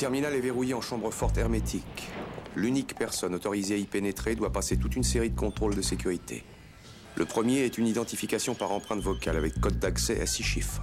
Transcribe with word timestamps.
terminal 0.00 0.34
est 0.34 0.40
verrouillé 0.40 0.72
en 0.72 0.80
chambre 0.80 1.10
forte 1.10 1.36
hermétique. 1.36 2.08
L'unique 2.56 2.94
personne 2.94 3.34
autorisée 3.34 3.74
à 3.74 3.76
y 3.76 3.84
pénétrer 3.84 4.34
doit 4.34 4.50
passer 4.50 4.78
toute 4.78 4.96
une 4.96 5.02
série 5.02 5.28
de 5.28 5.38
contrôles 5.38 5.76
de 5.76 5.82
sécurité. 5.82 6.42
Le 7.16 7.26
premier 7.26 7.66
est 7.66 7.76
une 7.76 7.86
identification 7.86 8.54
par 8.54 8.72
empreinte 8.72 9.02
vocale 9.02 9.36
avec 9.36 9.60
code 9.60 9.78
d'accès 9.78 10.18
à 10.22 10.24
six 10.24 10.42
chiffres. 10.42 10.80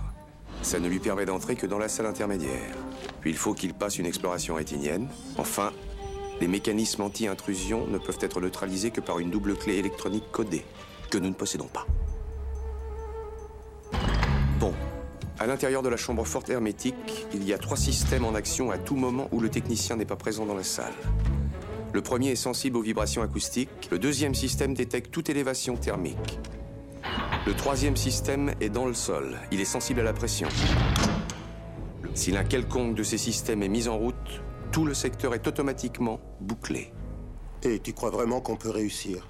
Ça 0.62 0.80
ne 0.80 0.88
lui 0.88 1.00
permet 1.00 1.26
d'entrer 1.26 1.56
que 1.56 1.66
dans 1.66 1.80
la 1.80 1.90
salle 1.90 2.06
intermédiaire. 2.06 2.76
Puis 3.22 3.32
il 3.32 3.38
faut 3.38 3.56
qu'il 3.56 3.74
passe 3.74 3.98
une 3.98 4.06
exploration 4.06 4.54
rétinienne. 4.54 5.08
Enfin, 5.40 5.74
les 6.40 6.48
mécanismes 6.48 7.02
anti-intrusion 7.02 7.88
ne 7.88 7.98
peuvent 7.98 8.20
être 8.22 8.40
neutralisés 8.40 8.92
que 8.92 9.02
par 9.02 9.18
une 9.18 9.32
double 9.32 9.56
clé 9.56 9.78
électronique 9.78 10.26
codée, 10.32 10.64
que 11.10 11.18
nous 11.18 11.30
ne 11.30 11.34
possédons 11.34 11.66
pas. 11.66 11.88
L'intérieur 15.48 15.82
de 15.82 15.90
la 15.90 15.98
chambre 15.98 16.26
forte 16.26 16.50
hermétique, 16.50 17.28
il 17.34 17.44
y 17.44 17.54
a 17.54 17.58
trois 17.58 17.78
systèmes 17.78 18.26
en 18.26 18.36
action 18.36 18.70
à 18.70 18.78
tout 18.78 18.96
moment 18.96 19.30
où 19.32 19.40
le 19.40 19.50
technicien 19.50 19.96
n'est 19.96 20.06
pas 20.06 20.16
présent 20.16 20.46
dans 20.46 20.56
la 20.56 20.64
salle. 20.64 20.94
Le 21.94 22.02
premier 22.02 22.32
est 22.32 22.36
sensible 22.36 22.78
aux 22.78 22.82
vibrations 22.82 23.22
acoustiques. 23.22 23.88
Le 23.90 23.98
deuxième 23.98 24.36
système 24.36 24.74
détecte 24.74 25.10
toute 25.10 25.30
élévation 25.30 25.78
thermique. 25.78 26.40
Le 27.46 27.54
troisième 27.54 27.96
système 27.96 28.54
est 28.60 28.70
dans 28.70 28.86
le 28.86 28.94
sol. 28.94 29.38
Il 29.52 29.62
est 29.62 29.66
sensible 29.66 30.02
à 30.02 30.04
la 30.04 30.14
pression. 30.14 30.50
Si 32.14 32.32
l'un 32.32 32.44
quelconque 32.44 32.96
de 32.96 33.04
ces 33.04 33.18
systèmes 33.18 33.64
est 33.64 33.70
mis 33.70 33.88
en 33.88 33.98
route, 33.98 34.42
tout 34.72 34.86
le 34.86 34.94
secteur 34.94 35.34
est 35.34 35.48
automatiquement 35.48 36.20
bouclé. 36.42 36.92
Et 37.64 37.80
tu 37.80 37.94
crois 37.94 38.10
vraiment 38.10 38.42
qu'on 38.42 38.58
peut 38.58 38.70
réussir? 38.70 39.26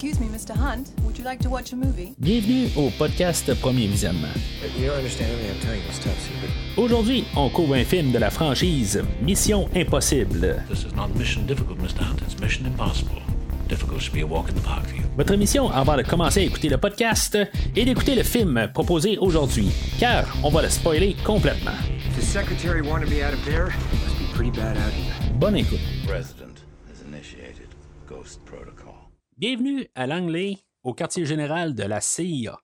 Excuse 0.00 0.20
me, 0.20 0.28
Mr. 0.28 0.54
Hunt. 0.54 0.92
Would 1.02 1.18
you 1.18 1.24
like 1.24 1.40
to 1.40 1.50
watch 1.50 1.72
a 1.72 1.76
movie? 1.76 2.14
Bienvenue 2.20 2.68
au 2.76 2.88
podcast 2.90 3.52
Premier 3.60 3.88
Visionnement. 3.88 4.32
You 4.78 4.86
don't 4.86 4.96
understand 4.96 5.32
everything 5.32 5.50
I'm 5.56 5.60
telling 5.60 5.82
you 5.82 5.88
is 5.90 5.98
top 5.98 6.14
secret. 6.18 6.50
Aujourd'hui, 6.76 7.24
on 7.34 7.50
couvre 7.50 7.74
un 7.74 7.84
film 7.84 8.12
de 8.12 8.18
la 8.20 8.30
franchise 8.30 9.02
Mission 9.20 9.68
Impossible. 9.74 10.62
This 10.68 10.84
is 10.84 10.94
not 10.94 11.08
mission 11.16 11.46
difficult, 11.46 11.80
Mr. 11.80 11.98
Hunt. 12.04 12.22
It's 12.22 12.38
mission 12.38 12.64
impossible. 12.66 13.20
Difficult 13.68 14.00
should 14.00 14.14
be 14.14 14.20
a 14.20 14.24
walk 14.24 14.48
in 14.48 14.54
the 14.54 14.60
park 14.60 14.86
for 14.86 14.94
you. 14.94 15.02
Votre 15.16 15.34
mission 15.34 15.68
avant 15.68 15.96
de 15.96 16.02
commencer 16.04 16.42
à 16.42 16.44
écouter 16.44 16.68
le 16.68 16.78
podcast 16.78 17.36
est 17.74 17.84
d'écouter 17.84 18.14
le 18.14 18.22
film 18.22 18.68
proposé 18.72 19.18
aujourd'hui, 19.18 19.68
car 19.98 20.26
on 20.44 20.50
va 20.50 20.62
le 20.62 20.68
spoiler 20.68 21.16
complètement. 21.24 21.74
If 22.08 22.14
the 22.16 22.22
secretary 22.22 22.82
wanted 22.82 23.10
me 23.10 23.24
out 23.24 23.34
of 23.34 23.44
there, 23.44 23.74
must 24.04 24.16
be 24.16 24.32
pretty 24.32 24.52
bad 24.52 24.76
out 24.76 24.92
here. 24.92 25.12
Bonne 25.40 25.56
écoute. 25.56 25.80
President 26.06 26.62
has 26.88 27.02
initiated 27.04 27.66
Ghost 28.08 28.38
Protocol. 28.44 28.94
Bienvenue 29.38 29.86
à 29.94 30.08
Langley, 30.08 30.58
au 30.82 30.94
quartier 30.94 31.24
général 31.24 31.76
de 31.76 31.84
la 31.84 32.00
CIA. 32.00 32.58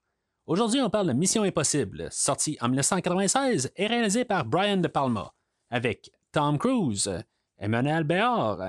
Aujourd'hui, 0.45 0.81
on 0.81 0.89
parle 0.89 1.07
de 1.07 1.13
Mission 1.13 1.43
Impossible, 1.43 2.09
sorti 2.11 2.57
en 2.59 2.67
1996 2.67 3.71
et 3.77 3.87
réalisé 3.87 4.25
par 4.25 4.43
Brian 4.43 4.75
De 4.75 4.89
Palma, 4.89 5.33
avec 5.69 6.11
Tom 6.33 6.57
Cruise, 6.57 7.09
Emmanuel 7.57 8.03
Béard, 8.03 8.59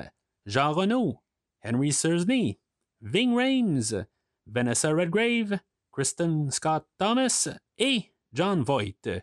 Jean 0.45 0.73
Renault, 0.73 1.21
Henry 1.65 1.93
Sursney, 1.93 2.61
Ving 3.01 3.35
Rhames, 3.35 4.07
Vanessa 4.47 4.91
Redgrave, 4.91 5.59
Kristen 5.91 6.49
Scott 6.53 6.87
Thomas 6.99 7.49
et 7.77 8.05
John 8.33 8.63
Voight. 8.63 9.21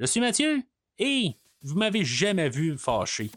Je 0.00 0.04
suis 0.04 0.18
Mathieu 0.18 0.64
et 0.98 1.30
vous 1.62 1.76
m'avez 1.76 2.04
jamais 2.04 2.48
vu 2.48 2.76
fâché. 2.76 3.30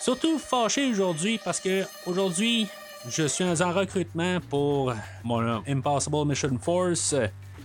Surtout 0.00 0.40
fâché 0.40 0.90
aujourd'hui 0.90 1.38
parce 1.44 1.60
que 1.60 1.84
aujourd'hui, 2.04 2.66
je 3.06 3.26
suis 3.26 3.44
en 3.62 3.72
recrutement 3.72 4.38
pour 4.48 4.92
mon 5.24 5.62
Impossible 5.66 6.26
Mission 6.26 6.58
Force 6.60 7.14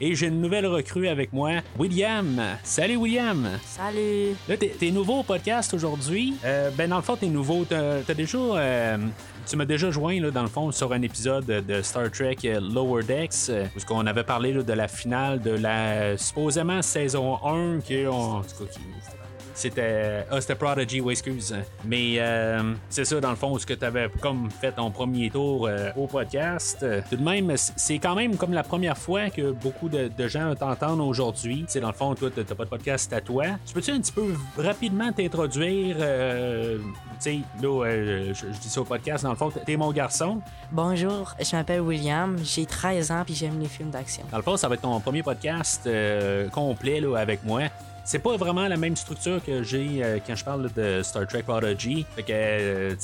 et 0.02 0.16
j'ai 0.16 0.28
une 0.28 0.42
nouvelle 0.42 0.66
recrue 0.66 1.08
avec 1.08 1.31
moi, 1.31 1.52
William. 1.78 2.42
Salut 2.64 2.98
William. 2.98 3.48
Salut. 3.64 4.36
Là, 4.50 4.58
t'es, 4.58 4.76
t'es 4.78 4.92
nouveau 4.92 5.20
au 5.20 5.23
podcast 5.23 5.73
aujourd'hui. 5.73 6.34
Euh, 6.44 6.72
ben 6.72 6.89
dans 6.89 6.98
le 6.98 7.02
fond, 7.04 7.16
t'es 7.16 7.28
nouveau. 7.28 7.64
T'as, 7.64 8.02
t'as 8.02 8.14
déjà, 8.14 8.38
euh, 8.38 8.98
tu 9.48 9.56
m'as 9.56 9.66
déjà 9.66 9.92
joint 9.92 10.20
là, 10.20 10.31
dans 10.31 10.42
le 10.42 10.50
fond 10.50 10.72
sur 10.72 10.92
un 10.94 11.02
épisode 11.04 11.45
de 11.45 11.81
Star 11.81 12.09
Trek 12.11 12.38
Lower 12.43 13.04
Decks 13.04 13.33
euh, 13.49 13.66
où 13.76 13.93
on 13.93 14.05
avait 14.08 14.23
parlé 14.23 14.52
là, 14.52 14.64
de 14.64 14.73
la 14.73 14.88
finale 14.88 15.42
de 15.42 15.52
la 15.52 16.17
supposément 16.17 16.82
saison 16.82 17.38
1 17.45 17.80
qui, 17.82 18.04
on, 18.08 18.11
en 18.38 18.42
tout 18.42 18.66
cas, 18.66 18.72
qui- 18.72 18.80
c'était. 19.53 20.25
Ah, 20.31 20.39
c'était 20.41 20.55
Prodigy, 20.55 21.02
oui, 21.02 21.14
excuse. 21.14 21.55
Mais 21.86 22.15
euh, 22.19 22.73
c'est 22.89 23.05
ça, 23.05 23.19
dans 23.19 23.30
le 23.30 23.36
fond, 23.36 23.58
ce 23.58 23.65
que 23.65 23.73
tu 23.73 23.86
avais 23.86 24.09
comme 24.21 24.49
fait 24.49 24.71
ton 24.71 24.91
premier 24.91 25.30
tour 25.30 25.67
euh, 25.67 25.91
au 25.95 26.08
podcast. 26.08 26.80
Euh, 26.83 27.02
Tout 27.09 27.17
de 27.17 27.23
même, 27.23 27.53
c'est 27.58 27.99
quand 27.99 28.15
même 28.15 28.36
comme 28.37 28.53
la 28.53 28.63
première 28.63 28.97
fois 28.97 29.30
que 29.30 29.52
beaucoup 29.52 29.89
de, 29.89 30.09
de 30.15 30.27
gens 30.27 30.53
t'entendent 30.55 31.02
aujourd'hui. 31.02 31.63
Tu 31.67 31.73
sais, 31.73 31.80
dans 31.80 31.87
le 31.89 31.93
fond, 31.93 32.13
toi, 32.15 32.30
t'as 32.36 32.43
pas 32.55 32.65
de 32.65 32.69
podcast 32.69 33.08
c'est 33.09 33.15
à 33.15 33.21
toi. 33.21 33.45
Tu 33.65 33.73
peux-tu 33.73 33.92
un 33.92 33.99
petit 33.99 34.11
peu 34.11 34.33
rapidement 34.58 35.11
t'introduire? 35.11 35.95
euh, 35.99 36.77
tu 36.80 36.83
sais, 37.19 37.39
là, 37.61 37.86
euh, 37.86 38.33
je, 38.33 38.47
je 38.53 38.59
dis 38.59 38.69
ça 38.69 38.81
au 38.81 38.86
podcast, 38.86 39.23
dans 39.23 39.30
le 39.31 39.36
fond, 39.36 39.52
t'es 39.65 39.77
mon 39.77 39.92
garçon. 39.92 40.42
Bonjour, 40.71 41.33
je 41.39 41.55
m'appelle 41.55 41.81
William, 41.81 42.37
j'ai 42.43 42.65
13 42.65 43.11
ans 43.11 43.23
puis 43.25 43.33
j'aime 43.36 43.59
les 43.59 43.67
films 43.67 43.89
d'action. 43.92 44.23
Dans 44.31 44.37
le 44.37 44.43
fond, 44.43 44.58
ça 44.58 44.67
va 44.67 44.75
être 44.75 44.81
ton 44.81 44.99
premier 44.99 45.23
podcast 45.23 45.83
euh, 45.86 46.49
complet 46.49 46.99
là, 46.99 47.15
avec 47.17 47.43
moi. 47.43 47.61
C'est 48.05 48.19
pas 48.19 48.36
vraiment 48.36 48.67
la 48.67 48.75
même 48.75 48.97
structure 48.97 49.41
que 49.43 49.64
j'ai 49.64 50.03
euh, 50.03 50.19
quand 50.25 50.36
je 50.36 50.43
parle 50.43 50.69
de 50.75 51.02
Star 51.02 51.25
Trek 51.25 51.43
Prodigy. 51.43 52.05
Fait 52.17 52.23
que 52.23 52.33
euh, 52.33 52.95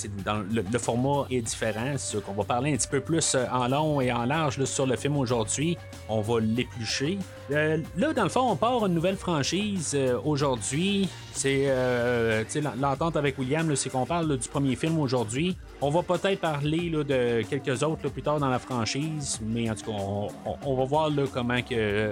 le, 0.52 0.78
format 0.78 1.26
est 1.32 1.42
différent. 1.42 1.94
C'est 1.96 2.22
qu'on 2.22 2.34
va 2.34 2.44
parler 2.44 2.74
un 2.74 2.76
petit 2.76 2.90
peu 2.90 3.00
plus 3.00 3.34
euh, 3.34 3.46
en 3.50 3.70
long 3.70 4.02
et 4.02 4.12
en 4.12 4.26
large 4.26 4.62
sur 4.66 4.86
le 4.86 4.98
film 4.98 5.16
aujourd'hui. 5.16 5.78
On 6.10 6.20
va 6.20 6.42
l'éplucher. 6.42 7.18
Là, 7.50 8.14
dans 8.14 8.24
le 8.24 8.30
fond, 8.30 8.52
on 8.52 8.58
part 8.58 8.86
une 8.86 8.94
nouvelle 8.94 9.16
franchise 9.16 9.98
aujourd'hui. 10.24 11.10
C'est 11.34 11.68
l'entente 12.78 13.16
avec 13.16 13.40
William, 13.40 13.76
c'est 13.76 13.90
qu'on 13.90 14.06
parle 14.06 14.38
du 14.38 14.48
premier 14.48 14.76
film 14.76 15.00
aujourd'hui. 15.00 15.58
On 15.82 15.90
va 15.90 16.04
peut-être 16.04 16.42
parler 16.42 16.92
de 16.92 17.42
quelques 17.50 17.82
autres 17.82 18.08
plus 18.10 18.22
tard 18.22 18.40
dans 18.40 18.50
la 18.50 18.60
franchise, 18.60 19.40
mais 19.44 19.68
en 19.68 19.74
tout 19.74 19.92
cas, 19.92 19.98
on, 20.64 20.76
va 20.76 20.84
voir 20.86 21.10
comment 21.34 21.60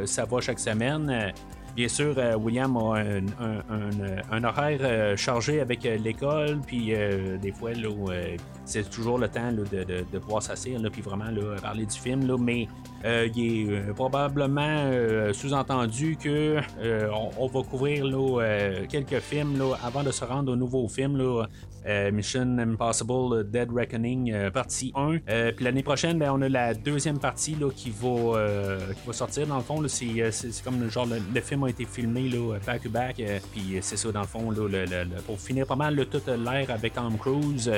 ça 0.05 0.25
va 0.25 0.41
chaque 0.41 0.59
semaine. 0.59 1.33
Bien 1.77 1.87
sûr, 1.87 2.15
euh, 2.17 2.35
William 2.35 2.75
a 2.75 3.03
un, 4.31 4.43
horaire 4.43 4.79
euh, 4.81 5.15
chargé 5.15 5.59
avec 5.61 5.85
euh, 5.85 5.95
l'école, 5.97 6.59
puis 6.65 6.91
des 7.39 7.51
fois, 7.51 7.71
là, 7.73 7.89
c'est 8.67 8.89
toujours 8.89 9.17
le 9.17 9.27
temps 9.29 9.51
de, 9.51 9.63
de- 9.63 10.19
pouvoir 10.19 10.43
s'asseoir, 10.43 10.81
puis 10.91 11.01
vraiment 11.01 11.25
parler 11.61 11.85
du 11.85 11.97
film, 11.97 12.35
mais 12.39 12.67
euh, 13.05 13.27
il 13.35 13.69
est 13.69 13.71
euh, 13.71 13.93
probablement 13.93 14.61
euh, 14.91 15.31
sous-entendu 15.33 16.17
que 16.21 16.57
on, 17.39 17.47
va 17.47 17.61
couvrir 17.63 18.05
quelques 18.89 19.19
films 19.19 19.61
avant 19.83 20.03
de 20.03 20.11
se 20.11 20.25
rendre 20.25 20.51
au 20.51 20.55
nouveau 20.55 20.87
film, 20.87 21.17
Mission 22.11 22.57
Impossible 22.59 23.49
Dead 23.49 23.69
Reckoning 23.71 24.49
partie 24.51 24.91
1. 24.93 25.19
Euh, 25.29 25.51
puis 25.55 25.63
l'année 25.63 25.83
prochaine, 25.83 26.19
ben, 26.19 26.31
on 26.33 26.41
a 26.41 26.49
la 26.49 26.73
deuxième 26.73 27.17
partie 27.17 27.55
qui, 27.75 27.91
va, 27.91 29.13
sortir. 29.13 29.47
Dans 29.47 29.55
le 29.57 29.63
fond, 29.63 29.81
c'est, 29.87 30.31
comme 30.65 30.81
le 30.81 30.89
genre 30.89 31.05
le, 31.05 31.17
le 31.33 31.41
film 31.41 31.63
a 31.63 31.69
été 31.69 31.85
filmé 31.85 32.29
back 32.65 32.83
to 32.83 32.89
back. 32.89 33.21
puis 33.53 33.77
c'est 33.81 33.95
ça, 33.95 34.11
dans 34.11 34.21
le 34.21 34.27
fond, 34.27 34.51
le- 34.51 34.67
le- 34.67 34.85
le- 34.85 35.21
pour 35.25 35.39
finir 35.39 35.65
pas 35.65 35.77
mal 35.77 35.95
là, 35.95 36.03
toute 36.05 36.27
l'air 36.27 36.69
avec 36.69 36.93
Tom 36.93 37.17
Cruise. 37.17 37.71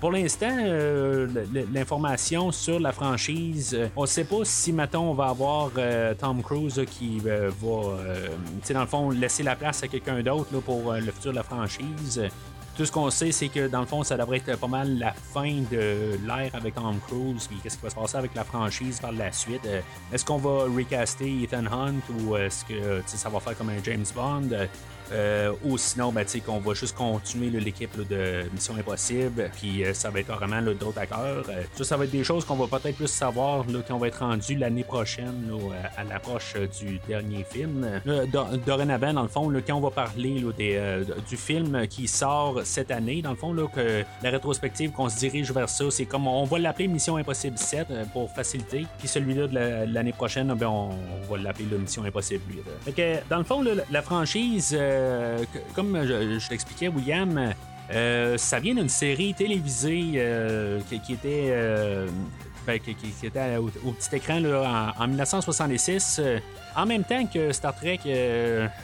Pour 0.00 0.12
l'instant, 0.12 0.54
euh, 0.60 1.26
l'information 1.72 2.52
sur 2.52 2.78
la 2.78 2.92
franchise, 2.92 3.74
euh, 3.74 3.88
on 3.96 4.04
sait 4.04 4.24
pas 4.24 4.44
si 4.44 4.70
maintenant 4.70 5.04
on 5.04 5.14
va 5.14 5.28
avoir 5.28 5.70
euh, 5.78 6.12
Tom 6.14 6.42
Cruise 6.42 6.76
là, 6.76 6.84
qui 6.84 7.22
euh, 7.24 7.50
va, 7.62 7.96
dans 8.74 8.80
le 8.80 8.86
fond, 8.86 9.10
laisser 9.10 9.42
la 9.42 9.56
place 9.56 9.82
à 9.82 9.88
quelqu'un 9.88 10.22
d'autre 10.22 10.60
pour 10.60 10.92
le 10.92 11.10
futur 11.12 11.30
de 11.30 11.36
la 11.36 11.42
franchise. 11.42 12.20
Tout 12.76 12.84
ce 12.84 12.92
qu'on 12.92 13.08
sait, 13.08 13.32
c'est 13.32 13.48
que 13.48 13.68
dans 13.68 13.80
le 13.80 13.86
fond, 13.86 14.04
ça 14.04 14.18
devrait 14.18 14.42
être 14.46 14.58
pas 14.58 14.66
mal 14.66 14.98
la 14.98 15.14
fin 15.14 15.62
de 15.70 16.18
l'ère 16.26 16.54
avec 16.54 16.74
Tom 16.74 16.98
Cruise. 17.06 17.46
Puis 17.46 17.56
qu'est-ce 17.62 17.78
qui 17.78 17.82
va 17.82 17.88
se 17.88 17.94
passer 17.94 18.18
avec 18.18 18.34
la 18.34 18.44
franchise 18.44 19.00
par 19.00 19.12
la 19.12 19.32
suite 19.32 19.66
Est-ce 20.12 20.26
qu'on 20.26 20.36
va 20.36 20.64
recaster 20.64 21.42
Ethan 21.42 21.64
Hunt 21.72 22.02
ou 22.20 22.36
est-ce 22.36 22.66
que 22.66 23.02
ça 23.06 23.30
va 23.30 23.40
faire 23.40 23.56
comme 23.56 23.70
un 23.70 23.82
James 23.82 24.04
Bond? 24.14 24.50
Euh, 25.12 25.26
euh, 25.36 25.52
ou 25.64 25.76
sinon, 25.76 26.12
ben, 26.12 26.24
qu'on 26.40 26.58
va 26.60 26.72
juste 26.74 26.96
continuer 26.96 27.50
l'équipe 27.60 27.96
de 28.08 28.44
Mission 28.52 28.74
Impossible, 28.76 29.50
puis 29.56 29.84
euh, 29.84 29.92
ça 29.92 30.08
va 30.10 30.20
être 30.20 30.30
là, 30.60 30.72
d'autres 30.74 30.98
acteurs. 30.98 31.44
Euh, 31.48 31.62
ça, 31.74 31.84
ça 31.84 31.96
va 31.96 32.04
être 32.04 32.10
des 32.10 32.24
choses 32.24 32.44
qu'on 32.44 32.54
va 32.54 32.78
peut-être 32.78 32.96
plus 32.96 33.06
savoir 33.08 33.64
là, 33.68 33.80
quand 33.86 33.94
on 33.94 33.98
va 33.98 34.08
être 34.08 34.20
rendu 34.20 34.54
l'année 34.56 34.84
prochaine 34.84 35.48
là, 35.48 35.56
à, 35.96 36.00
à 36.00 36.04
l'approche 36.04 36.54
euh, 36.56 36.66
du 36.80 36.98
dernier 37.08 37.44
film. 37.50 37.86
Là, 38.04 38.24
do- 38.26 38.56
dorénavant, 38.64 39.12
dans 39.12 39.22
le 39.22 39.28
fond, 39.28 39.48
là, 39.50 39.60
quand 39.66 39.74
on 39.74 39.80
va 39.80 39.90
parler 39.90 40.42
des, 40.56 40.76
euh, 40.76 41.04
du 41.28 41.36
film 41.36 41.86
qui 41.88 42.08
sort 42.08 42.60
cette 42.64 42.90
année, 42.90 43.20
dans 43.22 43.30
le 43.30 43.36
fond, 43.36 43.52
là, 43.52 43.66
que 43.68 44.04
la 44.22 44.30
rétrospective 44.30 44.92
qu'on 44.92 45.08
se 45.08 45.18
dirige 45.18 45.52
vers 45.52 45.68
ça, 45.68 45.84
c'est 45.90 46.06
comme 46.06 46.26
on 46.28 46.44
va 46.44 46.58
l'appeler 46.58 46.88
Mission 46.88 47.16
Impossible 47.16 47.58
7 47.58 47.86
euh, 47.90 48.04
pour 48.12 48.30
faciliter, 48.32 48.86
puis 48.98 49.08
celui-là 49.08 49.46
de 49.48 49.54
la- 49.54 49.86
l'année 49.86 50.12
prochaine, 50.12 50.52
ben, 50.54 50.66
on, 50.68 50.90
va 51.30 51.38
l'appeler 51.38 51.66
Mission 51.76 52.04
Impossible 52.04 52.42
8. 52.48 52.56
là. 52.56 52.92
Fait 52.92 52.92
dans 53.28 53.38
le 53.38 53.44
fond, 53.44 53.64
la 53.90 54.02
franchise, 54.02 54.76
euh, 54.96 55.44
comme 55.74 56.02
je, 56.04 56.38
je 56.38 56.48
t'expliquais, 56.48 56.88
William, 56.88 57.52
euh, 57.92 58.36
ça 58.36 58.58
vient 58.58 58.74
d'une 58.74 58.88
série 58.88 59.32
télévisée 59.34 60.12
euh, 60.16 60.80
qui, 60.88 61.12
était 61.12 61.52
ben, 62.66 63.58
au, 63.58 63.92
petit 63.92 64.16
écran 64.16 64.40
là, 64.40 64.92
en, 64.98 65.04
en 65.04 65.06
1966, 65.06 66.18
euh, 66.20 66.38
en 66.74 66.84
même 66.84 67.04
temps 67.04 67.24
que 67.26 67.52
Star 67.52 67.74
Trek 67.76 68.00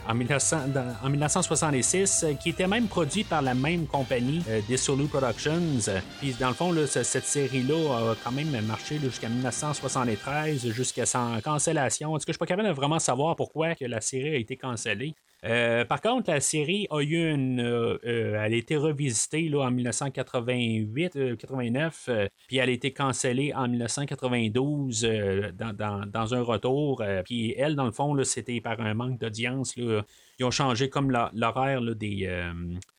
en, 0.08 0.14
1900 0.14 0.68
dans- 0.68 0.94
en 1.04 1.10
1966, 1.10 2.22
euh, 2.24 2.34
qui 2.34 2.50
était 2.50 2.68
même 2.68 2.86
produit 2.86 3.24
par 3.24 3.42
la 3.42 3.54
même 3.54 3.86
compagnie, 3.86 4.42
Dissolu 4.68 5.06
Productions. 5.06 5.90
Puis 6.20 6.36
dans 6.38 6.48
le 6.48 6.54
fond, 6.54 6.72
cette 6.86 7.24
série-là 7.26 8.12
a 8.12 8.14
quand 8.22 8.30
même 8.32 8.50
marché 8.66 9.00
jusqu'à 9.02 9.28
1973, 9.28 10.68
jusqu'à 10.70 11.06
sa 11.06 11.40
cancellation. 11.42 12.12
En 12.14 12.18
tout 12.18 12.24
cas, 12.24 12.24
je 12.28 12.32
suis 12.34 12.38
pas 12.38 12.46
capable 12.46 12.68
de 12.68 12.74
vraiment 12.74 13.00
savoir 13.00 13.34
pourquoi 13.34 13.74
que 13.74 13.84
la 13.84 14.00
série 14.00 14.36
a 14.36 14.38
été 14.38 14.56
cancellée. 14.56 15.14
Euh, 15.44 15.84
par 15.84 16.00
contre, 16.00 16.30
la 16.30 16.38
série 16.40 16.86
a 16.90 17.00
eu 17.00 17.16
une. 17.32 17.58
euh, 17.58 17.98
euh, 18.04 18.40
elle 18.44 18.54
a 18.54 18.56
été 18.56 18.76
revisitée 18.76 19.48
là, 19.48 19.66
en 19.66 19.72
1988, 19.72 21.16
euh, 21.16 21.36
89, 21.36 22.04
euh, 22.08 22.28
puis 22.46 22.58
elle 22.58 22.68
a 22.68 22.72
été 22.72 22.92
cancellée 22.92 23.52
en 23.52 23.66
1992 23.66 25.04
euh, 25.04 25.50
dans, 25.52 26.34
un 26.34 26.42
retour. 26.42 27.02
puis 27.24 27.54
elle, 27.58 27.74
dans 27.74 27.86
le 27.86 27.90
fond, 27.92 28.22
c'était 28.22 28.60
par 28.60 28.80
un 28.80 28.94
manque 28.94 29.18
d'audience. 29.18 29.74
Ils 29.76 30.44
ont 30.44 30.50
changé 30.52 30.88
comme 30.88 31.10
l'horaire 31.10 31.80
des, 31.94 32.26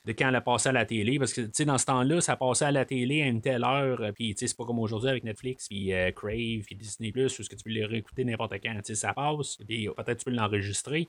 de 0.04 0.12
quand 0.12 0.28
elle 0.28 0.36
a 0.36 0.40
passé 0.40 0.68
à 0.68 0.72
la 0.72 0.84
télé. 0.84 1.18
Parce 1.18 1.32
que, 1.32 1.40
tu 1.42 1.50
sais, 1.52 1.64
dans 1.64 1.78
ce 1.78 1.86
temps-là, 1.86 2.20
ça 2.20 2.36
passait 2.36 2.66
à 2.66 2.70
la 2.70 2.84
télé 2.84 3.22
à 3.22 3.26
une 3.26 3.40
telle 3.40 3.64
heure. 3.64 4.00
Puis, 4.14 4.34
tu 4.34 4.40
sais, 4.40 4.46
c'est 4.48 4.56
pas 4.56 4.64
comme 4.64 4.78
aujourd'hui 4.78 5.10
avec 5.10 5.24
Netflix, 5.24 5.68
puis 5.68 5.92
Crave, 6.14 6.62
puis 6.64 6.76
Disney+, 6.76 7.12
où 7.16 7.28
ce 7.28 7.48
que 7.48 7.56
tu 7.56 7.64
peux 7.64 7.70
les 7.70 7.84
réécouter 7.86 8.24
n'importe 8.24 8.54
quand. 8.62 8.74
Tu 8.76 8.80
sais, 8.84 8.94
ça 8.94 9.12
passe, 9.12 9.56
peut-être 9.56 10.18
tu 10.18 10.24
peux 10.24 10.30
l'enregistrer. 10.30 11.08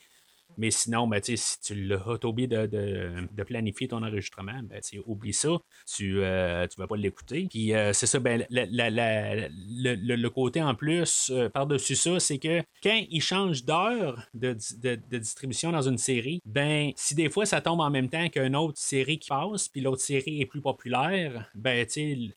Mais 0.58 0.72
sinon, 0.72 1.08
ben, 1.08 1.22
si 1.24 1.60
tu 1.62 1.76
l'as 1.76 2.26
oublié 2.26 2.48
de, 2.48 2.66
de- 2.66 3.44
planifier 3.44 3.88
ton 3.88 4.02
enregistrement, 4.04 4.60
ben, 4.64 4.82
oublie 5.06 5.34
ça. 5.34 5.50
Tu 5.96 6.16
ne 6.16 6.78
vas 6.78 6.88
pas 6.88 6.98
l'écouter. 6.98 7.48
Puis 7.50 7.74
euh, 7.74 7.94
c'est 7.94 8.08
ça, 8.08 8.20
ben, 8.20 8.46
la- 8.50 8.66
la- 8.66 8.90
la- 8.90 9.48
le, 9.48 9.96
le- 10.16 10.30
côté 10.30 10.62
en 10.62 10.76
plus, 10.76 11.32
euh, 11.34 11.50
par-dessus 11.50 11.96
ça, 11.96 12.20
c'est 12.20 12.40
que 12.40 12.62
quand 12.84 13.00
ils 13.10 13.22
changent 13.22 13.64
d'heure 13.64 14.28
de, 14.34 14.56
de- 14.82 15.18
distribution 15.18 15.72
dans 15.72 15.82
une 15.84 15.98
série, 15.98 16.42
ben, 16.46 16.92
si 16.96 17.16
des 17.16 17.30
fois 17.30 17.46
ça 17.46 17.62
tombe 17.62 17.80
en 17.80 17.90
même 17.90 18.10
temps 18.10 18.28
qu'une 18.30 18.56
autre 18.56 18.78
série 18.78 19.20
qui 19.20 19.30
passe, 19.30 19.70
puis 19.70 19.82
l'autre 19.82 20.02
série 20.02 20.42
est 20.42 20.46
plus 20.46 20.62
populaire, 20.62 21.50
ben, 21.56 21.86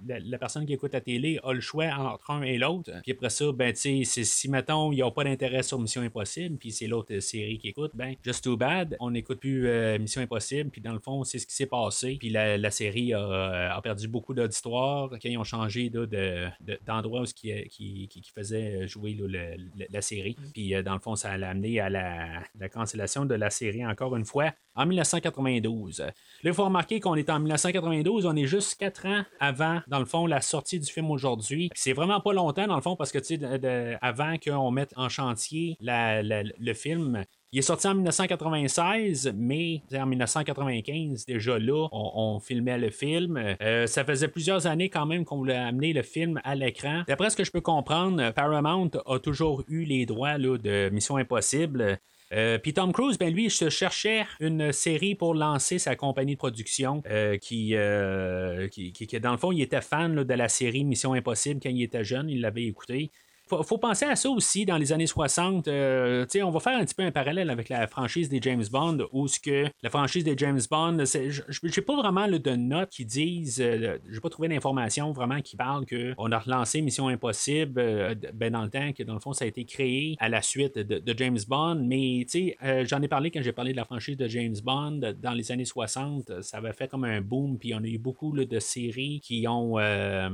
la, 0.07 0.39
personne 0.39 0.67
qui 0.67 0.75
écoute 0.75 0.93
la 0.93 1.01
télé 1.01 1.41
a 1.43 1.53
le 1.53 1.61
choix 1.61 1.87
entre 1.87 2.31
un 2.31 2.43
et 2.43 2.59
l'autre. 2.59 2.93
Puis 3.03 3.13
après 3.13 3.31
ça, 3.31 3.51
ben, 3.53 3.75
si, 3.75 4.49
mettons, 4.49 4.93
ils 4.93 5.01
n'ont 5.01 5.11
pas 5.11 5.25
d'intérêt 5.25 5.63
sur 5.63 5.79
Mission 5.81 6.03
Impossible, 6.03 6.57
puis 6.59 6.71
c'est 6.71 6.87
l'autre 6.87 7.15
euh, 7.15 7.21
série 7.21 7.59
qui 7.59 7.69
écoute, 7.69 7.93
ben, 7.95 8.08
just 8.25 8.45
too 8.45 8.57
bad, 8.57 8.97
on 9.01 9.11
n'écoute 9.11 9.41
plus 9.41 9.67
euh, 9.67 9.99
Mission 9.99 10.21
Impossible, 10.23 10.71
puis 10.71 10.81
dans 10.81 10.93
le 10.93 10.99
fond, 11.01 11.25
c'est 11.25 11.39
ce 11.39 11.47
qui 11.47 11.55
s'est 11.55 11.67
passé. 11.67 12.17
Puis 12.19 12.31
la, 12.31 12.57
la 12.59 12.71
série 12.71 13.13
a, 13.15 13.75
a 13.75 13.81
perdu 13.83 14.09
beaucoup 14.09 14.35
d'auditoire 14.35 15.11
quand 15.11 15.19
ils 15.29 15.39
ont 15.39 15.45
changé 15.45 15.91
là, 15.93 16.07
de- 16.07 16.47
de- 16.61 16.79
d'endroit 16.87 17.21
où 17.23 17.27
ce 17.27 17.35
qui, 17.35 17.53
qui, 17.69 18.09
qui, 18.09 18.21
qui 18.21 18.31
faisait 18.31 18.87
jouer 18.89 19.15
là, 19.15 19.27
le- 19.29 19.57
le- 19.77 19.87
la 19.91 20.01
série. 20.03 20.37
Puis 20.53 20.75
euh, 20.75 20.83
dans 20.83 20.95
le 20.95 21.01
fond, 21.01 21.17
ça 21.17 21.31
a 21.33 21.35
amené 21.49 21.81
à 21.81 21.89
la, 21.91 22.43
la 22.59 22.69
cancellation 22.69 23.25
de 23.25 23.35
la 23.35 23.51
série 23.51 23.85
encore 23.87 24.15
une 24.17 24.25
fois 24.25 24.53
en 24.75 24.87
1992. 24.87 26.01
Là, 26.01 26.13
il 26.45 26.53
faut 26.55 26.65
remarquer 26.65 27.01
qu'on 27.01 27.15
est 27.17 27.31
en 27.31 27.39
1992, 27.41 28.27
on 28.27 28.37
est 28.37 28.47
juste 28.47 28.77
quatre 28.79 29.07
ans 29.07 29.25
avant, 29.41 29.81
dans 29.89 29.99
le 29.99 30.05
fond, 30.05 30.27
la 30.27 30.41
sortie 30.41 30.79
du 30.79 30.87
film 30.91 31.11
aujourd'hui. 31.11 31.71
C'est 31.75 31.93
vraiment 31.93 32.21
pas 32.21 32.33
longtemps, 32.33 32.67
dans 32.67 32.77
le 32.77 32.83
fond, 32.83 32.97
parce 32.97 33.11
que, 33.13 33.19
tu 33.19 33.37
sais, 33.39 33.99
avant 34.01 34.37
qu'on 34.39 34.71
mette 34.71 34.93
en 34.97 35.09
chantier 35.09 35.77
la- 35.81 36.23
la- 36.23 36.43
le 36.43 36.75
film, 36.75 37.25
il 37.51 37.61
est 37.61 37.63
sorti 37.63 37.87
en 37.87 37.95
1996, 37.95 39.33
mais 39.35 39.81
en 39.95 40.05
1995, 40.05 41.25
déjà 41.25 41.59
là, 41.59 41.89
on, 41.93 42.41
filmait 42.41 42.77
le 42.77 42.91
film. 42.91 43.37
Euh, 43.63 43.87
ça 43.87 44.05
faisait 44.05 44.29
plusieurs 44.29 44.67
années 44.67 44.91
quand 44.91 45.07
même 45.07 45.25
qu'on 45.25 45.39
voulait 45.39 45.57
amener 45.57 45.95
le 45.95 46.03
film 46.03 46.41
à 46.45 46.55
l'écran. 46.55 47.05
D'après 47.09 47.31
ce 47.31 47.37
que 47.37 47.45
je 47.45 47.51
peux 47.51 47.63
comprendre, 47.63 48.33
Paramount 48.33 48.91
a 49.07 49.19
toujours 49.19 49.65
eu 49.69 49.85
les 49.85 50.05
droits 50.05 50.37
de 50.37 50.91
Mission 50.91 51.17
Impossible. 51.17 51.99
Euh, 52.35 52.59
Puis 52.59 52.75
Tom 52.75 52.93
Cruise, 52.93 53.17
ben 53.17 53.33
lui, 53.33 53.47
il 53.47 53.51
se 53.51 53.71
cherchait 53.71 54.27
une 54.41 54.71
série 54.71 55.15
pour 55.15 55.35
lancer 55.35 55.79
sa 55.79 55.97
compagnie 55.97 56.35
de 56.35 56.39
production 56.39 57.03
euh, 57.11 57.39
qui, 57.39 57.71
dans 57.73 59.33
le 59.33 59.39
fond, 59.39 59.53
il 59.53 59.63
était 59.63 59.81
fan 59.81 60.23
de 60.23 60.35
la 60.35 60.49
série 60.51 60.85
Mission 60.85 61.15
Impossible 61.15 61.61
quand 61.63 61.71
il 61.71 61.83
était 61.83 62.05
jeune, 62.05 62.29
il 62.29 62.43
l'avait 62.43 62.65
écouté. 62.65 63.11
Faut, 63.49 63.63
faut 63.63 63.79
penser 63.79 64.05
à 64.05 64.17
ça 64.17 64.31
aussi 64.31 64.67
dans 64.67 64.77
les 64.77 64.93
années 64.93 65.07
60. 65.07 65.69
euh, 65.69 66.27
on 66.43 66.51
va 66.51 66.61
faire 66.61 66.79
un 66.79 66.85
petit 66.85 66.95
peu 66.95 67.03
un 67.03 67.11
parallèle 67.11 67.51
avec 67.51 67.69
la 67.69 67.87
franchise 67.87 68.29
des 68.29 68.41
James 68.43 68.65
Bond, 68.71 69.09
où 69.13 69.29
ce 69.29 69.41
que 69.41 69.67
la 69.83 69.91
franchise 69.91 70.25
des 70.25 70.37
James 70.37 70.61
Bond, 70.71 71.05
j'ai 71.05 71.83
pas 71.83 71.97
vraiment 71.97 72.29
de 72.29 72.51
notes 72.57 72.91
qui 72.91 73.05
disent, 73.05 73.61
euh, 73.61 73.99
j'ai 74.11 74.21
pas 74.21 74.29
trouvé 74.29 74.49
d'informations 74.49 75.13
vraiment 75.13 75.41
qui 75.41 75.57
parlent 75.57 75.87
qu'on 75.87 76.33
a 76.33 76.39
relancé 76.39 76.83
Mission 76.83 77.09
Impossible 77.09 77.79
euh, 77.79 78.15
ben, 78.35 78.53
dans 78.53 78.63
le 78.63 78.71
temps 78.71 78.93
que 78.93 79.03
dans 79.03 79.15
le 79.15 79.21
fond 79.21 79.33
ça 79.33 79.45
a 79.45 79.49
été 79.49 79.65
créé 79.65 80.17
à 80.19 80.29
la 80.29 80.43
suite 80.43 80.79
de, 80.79 81.15
James 81.17 81.39
Bond. 81.47 81.83
Mais 81.85 82.27
euh, 82.63 82.85
j'en 82.87 83.03
ai 83.03 83.09
parlé 83.09 83.31
quand 83.31 83.43
j'ai 83.43 83.53
parlé 83.53 83.73
de 83.73 83.77
la 83.77 83.85
franchise 83.85 84.17
de 84.17 84.29
James 84.29 84.57
Bond 84.63 85.01
dans 85.21 85.33
les 85.33 85.51
années 85.53 85.65
60. 85.65 86.43
Ça 86.43 86.59
avait 86.59 86.73
fait 86.73 86.89
comme 86.89 87.05
un 87.05 87.21
boom, 87.21 87.59
puis 87.59 87.75
on 87.75 87.79
a 87.79 87.87
eu 87.87 87.99
beaucoup 87.99 88.37
de 88.37 88.59
séries 88.59 89.21
qui 89.21 89.47
ont 89.49 89.79
euh, 89.79 90.29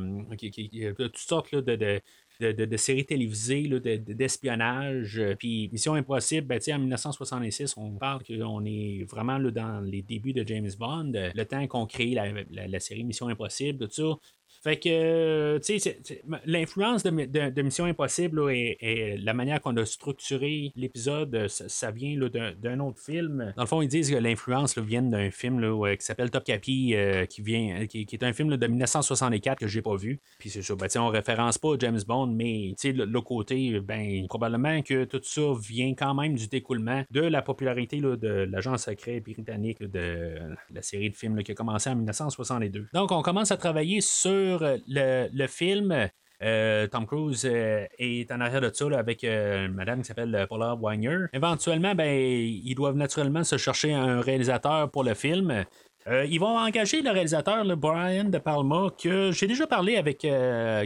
toutes 0.96 1.16
sortes 1.16 1.54
de 1.54 2.00
de, 2.40 2.52
de- 2.52 2.76
séries 2.76 3.04
télévisées, 3.06 3.68
d'espionnage. 3.98 5.18
euh, 5.18 5.34
Puis 5.38 5.68
Mission 5.72 5.94
Impossible, 5.94 6.46
ben, 6.46 6.60
en 6.72 6.78
1966, 6.78 7.74
on 7.76 7.92
parle 7.92 8.22
qu'on 8.24 8.64
est 8.64 9.04
vraiment 9.08 9.38
là, 9.38 9.50
dans 9.50 9.80
les 9.80 10.02
débuts 10.02 10.32
de 10.32 10.46
James 10.46 10.70
Bond, 10.78 11.12
euh, 11.14 11.30
le 11.34 11.44
temps 11.44 11.66
qu'on 11.66 11.86
crée 11.86 12.14
la 12.50 12.80
série 12.80 13.04
Mission 13.04 13.28
Impossible, 13.28 13.78
tout 13.88 13.90
ça. 13.92 14.16
Fait 14.64 14.78
que, 14.78 14.88
euh, 14.88 15.58
tu 15.58 15.78
sais, 15.78 16.00
l'influence 16.46 17.02
de, 17.02 17.10
de- 17.50 17.62
Mission 17.62 17.84
Impossible 17.84 18.50
et, 18.50 19.18
la 19.22 19.34
manière 19.34 19.60
qu'on 19.60 19.76
a 19.76 19.84
structuré 19.84 20.72
l'épisode, 20.74 21.34
euh, 21.34 21.48
ça, 21.48 21.90
vient 21.90 22.16
d'un, 22.16 22.80
autre 22.80 22.98
film. 22.98 23.52
Dans 23.56 23.62
le 23.62 23.68
fond, 23.68 23.82
ils 23.82 23.88
disent 23.88 24.10
que 24.10 24.16
l'influence 24.16 24.78
vient 24.78 25.02
d'un 25.02 25.30
film 25.30 25.60
là, 25.60 25.94
qui 25.96 26.04
s'appelle 26.06 26.30
Top 26.30 26.44
Capi, 26.44 26.94
euh, 26.94 27.26
qui, 27.26 27.42
vient, 27.42 27.86
qui, 27.86 28.06
est 28.10 28.22
un 28.22 28.32
film 28.32 28.56
de 28.56 28.66
1964 28.66 29.58
que 29.58 29.66
j'ai 29.66 29.82
pas 29.82 29.96
vu. 29.96 30.18
Puis 30.38 30.48
c'est 30.48 30.62
ça, 30.62 30.74
ben, 30.74 30.88
on 30.96 31.08
référence 31.08 31.58
pas 31.58 31.74
James 31.78 32.00
Bond, 32.06 32.28
mais 32.28 32.72
tu 32.78 32.88
sais, 32.88 32.92
le, 32.92 33.04
le 33.04 33.20
côté, 33.20 33.80
ben, 33.80 34.26
probablement 34.28 34.80
que 34.80 35.04
tout 35.04 35.20
ça 35.22 35.42
vient 35.60 35.92
quand 35.94 36.14
même 36.14 36.36
du 36.36 36.48
découlement 36.48 37.02
de 37.10 37.20
la 37.20 37.42
popularité 37.42 38.00
là, 38.00 38.16
de 38.16 38.48
l'agent 38.50 38.78
secret 38.78 39.20
britannique 39.20 39.82
de 39.82 40.36
la 40.72 40.80
série 40.80 41.10
de 41.10 41.16
films 41.16 41.42
qui 41.42 41.52
a 41.52 41.54
commencé 41.54 41.90
en 41.90 41.96
1962. 41.96 42.86
Donc, 42.94 43.12
on 43.12 43.20
commence 43.20 43.52
à 43.52 43.58
travailler 43.58 44.00
sur 44.00 44.53
euh, 44.62 44.78
le, 44.88 45.28
le 45.32 45.46
film. 45.46 46.08
Euh, 46.42 46.86
Tom 46.88 47.06
Cruise 47.06 47.46
euh, 47.46 47.86
est 47.98 48.30
en 48.30 48.40
arrière 48.40 48.60
de 48.60 48.70
ça 48.72 48.86
avec 48.98 49.22
une 49.22 49.72
madame 49.72 50.00
qui 50.02 50.06
s'appelle 50.08 50.46
Paula 50.48 50.74
Weiner. 50.74 51.26
Éventuellement, 51.32 51.94
ben, 51.94 52.12
ils 52.12 52.74
doivent 52.74 52.96
naturellement 52.96 53.44
se 53.44 53.56
chercher 53.56 53.94
un 53.94 54.20
réalisateur 54.20 54.90
pour 54.90 55.04
le 55.04 55.14
film. 55.14 55.64
Ils 56.06 56.38
vont 56.38 56.58
engager 56.58 57.00
le 57.00 57.10
réalisateur 57.10 57.64
là, 57.64 57.76
Brian 57.76 58.24
De 58.24 58.36
Palma, 58.36 58.88
que 59.02 59.32
j'ai 59.32 59.46
déjà 59.46 59.66
parlé 59.66 59.96
avec 59.96 60.26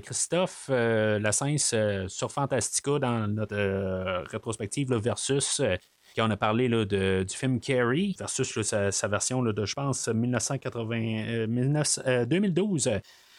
Christophe 0.04 0.68
Lassens 0.68 1.74
sur 2.06 2.30
Fantastica 2.30 3.00
dans 3.00 3.26
notre 3.26 3.56
rétrospective 4.30 4.92
là, 4.92 4.98
versus. 5.00 5.60
on 6.18 6.30
a 6.30 6.36
parlé 6.36 6.68
là, 6.68 6.84
de- 6.84 7.24
du 7.28 7.36
film 7.36 7.58
Carrie 7.58 8.14
versus 8.18 8.62
sa, 8.62 9.08
version 9.08 9.42
de, 9.42 9.64
je 9.64 9.74
pense, 9.74 10.06
1980, 10.06 10.96
euh, 11.28 11.46
19 11.46 11.98
euh, 12.06 12.24
2012. 12.24 12.90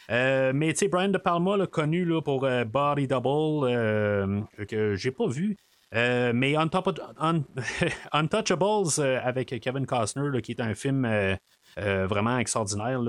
Euh, 0.09 0.51
mais 0.53 0.73
tu 0.73 0.79
sais, 0.79 0.87
Brian 0.87 1.09
De 1.09 1.17
Palma, 1.17 1.57
là, 1.57 1.67
connu 1.67 2.03
là, 2.05 2.21
pour 2.21 2.43
euh, 2.45 2.63
Body 2.65 3.07
Double, 3.07 3.67
euh, 3.69 4.41
que 4.67 4.95
j'ai 4.95 5.11
pas 5.11 5.27
vu. 5.27 5.55
Mais 5.91 6.55
Untouchables 8.11 8.89
euh, 8.99 9.19
avec 9.23 9.59
Kevin 9.59 9.85
Costner, 9.85 10.41
qui 10.41 10.51
est 10.51 10.61
un 10.61 10.73
film 10.75 11.07
vraiment 11.77 12.37
extraordinaire 12.37 12.99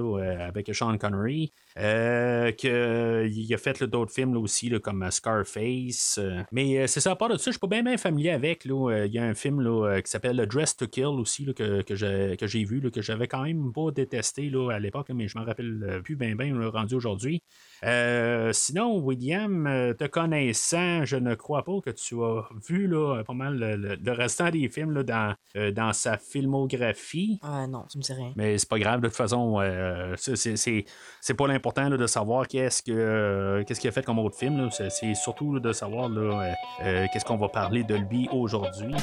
avec 0.40 0.74
Sean 0.74 0.96
Connery. 0.96 1.52
Euh, 1.78 2.50
que, 2.52 3.26
il 3.30 3.54
a 3.54 3.58
fait 3.58 3.82
d'autres 3.84 4.12
films 4.12 4.34
là, 4.34 4.40
aussi, 4.40 4.68
là, 4.68 4.78
comme 4.80 5.08
Scarface. 5.10 6.18
euh. 6.20 6.42
mais 6.52 6.78
euh, 6.78 6.86
c'est 6.86 7.00
ça, 7.00 7.12
à 7.12 7.16
part 7.16 7.28
de 7.28 7.36
ça, 7.36 7.44
je 7.46 7.50
suis 7.52 7.58
pas 7.60 7.66
bien, 7.68 7.82
bien 7.82 7.96
familier 7.96 8.30
avec. 8.30 8.64
là. 8.64 8.90
Euh, 8.92 9.06
Il 9.06 9.12
y 9.12 9.18
a 9.18 9.24
un 9.24 9.34
film 9.34 9.60
là, 9.60 9.86
euh, 9.88 10.00
qui 10.00 10.10
s'appelle 10.10 10.44
Dress 10.46 10.76
to 10.76 10.86
Kill 10.86 11.04
aussi, 11.06 11.44
là, 11.44 11.52
que, 11.52 11.82
que 11.82 11.94
j'ai, 11.94 12.36
que 12.38 12.46
j'ai 12.46 12.64
vu, 12.64 12.80
là, 12.80 12.90
que 12.90 13.00
j'avais 13.02 13.28
quand 13.28 13.42
même 13.42 13.72
pas 13.72 13.90
détesté 13.92 14.50
là, 14.50 14.70
à 14.72 14.78
l'époque, 14.78 15.08
mais 15.14 15.28
je 15.28 15.38
m'en 15.38 15.44
rappelle 15.44 15.84
euh, 15.88 16.00
plus 16.00 16.16
bien, 16.16 16.34
bien 16.34 16.54
rendu 16.70 16.94
aujourd'hui. 16.94 17.42
Euh, 17.84 18.52
sinon, 18.52 18.98
William, 18.98 19.66
euh, 19.66 19.94
te 19.94 20.04
connaissant, 20.04 21.04
je 21.04 21.16
ne 21.16 21.34
crois 21.34 21.64
pas 21.64 21.80
que 21.84 21.90
tu 21.90 22.22
as 22.22 22.42
vu 22.68 22.86
là, 22.88 23.22
pas 23.24 23.32
mal 23.34 23.56
le, 23.58 23.76
le- 23.76 23.94
le 23.96 24.12
restant 24.12 24.50
des 24.50 24.68
films 24.68 24.92
là, 24.92 25.02
dans, 25.02 25.34
euh, 25.56 25.70
dans 25.70 25.92
sa 25.92 26.18
filmographie. 26.18 27.38
Ah 27.42 27.66
non, 27.66 27.84
tu 27.90 27.98
me 27.98 28.02
dis 28.02 28.12
rien. 28.12 28.32
Mais 28.36 28.58
c'est 28.58 28.68
pas 28.68 28.78
grave, 28.78 29.00
de 29.00 29.06
toute 29.08 29.16
façon, 29.16 29.60
euh, 29.60 30.14
c'est- 30.16 30.36
c'est 30.36 30.56
c'est- 30.56 30.84
c'est 31.20 31.34
pas 31.34 31.46
l'important 31.46 31.60
là, 31.76 31.96
de 31.96 32.06
savoir 32.06 32.46
qu'est-ce 32.46 32.82
que 32.82 32.92
euh, 32.92 33.64
qu'est-ce 33.64 33.80
qu'il 33.80 33.88
a 33.88 33.92
fait 33.92 34.04
comme 34.04 34.18
autre 34.18 34.36
film. 34.36 34.68
C'est 34.70 35.14
surtout 35.14 35.58
de 35.58 35.72
savoir 35.72 36.10
euh, 36.10 36.52
euh, 36.84 37.06
qu'est-ce 37.12 37.24
qu'on 37.24 37.36
va 37.36 37.48
parler 37.48 37.84
de 37.84 37.94
lui 37.94 38.28
aujourd'hui. 38.32 38.94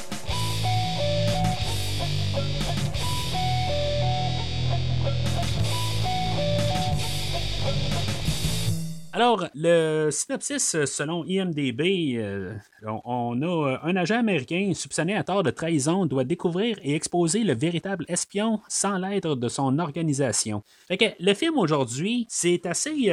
Alors, 9.18 9.48
le 9.56 10.10
synopsis, 10.12 10.76
euh, 10.76 10.86
selon 10.86 11.26
IMDB, 11.26 12.18
euh, 12.20 12.54
on, 13.04 13.42
a 13.42 13.48
euh, 13.48 13.78
un 13.82 13.96
agent 13.96 14.20
américain 14.20 14.74
soupçonné 14.76 15.16
à 15.16 15.24
tort 15.24 15.42
de 15.42 15.50
trahison 15.50 16.06
doit 16.06 16.24
découvrir 16.24 16.78
et 16.84 16.94
exposer 16.94 17.44
le 17.44 17.56
véritable 17.56 18.06
espion 18.10 18.62
sans 18.68 19.00
l'être 19.00 19.34
de 19.34 19.50
son 19.50 19.80
organisation. 19.80 20.62
Fait 20.88 21.16
le 21.20 21.34
film 21.34 21.58
aujourd'hui, 21.58 22.28
c'est 22.30 22.68
assez 22.68 23.12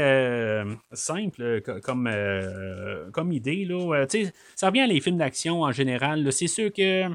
simple 0.92 1.62
co- 1.62 1.80
comme, 1.80 2.10
comme 3.14 3.32
idée. 3.32 3.64
Là. 3.64 4.04
Ça 4.56 4.66
revient 4.66 4.80
à 4.80 4.86
les 4.86 5.00
films 5.00 5.16
d'action 5.16 5.62
en 5.62 5.72
général. 5.72 6.30
C'est 6.34 6.48
sûr 6.48 6.70
que, 6.70 7.08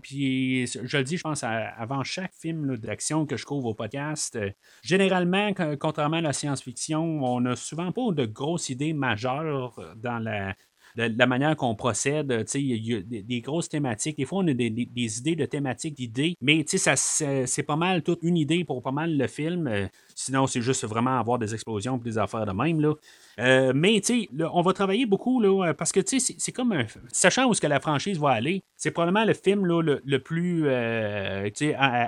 puis 0.00 0.66
je 0.66 0.96
le 0.96 1.04
dis, 1.04 1.18
je 1.18 1.22
pense, 1.22 1.44
avant 1.44 2.04
chaque 2.04 2.32
film 2.32 2.78
d'action 2.78 3.26
que 3.26 3.36
je 3.36 3.44
couvre 3.44 3.66
au 3.66 3.74
podcast, 3.74 4.38
généralement, 4.82 5.52
co- 5.52 5.76
contrairement 5.78 6.16
à 6.16 6.22
la 6.22 6.32
science-fiction, 6.32 7.22
on 7.22 7.42
n'a 7.42 7.54
souvent 7.54 7.92
pas 7.92 8.12
de 8.12 8.29
grosses 8.30 8.70
idées 8.70 8.92
majeures 8.92 9.78
dans 9.96 10.18
la, 10.18 10.54
la 10.96 11.26
manière 11.26 11.56
qu'on 11.56 11.74
procède. 11.74 12.44
Il 12.54 12.86
y 12.86 12.94
a 12.94 13.00
des, 13.00 13.40
grosses 13.40 13.68
thématiques. 13.68 14.16
Des 14.16 14.24
fois, 14.24 14.40
on 14.42 14.48
a 14.48 14.54
des, 14.54 14.68
idées 14.68 15.36
de 15.36 15.46
thématiques, 15.46 15.94
d'idées, 15.94 16.34
mais 16.40 16.64
c'est 16.66 17.62
pas 17.62 17.76
mal 17.76 18.02
toute 18.02 18.20
une 18.22 18.36
idée 18.36 18.64
pour 18.64 18.82
pas 18.82 18.90
mal 18.92 19.16
le 19.16 19.26
film. 19.26 19.66
Euh, 19.66 19.86
sinon, 20.14 20.46
c'est 20.46 20.60
juste 20.60 20.84
vraiment 20.84 21.18
avoir 21.18 21.38
des 21.38 21.54
explosions 21.54 21.96
et 21.96 22.00
des 22.00 22.18
affaires 22.18 22.46
de 22.46 22.52
même. 22.52 22.80
Là. 22.80 22.94
Euh, 23.38 23.72
mais 23.74 24.00
on 24.52 24.62
va 24.62 24.72
travailler 24.72 25.06
beaucoup 25.06 25.40
là, 25.40 25.68
euh, 25.68 25.74
parce 25.74 25.92
que 25.92 26.00
c'est- 26.06 26.52
comme 26.52 26.72
un. 26.72 26.86
Sachant 27.12 27.46
où 27.46 27.52
est-ce 27.52 27.60
que 27.60 27.66
la 27.66 27.80
franchise 27.80 28.18
va 28.18 28.30
aller, 28.30 28.62
c'est 28.76 28.90
probablement 28.90 29.24
le 29.24 29.34
film 29.34 29.66
là, 29.66 29.82
le, 29.82 30.00
le 30.04 30.18
plus 30.18 30.68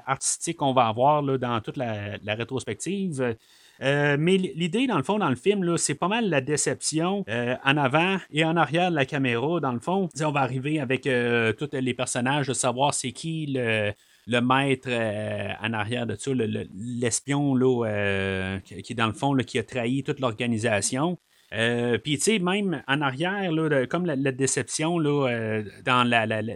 artistique 0.06 0.56
qu'on 0.56 0.72
va 0.72 0.88
avoir 0.88 1.22
là, 1.22 1.38
dans 1.38 1.60
toute 1.60 1.76
la, 1.76 2.18
la 2.18 2.34
rétrospective. 2.34 3.36
Euh, 3.82 4.16
mais 4.18 4.36
l'idée, 4.36 4.86
dans 4.86 4.96
le 4.96 5.02
fond, 5.02 5.18
dans 5.18 5.28
le 5.28 5.34
film, 5.36 5.76
c'est 5.76 5.94
pas 5.96 6.08
mal 6.08 6.28
la 6.28 6.40
déception 6.40 7.24
euh, 7.28 7.56
en 7.64 7.76
avant 7.76 8.16
et 8.30 8.44
en 8.44 8.56
arrière 8.56 8.90
de 8.90 8.96
la 8.96 9.04
caméra, 9.06 9.58
dans 9.60 9.72
le 9.72 9.80
fond. 9.80 10.08
On 10.20 10.30
va 10.30 10.40
arriver 10.40 10.78
avec 10.78 11.06
euh, 11.06 11.52
tous 11.52 11.68
les 11.72 11.94
personnages, 11.94 12.46
de 12.46 12.52
savoir 12.52 12.94
c'est 12.94 13.12
qui 13.12 13.46
le, 13.48 13.92
le 14.28 14.40
maître 14.40 14.88
en 14.88 15.72
arrière 15.72 16.06
de 16.06 16.14
ça, 16.14 16.32
le- 16.32 16.46
le- 16.46 16.66
l'espion 16.74 17.54
là, 17.56 17.86
euh, 17.86 18.58
qui 18.60 18.94
dans 18.94 19.08
le 19.08 19.14
fond, 19.14 19.34
là, 19.34 19.42
qui 19.42 19.58
a 19.58 19.64
trahi 19.64 20.04
toute 20.04 20.20
l'organisation. 20.20 21.18
Puis, 21.50 22.16
tu 22.16 22.20
sais, 22.22 22.38
même 22.38 22.82
en 22.88 23.02
arrière, 23.02 23.52
là, 23.52 23.86
comme 23.86 24.06
la, 24.06 24.32
déception 24.32 24.98
là, 24.98 25.60
dans 25.84 26.08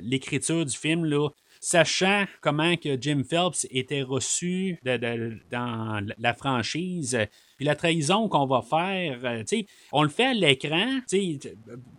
l'écriture 0.03 0.65
du 0.65 0.75
film, 0.75 1.05
là, 1.05 1.29
sachant 1.67 2.27
comment 2.43 2.77
que 2.77 2.97
Jim 3.01 3.23
Phelps 3.29 3.67
était 3.73 4.03
reçu 4.03 4.79
dans 4.85 6.07
la 6.17 6.33
franchise, 6.33 7.19
puis 7.57 7.67
la 7.67 7.75
trahison 7.75 8.29
qu'on 8.29 8.47
va 8.47 8.63
faire, 8.63 9.19
euh, 9.25 9.43
on 9.91 10.05
le 10.05 10.09
fait 10.09 10.27
à 10.27 10.35
l'écran, 10.35 11.01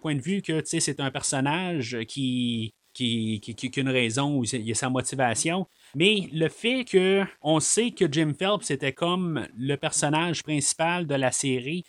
point 0.01 0.15
de 0.15 0.21
vue 0.21 0.41
que 0.41 0.61
c'est 0.63 0.99
un 1.01 1.11
personnage 1.11 1.97
qui, 2.07 2.73
qui, 2.93 3.41
qui, 3.41 3.55
qui- 3.55 3.79
a 3.79 3.81
une 3.81 3.89
raison 3.89 4.37
ou 4.37 4.45
il 4.45 4.71
a 4.71 4.73
sa 4.73 4.89
motivation. 4.89 5.67
Mais 5.95 6.29
le 6.31 6.47
fait 6.47 6.85
que 6.85 7.23
on 7.41 7.59
sait 7.59 7.91
que 7.91 8.09
Jim 8.09 8.31
Phelps 8.39 8.71
était 8.71 8.93
comme 8.93 9.47
le 9.57 9.75
personnage 9.75 10.43
principal 10.43 11.07
de 11.07 11.15
la 11.15 11.33
série, 11.33 11.83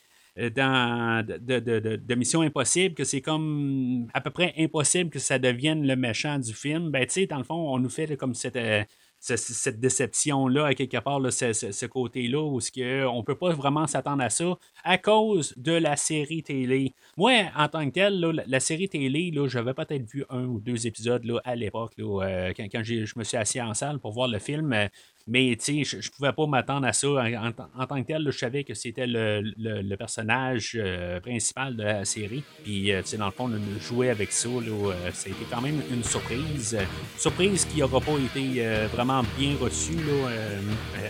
dans 0.55 1.25
de, 1.27 2.15
Mission 2.15 2.43
Impossible, 2.43 2.95
que 2.95 3.05
c'est 3.05 3.21
comme 3.21 4.09
à 4.15 4.21
peu 4.21 4.31
près 4.31 4.55
impossible 4.59 5.11
que 5.11 5.19
ça 5.19 5.39
devienne 5.39 5.87
le 5.87 5.97
méchant 5.97 6.39
du 6.39 6.53
film, 6.55 6.91
ben 6.91 7.05
tu 7.07 7.13
sais, 7.13 7.27
dans 7.27 7.39
le 7.39 7.45
fond, 7.45 7.55
on 7.75 7.79
nous 7.79 7.89
fait 7.89 8.17
comme 8.17 8.35
cette, 8.35 8.57
euh, 8.57 8.85
ce- 9.21 9.37
cette 9.37 9.81
déception-là, 9.81 10.67
à 10.67 10.75
quelque 10.75 10.99
part, 10.99 11.21
ce, 11.33 11.53
ce- 11.53 11.87
côté-là, 11.87 12.41
où 12.41 12.61
ce 12.61 12.71
que 12.71 13.05
on 13.07 13.25
peut 13.25 13.35
pas 13.35 13.51
vraiment 13.53 13.87
s'attendre 13.87 14.23
à 14.23 14.31
ça 14.31 14.57
à 14.85 14.97
cause 14.99 15.55
de 15.57 15.73
la 15.73 15.97
série 15.97 16.43
télé. 16.43 16.95
Moi, 17.17 17.33
en 17.57 17.69
tant 17.69 17.85
que 17.87 17.95
tel, 17.95 18.21
la, 18.47 18.61
série 18.61 18.89
télé, 18.89 19.33
j'avais 19.47 19.75
peut-être 19.75 20.09
vu 20.09 20.25
un 20.31 20.45
ou 20.45 20.61
deux 20.61 20.87
épisodes 20.87 21.25
là, 21.25 21.41
à 21.45 21.57
l'époque, 21.57 21.95
euh, 21.99 22.53
quand, 22.57 22.67
quand 22.71 22.83
je 22.85 23.19
me 23.19 23.25
suis 23.25 23.37
assis 23.37 23.61
en 23.61 23.75
salle 23.75 23.99
pour 23.99 24.13
voir 24.13 24.29
le 24.29 24.39
film. 24.39 24.73
euh, 24.73 24.87
mais 25.29 25.55
tu 25.57 25.85
sais, 25.85 25.85
je, 25.85 26.01
je 26.01 26.11
pouvais 26.11 26.33
pas 26.33 26.47
m'attendre 26.47 26.87
à 26.87 26.93
ça. 26.93 27.09
En, 27.09 27.87
tant 27.87 28.01
que 28.03 28.07
tel, 28.07 28.25
je 28.27 28.37
savais 28.37 28.65
que 28.65 28.75
c'était 28.75 29.07
le, 29.07 29.43
le- 29.57 29.83
le 29.83 29.97
personnage 29.97 30.73
euh, 30.77 31.21
principal 31.21 31.77
de 31.77 31.83
la 31.83 32.05
série. 32.05 32.43
Puis, 32.65 32.93
euh, 32.93 33.03
tu 33.03 33.09
sais, 33.09 33.17
dans 33.19 33.27
le 33.27 33.33
fond, 33.33 33.49
de 33.49 33.59
jouer 33.81 34.11
avec 34.11 34.33
ça, 34.33 34.49
là, 34.49 34.55
euh, 34.91 35.11
ça 35.13 35.29
a 35.29 35.33
été 35.33 35.45
quand 35.51 35.61
même 35.61 35.81
une 35.93 36.03
surprise. 36.03 36.77
Surprise 37.17 37.65
qui 37.67 37.81
n'aura 37.81 38.01
pas 38.01 38.13
été 38.19 38.63
vraiment 38.93 39.23
bien 39.39 39.55
reçue 39.61 39.95
là, 39.97 40.31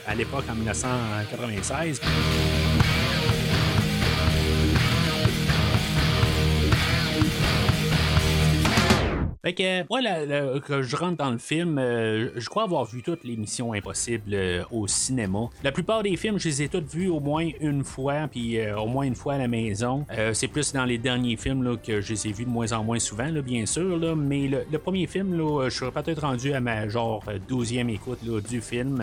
à 0.06 0.14
l'époque, 0.14 0.44
en 0.50 0.54
1996. 0.54 2.00
Fait 9.42 9.54
que, 9.54 9.86
moi, 9.88 10.00
là, 10.00 10.24
là, 10.26 10.58
que 10.60 10.82
je 10.82 10.96
rentre 10.96 11.16
dans 11.16 11.30
le 11.30 11.38
film, 11.38 11.78
euh, 11.78 12.30
je 12.36 12.48
crois 12.48 12.64
avoir 12.64 12.84
vu 12.84 13.02
toutes 13.02 13.24
les 13.24 13.36
missions 13.36 13.72
impossibles 13.72 14.34
euh, 14.34 14.64
au 14.72 14.86
cinéma. 14.86 15.48
La 15.62 15.72
plupart 15.72 16.02
des 16.02 16.16
films, 16.16 16.38
je 16.38 16.48
les 16.48 16.62
ai 16.62 16.68
toutes 16.68 16.92
vues 16.92 17.08
au 17.08 17.20
moins 17.20 17.48
une 17.60 17.84
fois, 17.84 18.28
puis 18.30 18.58
euh, 18.58 18.78
au 18.78 18.86
moins 18.86 19.04
une 19.04 19.14
fois 19.14 19.34
à 19.34 19.38
la 19.38 19.48
maison. 19.48 20.04
Euh, 20.12 20.34
c'est 20.34 20.48
plus 20.48 20.72
dans 20.72 20.84
les 20.84 20.98
derniers 20.98 21.36
films 21.36 21.62
là, 21.62 21.76
que 21.76 22.00
je 22.00 22.12
les 22.12 22.28
ai 22.28 22.32
vus 22.32 22.44
de 22.44 22.50
moins 22.50 22.72
en 22.72 22.82
moins 22.82 22.98
souvent, 22.98 23.30
bien 23.42 23.66
sûr. 23.66 23.96
Là, 23.96 24.14
mais 24.16 24.48
le, 24.48 24.64
le 24.70 24.78
premier 24.78 25.06
film, 25.06 25.36
là, 25.36 25.68
je 25.68 25.74
serais 25.74 25.92
peut-être 25.92 26.22
rendu 26.22 26.52
à 26.52 26.60
ma 26.60 26.88
genre 26.88 27.22
12e 27.48 27.88
écoute 27.88 28.18
là, 28.26 28.40
du 28.40 28.60
film. 28.60 29.02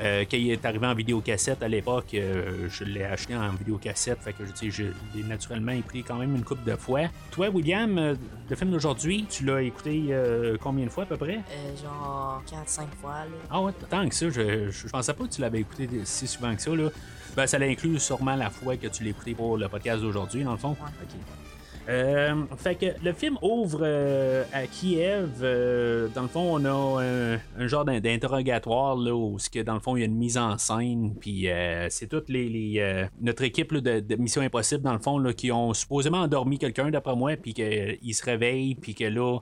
Euh, 0.00 0.24
quand 0.30 0.36
il 0.36 0.50
est 0.50 0.64
arrivé 0.64 0.86
en 0.86 0.94
vidéocassette 0.94 1.62
à 1.62 1.68
l'époque, 1.68 2.14
euh, 2.14 2.68
je 2.70 2.84
l'ai 2.84 3.04
acheté 3.04 3.36
en 3.36 3.50
vidéocassette, 3.50 4.18
fait 4.20 4.32
que 4.32 4.44
je 4.46 4.84
l'ai 5.14 5.22
naturellement 5.22 5.72
écouté 5.72 6.02
quand 6.06 6.16
même 6.16 6.34
une 6.34 6.44
couple 6.44 6.68
de 6.68 6.76
fois. 6.76 7.02
Toi, 7.30 7.48
William, 7.50 7.98
euh, 7.98 8.14
le 8.48 8.56
film 8.56 8.70
d'aujourd'hui, 8.70 9.26
tu 9.28 9.44
l'as 9.44 9.60
écouté 9.60 10.06
euh, 10.10 10.56
combien 10.60 10.86
de 10.86 10.90
fois 10.90 11.04
à 11.04 11.06
peu 11.06 11.16
près? 11.16 11.40
Genre 11.82 12.42
4-5 12.50 12.86
fois. 13.00 13.10
Là. 13.10 13.26
Ah 13.50 13.60
ouais, 13.60 13.72
tant 13.90 14.08
que 14.08 14.14
ça, 14.14 14.30
je, 14.30 14.70
je 14.70 14.88
pensais 14.88 15.12
pas 15.12 15.24
que 15.24 15.30
tu 15.30 15.40
l'avais 15.40 15.60
écouté 15.60 15.88
si 16.04 16.26
souvent 16.26 16.54
que 16.54 16.62
ça. 16.62 16.74
Là. 16.74 16.88
Ben, 17.36 17.46
ça 17.46 17.58
l'inclut 17.58 17.98
sûrement 18.00 18.36
la 18.36 18.50
fois 18.50 18.76
que 18.76 18.86
tu 18.86 19.04
l'as 19.04 19.10
écouté 19.10 19.34
pour 19.34 19.56
le 19.56 19.68
podcast 19.68 20.00
d'aujourd'hui, 20.00 20.44
dans 20.44 20.52
le 20.52 20.58
fond. 20.58 20.72
Ok. 20.80 21.49
Euh, 21.90 22.44
fait 22.56 22.76
que 22.76 23.04
le 23.04 23.12
film 23.12 23.36
ouvre 23.42 23.80
euh, 23.82 24.44
à 24.52 24.66
Kiev. 24.68 25.40
euh, 25.42 26.06
dans 26.14 26.22
le 26.22 26.28
fond, 26.28 26.60
on 26.60 26.64
a 26.64 27.38
un, 27.58 27.66
genre 27.66 27.84
d'in- 27.84 27.98
d'interrogatoire 27.98 28.94
là, 28.96 29.12
où 29.12 29.38
que, 29.52 29.60
dans 29.60 29.74
le 29.74 29.80
fond 29.80 29.96
il 29.96 30.00
y 30.00 30.02
a 30.02 30.06
une 30.06 30.16
mise 30.16 30.38
en 30.38 30.56
scène. 30.56 31.16
Puis 31.20 31.48
euh, 31.50 31.88
c'est 31.90 32.06
toute 32.06 32.28
les, 32.28 33.08
notre 33.20 33.42
équipe 33.42 33.74
de, 33.74 34.14
Mission 34.16 34.42
Impossible 34.42 34.82
dans 34.82 34.92
le 34.92 35.00
fond 35.00 35.18
là, 35.18 35.32
qui 35.32 35.50
ont 35.50 35.74
supposément 35.74 36.18
endormi 36.18 36.58
quelqu'un 36.58 36.90
d'après 36.90 37.16
moi, 37.16 37.36
puis 37.36 37.54
qu'il 37.54 38.14
se 38.14 38.24
réveille, 38.24 38.76
puis 38.76 38.94
que 38.94 39.04
là. 39.04 39.40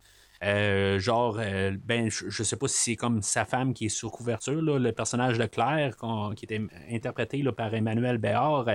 genre, 0.99 1.39
ben, 1.85 2.11
je, 2.11 2.31
je 2.31 2.43
sais 2.43 2.57
pas 2.57 2.69
si 2.69 2.79
c'est 2.79 2.97
comme 2.97 3.21
sa 3.21 3.45
femme 3.45 3.75
qui 3.75 3.87
est 3.87 3.91
sous 3.91 4.09
couverture, 4.09 4.63
là, 4.63 4.79
le 4.79 4.93
personnage 4.93 5.37
de 5.37 5.47
Claire, 5.47 5.97
qui 6.35 6.45
était 6.47 6.63
interprété 6.91 7.43
par 7.53 7.75
Emmanuel 7.75 8.17
Béard. 8.17 8.67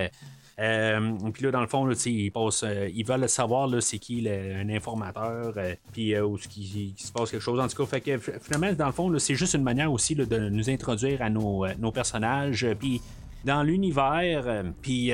Euh, 0.59 1.11
puis 1.33 1.43
là, 1.43 1.51
dans 1.51 1.61
le 1.61 1.67
fond, 1.67 1.85
là, 1.85 1.95
ils, 2.05 2.31
passent, 2.31 2.63
euh, 2.63 2.89
ils 2.93 3.05
veulent 3.05 3.27
savoir 3.27 3.67
là, 3.67 3.81
c'est 3.81 3.97
qui 3.97 4.21
le- 4.21 4.55
un 4.55 4.69
informateur, 4.69 5.53
euh, 5.57 5.73
puis 5.91 6.13
euh, 6.13 6.25
où 6.25 6.37
qui, 6.37 6.93
qui 6.95 7.03
se 7.07 7.11
passe 7.11 7.31
quelque 7.31 7.41
chose. 7.41 7.59
En 7.59 7.67
tout 7.67 7.77
cas, 7.83 7.89
fait 7.89 8.01
que 8.01 8.17
finalement, 8.39 8.71
dans 8.73 8.85
le 8.85 8.91
fond, 8.91 9.09
là, 9.09 9.19
c'est 9.19 9.35
juste 9.35 9.53
une 9.55 9.63
manière 9.63 9.91
aussi 9.91 10.15
là, 10.15 10.25
de 10.25 10.49
nous 10.49 10.69
introduire 10.69 11.21
à 11.21 11.29
nos, 11.29 11.65
euh, 11.65 11.73
personnages. 11.91 12.67
Puis 12.79 13.01
dans 13.45 13.61
l'univers, 13.63 14.63
puis 14.81 15.07
tu 15.07 15.13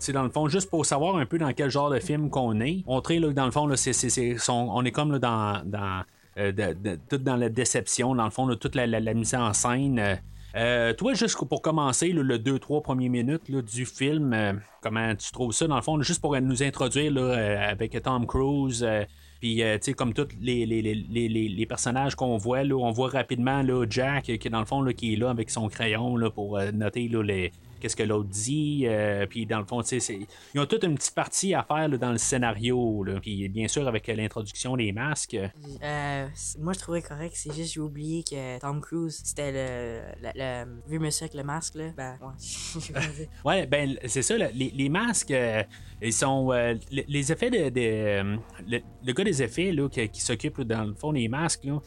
sais, 0.00 0.12
dans 0.12 0.22
le 0.22 0.30
fond, 0.30 0.48
juste 0.48 0.70
pour 0.70 0.86
savoir 0.86 1.16
un 1.16 1.26
peu 1.26 1.38
dans 1.38 1.52
quel 1.52 1.70
genre 1.70 1.90
de 1.90 1.98
film 1.98 2.30
qu'on 2.30 2.60
est, 2.60 2.82
montrer 2.86 3.18
là, 3.18 3.28
que 3.28 3.32
dans 3.34 3.44
le 3.44 3.50
fond, 3.50 3.66
là, 3.66 3.76
c'est- 3.76 4.38
son- 4.38 4.68
on 4.72 4.84
est 4.84 4.92
comme 4.92 5.12
là, 5.12 5.18
dans. 5.18 5.62
dans 5.64 6.02
euh, 6.38 6.52
dans 7.18 7.36
la 7.36 7.48
déception, 7.48 8.14
dans 8.14 8.24
le 8.26 8.30
fond, 8.30 8.46
là, 8.46 8.56
toute 8.56 8.74
la 8.74 9.14
mise 9.14 9.34
en 9.34 9.54
scène. 9.54 10.18
Euh, 10.56 10.94
toi, 10.94 11.12
juste 11.12 11.36
pour 11.48 11.60
commencer, 11.60 12.08
le 12.08 12.38
2-3 12.38 12.82
premières 12.82 13.10
minutes 13.10 13.50
du 13.50 13.84
film, 13.84 14.32
euh, 14.32 14.54
comment 14.80 15.14
tu 15.14 15.30
trouves 15.30 15.52
ça, 15.52 15.66
dans 15.66 15.76
le 15.76 15.82
fond, 15.82 16.00
juste 16.00 16.20
pour 16.22 16.40
nous 16.40 16.62
introduire 16.62 17.12
euh, 17.16 17.70
avec 17.70 18.00
Tom 18.02 18.26
Cruise, 18.26 18.86
puis, 19.38 19.62
comme 19.94 20.14
tous 20.14 20.28
les, 20.40 21.66
personnages 21.68 22.14
qu'on 22.14 22.38
voit, 22.38 22.60
on 22.60 22.90
voit 22.90 23.10
rapidement 23.10 23.62
Jack, 23.88 24.24
qui 24.24 24.32
est 24.32 24.48
dans 24.48 24.60
le 24.60 24.66
fond, 24.66 24.80
là, 24.80 24.94
qui 24.94 25.12
est 25.12 25.16
là 25.16 25.28
avec 25.28 25.50
son 25.50 25.68
crayon 25.68 26.18
pour 26.34 26.58
noter 26.72 27.08
les, 27.08 27.52
qu'est-ce 27.86 27.94
que 27.96 28.02
l'autre 28.02 28.28
dit. 28.28 28.82
euh, 28.86 29.26
puis 29.26 29.46
dans 29.46 29.60
le 29.60 29.64
fond, 29.64 29.80
tu 29.82 29.96
ils 30.54 30.58
ont 30.60 30.66
toute 30.66 30.82
une 30.82 30.96
petite 30.96 31.14
partie 31.14 31.54
à 31.54 31.62
faire 31.62 31.86
là, 31.88 31.96
dans 31.96 32.10
le 32.10 32.18
scénario. 32.18 33.04
Là. 33.04 33.20
Puis 33.20 33.48
bien 33.48 33.68
sûr, 33.68 33.86
avec 33.86 34.08
l'introduction 34.08 34.76
des 34.76 34.90
masques. 34.90 35.36
Euh, 35.36 36.26
moi, 36.58 36.72
je 36.72 36.78
trouvais 36.80 37.02
correct. 37.02 37.34
C'est 37.36 37.54
juste 37.54 37.74
j'ai 37.74 37.80
oublié 37.80 38.24
que 38.24 38.58
Tom 38.58 38.80
Cruise, 38.80 39.20
c'était 39.24 39.52
le, 39.52 40.00
le, 40.20 40.30
le 40.34 40.80
vieux 40.88 40.98
monsieur 40.98 41.24
avec 41.24 41.34
le 41.34 41.44
masque. 41.44 41.76
Là. 41.76 41.90
Ben, 41.96 42.18
ouais. 42.20 43.28
Ouais, 43.44 43.66
ben 43.66 43.96
c'est 44.06 44.22
ça, 44.22 44.36
là, 44.36 44.48
les, 44.52 44.70
les 44.74 44.88
masques, 44.88 45.30
euh, 45.30 45.62
ils 46.02 46.12
sont. 46.12 46.50
euh, 46.52 46.74
les, 46.90 47.04
les 47.08 47.30
effets 47.32 47.50
de. 47.50 47.68
de, 47.68 48.38
le, 48.68 48.80
le 49.04 49.12
gars 49.12 49.24
des 49.24 49.42
effets 49.44 49.70
là, 49.70 49.88
qui, 49.88 50.08
qui 50.08 50.20
s'occupe 50.20 50.58
là, 50.58 50.64
dans 50.64 50.84
le 50.84 50.94
fond 50.94 51.12
des 51.12 51.28
masques, 51.28 51.64
là, 51.64 51.78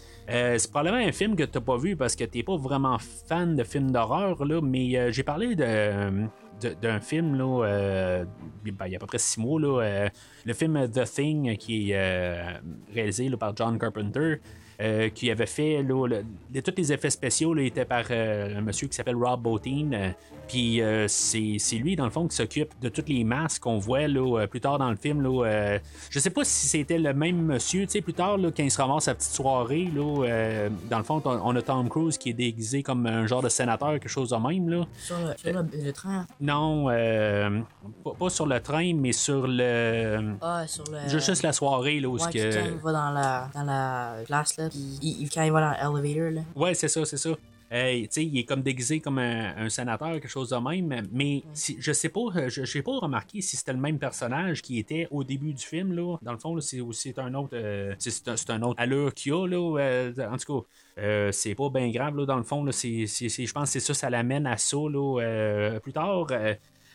c'est 0.58 0.72
probablement 0.72 1.06
un 1.06 1.12
film 1.12 1.36
que 1.36 1.44
t'as 1.44 1.60
pas 1.60 1.77
vu 1.77 1.98
parce 1.98 2.15
que 2.15 2.24
t'es 2.24 2.44
pas 2.44 2.56
vraiment 2.56 2.98
fan 3.27 3.56
de 3.58 3.63
films 3.65 3.91
d'horreur, 3.91 4.46
là, 4.46 4.62
mais 4.62 5.12
j'ai 5.12 5.24
parlé 5.24 5.56
de. 5.56 5.88
De- 6.62 6.74
d'un 6.81 7.00
film, 7.00 7.38
euh, 7.39 8.25
ben, 8.65 8.86
il 8.86 8.91
y 8.91 8.96
a 8.96 8.98
à 8.98 9.00
peu 9.00 9.05
près 9.08 9.17
six 9.17 9.39
mois, 9.39 9.62
euh, 9.62 10.10
le 10.46 10.53
film 10.53 10.89
The 10.89 11.03
Thing, 11.05 11.58
qui 11.58 11.91
est 11.91 11.96
euh, 11.98 12.53
réalisé 12.93 13.29
par 13.38 13.55
John 13.55 13.77
Carpenter. 13.79 14.39
Euh, 14.81 15.09
qui 15.09 15.29
avait 15.31 15.45
fait 15.45 15.83
là, 15.83 16.07
le- 16.07 16.24
les- 16.53 16.62
tous 16.62 16.74
les 16.77 16.93
effets 16.93 17.09
spéciaux 17.09 17.53
là, 17.53 17.62
étaient 17.63 17.86
par 17.86 18.03
euh, 18.12 18.57
un 18.57 18.62
monsieur 18.62 18.88
qui 18.88 18.95
s'appelle 18.95 19.15
Rob 19.15 19.41
Bottin. 19.41 19.89
euh, 19.93 20.09
puis 20.48 20.81
c'est 21.07 21.75
lui, 21.75 21.95
dans 21.95 22.05
le 22.05 22.09
fond, 22.09 22.27
qui 22.27 22.36
s'occupe 22.36 22.71
de 22.81 22.89
toutes 22.89 23.07
les 23.07 23.24
masques 23.24 23.62
qu'on 23.62 23.77
voit 23.77 24.07
là, 24.07 24.48
plus 24.48 24.59
tard 24.59 24.79
dans 24.79 24.89
le 24.89 24.95
film. 24.95 25.21
Là, 25.21 25.77
je 26.09 26.17
sais 26.19 26.31
pas 26.31 26.43
si 26.43 26.65
c'était 26.65 26.98
le 26.98 27.13
même 27.13 27.39
monsieur, 27.39 27.83
tu 27.86 27.91
sais, 27.91 28.01
plus 28.01 28.15
tard, 28.15 28.38
là, 28.39 28.50
quand 28.55 28.63
il 28.63 28.71
se 28.71 28.81
ramasse 28.81 29.03
sa 29.03 29.13
petite 29.13 29.29
soirée, 29.31 29.88
là, 29.95 30.69
dans 30.89 30.98
le 30.98 31.03
fond, 31.03 31.21
on 31.24 31.55
a 31.55 31.62
Tom 31.62 31.88
Cruise 31.88 32.17
qui 32.17 32.31
est 32.31 32.33
déguisé 32.33 32.81
comme 32.81 33.05
un 33.05 33.27
genre 33.27 33.43
de 33.43 33.50
sénateur, 33.50 33.91
quelque 33.91 34.07
chose 34.09 34.29
de 34.31 34.38
même. 34.38 34.69
Là. 34.69 34.86
Sur 34.98 35.17
le, 35.19 35.38
sur 35.38 35.53
le- 35.53 35.86
le 35.86 35.93
train. 35.93 36.25
Non, 36.41 36.86
pas, 38.03 38.12
pas 38.17 38.29
sur 38.31 38.48
le 38.48 38.59
train, 38.59 38.93
mais 38.95 39.12
sur 39.12 39.45
le. 39.48 40.33
Ah, 40.41 40.65
sur 40.65 40.83
le. 40.91 41.07
Juste 41.09 41.43
la 41.43 41.53
soirée, 41.53 42.00
là, 42.00 42.07
où 42.09 42.13
Ouais, 42.13 42.19
ce 42.21 42.27
qui, 42.29 42.38
que. 42.39 42.55
quand 42.55 42.65
il 42.65 42.77
va 42.77 42.91
dans 42.91 43.12
la, 43.12 43.50
dans 43.53 43.63
la 43.63 44.13
là, 44.27 44.43
puis 44.69 44.99
il, 45.01 45.21
il- 45.23 45.29
quand 45.29 45.43
il 45.43 45.51
va 45.51 45.61
dans 45.81 45.93
l'elevator, 45.93 46.31
là. 46.31 46.41
Ouais, 46.55 46.73
c'est 46.73 46.88
ça, 46.88 47.03
c'est 47.05 47.17
ça. 47.17 47.31
Sais, 47.71 48.07
il 48.25 48.35
est 48.39 48.45
comme 48.45 48.63
déguisé 48.63 48.99
comme 48.99 49.19
un, 49.19 49.55
un 49.55 49.69
sénateur, 49.69 50.13
quelque 50.13 50.27
chose 50.27 50.49
de 50.49 50.55
même. 50.55 51.07
Mais 51.11 51.43
si, 51.53 51.77
je 51.79 51.91
sais 51.91 52.09
pas, 52.09 52.21
euh, 52.35 52.49
je 52.49 52.63
j'ai 52.65 52.81
pas 52.81 52.97
remarqué 52.97 53.41
si 53.41 53.57
c'était 53.57 53.73
le 53.73 53.79
même 53.79 53.99
personnage 53.99 54.63
qui 54.63 54.79
était 54.79 55.07
au 55.11 55.23
début 55.23 55.53
du 55.53 55.63
film. 55.63 55.93
Là. 55.93 56.17
Dans 56.23 56.31
le 56.31 56.39
fond, 56.39 56.55
là, 56.55 56.61
c'est 56.61 56.79
aussi 56.79 57.13
un 57.17 57.31
autre. 57.35 57.51
euh, 57.53 57.93
c'est 57.99 58.09
c'est 58.09 58.49
un, 58.49 58.63
autre 58.63 58.79
allure 58.81 59.13
qu'il 59.13 59.33
a. 59.33 59.45
Là, 59.45 59.77
euh, 59.79 60.13
en 60.31 60.38
tout 60.38 60.61
cas, 60.61 60.67
euh, 61.03 61.31
c'est 61.31 61.53
pas 61.53 61.69
bien 61.69 61.91
grave. 61.91 62.17
Là, 62.17 62.25
dans 62.25 62.38
le 62.38 62.43
fond, 62.43 62.63
là, 62.63 62.71
c'est, 62.71 63.05
c'est- 63.05 63.29
c'est- 63.29 63.45
je 63.45 63.53
pense 63.53 63.65
que 63.71 63.73
c'est 63.79 63.85
ça, 63.85 63.93
ça 63.93 64.09
l'amène 64.09 64.47
à 64.47 64.57
ça 64.57 64.77
là, 64.77 65.19
euh, 65.21 65.79
plus 65.79 65.93
tard. 65.93 66.25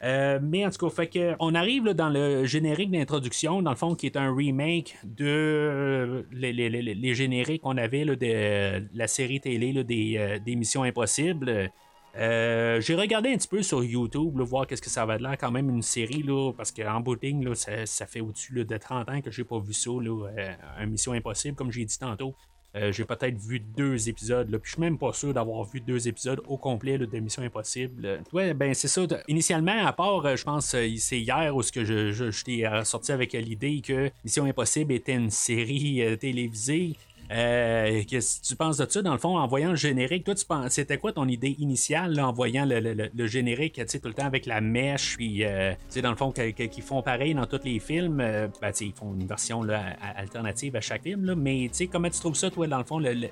Euh, 0.04 0.38
mais 0.42 0.66
en 0.66 0.70
tout 0.70 0.90
cas, 0.90 1.36
on 1.40 1.54
arrive 1.54 1.86
là, 1.86 1.94
dans 1.94 2.10
le 2.10 2.44
générique 2.44 2.90
d'introduction, 2.90 3.62
dans 3.62 3.70
le 3.70 3.76
fond, 3.76 3.94
qui 3.94 4.04
est 4.04 4.16
un 4.16 4.34
remake 4.34 4.98
de 5.02 5.24
euh, 5.26 6.22
les, 6.30 7.14
génériques 7.14 7.62
qu'on 7.62 7.78
avait 7.78 8.04
là, 8.04 8.14
de 8.14 8.26
euh, 8.26 8.80
la 8.92 9.06
série 9.08 9.40
télé 9.40 9.72
là, 9.72 9.82
des, 9.82 10.56
Missions 10.56 10.82
Impossibles. 10.82 11.70
J'ai 12.16 12.94
regardé 12.94 13.30
un 13.30 13.36
petit 13.36 13.48
peu 13.48 13.62
sur 13.62 13.82
YouTube, 13.82 14.36
là, 14.38 14.44
voir 14.44 14.66
qu'est-ce 14.66 14.82
que 14.82 14.90
ça 14.90 15.06
va 15.06 15.16
de 15.16 15.22
l'air 15.22 15.38
quand 15.38 15.50
même 15.50 15.70
une 15.70 15.82
série, 15.82 16.22
là, 16.22 16.52
parce 16.52 16.70
qu'en 16.70 17.02
là, 17.02 17.54
ça, 17.54 17.86
ça 17.86 18.06
fait 18.06 18.20
au-dessus 18.20 18.54
là, 18.54 18.64
de 18.64 18.76
30 18.76 19.08
ans 19.08 19.20
que 19.22 19.30
j'ai 19.30 19.44
pas 19.44 19.58
vu 19.58 19.72
ça, 19.72 19.90
là, 19.90 20.28
un 20.76 20.86
Mission 20.86 21.12
Impossible, 21.12 21.56
comme 21.56 21.72
j'ai 21.72 21.84
dit 21.84 21.98
tantôt. 21.98 22.34
Euh, 22.76 22.90
j'ai 22.90 23.04
peut-être 23.04 23.38
vu 23.38 23.60
deux 23.60 24.08
épisodes, 24.08 24.50
là, 24.50 24.58
puis 24.58 24.70
je 24.70 24.74
suis 24.74 24.80
même 24.80 24.98
pas 24.98 25.12
sûr 25.12 25.32
d'avoir 25.32 25.64
vu 25.64 25.80
deux 25.80 26.08
épisodes 26.08 26.40
au 26.48 26.56
complet 26.56 26.98
de 26.98 27.18
Mission 27.18 27.42
Impossible. 27.42 28.20
Ouais, 28.32 28.52
ben 28.52 28.74
c'est 28.74 28.88
ça. 28.88 29.02
Initialement, 29.28 29.86
à 29.86 29.92
part, 29.92 30.26
euh, 30.26 30.36
je 30.36 30.44
pense, 30.44 30.74
euh, 30.74 30.88
c'est 30.98 31.20
hier 31.20 31.54
où 31.54 31.60
que 31.62 31.84
je, 31.84 32.12
je, 32.12 32.30
je 32.30 32.44
t'ai 32.44 32.64
sorti 32.84 33.12
avec 33.12 33.32
l'idée 33.32 33.80
que 33.80 34.10
Mission 34.24 34.44
Impossible 34.44 34.92
était 34.92 35.14
une 35.14 35.30
série 35.30 36.02
télévisée. 36.18 36.96
Euh, 37.30 38.02
Qu'est-ce 38.06 38.40
que 38.40 38.46
tu 38.46 38.56
penses 38.56 38.76
de 38.76 38.86
ça, 38.88 39.02
dans 39.02 39.12
le 39.12 39.18
fond, 39.18 39.38
en 39.38 39.46
voyant 39.46 39.70
le 39.70 39.76
générique? 39.76 40.24
Toi, 40.24 40.34
tu 40.34 40.44
penses, 40.44 40.72
c'était 40.72 40.98
quoi 40.98 41.12
ton 41.12 41.26
idée 41.26 41.56
initiale 41.58 42.14
là, 42.14 42.28
en 42.28 42.32
voyant 42.32 42.64
le, 42.66 42.80
le- 42.80 43.26
générique, 43.26 43.74
tu 43.74 43.84
sais, 43.86 43.98
tout 43.98 44.08
le 44.08 44.14
temps 44.14 44.26
avec 44.26 44.44
la 44.46 44.60
mèche, 44.60 45.16
puis, 45.16 45.44
euh, 45.44 45.72
tu 45.72 45.78
sais, 45.88 46.02
dans 46.02 46.10
le 46.10 46.16
fond, 46.16 46.32
qu'ils 46.32 46.82
font 46.82 47.02
pareil 47.02 47.34
dans 47.34 47.46
tous 47.46 47.60
les 47.64 47.78
films, 47.78 48.20
euh, 48.20 48.48
ben, 48.60 48.70
tu 48.72 48.78
sais, 48.78 48.86
ils 48.86 48.92
font 48.92 49.14
une 49.14 49.26
version 49.26 49.62
là, 49.62 49.96
alternative 50.16 50.76
à 50.76 50.80
chaque 50.80 51.02
film, 51.02 51.24
là, 51.24 51.34
mais, 51.34 51.68
tu 51.70 51.76
sais, 51.78 51.86
comment 51.86 52.10
tu 52.10 52.20
trouves 52.20 52.34
ça, 52.36 52.50
toi, 52.50 52.66
dans 52.66 52.78
le 52.78 52.84
fond, 52.84 52.98
le, 52.98 53.12
le- 53.14 53.28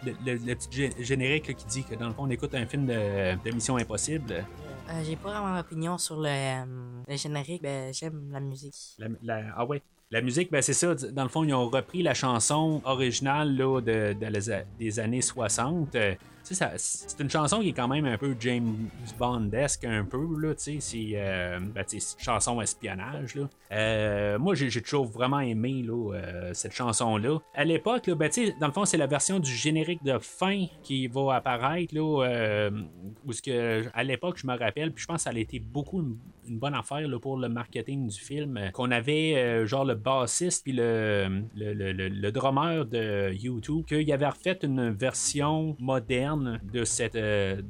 petit 0.55 0.69
gé- 0.71 1.03
générique 1.03 1.49
là, 1.49 1.55
qui 1.55 1.67
dit 1.67 1.85
que, 1.85 1.95
dans 1.95 2.09
le 2.09 2.15
fond, 2.15 2.23
on 2.25 2.31
écoute 2.31 2.55
un 2.55 2.67
film 2.67 2.87
de, 2.87 3.35
de 3.45 3.55
Mission 3.55 3.77
Impossible? 3.77 4.33
Euh, 4.33 5.03
J'ai 5.05 5.17
pas 5.17 5.31
vraiment 5.41 5.57
d'opinion 5.57 5.97
sur 5.99 6.17
le, 6.21 6.65
le 7.09 7.17
générique, 7.17 7.63
ben 7.63 7.93
j'aime 7.95 8.31
la 8.33 8.41
musique. 8.41 8.75
La- 8.99 9.09
la- 9.23 9.53
ah 9.57 9.65
ouais? 9.65 9.81
La 10.13 10.21
musique, 10.21 10.53
ben 10.53 10.61
c'est 10.61 10.75
ça. 10.75 10.95
Dans 10.95 11.23
le 11.23 11.31
fond, 11.31 11.43
ils 11.43 11.55
ont 11.55 11.71
repris 11.71 12.03
la 12.03 12.13
chanson 12.13 12.83
originale 12.85 13.57
là, 13.57 13.81
de, 13.81 14.15
des 14.79 15.01
années 15.01 15.23
60. 15.23 15.97
C'est 16.77 17.21
une 17.21 17.31
chanson 17.31 17.61
qui 17.61 17.69
est 17.71 17.73
quand 17.73 17.89
même 17.89 18.05
un 18.07 18.19
peu 18.19 18.35
James 18.41 18.89
Bond-esque, 19.19 19.85
un 19.85 20.05
peu. 20.05 20.27
Là, 20.41 20.55
tu 20.55 20.63
sais, 20.63 20.77
c'est 20.81 21.11
euh, 21.15 21.59
ben, 21.61 21.85
chanson 22.19 22.61
espionnage. 22.61 23.35
Là. 23.35 23.49
Euh, 23.73 24.39
moi, 24.39 24.55
j'ai 24.55 24.81
toujours 24.83 25.07
vraiment 25.07 25.41
aimé 25.41 25.83
là, 25.87 26.15
euh, 26.15 26.51
cette 26.55 26.73
chanson-là. 26.73 27.39
À 27.55 27.65
l'époque, 27.65 28.11
ben, 28.11 28.31
dans 28.61 28.67
le 28.67 28.73
fond, 28.73 28.85
c'est 28.85 28.97
la 28.97 29.07
version 29.07 29.39
du 29.39 29.51
générique 29.51 30.03
de 30.05 30.19
fin 30.19 30.67
qui 30.83 31.07
va 31.07 31.35
apparaître. 31.37 31.95
Là, 31.95 32.25
euh, 32.27 32.71
où 33.27 33.33
ce 33.33 33.43
que, 33.43 33.85
à 33.95 34.05
l'époque, 34.05 34.39
je 34.39 34.47
me 34.47 34.57
rappelle, 34.57 34.93
puis 34.93 35.03
je 35.03 35.07
pense 35.07 35.17
que 35.19 35.23
ça 35.23 35.31
a 35.31 35.39
été 35.39 35.59
beaucoup 35.59 36.01
une, 36.01 36.17
bonne 36.59 36.75
affaire 36.75 37.07
là, 37.07 37.19
pour 37.19 37.37
le 37.39 37.49
marketing 37.49 38.09
du 38.09 38.19
film. 38.19 38.59
Qu'on 38.73 38.91
avait 38.91 39.67
genre 39.67 39.85
le 39.85 39.95
bassiste 39.95 40.65
puis 40.65 40.73
le, 40.73 41.43
le, 41.55 41.73
le, 41.73 41.93
le- 41.93 42.09
le 42.09 42.33
drummer 42.33 42.85
de 42.85 43.33
YouTube, 43.33 43.85
qu'il 43.87 44.11
avait 44.13 44.29
refait 44.29 44.59
une 44.63 44.91
version 44.91 45.77
moderne 45.79 46.42
de 46.73 46.85
cette, 46.85 47.17
euh, 47.17 47.61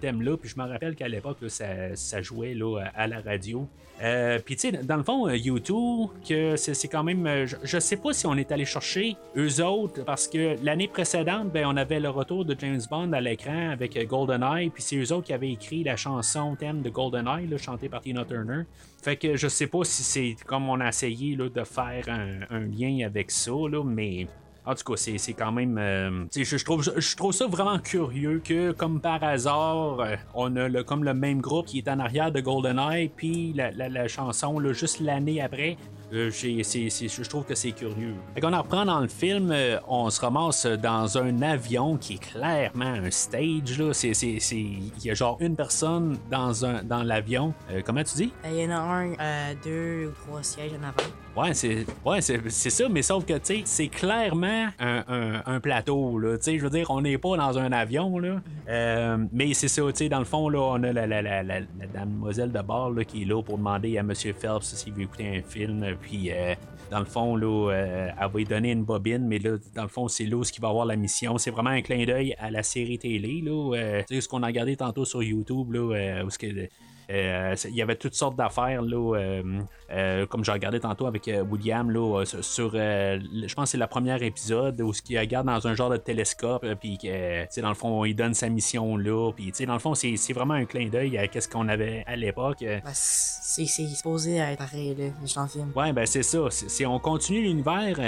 thème-là. 0.00 0.36
Puis 0.36 0.50
je 0.50 0.60
me 0.60 0.66
rappelle 0.68 0.94
qu'à 0.94 1.08
l'époque, 1.08 1.38
ça, 1.48 1.94
ça 1.94 2.22
jouait 2.22 2.56
à 2.94 3.06
la 3.06 3.20
radio. 3.20 3.68
Euh, 4.02 4.40
Puis 4.44 4.56
tu 4.56 4.70
sais, 4.70 4.72
dans 4.72 4.96
le 4.96 5.04
fond, 5.04 5.28
euh, 5.28 5.36
YouTube, 5.36 6.08
que 6.28 6.56
c'est 6.56 6.88
quand 6.88 7.04
même. 7.04 7.46
je, 7.46 7.56
je 7.62 7.78
sais 7.78 7.96
pas 7.96 8.12
si 8.12 8.26
on 8.26 8.34
est 8.34 8.50
allé 8.50 8.64
chercher 8.64 9.16
eux 9.36 9.62
autres, 9.64 10.04
parce 10.04 10.26
que 10.26 10.56
l'année 10.64 10.88
précédente, 10.88 11.52
ben, 11.52 11.66
on 11.66 11.76
avait 11.76 12.00
le 12.00 12.10
retour 12.10 12.44
de 12.44 12.56
James 12.58 12.80
Bond 12.90 13.12
à 13.12 13.20
l'écran 13.20 13.70
avec 13.70 13.96
GoldenEye, 14.08 14.70
puis 14.70 14.82
c'est 14.82 14.96
eux 14.96 15.12
autres 15.12 15.26
qui 15.26 15.32
avaient 15.32 15.52
écrit 15.52 15.84
la 15.84 15.96
chanson 15.96 16.56
thème 16.56 16.82
de 16.82 16.90
GoldenEye, 16.90 17.48
chantée 17.58 17.88
par 17.88 18.00
Tina 18.00 18.24
Turner. 18.24 18.62
Fait 19.02 19.16
que 19.16 19.36
je 19.36 19.48
sais 19.48 19.66
pas 19.66 19.84
si 19.84 20.02
c'est 20.02 20.36
comme 20.46 20.68
on 20.68 20.80
a 20.80 20.88
essayé 20.88 21.36
là, 21.36 21.48
de 21.48 21.62
faire 21.62 22.08
un, 22.08 22.60
lien 22.60 23.06
avec 23.06 23.30
ça, 23.30 23.52
mais. 23.84 24.26
En 24.66 24.74
tout 24.74 24.94
cas, 24.94 24.96
c'est 24.96 25.32
quand 25.34 25.52
même. 25.52 25.76
euh, 25.78 26.24
je, 26.34 26.64
trouve, 26.64 26.82
je 26.96 27.16
trouve 27.16 27.32
ça 27.32 27.46
vraiment 27.46 27.78
curieux 27.78 28.40
que, 28.42 28.72
comme 28.72 28.98
par 29.00 29.22
hasard, 29.22 30.00
euh, 30.00 30.16
on 30.34 30.56
a 30.56 30.68
le, 30.68 30.82
comme 30.82 31.04
le 31.04 31.12
même 31.12 31.40
groupe 31.42 31.66
qui 31.66 31.78
est 31.78 31.88
en 31.88 31.98
arrière 31.98 32.32
de 32.32 32.40
GoldenEye, 32.40 33.10
puis 33.14 33.52
la, 33.54 33.70
la, 33.72 33.90
la 33.90 34.08
chanson, 34.08 34.58
là, 34.58 34.72
juste 34.72 35.00
l'année 35.00 35.42
après. 35.42 35.76
Euh, 36.14 36.30
je 36.30 37.28
trouve 37.28 37.44
que 37.44 37.54
c'est 37.54 37.72
curieux. 37.72 38.14
Fait 38.34 38.40
qu'on 38.40 38.52
en 38.52 38.62
reprend 38.62 38.84
dans 38.84 39.00
le 39.00 39.08
film, 39.08 39.50
euh, 39.52 39.78
on 39.88 40.08
se 40.10 40.20
ramasse 40.20 40.66
dans 40.66 41.18
un 41.18 41.42
avion 41.42 41.96
qui 41.96 42.14
est 42.14 42.18
clairement 42.32 42.84
un 42.84 43.10
stage. 43.10 43.78
Là. 43.78 43.92
C'est, 43.92 44.12
il 44.12 45.04
y 45.04 45.10
a 45.10 45.14
genre 45.14 45.36
une 45.40 45.56
personne 45.56 46.18
dans, 46.30 46.64
un, 46.64 46.82
dans 46.82 47.02
l'avion. 47.02 47.52
Euh, 47.70 47.80
comment 47.84 48.02
tu 48.04 48.16
dis? 48.16 48.32
Il 48.44 48.56
y 48.60 48.66
en 48.66 48.70
a 48.70 48.76
un, 48.80 49.12
euh, 49.12 49.54
deux 49.64 50.08
ou 50.08 50.12
trois 50.26 50.42
sièges 50.42 50.72
en 50.72 50.82
avant. 50.82 51.10
Ouais, 51.36 51.52
c'est 51.52 51.84
ouais, 52.04 52.20
c'est, 52.20 52.70
ça, 52.70 52.88
mais 52.88 53.02
sauf 53.02 53.24
que, 53.24 53.32
tu 53.32 53.40
sais, 53.42 53.62
c'est 53.64 53.88
clairement 53.88 54.68
un, 54.78 55.04
un- 55.08 55.42
un 55.46 55.58
plateau, 55.58 56.16
là. 56.20 56.36
Tu 56.36 56.44
sais, 56.44 56.58
je 56.58 56.62
veux 56.62 56.70
dire, 56.70 56.88
on 56.90 57.00
n'est 57.00 57.18
pas 57.18 57.36
dans 57.36 57.58
un 57.58 57.72
avion, 57.72 58.20
là. 58.20 58.36
Euh, 58.68 59.16
mais 59.32 59.52
c'est 59.52 59.66
ça, 59.66 59.82
tu 59.88 59.90
sais, 59.96 60.08
dans 60.08 60.20
le 60.20 60.24
fond, 60.26 60.48
là, 60.48 60.60
on 60.60 60.80
a 60.84 60.92
la, 60.92 61.08
la, 61.08 61.22
la, 61.22 61.42
la, 61.42 61.58
la 61.58 61.86
damoiselle 61.92 62.52
de 62.52 62.60
bord, 62.62 62.92
là, 62.92 63.04
qui 63.04 63.22
est 63.22 63.24
là 63.24 63.42
pour 63.42 63.58
demander 63.58 63.98
à 63.98 64.00
M. 64.02 64.12
Phelps 64.14 64.62
s'il 64.76 64.92
veut 64.92 65.02
écouter 65.02 65.38
un 65.38 65.42
film, 65.42 65.84
puis... 66.04 66.30
euh, 66.30 66.54
dans 66.90 66.98
le 66.98 67.06
fond, 67.06 67.34
là, 67.34 67.70
euh, 67.72 68.08
elle 68.20 68.28
va 68.30 68.38
lui 68.38 68.44
donner 68.44 68.70
une 68.70 68.84
bobine, 68.84 69.26
mais 69.26 69.38
là, 69.38 69.56
dans 69.74 69.82
le 69.82 69.88
fond, 69.88 70.06
c'est 70.06 70.26
ce 70.44 70.52
qui 70.52 70.60
va 70.60 70.68
avoir 70.68 70.84
la 70.84 70.96
mission. 70.96 71.38
C'est 71.38 71.50
vraiment 71.50 71.70
un 71.70 71.80
clin 71.80 72.04
d'œil 72.04 72.36
à 72.38 72.50
la 72.50 72.62
série 72.62 72.98
télé, 72.98 73.40
là. 73.42 73.74
euh, 73.74 74.02
ce 74.08 74.28
qu'on 74.28 74.42
a 74.42 74.46
regardé 74.46 74.76
tantôt 74.76 75.04
sur 75.04 75.22
YouTube, 75.22 75.72
là, 75.72 76.22
où 76.24 76.28
que 76.28 76.68
il 77.08 77.74
y 77.74 77.82
avait 77.82 77.96
toutes 77.96 78.14
sortes 78.14 78.36
d'affaires, 78.36 78.82
là, 78.82 79.16
euh, 79.16 79.60
euh, 79.90 80.26
comme 80.26 80.44
j'ai 80.44 80.52
regardé 80.52 80.80
tantôt 80.80 81.06
avec 81.06 81.28
euh, 81.28 81.42
William, 81.42 81.90
là, 81.90 82.20
euh, 82.20 82.24
sur, 82.24 82.72
euh, 82.74 83.18
je 83.46 83.54
pense 83.54 83.64
que 83.64 83.70
c'est 83.72 83.78
le 83.78 83.86
premier 83.86 84.16
épisode 84.24 84.80
où 84.80 84.92
ce 84.92 85.02
qu'il 85.02 85.18
regarde 85.18 85.46
dans 85.46 85.66
un 85.66 85.74
genre 85.74 85.90
de 85.90 85.96
télescope, 85.96 86.64
euh, 86.64 86.74
puis 86.74 86.98
que, 86.98 87.06
euh, 87.08 87.42
tu 87.42 87.48
sais, 87.50 87.60
dans 87.60 87.68
le 87.68 87.74
fond, 87.74 88.04
il 88.04 88.14
donne 88.14 88.34
sa 88.34 88.48
mission 88.48 88.96
là, 88.96 89.30
puis, 89.32 89.46
tu 89.46 89.54
sais, 89.54 89.66
dans 89.66 89.74
le 89.74 89.78
fond, 89.78 89.94
c'est 89.94 90.16
c'est 90.16 90.32
vraiment 90.32 90.54
un 90.54 90.64
clin 90.64 90.88
d'œil 90.88 91.18
à 91.18 91.26
ce 91.40 91.48
qu'on 91.48 91.68
avait 91.68 92.04
à 92.06 92.16
l'époque. 92.16 92.62
euh. 92.62 92.80
Ben, 92.84 92.90
c'est 92.92 93.66
supposé 93.66 94.36
être 94.36 94.58
pareil, 94.58 94.94
là, 94.94 95.04
je 95.24 95.34
t'en 95.34 95.46
filme. 95.46 95.72
Ouais, 95.76 95.92
ben 95.92 96.06
c'est 96.06 96.22
ça. 96.22 96.38
C'est- 96.50 96.86
on 96.86 96.98
continue 96.98 97.42
l'univers. 97.42 97.98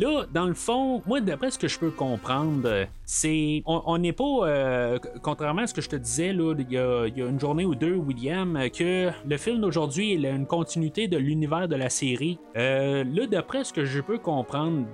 Là, 0.00 0.24
dans 0.32 0.46
le 0.46 0.54
fond, 0.54 1.02
moi, 1.06 1.20
d'après 1.20 1.50
ce 1.50 1.58
que 1.58 1.68
je 1.68 1.78
peux 1.78 1.90
comprendre, 1.90 2.62
euh, 2.64 2.84
c'est. 3.04 3.62
On 3.66 3.98
n'est 3.98 4.14
pas. 4.14 4.24
euh, 4.48 4.98
contrairement 5.22 5.62
à 5.62 5.66
ce 5.66 5.74
que 5.74 5.82
je 5.82 5.90
te 5.90 5.96
disais, 5.96 6.32
là, 6.32 6.54
il 6.58 6.72
y 6.72 6.78
a, 6.78 7.06
une 7.06 7.38
journée 7.38 7.66
ou 7.66 7.74
deux, 7.74 7.94
William, 7.96 8.56
euh, 8.56 8.68
que 8.70 9.10
le 9.28 9.36
film 9.36 9.60
d'aujourd'hui 9.60 10.12
est 10.12 10.30
une 10.30 10.46
continuité 10.46 11.06
de 11.06 11.18
l'univers 11.18 11.68
de 11.68 11.76
la 11.76 11.90
série. 11.90 12.38
Euh, 12.56 13.04
là, 13.04 13.26
d'après 13.26 13.62
ce 13.64 13.74
que 13.74 13.84
je 13.84 14.00
peux 14.00 14.16
comprendre, 14.18 14.86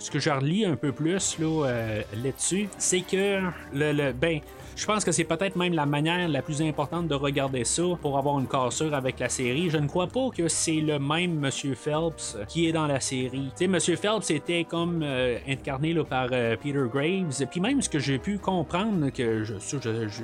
ce 0.00 0.10
que 0.10 0.18
je 0.18 0.30
relis 0.30 0.64
un 0.64 0.74
peu 0.76 0.90
plus 0.90 1.38
là, 1.38 2.02
là-dessus, 2.24 2.68
c'est 2.78 3.02
que 3.02 3.40
le, 3.72 3.92
le- 3.92 4.12
ben, 4.12 4.40
Je 4.78 4.86
pense 4.86 5.04
que 5.04 5.10
c'est 5.10 5.24
peut-être 5.24 5.56
même 5.56 5.72
la 5.72 5.86
manière 5.86 6.28
la 6.28 6.40
plus 6.40 6.62
importante 6.62 7.08
de 7.08 7.14
regarder 7.16 7.64
ça 7.64 7.82
pour 8.00 8.16
avoir 8.16 8.38
une 8.38 8.46
cassure 8.46 8.94
avec 8.94 9.18
la 9.18 9.28
série. 9.28 9.70
Je 9.70 9.76
ne 9.76 9.88
crois 9.88 10.06
pas 10.06 10.28
que 10.30 10.46
c'est 10.46 10.80
le 10.80 11.00
même 11.00 11.34
Monsieur 11.34 11.74
Phelps 11.74 12.38
qui 12.46 12.68
est 12.68 12.72
dans 12.72 12.86
la 12.86 13.00
série. 13.00 13.50
Tu 13.50 13.56
sais, 13.56 13.66
Monsieur 13.66 13.96
Phelps 13.96 14.30
était 14.30 14.62
comme 14.62 15.02
euh, 15.02 15.36
incarné 15.48 15.92
là, 15.92 16.04
par 16.04 16.28
euh, 16.30 16.54
Peter 16.62 16.84
Graves. 16.92 17.44
Puis 17.50 17.60
même 17.60 17.82
ce 17.82 17.88
que 17.88 17.98
j'ai 17.98 18.20
pu 18.20 18.38
comprendre, 18.38 19.10
que 19.10 19.42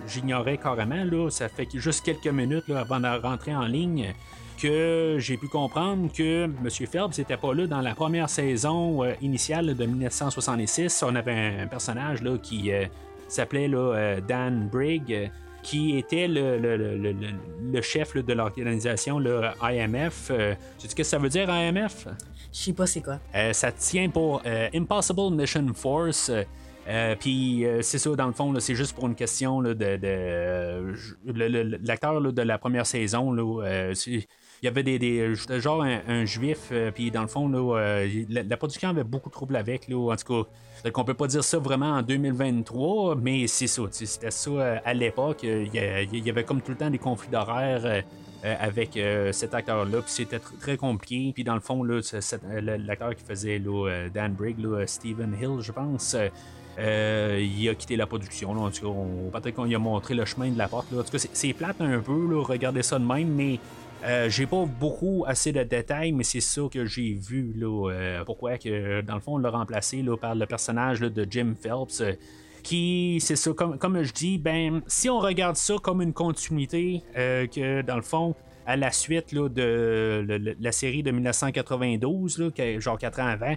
j'ignorais 0.07 0.57
carrément, 0.57 1.03
là, 1.03 1.31
ça 1.31 1.49
fait 1.49 1.67
juste 1.75 2.05
quelques 2.05 2.33
minutes 2.33 2.71
avant 2.71 3.01
de 3.01 3.21
rentrer 3.21 3.57
en 3.57 3.67
ligne 3.67 4.15
que 4.63 5.17
j'ai 5.19 5.37
pu 5.37 5.49
comprendre 5.49 6.13
que 6.17 6.45
M. 6.45 6.71
Phelps 6.71 7.19
n'était 7.19 7.37
pas 7.37 7.53
là 7.55 7.67
dans 7.67 7.81
la 7.81 7.97
première 7.97 8.31
saison 8.31 9.03
euh, 9.03 9.15
initiale 9.21 9.75
de 9.75 9.85
1966. 9.85 11.03
On 11.03 11.17
avait 11.17 11.57
un 11.61 11.67
personnage 11.67 12.23
là, 12.23 12.39
qui 12.41 12.71
s'appelait 13.29 13.69
là, 13.69 13.79
euh, 13.95 14.21
Dan 14.21 14.69
Brigg, 14.69 15.13
euh, 15.13 15.27
qui 15.63 15.97
était 15.97 16.29
le, 16.29 16.59
le- 16.59 16.77
le- 16.77 17.13
le- 17.73 17.81
chef 17.83 18.15
là, 18.15 18.23
de 18.23 18.33
l'organisation 18.35 19.19
le 19.19 19.41
IMF. 19.63 20.31
Euh, 20.31 20.55
tu 20.79 20.83
sais 20.83 20.89
ce 20.91 20.95
que 20.95 21.03
ça 21.03 21.19
veut 21.19 21.29
dire 21.31 21.49
IMF? 21.49 22.07
Je 22.53 22.59
sais 22.59 22.73
pas 22.73 22.87
c'est 22.87 23.01
quoi. 23.01 23.19
Euh, 23.35 23.53
ça 23.53 23.73
tient 23.73 24.09
pour 24.11 24.43
euh, 24.47 24.69
Impossible 24.75 25.31
Mission 25.35 25.67
Force. 25.75 26.29
Euh, 26.29 26.43
euh, 26.87 27.17
Puis 27.19 27.65
euh, 27.65 27.81
c'est 27.81 27.97
ça, 27.99 28.11
dans 28.15 28.27
le 28.27 28.35
fond, 28.35 28.55
c'est 28.61 28.75
juste 28.75 28.95
pour 28.95 29.07
une 29.07 29.15
question 29.15 29.61
là, 29.63 29.71
de. 29.73 29.97
de 29.97 30.01
euh, 30.05 30.95
L'acteur 31.83 32.21
de 32.21 32.43
la 32.43 32.59
première 32.59 32.87
saison, 32.87 33.33
là, 33.33 33.63
euh, 33.65 33.95
il 34.65 34.69
y 34.69 34.69
avait 34.69 34.83
des, 34.83 34.99
des 34.99 35.35
c'était 35.37 35.61
genre 35.61 35.83
un, 35.83 36.25
juif, 36.25 36.69
euh, 36.73 36.91
puis 36.91 37.11
dans 37.11 37.21
le 37.21 37.29
fond, 37.29 37.49
là, 37.49 37.79
euh, 37.79 38.25
la, 38.31 38.57
production 38.57 38.89
avait 38.89 39.05
beaucoup 39.05 39.29
de 39.29 39.35
troubles 39.35 39.57
avec. 39.57 39.89
Là, 39.89 40.11
en 40.11 40.17
tout 40.17 40.43
cas, 40.43 40.49
peut-être 40.83 40.95
qu'on 40.95 41.05
peut 41.05 41.13
pas 41.13 41.27
dire 41.27 41.45
ça 41.45 41.59
vraiment 41.59 41.91
en 41.91 42.01
2023, 42.03 43.17
mais 43.17 43.47
c'est 43.47 43.67
ça. 43.67 43.83
C'était 43.91 44.31
ça 44.31 44.51
euh, 44.51 44.77
à 44.83 44.95
l'époque. 44.95 45.45
euh, 45.45 45.67
Il 46.15 46.25
y, 46.27 46.31
avait 46.31 46.45
comme 46.45 46.63
tout 46.63 46.71
le 46.71 46.79
temps 46.79 46.89
des 46.89 46.99
conflits 46.99 47.29
d'horaires. 47.31 47.85
euh, 47.85 48.01
euh, 48.47 48.55
avec 48.61 48.97
euh, 48.99 49.33
cet 49.33 49.55
acteur-là. 49.55 50.03
Puis 50.03 50.11
c'était 50.11 50.37
tr- 50.37 50.59
très 50.61 50.77
compliqué. 50.77 51.33
Puis 51.35 51.45
dans 51.45 51.55
le 51.55 51.61
fond, 51.61 51.83
euh, 51.87 52.01
l'acteur 52.85 53.15
qui 53.17 53.25
faisait 53.25 53.59
euh, 53.67 54.09
Dan 54.11 54.33
Brigg, 54.35 54.57
euh, 54.65 54.85
Stephen 54.87 55.35
Hill, 55.41 55.61
je 55.61 55.73
pense, 55.73 56.13
euh, 56.15 56.29
euh, 56.79 57.41
il 57.43 57.67
a 57.71 57.75
quitté 57.75 57.97
la 57.97 58.07
production. 58.07 58.51
En 58.51 58.71
tout 58.71 58.83
cas, 58.83 58.87
on- 58.89 59.31
peut-être 59.31 59.55
qu'on 59.55 59.65
lui 59.65 59.75
a 59.75 59.79
montré 59.79 60.13
le 60.15 60.27
chemin 60.27 60.51
de 60.51 60.59
la 60.59 60.69
porte. 60.69 60.91
Là. 60.93 61.01
En 61.01 61.03
tout 61.05 61.11
cas, 61.13 61.19
c'est, 61.33 61.53
plate 61.55 61.81
un 61.81 62.01
peu, 62.01 62.27
là, 62.31 62.43
regarder 62.45 62.83
ça 62.83 62.99
de 62.99 63.05
même, 63.07 63.29
mais. 63.29 63.59
Euh, 64.05 64.29
j'ai 64.29 64.47
pas 64.47 64.67
beaucoup 64.67 65.25
assez 65.27 65.51
de 65.53 65.63
détails, 65.63 66.13
mais 66.13 66.25
c'est 66.25 66.41
ça 66.41 66.63
que 66.71 66.85
j'ai 66.85 67.15
vu. 67.15 67.55
Là, 67.57 67.91
euh, 67.91 68.25
pourquoi 68.25 68.59
que 68.59 69.01
dans 69.01 69.15
le 69.15 69.21
fond 69.21 69.35
on 69.37 69.39
l'a 69.39 69.51
remplacé 69.51 70.03
là, 70.03 70.17
par 70.17 70.35
le 70.35 70.47
personnage 70.47 71.01
de 71.01 71.27
Jim 71.29 71.55
Phelps. 71.61 72.01
euh, 72.01 72.13
qui, 72.63 73.19
c'est 73.21 73.37
ça, 73.37 73.53
comme, 73.53 73.77
comme 73.77 74.03
je 74.03 74.13
dis, 74.13 74.39
ben, 74.39 74.81
si 74.87 75.11
on 75.11 75.19
regarde 75.19 75.57
ça 75.57 75.75
comme 75.83 76.01
une 76.01 76.15
continuité, 76.15 77.03
que 77.15 77.83
dans 77.83 77.97
le 77.97 78.03
fond, 78.03 78.35
à 78.67 78.79
la 78.79 78.91
suite 78.91 79.33
là, 79.33 79.51
de 79.51 80.25
la 80.59 80.73
série 80.73 81.03
de 81.03 81.11
1992, 81.11 82.39
là, 82.39 82.81
genre 82.81 82.97
4 82.97 83.21
ans 83.21 83.27
avant, 83.27 83.55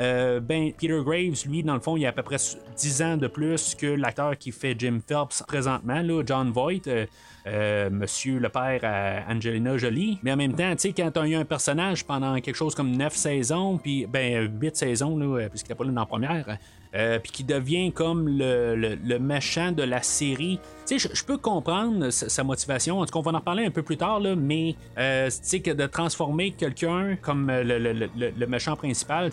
euh, 0.00 0.40
ben, 0.40 0.72
Peter 0.72 0.98
Graves, 1.04 1.46
lui, 1.46 1.62
dans 1.62 1.74
le 1.74 1.80
fond, 1.80 1.96
il 1.96 2.06
a 2.06 2.08
à 2.08 2.12
peu 2.12 2.22
près 2.22 2.36
10 2.76 3.02
ans 3.02 3.16
de 3.16 3.26
plus 3.26 3.74
que 3.74 3.86
l'acteur 3.86 4.36
qui 4.38 4.50
fait 4.50 4.74
Jim 4.78 5.00
Phelps 5.06 5.42
présentement, 5.46 6.02
John 6.26 6.50
Voight. 6.50 6.86
euh, 6.86 7.06
euh, 7.46 7.88
monsieur 7.88 8.38
le 8.38 8.50
père 8.50 9.24
Angelina 9.26 9.78
Jolie. 9.78 10.18
Mais 10.22 10.32
en 10.32 10.36
même 10.36 10.52
temps, 10.52 10.70
tu 10.72 10.80
sais, 10.88 10.92
quand 10.92 11.10
on 11.16 11.22
a 11.22 11.28
eu 11.28 11.34
un 11.36 11.46
personnage 11.46 12.04
pendant 12.04 12.38
quelque 12.40 12.54
chose 12.54 12.74
comme 12.74 12.94
9 12.94 13.14
saisons, 13.14 13.78
puis 13.78 14.06
ben 14.06 14.50
8 14.60 14.76
saisons, 14.76 15.18
puisqu'il 15.48 15.70
n'est 15.70 15.74
pas 15.74 15.84
là 15.84 15.90
dans 15.90 16.00
la 16.00 16.06
première, 16.06 16.58
euh, 16.94 17.18
puis 17.18 17.30
qui 17.32 17.44
devient 17.44 17.92
comme 17.92 18.28
le, 18.28 18.74
le- 18.74 18.98
méchant 19.18 19.72
de 19.72 19.82
la 19.82 20.02
série. 20.02 20.58
Je- 20.90 21.06
peux 21.24 21.38
comprendre 21.38 22.10
sa, 22.10 22.28
motivation. 22.42 22.98
En 22.98 23.06
tout 23.06 23.12
cas, 23.12 23.18
on 23.20 23.30
va 23.30 23.38
en 23.38 23.40
parler 23.40 23.64
un 23.64 23.70
peu 23.70 23.82
plus 23.82 23.96
tard, 23.96 24.20
mais 24.36 24.74
euh, 24.98 25.30
que 25.60 25.70
de 25.70 25.86
transformer 25.86 26.50
quelqu'un 26.50 27.16
comme 27.22 27.48
euh, 27.48 27.62
le, 27.62 27.78
le- 27.78 28.46
méchant 28.48 28.74
principal, 28.74 29.30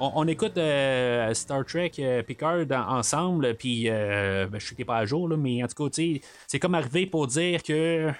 on, 0.00 0.12
on 0.16 0.28
écoute 0.28 0.58
Star 1.32 1.64
Trek 1.64 1.92
Picard 2.26 2.66
en- 2.70 2.98
ensemble, 2.98 3.54
puis 3.54 3.84
ben, 3.88 4.50
je 4.58 4.74
t'es 4.74 4.84
pas 4.84 4.98
à 4.98 5.06
jour, 5.06 5.28
mais 5.38 5.62
en 5.64 5.66
tout 5.66 5.88
cas, 5.88 6.02
c'est 6.46 6.58
comme 6.58 6.74
arrivé 6.74 7.06
pour 7.06 7.26
dire 7.26 7.62
que 7.62 8.10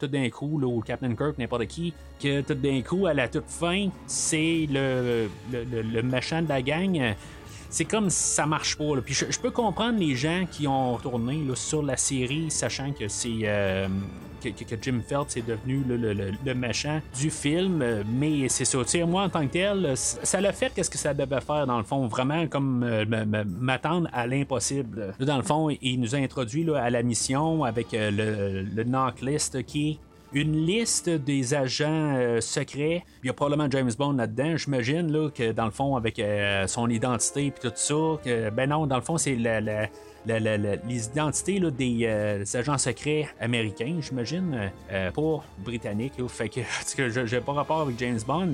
tout 0.00 0.06
d'un 0.06 0.30
coup, 0.30 0.58
là, 0.58 0.66
ou 0.66 0.80
Captain 0.80 1.14
Kirk, 1.14 1.36
n'importe 1.38 1.66
qui, 1.66 1.92
que 2.22 2.40
tout 2.40 2.54
d'un 2.54 2.80
coup, 2.80 3.06
à 3.06 3.12
la 3.14 3.28
toute 3.28 3.48
fin, 3.48 3.88
c'est 4.06 4.66
le- 4.70 5.28
le 5.52 6.02
méchant 6.02 6.40
de 6.40 6.48
la 6.48 6.62
gang. 6.62 7.14
C'est 7.72 7.86
comme 7.86 8.10
ça 8.10 8.44
marche 8.44 8.76
pas. 8.76 8.84
Puis 9.04 9.14
je, 9.14 9.38
peux 9.40 9.50
comprendre 9.50 9.98
les 9.98 10.14
gens 10.14 10.44
qui 10.50 10.68
ont 10.68 10.92
retourné 10.94 11.42
là, 11.48 11.56
sur 11.56 11.82
la 11.82 11.96
série, 11.96 12.50
sachant 12.50 12.92
que 12.92 13.08
c'est 13.08 13.40
euh, 13.44 13.88
que, 14.42 14.50
Jim 14.80 15.00
Phelps 15.08 15.36
est 15.38 15.46
devenu 15.46 15.82
le, 15.88 15.96
le- 15.96 16.32
le 16.44 16.54
méchant 16.54 17.00
du 17.18 17.30
film. 17.30 17.82
Mais 18.06 18.48
c'est 18.50 18.66
ça. 18.66 18.78
Moi, 19.06 19.22
en 19.22 19.28
tant 19.30 19.46
que 19.46 19.52
tel, 19.52 19.92
ça 19.96 20.40
l'a 20.42 20.52
fait 20.52 20.70
qu'est-ce 20.74 20.90
que 20.90 20.98
ça 20.98 21.14
devait 21.14 21.40
faire 21.40 21.66
dans 21.66 21.78
le 21.78 21.84
fond, 21.84 22.06
vraiment 22.06 22.46
comme 22.46 22.82
euh, 22.84 23.04
m'attendre 23.58 24.08
à 24.12 24.26
l'impossible. 24.26 25.14
Dans 25.18 25.38
le 25.38 25.42
fond, 25.42 25.70
il 25.80 25.98
nous 25.98 26.14
a 26.14 26.18
introduit 26.18 26.68
à 26.74 26.90
la 26.90 27.02
mission 27.02 27.64
avec 27.64 27.94
euh, 27.94 28.10
le, 28.10 28.68
le 28.70 28.84
knock 28.84 29.14
qui 29.66 29.98
une 30.34 30.64
liste 30.64 31.10
des 31.10 31.54
agents 31.54 32.14
euh, 32.16 32.40
secrets. 32.40 33.04
Il 33.22 33.26
y 33.26 33.30
a 33.30 33.32
probablement 33.32 33.70
James 33.70 33.90
Bond 33.98 34.12
là-dedans, 34.12 34.56
j'imagine, 34.56 35.12
là, 35.12 35.28
que 35.30 35.52
dans 35.52 35.66
le 35.66 35.70
fond, 35.70 35.96
avec 35.96 36.18
euh, 36.18 36.66
son 36.66 36.88
identité 36.88 37.46
et 37.46 37.50
tout 37.52 37.72
ça, 37.74 37.94
que, 38.24 38.50
ben 38.50 38.70
non, 38.70 38.86
dans 38.86 38.96
le 38.96 39.02
fond, 39.02 39.18
c'est 39.18 39.34
la- 39.36 39.60
les 40.26 41.06
identités 41.06 41.58
là, 41.58 41.70
des, 41.70 42.00
euh, 42.04 42.38
des 42.38 42.56
agents 42.56 42.78
secrets 42.78 43.28
américains, 43.40 43.96
j'imagine, 44.00 44.70
pas 44.88 45.44
britanniques. 45.58 46.14
là. 46.18 46.28
fait 46.28 46.48
que, 46.48 46.60
que 46.96 47.08
je 47.10 47.20
n'ai 47.34 47.40
pas 47.42 47.52
rapport 47.52 47.80
avec 47.82 47.98
James 47.98 48.20
Bond. 48.26 48.52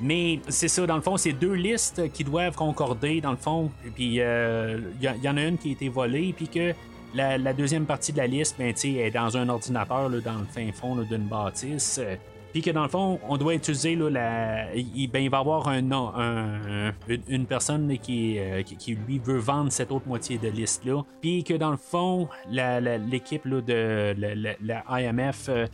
Mais 0.00 0.40
c'est 0.48 0.68
ça, 0.68 0.86
dans 0.86 0.96
le 0.96 1.02
fond, 1.02 1.18
c'est 1.18 1.32
deux 1.32 1.52
listes 1.52 2.10
qui 2.12 2.24
doivent 2.24 2.54
concorder, 2.54 3.20
dans 3.20 3.32
le 3.32 3.36
fond. 3.36 3.70
Puis 3.94 4.04
il 4.06 4.12
y, 4.14 5.24
y 5.24 5.28
en 5.28 5.36
a 5.36 5.42
une 5.44 5.58
qui 5.58 5.68
a 5.70 5.72
été 5.72 5.88
volée, 5.90 6.32
puis 6.34 6.48
que 6.48 6.72
la, 7.14 7.52
deuxième 7.52 7.86
partie 7.86 8.12
de 8.12 8.18
la 8.18 8.26
liste, 8.26 8.56
ben, 8.58 8.74
est 8.74 9.10
dans 9.10 9.36
un 9.36 9.48
ordinateur 9.48 10.08
là, 10.08 10.20
dans 10.20 10.38
le 10.38 10.44
fin 10.44 10.70
fond 10.72 10.96
d'une 10.96 11.26
bâtisse. 11.26 11.98
euh, 12.02 12.16
Puis 12.52 12.62
que 12.62 12.70
dans 12.70 12.82
le 12.82 12.88
fond, 12.88 13.20
on 13.28 13.36
doit 13.36 13.54
utiliser 13.54 13.96
là. 13.96 14.66
Il, 14.74 15.08
ben, 15.08 15.28
va 15.28 15.38
y 15.38 15.40
avoir 15.40 15.68
un, 15.68 16.92
une, 17.28 17.46
personne 17.46 17.90
euh, 17.90 17.96
qui, 17.96 18.76
qui, 18.76 18.94
lui 18.94 19.18
veut 19.18 19.38
vendre 19.38 19.70
cette 19.72 19.92
autre 19.92 20.06
moitié 20.06 20.38
de 20.38 20.48
liste-là. 20.48 21.02
Puis 21.20 21.44
que 21.44 21.54
dans 21.54 21.70
le 21.70 21.76
fond, 21.76 22.28
l'équipe 22.50 23.46
de 23.46 24.14
la, 24.60 24.84
IMF 25.00 25.48
euh, 25.48 25.66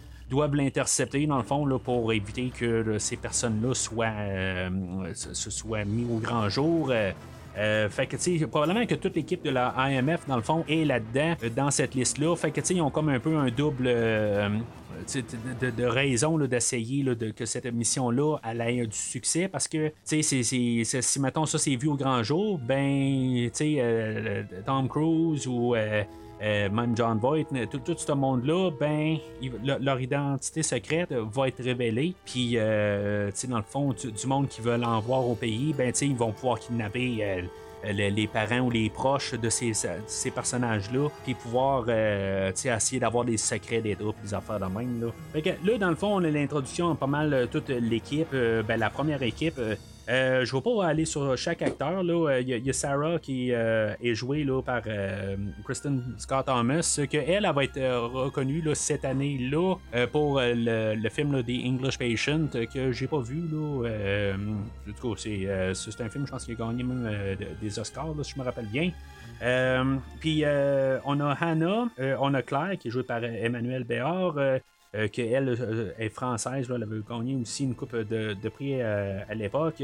l'intercepter 0.52 1.26
dans 1.26 1.38
le 1.38 1.44
fond 1.44 1.66
là, 1.66 1.78
pour 1.78 2.12
éviter 2.12 2.50
que 2.50 2.98
ces 2.98 3.16
personnes-là 3.16 3.74
soient, 3.74 4.06
euh, 4.06 4.70
soient 5.14 5.84
mis 5.84 6.04
au 6.04 6.18
grand 6.18 6.48
jour. 6.48 6.92
Euh, 7.58 7.88
fait 7.88 8.06
que, 8.06 8.16
tu 8.16 8.38
sais, 8.38 8.46
probablement 8.46 8.84
que 8.86 8.94
toute 8.94 9.16
l'équipe 9.16 9.42
de 9.44 9.50
la 9.50 9.74
IMF, 9.78 10.26
dans 10.26 10.36
le 10.36 10.42
fond, 10.42 10.64
est 10.68 10.84
là-dedans, 10.84 11.34
euh, 11.42 11.48
dans 11.54 11.70
cette 11.70 11.94
liste-là. 11.94 12.34
Fait 12.36 12.50
que, 12.50 12.60
tu 12.60 12.66
sais, 12.68 12.74
ils 12.74 12.80
ont 12.82 12.90
comme 12.90 13.08
un 13.08 13.18
peu 13.20 13.36
un 13.36 13.48
double 13.50 13.86
euh, 13.88 14.48
de, 15.14 15.22
de- 15.66 15.70
de 15.76 15.84
raison 15.84 16.38
d'essayer 16.38 17.02
de, 17.04 17.30
que 17.30 17.44
cette 17.46 17.66
mission-là 17.66 18.36
ait 18.44 18.86
du 18.86 18.96
succès 18.96 19.48
parce 19.48 19.68
que, 19.68 19.92
c'est- 20.04 20.22
c'est- 20.22 20.42
si, 21.02 21.20
mettons, 21.20 21.46
ça, 21.46 21.58
c'est 21.58 21.76
vu 21.76 21.88
au 21.88 21.94
grand 21.96 22.22
jour, 22.22 22.58
ben, 22.58 23.46
tu 23.46 23.50
sais, 23.54 23.74
euh, 23.78 24.42
Tom 24.64 24.88
Cruise 24.88 25.46
ou. 25.46 25.74
Euh, 26.42 26.56
euh, 26.56 26.70
même 26.70 26.96
John 26.96 27.18
Voight, 27.18 27.46
tout, 27.70 27.78
tout 27.78 27.94
ce 27.96 28.12
monde-là, 28.12 28.70
ben, 28.78 29.18
leur, 29.64 30.00
identité 30.00 30.62
secrète 30.62 31.12
va 31.12 31.48
être 31.48 31.62
révélée. 31.62 32.14
Puis, 32.24 32.52
euh, 32.54 33.30
dans 33.48 33.58
le 33.58 33.62
fond, 33.62 33.92
du, 33.92 34.26
monde 34.26 34.48
qui 34.48 34.60
veulent 34.60 34.84
en 34.84 35.00
voir 35.00 35.26
au 35.28 35.34
pays, 35.34 35.74
ben, 35.76 35.92
ils 36.00 36.16
vont 36.16 36.32
pouvoir 36.32 36.58
kidnapper 36.58 37.18
euh, 37.20 37.42
le- 37.84 38.14
les 38.14 38.26
parents 38.26 38.60
ou 38.60 38.70
les 38.70 38.90
proches 38.90 39.34
de 39.34 39.48
ces, 39.50 39.72
personnages-là, 40.34 41.08
puis 41.24 41.34
pouvoir 41.34 41.84
euh, 41.88 42.52
essayer 42.52 43.00
d'avoir 43.00 43.24
des 43.24 43.36
secrets 43.36 43.80
des 43.80 43.96
troupes, 43.96 44.16
des 44.22 44.34
affaires 44.34 44.60
de 44.60 44.66
même. 44.66 45.00
Là. 45.00 45.78
Dans 45.78 45.90
le 45.90 45.96
fond, 45.96 46.16
on 46.16 46.24
a 46.24 46.30
l'introduction 46.30 46.90
à 46.92 46.94
pas 46.94 47.06
mal 47.06 47.32
euh, 47.32 47.46
toute 47.46 47.68
l'équipe, 47.68 48.28
euh, 48.34 48.62
ben, 48.62 48.78
la 48.78 48.90
première 48.90 49.22
équipe. 49.22 49.58
euh, 49.58 49.76
euh, 50.08 50.44
je 50.44 50.54
ne 50.54 50.60
vais 50.60 50.64
pas 50.64 50.86
aller 50.86 51.04
sur 51.04 51.36
chaque 51.36 51.62
acteur. 51.62 52.02
là. 52.02 52.30
Euh, 52.30 52.40
Il 52.40 52.48
y, 52.48 52.54
a- 52.54 52.56
il 52.58 52.74
Sarah 52.74 53.18
qui 53.18 53.52
euh, 53.52 53.94
est 54.02 54.14
jouée 54.14 54.46
par 54.64 54.82
Kristen 55.64 56.14
Scott 56.18 56.46
Thomas, 56.46 57.00
que 57.10 57.16
elle, 57.16 57.44
elle 57.44 57.52
va 57.54 57.64
être 57.64 57.80
reconnue 58.06 58.62
cette 58.74 59.04
année-là 59.04 59.74
pour 60.12 60.40
le, 60.40 61.08
film 61.08 61.42
The 61.42 61.64
English 61.64 61.98
Patient 61.98 62.48
que 62.72 62.92
j'ai 62.92 63.06
pas 63.06 63.20
vu. 63.20 63.42
C'est, 65.16 66.00
un 66.00 66.08
film, 66.08 66.26
je 66.26 66.30
pense, 66.30 66.44
qui 66.44 66.52
a 66.52 66.54
gagné 66.54 66.82
même 66.82 67.36
de- 67.38 67.46
des 67.60 67.78
Oscars, 67.78 68.14
si 68.22 68.32
je 68.34 68.38
me 68.38 68.44
rappelle 68.44 68.66
bien. 68.66 68.90
Puis 70.20 70.44
on 71.04 71.20
a 71.20 71.36
Hannah, 71.40 71.88
on 72.20 72.34
a 72.34 72.42
Claire 72.42 72.76
qui 72.78 72.88
est 72.88 72.90
jouée 72.90 73.02
par 73.02 73.24
Emmanuel 73.24 73.84
Béard, 73.84 74.34
euh, 74.96 75.06
euh, 75.06 75.08
qui 75.08 75.22
elle 75.22 75.48
euh, 75.48 75.92
est 75.98 76.08
française, 76.08 76.70
elle 76.74 76.82
avait 76.82 77.00
gagné 77.08 77.36
aussi 77.36 77.64
une 77.64 77.74
coupe 77.74 77.96
de, 77.96 78.48
prix 78.48 78.80
euh, 78.80 79.20
à 79.28 79.34
l'époque. 79.34 79.82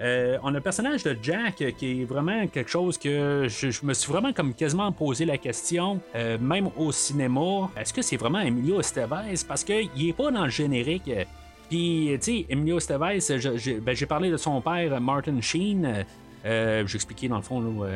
Euh, 0.00 0.38
on 0.42 0.48
a 0.48 0.52
le 0.52 0.60
personnage 0.60 1.04
de 1.04 1.16
Jack 1.22 1.62
qui 1.78 2.02
est 2.02 2.04
vraiment 2.04 2.46
quelque 2.48 2.70
chose 2.70 2.98
que 2.98 3.46
je, 3.48 3.86
me 3.86 3.94
suis 3.94 4.10
vraiment 4.10 4.32
comme 4.32 4.52
quasiment 4.52 4.90
posé 4.90 5.24
la 5.24 5.38
question, 5.38 6.00
même 6.40 6.68
au 6.76 6.90
cinéma, 6.90 7.70
est-ce 7.80 7.92
que 7.92 8.02
c'est 8.02 8.16
vraiment 8.16 8.40
Emilio 8.40 8.80
Estevez? 8.80 9.44
Parce 9.46 9.62
qu'il 9.62 10.08
est 10.08 10.12
pas 10.12 10.32
dans 10.32 10.44
le 10.44 10.50
générique. 10.50 11.10
Puis, 11.70 12.10
tu 12.14 12.18
sais, 12.20 12.46
Emilio 12.48 12.78
Estevez, 12.78 13.20
ben, 13.82 13.94
j'ai 13.94 14.06
parlé 14.06 14.30
de 14.32 14.36
son 14.36 14.60
père, 14.60 15.00
Martin 15.00 15.40
Sheen. 15.40 16.04
euh, 16.44 16.82
expliqué 16.82 17.28
dans 17.28 17.36
le 17.36 17.42
fond 17.42 17.86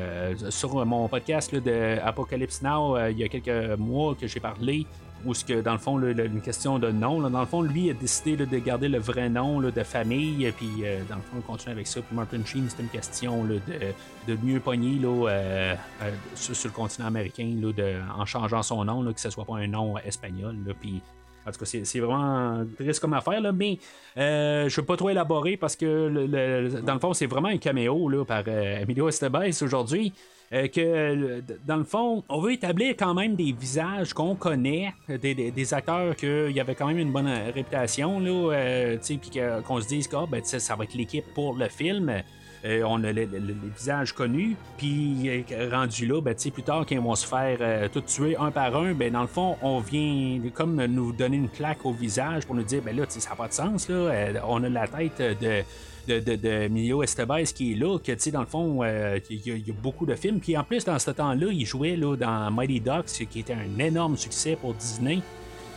sur 0.50 0.86
mon 0.86 1.08
podcast 1.08 1.52
là, 1.52 1.58
de 1.58 1.98
Apocalypse 2.00 2.62
Now 2.62 3.08
il 3.08 3.18
y 3.18 3.24
a 3.24 3.28
quelques 3.28 3.76
mois 3.76 4.14
que 4.14 4.28
j'ai 4.28 4.40
parlé 4.40 4.86
où 5.24 5.34
ce 5.34 5.44
que 5.44 5.60
dans 5.60 5.72
le 5.72 5.78
fond 5.78 5.98
une 6.00 6.40
question 6.40 6.78
de 6.78 6.90
nom 6.90 7.20
dans 7.28 7.40
le 7.40 7.46
fond 7.46 7.62
lui 7.62 7.90
a 7.90 7.94
décidé 7.94 8.36
de 8.36 8.58
garder 8.58 8.88
le 8.88 8.98
vrai 8.98 9.28
nom 9.28 9.60
de 9.60 9.82
famille 9.82 10.50
puis 10.56 10.68
euh, 10.84 11.00
dans 11.08 11.16
le 11.16 11.22
fond 11.22 11.36
on 11.38 11.40
continue 11.40 11.72
avec 11.72 11.86
ça. 11.86 12.00
Puis 12.00 12.14
Martin 12.14 12.44
Sheen 12.44 12.68
c'est 12.68 12.82
une 12.82 12.88
question 12.88 13.44
de, 13.44 14.36
mieux 14.42 14.60
pogner 14.60 14.98
euh, 15.04 15.74
euh, 16.02 16.10
sur, 16.34 16.54
le 16.64 16.70
continent 16.70 17.06
américain 17.08 17.50
en 18.16 18.26
changeant 18.26 18.62
son 18.62 18.84
nom 18.84 19.12
que 19.12 19.20
ce 19.20 19.30
soit 19.30 19.44
pas 19.44 19.56
un 19.56 19.66
nom 19.66 19.98
espagnol 19.98 20.56
puis 20.80 21.00
en 21.46 21.50
tout 21.50 21.60
cas, 21.60 21.64
c'est 21.64 22.00
vraiment 22.00 22.62
triste 22.76 23.00
comme 23.00 23.14
affaire, 23.14 23.40
mais 23.54 23.78
je 24.16 24.64
ne 24.64 24.76
veux 24.76 24.82
pas 24.84 24.98
trop 24.98 25.08
élaborer 25.08 25.56
parce 25.56 25.76
que, 25.76 26.82
dans 26.82 26.92
le 26.92 27.00
fond, 27.00 27.14
c'est 27.14 27.24
vraiment 27.24 27.48
un 27.48 27.56
caméo 27.56 28.22
par 28.26 28.46
Emilio 28.46 29.08
Estevez 29.08 29.62
aujourd'hui. 29.62 30.12
Euh, 30.52 30.68
que 30.68 30.80
le- 31.14 31.44
dans 31.66 31.76
le 31.76 31.84
fond, 31.84 32.24
on 32.28 32.40
veut 32.40 32.52
établir 32.52 32.94
quand 32.98 33.14
même 33.14 33.34
des 33.34 33.52
visages 33.52 34.12
qu'on 34.14 34.34
connaît, 34.34 34.92
des, 35.08 35.34
des- 35.34 35.50
des 35.50 35.74
acteurs 35.74 36.16
qu'il 36.16 36.50
y 36.52 36.60
avait 36.60 36.74
quand 36.74 36.86
même 36.86 36.98
une 36.98 37.12
bonne 37.12 37.26
euh, 37.28 37.50
réputation, 37.54 38.20
là, 38.20 38.52
euh, 38.54 38.96
qu'on 39.66 39.80
se 39.80 39.88
dise 39.88 40.08
que 40.08 40.16
ah, 40.16 40.26
ben, 40.30 40.42
ça 40.44 40.76
va 40.76 40.84
être 40.84 40.94
l'équipe 40.94 41.24
pour 41.34 41.54
le 41.54 41.68
film. 41.68 42.22
Euh, 42.64 42.82
on 42.84 43.04
a 43.04 43.12
les, 43.12 43.28
visages 43.76 44.12
connus, 44.12 44.56
puis 44.76 45.44
euh, 45.52 45.68
rendu 45.70 46.06
là, 46.06 46.20
ben, 46.20 46.34
plus 46.34 46.62
tard, 46.64 46.84
quand 46.88 46.94
ils 46.94 47.00
vont 47.00 47.14
se 47.14 47.26
faire 47.26 47.58
euh, 47.60 47.88
tout 47.88 48.00
tuer 48.00 48.36
un 48.36 48.50
par 48.50 48.74
un, 48.76 48.94
ben, 48.94 49.12
dans 49.12 49.20
le 49.20 49.28
fond, 49.28 49.56
on 49.62 49.78
vient 49.78 50.40
comme 50.54 50.84
nous 50.86 51.12
donner 51.12 51.36
une 51.36 51.48
claque 51.48 51.84
au 51.86 51.92
visage 51.92 52.46
pour 52.46 52.56
nous 52.56 52.64
dire, 52.64 52.82
ben 52.82 52.96
là, 52.96 53.04
ça 53.08 53.30
n'a 53.30 53.36
pas 53.36 53.46
de 53.46 53.52
sens, 53.52 53.88
là. 53.88 53.94
Euh, 53.94 54.32
on 54.46 54.62
a 54.64 54.68
la 54.68 54.88
tête 54.88 55.20
de. 55.40 55.62
De, 56.08 56.20
de, 56.20 56.36
de 56.36 57.02
Estevez 57.04 57.44
qui 57.54 57.72
est 57.72 57.76
là, 57.76 57.98
que 57.98 58.12
tu 58.12 58.18
sais, 58.18 58.30
dans 58.30 58.40
le 58.40 58.46
fond, 58.46 58.82
euh, 58.82 59.18
il 59.28 59.46
y, 59.46 59.70
a- 59.70 59.74
beaucoup 59.74 60.06
de 60.06 60.14
films. 60.14 60.40
Puis 60.40 60.56
en 60.56 60.64
plus, 60.64 60.84
dans 60.84 60.98
ce 60.98 61.10
temps-là, 61.10 61.48
il 61.52 61.66
jouait 61.66 61.96
là, 61.96 62.16
dans 62.16 62.50
Mighty 62.50 62.80
Ducks, 62.80 63.28
qui 63.28 63.40
était 63.40 63.52
un 63.54 63.78
énorme 63.78 64.16
succès 64.16 64.56
pour 64.56 64.72
Disney. 64.74 65.18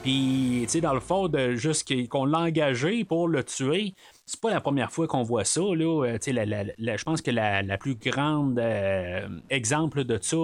Puis, 0.04 0.62
tu 0.64 0.70
sais, 0.70 0.82
dans 0.82 0.94
le 0.94 1.00
fond, 1.00 1.28
de 1.28 1.56
juste 1.56 1.92
qu'on 2.08 2.26
l'a 2.26 2.40
engagé 2.40 3.04
pour 3.04 3.28
le 3.28 3.44
tuer, 3.44 3.94
c'est 4.26 4.40
pas 4.40 4.50
la 4.52 4.62
première 4.62 4.92
fois 4.92 5.06
qu'on 5.06 5.22
voit 5.24 5.44
ça. 5.44 5.62
Là. 5.62 6.06
Euh, 6.06 6.18
la- 6.28 6.46
la- 6.46 6.64
la- 6.78 6.98
je 6.98 7.04
pense 7.04 7.22
que 7.22 7.30
la, 7.30 7.62
la 7.62 7.78
plus 7.78 7.96
grande 7.96 8.58
euh, 8.58 9.28
exemple 9.50 10.04
de 10.06 10.18
ça, 10.22 10.38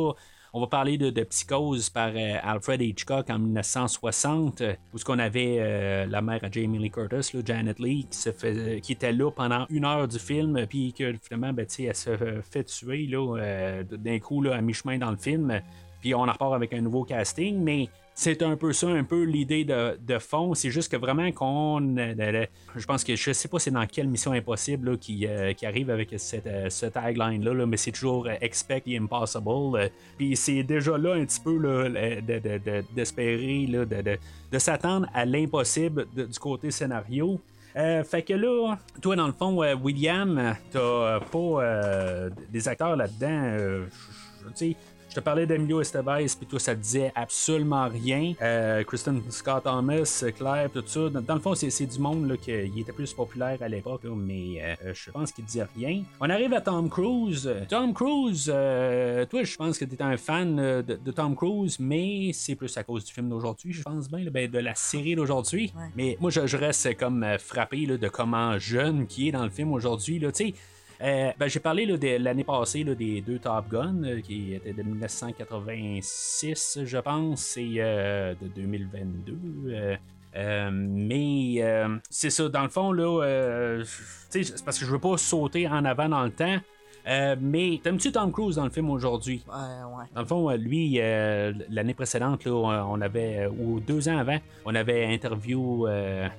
on 0.54 0.60
va 0.62 0.68
parler 0.68 0.98
de, 0.98 1.10
de 1.10 1.24
Psychose 1.24 1.90
par 1.90 2.12
euh, 2.16 2.38
Alfred 2.42 2.82
Hitchcock 2.82 3.30
en 3.30 3.40
1960, 3.40 4.62
euh, 4.62 4.74
où 4.94 4.98
ce 4.98 5.06
qu'on 5.06 5.20
avait 5.20 5.58
euh, 5.60 6.06
la 6.06 6.22
mère 6.22 6.44
à 6.44 6.50
Jamie 6.52 6.80
Lee 6.80 6.92
Curtis, 6.92 7.38
Janet 7.46 7.80
Lee, 7.80 8.08
qui, 8.82 8.92
était 8.92 9.12
là 9.12 9.32
pendant 9.32 9.66
une 9.70 9.86
heure 9.86 10.08
du 10.08 10.20
film, 10.20 10.66
puis 10.68 10.94
que 10.94 11.14
finalement, 11.22 11.54
ben, 11.54 11.66
elle 11.80 11.96
se 11.96 12.42
fait 12.50 12.64
tuer 12.64 13.08
d'un 13.08 14.20
coup 14.20 14.42
là, 14.42 14.56
à 14.56 14.62
mi-chemin 14.62 14.98
dans 14.98 15.12
le 15.12 15.18
film. 15.18 15.62
Puis 16.02 16.14
on 16.14 16.22
en 16.22 16.32
repart 16.32 16.54
avec 16.54 16.74
un 16.74 16.82
nouveau 16.82 17.04
casting, 17.04 17.60
mais 17.60 17.90
c'est 18.20 18.42
un 18.42 18.58
peu 18.58 18.74
ça, 18.74 18.88
un 18.88 19.04
peu 19.04 19.22
l'idée 19.22 19.64
de, 19.64 20.18
fond. 20.18 20.56
C'est 20.56 20.72
juste 20.72 20.92
que 20.92 20.98
vraiment 20.98 21.32
qu'on. 21.32 21.98
euh, 21.98 22.46
je 22.76 22.86
pense 22.88 23.04
que 23.04 23.16
je 23.16 23.32
sais 23.32 23.48
pas 23.48 23.60
c'est 23.60 23.70
dans 23.70 23.86
quelle 23.86 24.08
mission 24.08 24.32
impossible 24.32 24.90
euh, 24.90 25.54
qui 25.54 25.66
arrive 25.68 25.92
avec 25.92 26.16
cette, 26.18 26.48
euh, 26.48 26.68
ce 26.72 26.88
tagline-là, 26.88 27.54
là, 27.54 27.66
mais 27.68 27.78
c'est 27.78 27.92
toujours 27.92 28.28
Expect 28.28 28.86
the 28.86 29.00
Impossible. 29.00 29.92
Puis 30.18 30.36
c'est 30.36 30.64
déjà 30.64 30.98
là 30.98 31.14
un 31.14 31.26
petit 31.26 31.40
peu 31.40 31.60
d'espérer, 32.96 33.68
de, 33.68 34.18
de, 34.52 34.60
s'attendre 34.60 35.08
à 35.14 35.24
l'impossible 35.24 36.08
du 36.16 36.40
côté 36.40 36.72
scénario. 36.72 37.40
Fait 37.76 38.24
que 38.24 38.34
là, 38.34 38.80
toi, 39.00 39.16
dans 39.16 39.28
le 39.28 39.34
fond, 39.34 39.64
William, 39.84 40.56
t'as 40.72 41.20
pas 41.20 42.30
des 42.52 42.68
acteurs 42.68 42.96
là-dedans. 42.96 43.86
Euh, 45.18 45.22
te 45.22 45.26
parlais 45.26 45.46
d'Emilio 45.46 45.82
Estevez, 45.82 46.28
puis 46.38 46.48
toi, 46.48 46.60
ça 46.60 46.76
te 46.76 46.82
disait 46.82 47.12
absolument 47.16 47.88
rien. 47.88 48.34
Euh, 48.42 48.84
Kristen 48.84 49.22
Scott 49.30 49.64
Thomas, 49.64 50.24
Claire, 50.36 50.70
tout 50.72 50.84
ça. 50.86 51.10
Dans, 51.10 51.22
dans 51.22 51.36
le 51.36 51.42
fond, 51.42 51.56
c'est, 51.56 51.86
du 51.86 52.00
monde 52.00 52.30
là, 52.30 52.38
qui 52.38 52.52
il 52.52 52.80
était 52.80 52.92
plus 52.92 53.14
populaire 53.14 53.58
à 53.62 53.68
l'époque, 53.68 54.02
mais 54.06 54.62
euh, 54.62 54.94
je 54.94 55.12
pense 55.12 55.32
qu'il 55.32 55.46
disait 55.46 55.68
rien. 55.76 56.04
On 56.20 56.30
arrive 56.30 56.54
à 56.54 56.62
Tom 56.62 56.90
Cruise. 56.90 57.52
Tom 57.70 57.94
Cruise, 57.94 58.52
euh, 58.54 59.26
toi, 59.26 59.44
je 59.44 59.56
pense 59.56 59.78
que 59.78 59.86
tu 59.86 59.96
es 59.96 60.02
un 60.02 60.18
fan 60.18 60.60
euh, 60.60 60.82
de, 60.82 60.96
de 60.96 61.12
Tom 61.12 61.36
Cruise, 61.36 61.78
mais 61.80 62.32
c'est 62.34 62.56
plus 62.56 62.76
à 62.78 62.84
cause 62.84 63.06
du 63.06 63.14
film 63.14 63.30
d'aujourd'hui, 63.30 63.74
je 63.74 63.82
pense 63.82 64.10
bien, 64.10 64.20
là, 64.24 64.30
ben, 64.30 64.50
de 64.50 64.60
la 64.60 64.76
série 64.76 65.16
d'aujourd'hui. 65.16 65.74
Ouais. 65.76 65.90
Mais 65.96 66.18
moi, 66.20 66.30
je, 66.30 66.46
je 66.46 66.58
reste 66.58 66.98
comme 66.98 67.24
euh, 67.24 67.38
frappé 67.38 67.86
là, 67.86 67.98
de 67.98 68.08
comment 68.08 68.58
jeune 68.60 69.08
qui 69.08 69.30
est 69.30 69.32
dans 69.32 69.44
le 69.44 69.50
film 69.50 69.72
aujourd'hui. 69.74 70.20
Tu 70.20 70.30
sais, 70.34 70.54
euh, 71.02 71.32
ben, 71.38 71.48
j'ai 71.48 71.60
parlé 71.60 71.86
de 71.86 72.18
l'année 72.24 72.44
passée 72.44 72.84
des 72.84 73.22
deux 73.22 73.40
Top 73.40 73.70
Gun 73.70 74.04
euh, 74.04 74.22
qui 74.22 74.54
étaient 74.54 74.74
de 74.74 74.82
1986, 74.84 76.80
je 76.84 76.98
pense, 76.98 77.58
et 77.58 77.76
euh, 77.78 78.34
de 78.42 78.48
2022. 78.48 79.38
euh, 79.68 79.96
euh, 80.36 80.70
mais 80.72 81.64
c'est 82.10 82.30
ça, 82.30 82.50
dans 82.50 82.64
le 82.64 82.70
fond, 82.70 82.92
là, 82.92 83.82
c'est 84.30 84.64
parce 84.64 84.78
que 84.80 84.86
je 84.86 84.92
veux 84.92 85.00
pas 85.00 85.18
sauter 85.18 85.68
en 85.68 85.84
avant 85.86 86.10
dans 86.10 86.24
le 86.24 86.32
temps. 86.32 86.58
Euh, 87.08 87.36
mais 87.40 87.80
t'aimes-tu 87.82 88.12
Tom 88.12 88.32
Cruise 88.34 88.58
dans 88.58 88.66
le 88.66 88.70
film 88.70 88.90
aujourd'hui? 88.90 89.42
Ouais, 89.48 89.54
ouais. 89.54 90.06
Dans 90.14 90.22
le 90.22 90.28
fond, 90.28 90.50
euh, 90.52 90.58
lui, 90.58 90.98
euh, 91.00 91.54
l'année 91.70 91.94
précédente, 91.94 92.44
là, 92.46 92.86
on 92.90 93.00
avait, 93.00 93.48
ou 93.48 93.80
deux 93.80 94.10
ans 94.10 94.18
avant, 94.18 94.38
on 94.66 94.76
avait 94.76 95.06
interview 95.14 95.88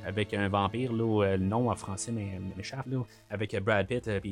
avec 0.07 0.35
un 0.35 0.49
vampire, 0.49 0.93
là, 0.93 1.37
le 1.37 1.45
nom 1.45 1.71
en 1.71 1.75
français 1.75 2.13
mais- 2.13 2.39
m'échappe, 2.57 2.87
là, 2.91 2.99
avec 3.31 3.57
Brad 3.65 3.87
Pitt 3.87 4.07
et 4.09 4.23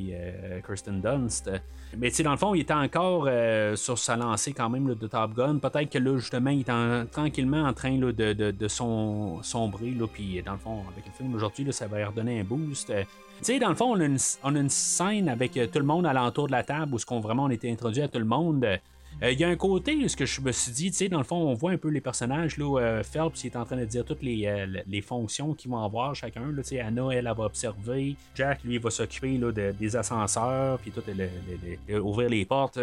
Kirsten 0.66 1.01
Dunst. 1.01 1.51
Mais 1.96 2.11
tu 2.11 2.16
sais, 2.16 2.22
dans 2.22 2.33
le 2.33 2.37
fond, 2.37 2.55
il 2.55 2.61
était 2.61 2.75
encore 2.75 3.29
sur 3.75 3.99
sa 3.99 4.16
lancée 4.16 4.53
quand 4.53 4.68
même 4.68 4.88
là, 4.88 4.94
de 4.94 5.07
Top 5.07 5.35
Gun. 5.35 5.59
Peut-être 5.59 5.90
que 5.90 5.99
là, 5.99 6.16
justement, 6.18 6.51
il 6.51 6.61
est 6.61 6.70
en- 6.70 7.07
tranquillement 7.07 7.62
en 7.64 7.72
train 7.72 7.96
là, 7.99 8.12
de, 8.12 8.33
de, 8.33 8.51
de 8.51 8.68
son, 8.68 9.42
sombrer. 9.42 9.90
Là, 9.90 10.07
puis 10.12 10.42
dans 10.44 10.53
le 10.53 10.59
fond, 10.59 10.83
avec 10.92 11.07
le 11.07 11.12
film 11.12 11.35
aujourd'hui, 11.35 11.72
ça 11.72 11.87
va 11.87 11.99
lui 11.99 12.05
redonner 12.05 12.40
un 12.40 12.44
boost. 12.44 12.92
Tu 13.38 13.44
sais, 13.53 13.59
dans 13.59 13.68
le 13.68 13.75
fond, 13.75 13.94
on 13.96 14.01
a 14.01 14.05
une, 14.05 14.18
on 14.42 14.55
a 14.55 14.59
une 14.59 14.70
scène 14.70 15.29
avec 15.29 15.57
euh, 15.57 15.66
tout 15.66 15.79
le 15.79 15.85
monde 15.85 16.07
alentour 16.07 16.46
de 16.46 16.53
la 16.53 16.62
table 16.62 16.94
où 16.94 16.99
ce 16.99 17.05
qu'on 17.07 17.20
vraiment 17.20 17.44
on 17.44 17.51
était 17.51 17.70
introduit 17.70 18.03
à 18.03 18.09
tout 18.09 18.18
le 18.18 18.25
monde. 18.25 18.64
Euh, 18.64 19.31
Il 19.31 19.38
y 19.38 19.44
a 19.44 19.49
un 19.49 19.57
côté, 19.57 20.09
ce 20.09 20.16
que 20.16 20.25
je 20.27 20.40
me 20.40 20.53
suis 20.53 20.72
dit, 20.72 20.90
tu 20.90 20.96
sais, 20.96 21.09
dans 21.09 21.18
le 21.18 21.25
fond, 21.25 21.37
on 21.37 21.53
voit 21.55 21.70
un 21.72 21.77
peu 21.77 21.88
les 21.88 22.01
personnages. 22.01 22.57
Là, 22.57 22.79
euh, 22.81 23.03
Phelps 23.03 23.44
il 23.44 23.49
est 23.49 23.57
en 23.57 23.64
train 23.64 23.77
de 23.77 23.85
dire 23.85 24.05
toutes 24.07 24.22
les, 24.22 24.66
les 24.87 25.01
fonctions 25.03 25.53
qu'ils 25.55 25.70
vont 25.70 25.83
avoir 25.85 26.14
chacun. 26.14 26.51
Là, 26.51 26.62
Anna, 26.85 27.09
elle, 27.12 27.27
elle 27.27 27.37
va 27.37 27.44
observer. 27.44 28.16
Jack, 28.35 28.64
lui, 28.64 28.79
va 28.79 28.88
s'occuper 28.90 29.37
de- 29.38 29.75
des 29.79 29.96
ascenseurs, 29.96 30.79
puis 30.79 30.90
tout, 30.90 31.03
le- 31.07 32.01
ouvrir 32.01 32.31
les 32.31 32.44
portes. 32.46 32.79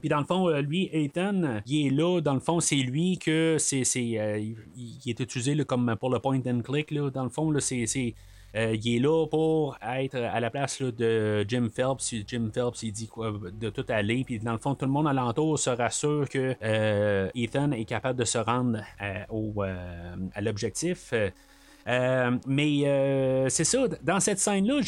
Puis 0.00 0.08
dans 0.08 0.18
le 0.18 0.24
fond, 0.26 0.48
lui, 0.60 0.88
Ethan, 0.92 1.60
il 1.66 1.86
est 1.86 1.90
là. 1.90 2.20
Dans 2.20 2.34
le 2.34 2.40
fond, 2.40 2.58
c'est 2.60 2.74
lui 2.76 3.18
que 3.18 3.56
c'est, 3.58 3.82
il, 3.94 4.56
il 4.76 5.10
est 5.10 5.20
utilisé 5.20 5.54
là, 5.54 5.64
comme 5.64 5.94
pour 5.98 6.10
le 6.10 6.18
point 6.18 6.40
and 6.46 6.60
click. 6.62 6.90
Là. 6.90 7.08
Dans 7.10 7.24
le 7.24 7.30
fond, 7.30 7.50
là, 7.52 7.60
c'est. 7.60 8.14
Euh, 8.54 8.76
il 8.82 8.96
est 8.96 8.98
là 8.98 9.26
pour 9.26 9.78
être 9.82 10.16
à 10.16 10.40
la 10.40 10.50
place 10.50 10.82
de 10.82 11.44
Jim 11.48 11.68
Phelps. 11.74 12.14
Jim 12.26 12.50
Phelps, 12.52 12.82
il 12.82 12.92
dit 12.92 13.08
quoi 13.08 13.32
de 13.32 13.70
tout 13.70 13.84
aller. 13.88 14.24
Puis 14.24 14.38
dans 14.38 14.52
le 14.52 14.58
fond, 14.58 14.74
tout 14.74 14.84
le 14.84 14.90
monde 14.90 15.08
alentour 15.08 15.58
se 15.58 15.70
rassure 15.70 16.28
que 16.28 16.54
euh, 16.62 17.30
Ethan 17.34 17.72
est 17.72 17.84
capable 17.84 18.18
de 18.18 18.24
se 18.24 18.38
rendre 18.38 18.80
à, 18.98 19.30
au, 19.30 19.62
euh, 19.62 20.16
à 20.34 20.40
l'objectif. 20.40 21.14
Mais 21.86 23.48
c'est 23.48 23.64
ça, 23.64 23.88
dans 24.02 24.20
cette 24.20 24.38
scène-là, 24.38 24.80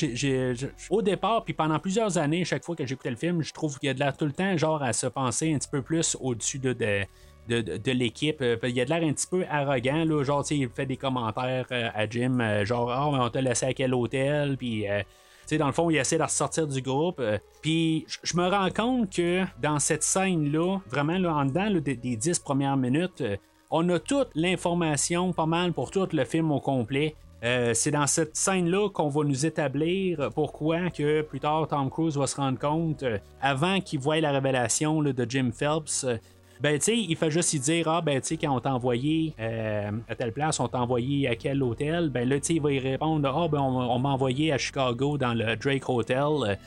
au 0.90 1.02
départ, 1.02 1.44
puis 1.44 1.54
pendant 1.54 1.78
plusieurs 1.78 2.18
années, 2.18 2.44
chaque 2.44 2.64
fois 2.64 2.76
que 2.76 2.86
j'écoutais 2.86 3.10
le 3.10 3.16
film, 3.16 3.42
je 3.42 3.52
trouve 3.52 3.78
qu'il 3.78 3.86
y 3.88 3.90
a 3.90 3.94
de 3.94 3.98
l'air 3.98 4.16
tout 4.16 4.26
le 4.26 4.32
temps, 4.32 4.56
genre, 4.56 4.82
à 4.82 4.92
se 4.92 5.06
penser 5.06 5.52
un 5.54 5.58
petit 5.58 5.68
peu 5.70 5.82
plus 5.82 6.16
au-dessus 6.20 6.58
de, 6.58 6.72
de, 6.72 7.04
de, 7.48 7.60
de- 7.60 7.92
l'équipe. 7.92 8.40
Euh, 8.40 8.56
Il 8.64 8.80
a 8.80 8.84
de 8.84 8.90
l'air 8.90 9.02
un 9.02 9.12
petit 9.12 9.26
peu 9.26 9.44
arrogant, 9.50 10.04
là, 10.04 10.22
genre, 10.24 10.44
il 10.50 10.68
fait 10.68 10.86
des 10.86 10.96
commentaires 10.96 11.66
euh, 11.72 11.88
à 11.94 12.08
Jim, 12.08 12.38
euh, 12.40 12.64
genre, 12.64 13.12
mais 13.12 13.18
on 13.20 13.28
t'a 13.30 13.40
laissé 13.40 13.66
à 13.66 13.74
quel 13.74 13.94
hôtel, 13.94 14.56
puis. 14.56 14.88
euh, 14.88 15.00
tu 15.00 15.48
sais, 15.50 15.58
dans 15.58 15.66
le 15.66 15.72
fond, 15.74 15.90
il 15.90 15.96
essaie 15.98 16.16
de 16.16 16.22
ressortir 16.22 16.66
du 16.66 16.80
groupe. 16.80 17.20
Puis, 17.60 18.06
je- 18.22 18.34
me 18.34 18.48
rends 18.48 18.70
compte 18.70 19.14
que 19.14 19.42
dans 19.60 19.78
cette 19.78 20.02
scène-là, 20.02 20.78
vraiment, 20.88 21.18
là, 21.18 21.34
en 21.34 21.44
dedans 21.44 21.70
des, 21.70 21.96
des 21.96 22.16
10 22.16 22.38
premières 22.38 22.78
minutes, 22.78 23.22
on 23.70 23.86
a 23.90 23.98
toute 23.98 24.28
l'information, 24.34 25.34
pas 25.34 25.44
mal, 25.44 25.74
pour 25.74 25.90
tout 25.90 26.08
le 26.12 26.24
film 26.24 26.50
au 26.50 26.60
complet. 26.60 27.14
C'est 27.74 27.90
dans 27.90 28.06
cette 28.06 28.34
scène-là 28.36 28.88
qu'on 28.88 29.10
va 29.10 29.22
nous 29.22 29.44
établir 29.44 30.30
pourquoi 30.34 30.88
que 30.88 31.20
plus 31.20 31.40
tard 31.40 31.68
Tom 31.68 31.90
Cruise 31.90 32.16
va 32.16 32.26
se 32.26 32.36
rendre 32.36 32.58
compte, 32.58 33.04
avant 33.42 33.80
qu'il 33.82 34.00
voie 34.00 34.18
la 34.20 34.32
révélation 34.32 35.02
de 35.02 35.26
Jim 35.28 35.50
Phelps, 35.52 36.06
ben, 36.64 36.78
tu 36.78 36.84
sais, 36.86 36.96
il 36.96 37.14
fait 37.14 37.30
juste 37.30 37.52
y 37.52 37.60
dire, 37.60 37.88
ah, 37.88 38.00
ben, 38.00 38.18
tu 38.22 38.28
sais, 38.28 38.36
quand 38.38 38.56
on 38.56 38.58
t'a 38.58 38.72
envoyé 38.72 39.34
euh, 39.38 39.90
à 40.08 40.14
telle 40.14 40.32
place, 40.32 40.58
on 40.60 40.66
t'a 40.66 40.80
envoyé 40.80 41.28
à 41.28 41.36
quel 41.36 41.62
hôtel, 41.62 42.08
ben 42.08 42.26
là, 42.26 42.36
il 42.36 42.62
va 42.62 42.72
y 42.72 42.78
répondre, 42.78 43.28
ah, 43.28 43.48
ben, 43.48 43.60
on, 43.60 43.98
m'a 43.98 44.08
envoyé 44.08 44.50
à 44.50 44.56
Chicago 44.56 45.18
dans 45.18 45.34
le 45.34 45.56
Drake 45.56 45.86
Hotel. 45.90 46.58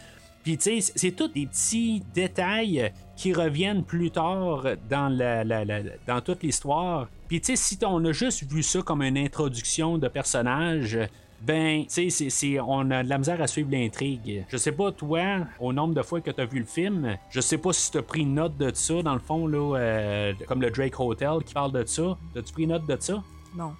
Puis, 0.44 0.56
tu 0.60 0.80
sais, 0.80 0.94
c'est 0.96 1.14
tous 1.14 1.30
des 1.30 1.48
petits 1.48 2.04
détails 2.14 2.94
qui 3.16 3.34
reviennent 3.34 3.84
plus 3.84 4.12
tard 4.12 4.68
dans, 4.88 5.10
la- 5.10 5.44
dans 6.06 6.22
toute 6.22 6.44
l'histoire. 6.44 7.08
Puis, 7.28 7.42
tu 7.42 7.56
sais, 7.56 7.56
si 7.56 7.84
on 7.84 8.06
a 8.06 8.12
juste 8.12 8.44
vu 8.52 8.62
ça 8.62 8.84
comme 8.84 9.02
une 9.02 9.18
introduction 9.18 9.98
de 9.98 10.08
personnage, 10.08 11.00
ben, 11.42 11.86
tu 11.86 12.10
sais, 12.10 12.60
on 12.60 12.92
a 12.92 13.04
de 13.04 13.10
la 13.10 13.18
misère 13.18 13.42
à 13.42 13.48
suivre 13.48 13.70
l'intrigue. 13.72 14.46
Je 14.50 14.58
sais 14.58 14.72
pas, 14.72 14.92
toi, 14.92 15.22
au 15.60 15.72
nombre 15.72 15.94
de 15.94 16.02
fois 16.02 16.22
que 16.22 16.32
tu 16.32 16.42
as 16.42 16.46
vu 16.46 16.60
le 16.60 16.66
film, 16.66 17.18
je 17.30 17.42
sais 17.42 17.58
pas 17.58 17.74
si 17.74 17.92
tu 17.92 17.98
as 17.98 18.02
pris 18.02 18.26
note 18.26 18.58
de 18.58 18.72
ça, 18.74 19.02
dans 19.02 19.14
le 19.14 19.20
fond, 19.20 19.48
là, 19.48 19.78
euh, 19.78 20.34
comme 20.48 20.62
le 20.62 20.72
Drake 20.72 21.00
Hotel 21.00 21.44
qui 21.46 21.54
parle 21.54 21.72
de 21.72 21.86
ça. 21.86 22.18
As-tu 22.36 22.54
pris 22.54 22.68
note 22.68 22.88
de 22.88 22.98
ça? 23.00 23.24
Non. 23.56 23.74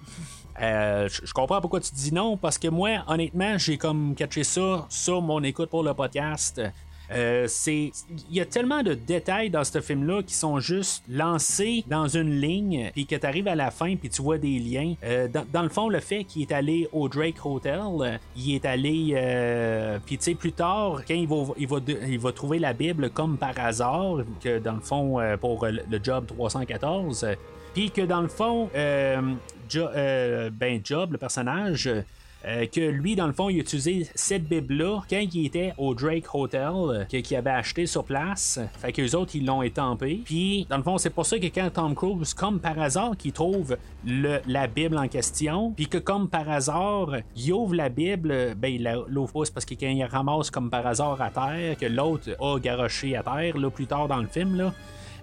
Euh, 0.60 1.08
je 1.08 1.24
je 1.24 1.32
comprends 1.32 1.60
pourquoi 1.60 1.80
tu 1.80 1.92
dis 1.94 2.12
non, 2.12 2.36
parce 2.36 2.58
que 2.58 2.68
moi, 2.68 3.04
honnêtement, 3.06 3.58
j'ai 3.58 3.76
comme 3.76 4.14
catché 4.14 4.44
ça 4.44 4.86
sur 4.88 5.22
mon 5.22 5.42
écoute 5.42 5.70
pour 5.70 5.82
le 5.82 5.94
podcast. 5.94 6.60
Euh, 7.10 7.46
c'est 7.48 7.90
il 8.30 8.36
y 8.36 8.40
a 8.40 8.44
tellement 8.44 8.82
de 8.82 8.94
détails 8.94 9.50
dans 9.50 9.64
ce 9.64 9.80
film 9.80 10.06
là 10.06 10.22
qui 10.22 10.34
sont 10.34 10.60
juste 10.60 11.04
lancés 11.08 11.84
dans 11.86 12.06
une 12.06 12.40
ligne 12.40 12.90
puis 12.92 13.06
que 13.06 13.16
tu 13.16 13.26
arrives 13.26 13.48
à 13.48 13.54
la 13.54 13.70
fin 13.70 13.96
puis 13.96 14.10
tu 14.10 14.22
vois 14.22 14.38
des 14.38 14.58
liens. 14.58 14.94
Euh, 15.04 15.28
dans, 15.28 15.46
dans 15.52 15.62
le 15.62 15.68
fond 15.68 15.88
le 15.88 16.00
fait 16.00 16.24
qu'il 16.24 16.42
est 16.42 16.52
allé 16.52 16.88
au 16.92 17.08
Drake 17.08 17.44
Hotel 17.44 17.80
il 18.36 18.54
est 18.54 18.64
allé 18.66 19.14
euh, 19.14 19.98
puis 20.04 20.18
tu 20.18 20.24
sais 20.24 20.34
plus 20.34 20.52
tard 20.52 21.02
quand 21.06 21.14
il 21.14 21.26
va, 21.26 21.36
il 21.56 21.66
va 21.66 21.78
il 22.06 22.18
va 22.18 22.32
trouver 22.32 22.58
la 22.58 22.72
Bible 22.72 23.10
comme 23.10 23.38
par 23.38 23.58
hasard 23.58 24.18
que 24.42 24.58
dans 24.58 24.74
le 24.74 24.80
fond 24.80 25.18
pour 25.40 25.66
le 25.66 26.00
job 26.02 26.26
314 26.26 27.24
euh, 27.24 27.34
puis 27.74 27.90
que 27.90 28.02
dans 28.02 28.22
le 28.22 28.28
fond, 28.28 28.70
ben 28.74 29.38
Job, 30.82 31.12
le 31.12 31.18
personnage, 31.18 31.88
euh, 32.46 32.66
que 32.66 32.80
lui, 32.80 33.16
dans 33.16 33.26
le 33.26 33.32
fond, 33.32 33.48
il 33.48 33.56
a 33.58 33.60
utilisé 33.60 34.08
cette 34.14 34.44
Bible-là 34.48 35.00
quand 35.10 35.20
il 35.34 35.46
était 35.46 35.74
au 35.76 35.94
Drake 35.94 36.32
Hotel, 36.32 36.60
euh, 36.72 37.04
qu'il 37.04 37.36
avait 37.36 37.50
acheté 37.50 37.84
sur 37.86 38.04
place. 38.04 38.60
Fait 38.78 38.92
que 38.92 39.02
les 39.02 39.14
autres, 39.14 39.34
ils 39.34 39.44
l'ont 39.44 39.62
étampé. 39.62 40.20
Puis, 40.24 40.66
dans 40.70 40.76
le 40.76 40.82
fond, 40.84 40.98
c'est 40.98 41.10
pour 41.10 41.26
ça 41.26 41.38
que 41.38 41.46
quand 41.46 41.68
Tom 41.70 41.94
Cruise, 41.94 42.34
comme 42.34 42.60
par 42.60 42.78
hasard, 42.78 43.16
qu'il 43.16 43.32
trouve 43.32 43.76
le- 44.06 44.38
la 44.46 44.66
Bible 44.68 44.96
en 44.98 45.08
question, 45.08 45.72
puis 45.72 45.88
que 45.88 45.98
comme 45.98 46.28
par 46.28 46.48
hasard, 46.48 47.10
il 47.36 47.52
ouvre 47.52 47.74
la 47.74 47.88
Bible, 47.88 48.54
ben 48.56 48.72
il 48.72 48.88
l'ouvre 49.08 49.32
pas, 49.32 49.50
parce 49.52 49.64
que 49.66 49.74
quand 49.74 49.88
il 49.88 50.04
ramasse 50.04 50.50
comme 50.50 50.70
par 50.70 50.86
hasard 50.86 51.20
à 51.20 51.30
terre, 51.30 51.76
que 51.76 51.86
l'autre 51.86 52.30
a 52.40 52.58
garoché 52.60 53.16
à 53.16 53.22
terre, 53.24 53.58
là, 53.58 53.68
plus 53.70 53.86
tard 53.86 54.06
dans 54.06 54.18
le 54.18 54.28
film, 54.28 54.56
là. 54.56 54.72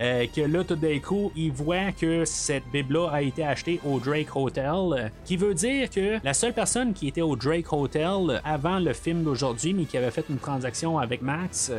Euh, 0.01 0.25
que 0.33 0.41
là, 0.41 0.63
tout 0.63 0.75
d'un 0.75 0.99
coup, 0.99 1.31
il 1.35 1.51
voit 1.51 1.91
que 1.93 2.25
cette 2.25 2.65
Bible-là 2.71 3.09
a 3.11 3.21
été 3.21 3.43
achetée 3.45 3.79
au 3.85 3.99
Drake 3.99 4.35
Hotel, 4.35 4.65
euh, 4.67 5.09
qui 5.23 5.37
veut 5.37 5.53
dire 5.53 5.89
que 5.89 6.17
la 6.23 6.33
seule 6.33 6.53
personne 6.53 6.93
qui 6.93 7.07
était 7.07 7.21
au 7.21 7.35
Drake 7.35 7.71
Hotel 7.71 8.41
avant 8.43 8.79
le 8.79 8.91
film 8.93 9.23
d'aujourd'hui, 9.23 9.73
mais 9.73 9.85
qui 9.85 9.97
avait 9.97 10.11
fait 10.11 10.25
une 10.29 10.37
transaction 10.37 10.99
avec 10.99 11.21
Max, 11.21 11.71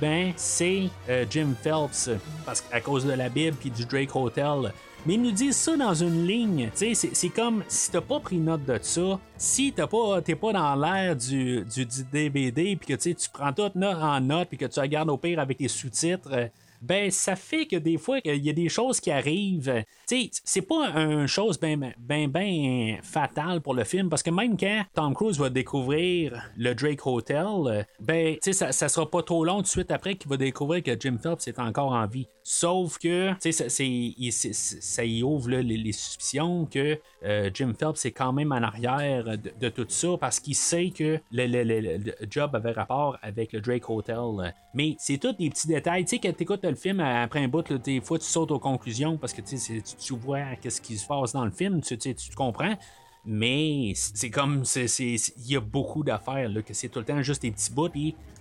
ben, 0.00 0.32
c'est 0.36 0.84
euh, 1.08 1.24
Jim 1.30 1.54
Phelps, 1.62 2.10
parce 2.44 2.60
qu'à 2.60 2.80
cause 2.80 3.04
de 3.06 3.12
la 3.12 3.28
Bible 3.28 3.56
puis 3.60 3.70
du 3.70 3.84
Drake 3.84 4.16
Hotel. 4.16 4.72
Mais 5.06 5.14
ils 5.14 5.22
nous 5.22 5.30
disent 5.30 5.56
ça 5.56 5.76
dans 5.76 5.94
une 5.94 6.26
ligne. 6.26 6.70
C'est- 6.74 6.94
c'est 6.94 7.28
comme 7.30 7.62
si 7.68 7.90
t'as 7.90 8.02
pas 8.02 8.20
pris 8.20 8.36
note 8.36 8.64
de 8.66 8.78
ça, 8.82 9.18
si 9.38 9.72
t'as 9.72 9.86
pas, 9.86 10.20
t'es 10.20 10.34
pas 10.34 10.52
dans 10.52 10.74
l'air 10.74 11.16
du, 11.16 11.64
du, 11.64 11.86
DVD, 12.12 12.76
puis 12.76 12.94
que 12.96 13.00
tu 13.00 13.14
prends 13.32 13.52
tout 13.52 13.70
en 13.82 14.20
note, 14.20 14.48
puis 14.48 14.58
que 14.58 14.66
tu 14.66 14.78
regardes 14.78 15.08
au 15.08 15.16
pire 15.16 15.38
avec 15.40 15.58
les 15.60 15.68
sous-titres. 15.68 16.50
Ben 16.80 17.10
ça 17.10 17.36
fait 17.36 17.66
que 17.66 17.76
des 17.76 17.98
fois 17.98 18.18
il 18.24 18.44
y 18.44 18.50
a 18.50 18.52
des 18.52 18.68
choses 18.68 19.00
qui 19.00 19.10
arrivent. 19.10 19.84
Tu 20.08 20.30
c'est 20.44 20.62
pas 20.62 20.88
une 20.96 21.26
chose 21.26 21.58
ben 21.58 21.92
ben 21.98 22.28
ben 22.28 22.98
fatale 23.02 23.60
pour 23.60 23.74
le 23.74 23.84
film 23.84 24.08
parce 24.08 24.22
que 24.22 24.30
même 24.30 24.56
quand 24.56 24.84
Tom 24.94 25.14
Cruise 25.14 25.38
va 25.38 25.50
découvrir 25.50 26.42
le 26.56 26.74
Drake 26.74 27.06
Hotel, 27.06 27.86
ben 28.00 28.36
tu 28.42 28.52
ça, 28.52 28.72
ça 28.72 28.88
sera 28.88 29.08
pas 29.10 29.22
trop 29.22 29.44
long 29.44 29.56
tout 29.56 29.62
de 29.62 29.66
suite 29.68 29.90
après 29.90 30.14
qu'il 30.14 30.30
va 30.30 30.36
découvrir 30.36 30.82
que 30.82 30.98
Jim 30.98 31.16
Phelps 31.22 31.46
est 31.48 31.58
encore 31.58 31.92
en 31.92 32.06
vie. 32.06 32.26
Sauf 32.42 32.98
que 32.98 33.32
ça, 33.40 33.68
ça 33.68 35.04
y 35.04 35.22
ouvre 35.22 35.50
les, 35.50 35.92
suspicions 35.92 36.66
que 36.66 36.98
euh, 37.24 37.50
Jim 37.52 37.72
Phelps 37.78 38.04
est 38.06 38.10
quand 38.12 38.32
même 38.32 38.52
en 38.52 38.56
arrière 38.62 39.24
de, 39.38 39.68
tout 39.68 39.86
ça 39.88 40.08
parce 40.18 40.40
qu'il 40.40 40.54
sait 40.54 40.90
que 40.90 41.20
le- 41.30 41.46
le- 41.46 41.62
le 41.98 42.14
job 42.28 42.54
avait 42.54 42.72
rapport 42.72 43.18
avec 43.22 43.52
le 43.52 43.60
Drake 43.60 43.88
Hotel. 43.88 44.52
Mais 44.74 44.94
c'est 44.98 45.18
tous 45.18 45.32
des 45.32 45.50
petits 45.50 45.68
détails. 45.68 46.04
Tu 46.04 46.10
sais, 46.10 46.18
quand 46.18 46.32
tu 46.36 46.42
écoutes 46.44 46.64
le 46.64 46.74
film 46.74 47.00
après 47.00 47.42
un 47.42 47.48
bout, 47.48 47.72
des 47.72 48.00
fois 48.00 48.18
tu 48.18 48.26
sautes 48.26 48.50
aux 48.50 48.58
conclusions 48.58 49.16
parce 49.16 49.32
que 49.32 49.42
tu, 49.42 50.14
vois 50.14 50.56
qu'est-ce 50.60 50.80
qui 50.80 50.96
se 50.96 51.06
passe 51.06 51.32
dans 51.32 51.44
le 51.44 51.50
film, 51.50 51.80
tu, 51.80 51.96
tu 51.98 52.14
comprends. 52.36 52.76
Mais 53.24 53.92
c'est 53.94 54.30
comme, 54.30 54.64
il 54.74 55.18
y 55.46 55.56
a 55.56 55.60
beaucoup 55.60 56.02
d'affaires, 56.02 56.50
que 56.64 56.72
c'est 56.72 56.88
tout 56.88 57.00
le 57.00 57.04
temps 57.04 57.20
juste 57.20 57.42
des 57.42 57.50
petits 57.50 57.70
bouts. 57.70 57.90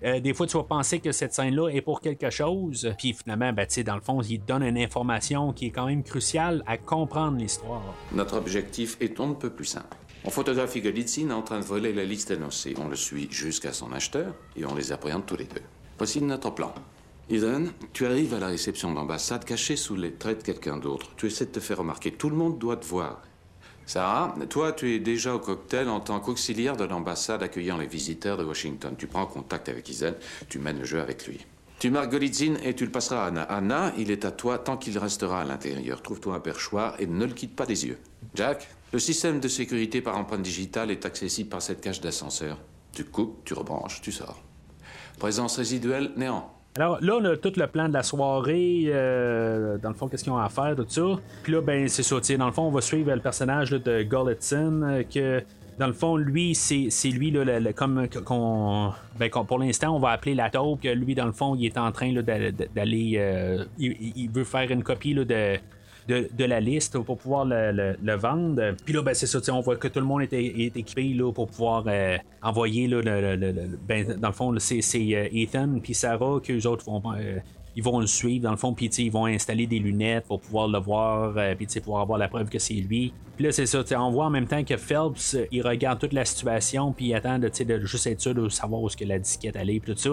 Euh, 0.03 0.21
des 0.21 0.33
fois, 0.33 0.47
tu 0.47 0.55
vas 0.55 0.63
penser 0.63 0.99
que 0.99 1.11
cette 1.11 1.33
scène-là 1.33 1.69
est 1.69 1.81
pour 1.81 1.99
quelque 1.99 2.29
chose. 2.29 2.89
Puis 2.97 3.13
finalement, 3.13 3.51
ben, 3.51 3.67
dans 3.85 3.95
le 3.95 4.01
fond, 4.01 4.21
il 4.21 4.39
te 4.39 4.47
donne 4.47 4.63
une 4.63 4.77
information 4.77 5.51
qui 5.51 5.67
est 5.67 5.71
quand 5.71 5.87
même 5.87 6.03
cruciale 6.03 6.63
à 6.65 6.77
comprendre 6.77 7.37
l'histoire. 7.37 7.93
Notre 8.13 8.37
objectif 8.37 8.95
est 9.01 9.19
on 9.19 9.27
ne 9.27 9.33
peut 9.33 9.49
plus 9.49 9.65
simple. 9.65 9.97
On 10.23 10.29
photographie 10.29 10.81
Golitsyn 10.81 11.31
en 11.31 11.41
train 11.41 11.59
de 11.59 11.65
voler 11.65 11.93
la 11.93 12.05
liste 12.05 12.31
énoncée. 12.31 12.73
On 12.77 12.87
le 12.87 12.95
suit 12.95 13.27
jusqu'à 13.29 13.73
son 13.73 13.91
acheteur 13.91 14.33
et 14.55 14.65
on 14.65 14.75
les 14.75 14.91
appréhende 14.91 15.25
tous 15.25 15.37
les 15.37 15.45
deux. 15.45 15.61
Voici 15.99 16.21
notre 16.21 16.51
plan. 16.51 16.73
Eden, 17.29 17.73
tu 17.91 18.05
arrives 18.05 18.33
à 18.33 18.39
la 18.39 18.47
réception 18.47 18.93
d'ambassade 18.93 19.43
caché 19.43 19.75
sous 19.75 19.97
les 19.97 20.13
traits 20.13 20.39
de 20.39 20.43
quelqu'un 20.43 20.77
d'autre. 20.77 21.07
Tu 21.17 21.27
essaies 21.27 21.47
de 21.47 21.51
te 21.51 21.59
faire 21.59 21.79
remarquer. 21.79 22.13
Tout 22.13 22.29
le 22.29 22.38
monde 22.38 22.57
doit 22.57 22.77
te 22.77 22.85
voir. 22.85 23.21
Sarah, 23.85 24.33
toi, 24.49 24.71
tu 24.71 24.95
es 24.95 24.99
déjà 24.99 25.35
au 25.35 25.39
cocktail 25.39 25.89
en 25.89 25.99
tant 25.99 26.21
qu'auxiliaire 26.21 26.77
de 26.77 26.85
l'ambassade 26.85 27.43
accueillant 27.43 27.77
les 27.77 27.85
visiteurs 27.85 28.38
de 28.38 28.45
Washington. 28.45 28.95
Tu 28.97 29.07
prends 29.07 29.25
contact 29.25 29.67
avec 29.67 29.89
Isen, 29.89 30.15
tu 30.47 30.57
mènes 30.57 30.79
le 30.79 30.85
jeu 30.85 31.01
avec 31.01 31.27
lui. 31.27 31.45
Tu 31.79 31.91
marques 31.91 32.12
Golitsyn 32.12 32.55
et 32.63 32.73
tu 32.73 32.85
le 32.85 32.91
passeras 32.91 33.25
à 33.25 33.27
Anna. 33.27 33.43
Anna, 33.43 33.93
il 33.97 34.09
est 34.09 34.23
à 34.23 34.31
toi 34.31 34.57
tant 34.57 34.77
qu'il 34.77 34.97
restera 34.97 35.41
à 35.41 35.43
l'intérieur. 35.43 36.01
Trouve-toi 36.01 36.35
un 36.35 36.39
perchoir 36.39 36.95
et 36.99 37.07
ne 37.07 37.25
le 37.25 37.33
quitte 37.33 37.57
pas 37.57 37.65
des 37.65 37.85
yeux. 37.85 37.99
Jack, 38.35 38.69
le 38.93 38.99
système 38.99 39.41
de 39.41 39.49
sécurité 39.49 40.01
par 40.01 40.17
empreinte 40.17 40.43
digitale 40.43 40.91
est 40.91 41.05
accessible 41.05 41.49
par 41.49 41.62
cette 41.62 41.81
cage 41.81 41.99
d'ascenseur. 41.99 42.57
Tu 42.93 43.03
coupes, 43.03 43.43
tu 43.43 43.53
rebranches, 43.53 43.99
tu 44.01 44.13
sors. 44.13 44.41
Présence 45.19 45.58
résiduelle, 45.58 46.12
néant. 46.15 46.49
Alors 46.75 46.97
là, 47.01 47.17
on 47.19 47.25
a 47.25 47.36
tout 47.36 47.51
le 47.55 47.67
plan 47.67 47.89
de 47.89 47.93
la 47.93 48.03
soirée, 48.03 48.84
euh, 48.88 49.77
dans 49.77 49.89
le 49.89 49.95
fond, 49.95 50.08
qu'est-ce 50.08 50.23
qu'ils 50.23 50.32
ont 50.32 50.38
à 50.38 50.49
faire, 50.49 50.75
tout 50.75 50.86
ça. 50.88 51.01
Puis 51.43 51.51
là, 51.51 51.62
ben, 51.62 51.88
c'est 51.89 52.03
ça, 52.03 52.15
dans 52.38 52.45
le 52.45 52.51
fond, 52.51 52.63
on 52.63 52.71
va 52.71 52.82
suivre 52.82 53.13
le 53.13 53.19
personnage 53.19 53.71
de 53.71 54.03
Gulletson, 54.03 54.82
euh, 54.84 55.03
que 55.03 55.43
dans 55.77 55.88
le 55.88 55.93
fond, 55.93 56.15
lui, 56.15 56.55
c'est 56.55 56.89
lui, 57.10 57.32
là, 57.32 57.73
comme 57.73 58.08
qu'on. 58.25 58.91
Ben, 59.17 59.29
pour 59.29 59.60
l'instant, 59.60 59.95
on 59.95 59.99
va 59.99 60.10
appeler 60.10 60.36
la 60.36 60.49
taupe, 60.49 60.84
lui, 60.84 61.15
dans 61.15 61.25
le 61.25 61.32
fond, 61.32 61.55
il 61.55 61.65
est 61.65 61.77
en 61.77 61.91
train 61.91 62.13
d'aller. 62.13 63.13
euh, 63.17 63.65
il, 63.77 63.95
il 64.15 64.29
veut 64.29 64.43
faire 64.43 64.69
une 64.71 64.84
copie 64.84 65.13
là, 65.13 65.23
de. 65.25 65.58
De, 66.10 66.45
la 66.45 66.60
liste 66.60 66.98
pour 66.98 67.17
pouvoir 67.17 67.45
le, 67.45 68.15
vendre. 68.15 68.74
Puis 68.84 68.95
là, 68.95 69.04
ben, 69.04 69.13
c'est 69.13 69.28
ça, 69.28 69.39
on 69.54 69.62
voit 69.62 69.76
que 69.76 69.88
tout 69.88 70.00
le 70.00 70.08
monde 70.08 70.24
est, 70.24 70.76
équipé 70.76 71.13
là, 71.13 71.32
pour 71.32 71.48
pouvoir 71.48 71.84
euh, 71.86 72.17
envoyer 72.41 72.88
là, 72.88 73.02
le, 73.04 73.78
ben, 73.88 74.15
dans 74.17 74.30
le 74.30 74.34
fond, 74.34 74.56
c'est 74.58 74.82
euh, 74.95 75.28
Ethan 75.32 75.80
puis 75.84 75.93
Sarah 75.93 76.39
qu'eux 76.43 76.65
autres 76.65 76.86
vont 76.86 77.02
euh, 77.13 77.38
ils 77.79 77.83
vont 77.83 78.01
le 78.01 78.07
suivre 78.07 78.43
dans 78.43 78.51
le 78.51 78.57
fond, 78.57 78.73
puis 78.73 78.87
ils 78.87 79.09
vont 79.09 79.25
installer 79.25 79.65
des 79.65 79.79
lunettes 79.79 80.25
pour 80.25 80.41
pouvoir 80.41 80.67
le 80.67 80.79
voir, 80.79 81.33
euh, 81.37 81.55
puis 81.55 81.65
pouvoir 81.79 82.01
avoir 82.01 82.19
la 82.19 82.27
preuve 82.27 82.49
que 82.49 82.59
c'est 82.59 82.73
lui. 82.73 83.13
Puis 83.37 83.45
là, 83.45 83.53
c'est 83.53 83.65
ça, 83.65 83.81
on 83.97 84.11
voit 84.11 84.25
en 84.25 84.29
même 84.29 84.47
temps 84.47 84.65
que 84.65 84.75
Phelps, 84.75 85.37
il 85.49 85.65
regarde 85.65 85.97
toute 85.97 86.11
la 86.11 86.25
situation, 86.25 86.91
puis 86.91 87.05
il 87.05 87.13
attend 87.13 87.39
de, 87.39 87.47
de 87.47 87.85
juste 87.85 88.05
être 88.07 88.19
sûr 88.19 88.35
de 88.35 88.49
savoir 88.49 88.81
où 88.81 88.87
est-ce 88.87 88.97
que 88.97 89.05
la 89.05 89.17
disquette 89.17 89.55
allait, 89.55 89.79
tout 89.79 89.95
ça. 89.95 90.09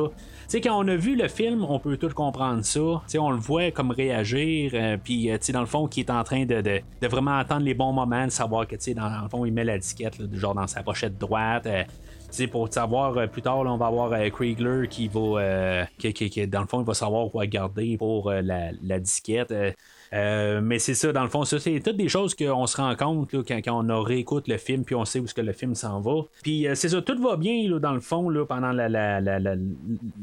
Sais, 0.46 0.60
quand 0.60 0.78
on 0.78 0.86
a 0.86 0.94
vu 0.94 1.16
le 1.16 1.26
film, 1.26 1.66
on 1.68 1.80
peut 1.80 1.96
tout 1.96 2.10
comprendre 2.10 2.64
ça. 2.64 3.02
Sais, 3.08 3.18
on 3.18 3.30
le 3.30 3.38
voit 3.38 3.72
comme 3.72 3.90
réagir, 3.90 4.70
euh, 4.74 4.96
puis 5.02 5.28
euh, 5.28 5.38
dans 5.52 5.60
le 5.60 5.66
fond, 5.66 5.88
qui 5.88 5.98
est 5.98 6.10
en 6.10 6.22
train 6.22 6.46
de, 6.46 6.60
de, 6.60 7.08
vraiment 7.08 7.36
attendre 7.36 7.64
les 7.64 7.74
bons 7.74 7.92
moments, 7.92 8.26
de 8.26 8.30
savoir 8.30 8.64
que, 8.68 8.76
dans, 8.94 9.10
dans 9.10 9.22
le 9.22 9.28
fond, 9.28 9.44
il 9.44 9.52
met 9.52 9.64
la 9.64 9.78
disquette, 9.78 10.14
genre 10.34 10.54
dans 10.54 10.68
sa 10.68 10.84
pochette 10.84 11.18
droite. 11.18 11.66
euh, 11.66 11.82
pour 12.46 12.72
savoir 12.72 13.16
euh, 13.16 13.26
plus 13.26 13.42
tard, 13.42 13.58
on 13.58 13.76
va 13.76 13.86
avoir 13.86 14.12
euh, 14.12 14.28
Kriegler 14.28 14.88
qui 14.88 15.08
va, 15.08 15.20
euh, 15.20 15.84
dans 16.46 16.60
le 16.60 16.66
fond, 16.66 16.80
il 16.80 16.86
va 16.86 16.94
savoir 16.94 17.30
quoi 17.30 17.46
garder 17.46 17.96
pour 17.96 18.30
la 18.30 19.00
disquette. 19.00 19.54
Euh, 20.12 20.60
mais 20.62 20.78
c'est 20.78 20.94
ça, 20.94 21.12
dans 21.12 21.22
le 21.22 21.28
fond, 21.28 21.44
ça, 21.44 21.58
c'est 21.58 21.80
toutes 21.80 21.96
des 21.96 22.08
choses 22.08 22.34
qu'on 22.34 22.66
se 22.66 22.76
rend 22.76 22.94
compte 22.96 23.30
quand, 23.32 23.60
on 23.68 24.02
réécoute 24.02 24.48
le 24.48 24.56
film, 24.56 24.84
puis 24.84 24.94
on 24.94 25.04
sait 25.04 25.20
où 25.20 25.24
est-ce 25.24 25.34
que 25.34 25.40
le 25.40 25.52
film 25.52 25.74
s'en 25.74 26.00
va. 26.00 26.22
Puis 26.42 26.66
euh, 26.66 26.74
c'est 26.74 26.90
ça, 26.90 27.02
tout 27.02 27.20
va 27.20 27.36
bien 27.36 27.68
là, 27.68 27.78
dans 27.78 27.92
le 27.92 28.00
fond 28.00 28.28
là, 28.28 28.44
pendant 28.44 28.72
la, 28.72 29.20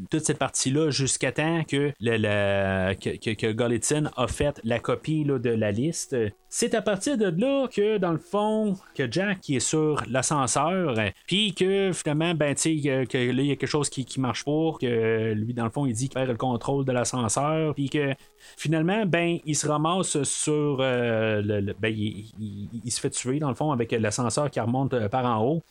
toute 0.10 0.24
cette 0.26 0.40
partie-là, 0.40 0.90
jusqu'à 0.90 1.32
temps 1.32 1.64
que, 1.64 1.92
le, 2.00 2.94
que, 2.94 4.14
a 4.16 4.28
fait 4.28 4.60
la 4.64 4.80
copie 4.80 5.24
de 5.24 5.50
la 5.50 5.72
liste. 5.72 6.16
C'est 6.50 6.76
à 6.76 6.82
partir 6.84 7.18
de 7.18 7.26
là 7.26 7.68
que, 7.68 7.98
dans 7.98 8.12
le 8.12 8.20
fond, 8.20 8.76
que 8.94 9.12
Jack 9.12 9.50
est 9.50 9.60
sur 9.60 10.04
l'ascenseur, 10.08 10.94
puis 11.26 11.54
que 11.54 11.92
finalement, 11.94 12.36
ben, 12.36 12.54
tu 12.54 12.80
que 12.80 13.18
là, 13.18 13.42
il 13.42 13.46
y 13.46 13.52
a 13.52 13.56
quelque 13.56 13.66
chose 13.66 13.90
qui, 13.90 14.06
qui 14.06 14.20
marche 14.20 14.46
pas, 14.46 14.74
que 14.80 15.34
lui, 15.34 15.54
dans 15.54 15.64
le 15.64 15.72
fond, 15.72 15.86
il 15.86 15.94
dit 15.94 16.10
qu'il 16.10 16.14
perd 16.14 16.30
le 16.30 16.38
contrôle 16.38 16.86
de 16.86 16.92
l'ascenseur, 16.92 17.74
puis 17.74 17.90
que 17.90 18.14
finalement, 18.58 19.06
ben, 19.06 19.40
il 19.46 19.56
se 19.56 19.68
ramasse 19.74 20.24
sur. 20.24 20.78
euh, 20.80 21.42
le, 21.42 21.74
ben, 21.80 21.94
il, 21.94 22.92
se 22.92 23.00
fait 23.00 23.10
tuer, 23.10 23.40
dans 23.40 23.50
le 23.50 23.56
fond, 23.56 23.72
avec 23.72 23.92
l'ascenseur 23.92 24.50
qui 24.52 24.60
remonte 24.60 24.94
euh, 24.94 25.10
par 25.10 25.26
en 25.26 25.44
haut. 25.46 25.64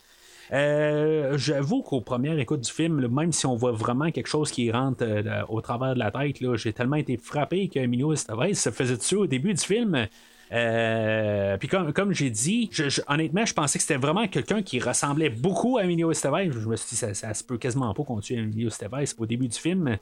Euh, 0.53 1.39
J'avoue 1.39 1.83
qu'au 1.83 2.01
première 2.01 2.39
écoute 2.39 2.61
du 2.63 2.71
film, 2.71 3.07
même 3.09 3.33
si 3.33 3.47
on 3.47 3.57
voit 3.57 3.73
vraiment 3.73 4.11
quelque 4.11 4.27
chose 4.29 4.51
qui 4.51 4.71
rentre 4.71 5.05
au 5.49 5.61
travers 5.61 5.95
de 5.95 5.99
la 5.99 6.11
tête, 6.11 6.37
j'ai 6.57 6.73
tellement 6.73 6.97
été 6.97 7.17
frappé 7.17 7.69
que 7.69 7.79
Emilio 7.79 8.13
Estevez 8.13 8.55
se 8.55 8.71
faisait 8.71 8.99
tuer 8.99 9.17
au 9.17 9.27
début 9.27 9.55
du 9.55 9.63
film. 9.63 10.07
Euh, 10.53 11.57
puis 11.57 11.69
comme, 11.69 11.93
comme 11.93 12.13
j'ai 12.13 12.31
dit, 12.31 12.71
honnêtement, 13.09 13.47
je 13.47 13.55
pensais 13.55 13.79
que 13.79 13.83
c'était 13.85 13.99
vraiment 14.01 14.27
quelqu'un 14.29 14.63
qui 14.63 14.79
ressemblait 14.79 15.31
beaucoup 15.31 15.79
à 15.79 15.85
Emilio 15.85 16.11
Estevez. 16.11 16.51
Je 16.53 16.69
me 16.69 16.77
suis 16.77 16.91
dit, 16.91 16.97
ça, 16.97 17.15
ça 17.15 17.33
se 17.33 17.43
peut 17.43 17.59
quasiment 17.59 17.93
pas 17.95 18.03
qu'on 18.05 18.21
tue 18.21 18.35
Emilio 18.35 18.69
Estevez 18.69 19.05
au 19.19 19.27
début 19.27 19.49
du 19.49 19.59
film. 19.59 19.97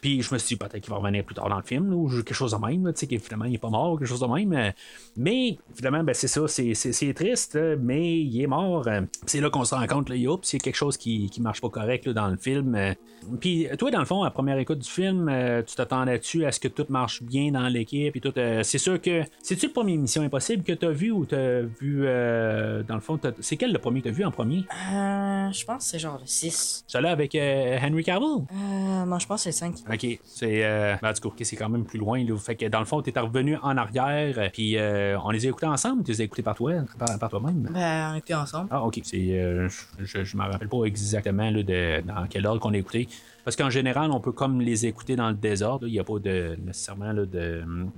Puis 0.00 0.20
je 0.20 0.34
me 0.34 0.38
suis 0.38 0.48
dit, 0.48 0.56
peut-être 0.56 0.82
qu'il 0.82 0.90
va 0.90 0.98
revenir 0.98 1.24
plus 1.24 1.34
tard 1.34 1.48
dans 1.48 1.56
le 1.56 1.62
film, 1.62 1.90
ou 1.94 2.10
quelque 2.10 2.34
chose 2.34 2.52
de 2.52 2.58
même, 2.58 2.92
tu 2.92 3.00
sais, 3.00 3.06
qu'évidemment, 3.06 3.46
il 3.46 3.52
n'est 3.52 3.58
pas 3.58 3.70
mort, 3.70 3.98
quelque 3.98 4.08
chose 4.08 4.20
de 4.20 4.26
même. 4.26 4.72
Mais, 5.16 5.56
évidemment, 5.72 6.04
ben, 6.04 6.12
c'est 6.14 6.28
ça, 6.28 6.46
c'est- 6.46 7.14
triste, 7.14 7.58
mais 7.80 8.20
il 8.20 8.42
est 8.42 8.46
mort. 8.46 8.86
C'est 9.24 9.40
là 9.40 9.48
qu'on 9.48 9.64
se 9.64 9.74
rend 9.74 9.86
compte, 9.86 10.10
il 10.10 10.22
y 10.22 10.28
a 10.28 10.36
quelque 10.58 10.74
chose 10.74 10.98
qui, 10.98 11.30
qui 11.30 11.40
marche 11.40 11.62
pas 11.62 11.70
correct 11.70 12.06
dans 12.10 12.28
le 12.28 12.36
film. 12.36 12.94
Puis, 13.40 13.66
toi, 13.78 13.90
dans 13.90 14.00
le 14.00 14.04
fond, 14.04 14.22
à 14.24 14.30
première 14.30 14.58
écoute 14.58 14.80
du 14.80 14.90
film, 14.90 15.28
euh, 15.30 15.62
tu 15.62 15.74
t'attendais-tu 15.74 16.44
à 16.44 16.52
ce 16.52 16.60
que 16.60 16.68
tout 16.68 16.84
marche 16.90 17.22
bien 17.22 17.52
dans 17.52 17.68
l'équipe 17.68 18.14
et 18.14 18.20
tout? 18.20 18.32
euh, 18.36 18.62
c'est 18.62 18.78
sûr 18.78 19.00
que. 19.00 19.22
C'est-tu 19.42 19.68
le 19.68 19.72
premier 19.72 19.93
Mission 19.98 20.22
Impossible 20.22 20.62
que 20.62 20.72
tu 20.72 20.86
as 20.86 20.90
vu 20.90 21.10
ou 21.10 21.26
tu 21.26 21.34
as 21.34 21.62
vu, 21.62 22.02
euh, 22.04 22.82
dans 22.82 22.94
le 22.94 23.00
fond, 23.00 23.18
c'est 23.40 23.56
quel 23.56 23.72
le 23.72 23.78
premier 23.78 24.00
que 24.00 24.08
tu 24.08 24.10
as 24.10 24.16
vu 24.16 24.24
en 24.24 24.30
premier? 24.30 24.64
Euh, 24.92 25.50
je 25.52 25.64
pense 25.64 25.78
que 25.78 25.82
c'est 25.84 25.98
genre 25.98 26.18
le 26.20 26.26
6. 26.26 26.84
Celui-là 26.86 27.10
avec 27.10 27.34
euh, 27.34 27.78
Henry 27.82 28.04
Cavill? 28.04 28.44
Euh, 28.52 29.04
non, 29.04 29.18
je 29.18 29.26
pense 29.26 29.44
que 29.44 29.50
c'est 29.50 29.66
le 29.66 29.74
5. 29.74 29.92
OK. 29.92 30.18
C'est. 30.24 30.64
Euh, 30.64 30.96
ben, 31.02 31.12
du 31.12 31.20
coup, 31.20 31.28
ok, 31.28 31.40
c'est 31.42 31.56
quand 31.56 31.68
même 31.68 31.84
plus 31.84 31.98
loin. 31.98 32.22
Là. 32.24 32.36
Fait 32.36 32.56
que 32.56 32.66
dans 32.66 32.80
le 32.80 32.84
fond, 32.84 33.02
tu 33.02 33.10
es 33.14 33.18
revenu 33.18 33.56
en 33.62 33.76
arrière, 33.76 34.50
puis 34.52 34.76
euh, 34.76 35.18
on 35.24 35.30
les 35.30 35.46
a 35.46 35.48
écoutés 35.48 35.66
ensemble, 35.66 36.04
tu 36.04 36.10
les 36.12 36.20
as 36.20 36.24
écoutés 36.24 36.42
par 36.42 36.54
toi, 36.54 36.72
par, 36.98 37.18
par 37.18 37.30
toi-même? 37.30 37.68
Ben, 37.72 38.12
on 38.12 38.16
était 38.16 38.34
ensemble. 38.34 38.68
Ah, 38.70 38.82
ok. 38.82 39.00
C'est, 39.02 39.30
euh, 39.30 39.68
je 39.98 40.24
je 40.24 40.36
me 40.36 40.42
rappelle 40.42 40.68
pas 40.68 40.84
exactement 40.84 41.50
là, 41.50 41.62
de, 41.62 42.00
dans 42.02 42.26
quel 42.28 42.46
ordre 42.46 42.60
qu'on 42.60 42.72
a 42.74 42.78
écouté. 42.78 43.08
Parce 43.44 43.56
qu'en 43.56 43.70
général, 43.70 44.10
on 44.10 44.20
peut 44.20 44.32
comme 44.32 44.60
les 44.60 44.86
écouter 44.86 45.16
dans 45.16 45.28
le 45.28 45.34
désordre. 45.34 45.86
Il 45.86 45.92
n'y 45.92 45.98
a 45.98 46.04
pas 46.04 46.18
de, 46.18 46.56
nécessairement 46.64 47.12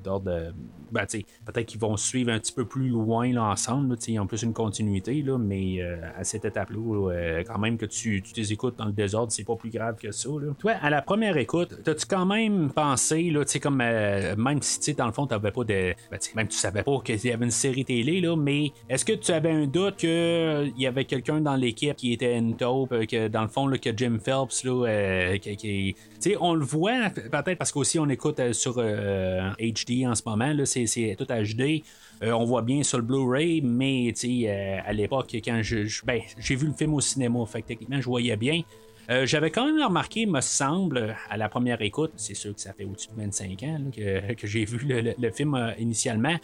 d'ordre. 0.05 0.31
de- 0.31 0.53
ben, 0.93 1.05
peut-être 1.45 1.67
qu'ils 1.67 1.81
vont 1.81 1.97
suivre 1.97 2.31
un 2.31 2.39
petit 2.39 2.53
peu 2.53 2.65
plus 2.65 2.89
loin 2.89 3.33
là, 3.33 3.45
ensemble. 3.45 3.95
là, 3.95 3.97
ils 4.07 4.21
ont 4.21 4.27
plus 4.27 4.43
une 4.43 4.53
continuité, 4.53 5.21
là, 5.23 5.37
mais 5.37 5.83
euh, 5.83 5.97
à 6.17 6.23
cette 6.25 6.45
étape-là, 6.45 7.11
euh, 7.11 7.43
quand 7.45 7.59
même 7.59 7.77
que 7.77 7.87
tu, 7.87 8.23
tu 8.23 8.33
les 8.37 8.53
écoutes 8.53 8.77
dans 8.79 8.85
le 8.85 8.93
désordre, 8.93 9.33
c'est 9.33 9.45
pas 9.45 9.57
plus 9.57 9.71
grave 9.71 9.97
que 9.97 10.13
ça. 10.13 10.29
Là. 10.29 10.53
Toi, 10.59 10.73
à 10.81 10.91
la 10.91 11.03
première 11.03 11.37
écoute, 11.37 11.79
t'as-tu 11.83 12.07
quand 12.07 12.27
même 12.27 12.71
pensé, 12.71 13.31
là, 13.31 13.45
comme 13.61 13.81
euh, 13.81 14.37
même 14.37 14.61
si 14.63 14.95
dans 14.95 15.07
le 15.07 15.13
fond, 15.13 15.27
t'avais 15.27 15.51
pas 15.51 15.65
de. 15.65 15.95
Ben, 16.11 16.19
même 16.35 16.49
tu 16.49 16.57
savais 16.57 16.83
pas 16.83 16.99
qu'il 17.05 17.25
y 17.25 17.33
avait 17.33 17.45
une 17.45 17.51
série 17.51 17.85
télé, 17.85 18.21
là, 18.21 18.37
mais 18.37 18.71
est-ce 18.89 19.05
que 19.05 19.13
tu 19.13 19.33
avais 19.33 19.51
un 19.51 19.67
doute 19.67 19.97
qu'il 19.97 20.73
y 20.79 20.87
avait 20.87 21.05
quelqu'un 21.05 21.41
dans 21.41 21.57
l'équipe 21.57 21.97
qui 21.97 22.13
était 22.13 22.37
une 22.37 22.57
taupe, 22.57 22.93
euh, 22.93 23.07
que 23.07 23.29
dans 23.29 23.43
le 23.43 23.49
fond, 23.49 23.67
là, 23.67 23.79
que 23.79 23.91
Jim 23.97 24.19
Phelps, 24.23 24.65
là, 24.65 24.87
euh, 24.87 25.36
sais, 25.43 26.37
on 26.41 26.55
le 26.55 26.65
voit, 26.65 27.11
peut-être 27.11 27.59
parce 27.59 27.73
qu'aussi 27.73 27.99
on 27.99 28.09
écoute 28.09 28.41
euh, 28.41 28.53
sur 28.53 28.75
euh, 28.79 29.51
HD 29.59 30.07
en 30.07 30.15
ce 30.15 30.23
moment, 30.27 30.55
c'est, 30.65 31.17
tout 31.19 31.27
HD. 31.27 31.83
Euh, 32.23 32.33
on 32.33 32.45
voit 32.45 32.63
bien 32.63 32.83
sur 32.83 32.99
le 32.99 33.05
Blu-ray, 33.05 33.61
mais 33.61 34.13
euh, 34.25 34.79
à 34.85 34.93
l'époque, 34.93 35.37
quand 35.45 35.61
je, 35.63 36.05
ben, 36.05 36.21
j'ai 36.39 36.57
vu 36.57 36.67
le 36.67 36.73
film 36.73 36.95
au 36.95 37.01
cinéma, 37.01 37.45
fait 37.47 37.63
que 37.63 37.69
techniquement, 37.69 38.01
je 38.01 38.07
voyais 38.07 38.37
bien. 38.37 38.63
Euh, 39.11 39.25
J'avais 39.27 39.51
quand 39.51 39.67
même 39.67 39.83
remarqué, 39.83 40.27
me 40.27 40.41
semble, 40.41 41.15
à 41.31 41.37
la 41.37 41.49
première 41.49 41.81
écoute, 41.83 42.13
c'est 42.17 42.35
sûr 42.35 42.55
que 42.55 42.61
ça 42.61 42.73
fait 42.73 42.85
au-dessus 42.85 43.09
de 43.17 43.23
25 43.23 43.63
ans 43.63 43.81
que, 43.95 44.35
que 44.35 44.47
j'ai 44.47 44.65
vu 44.65 44.79
le, 44.83 45.31
film 45.31 45.55
euh, 45.55 45.73
initialement, 45.79 46.37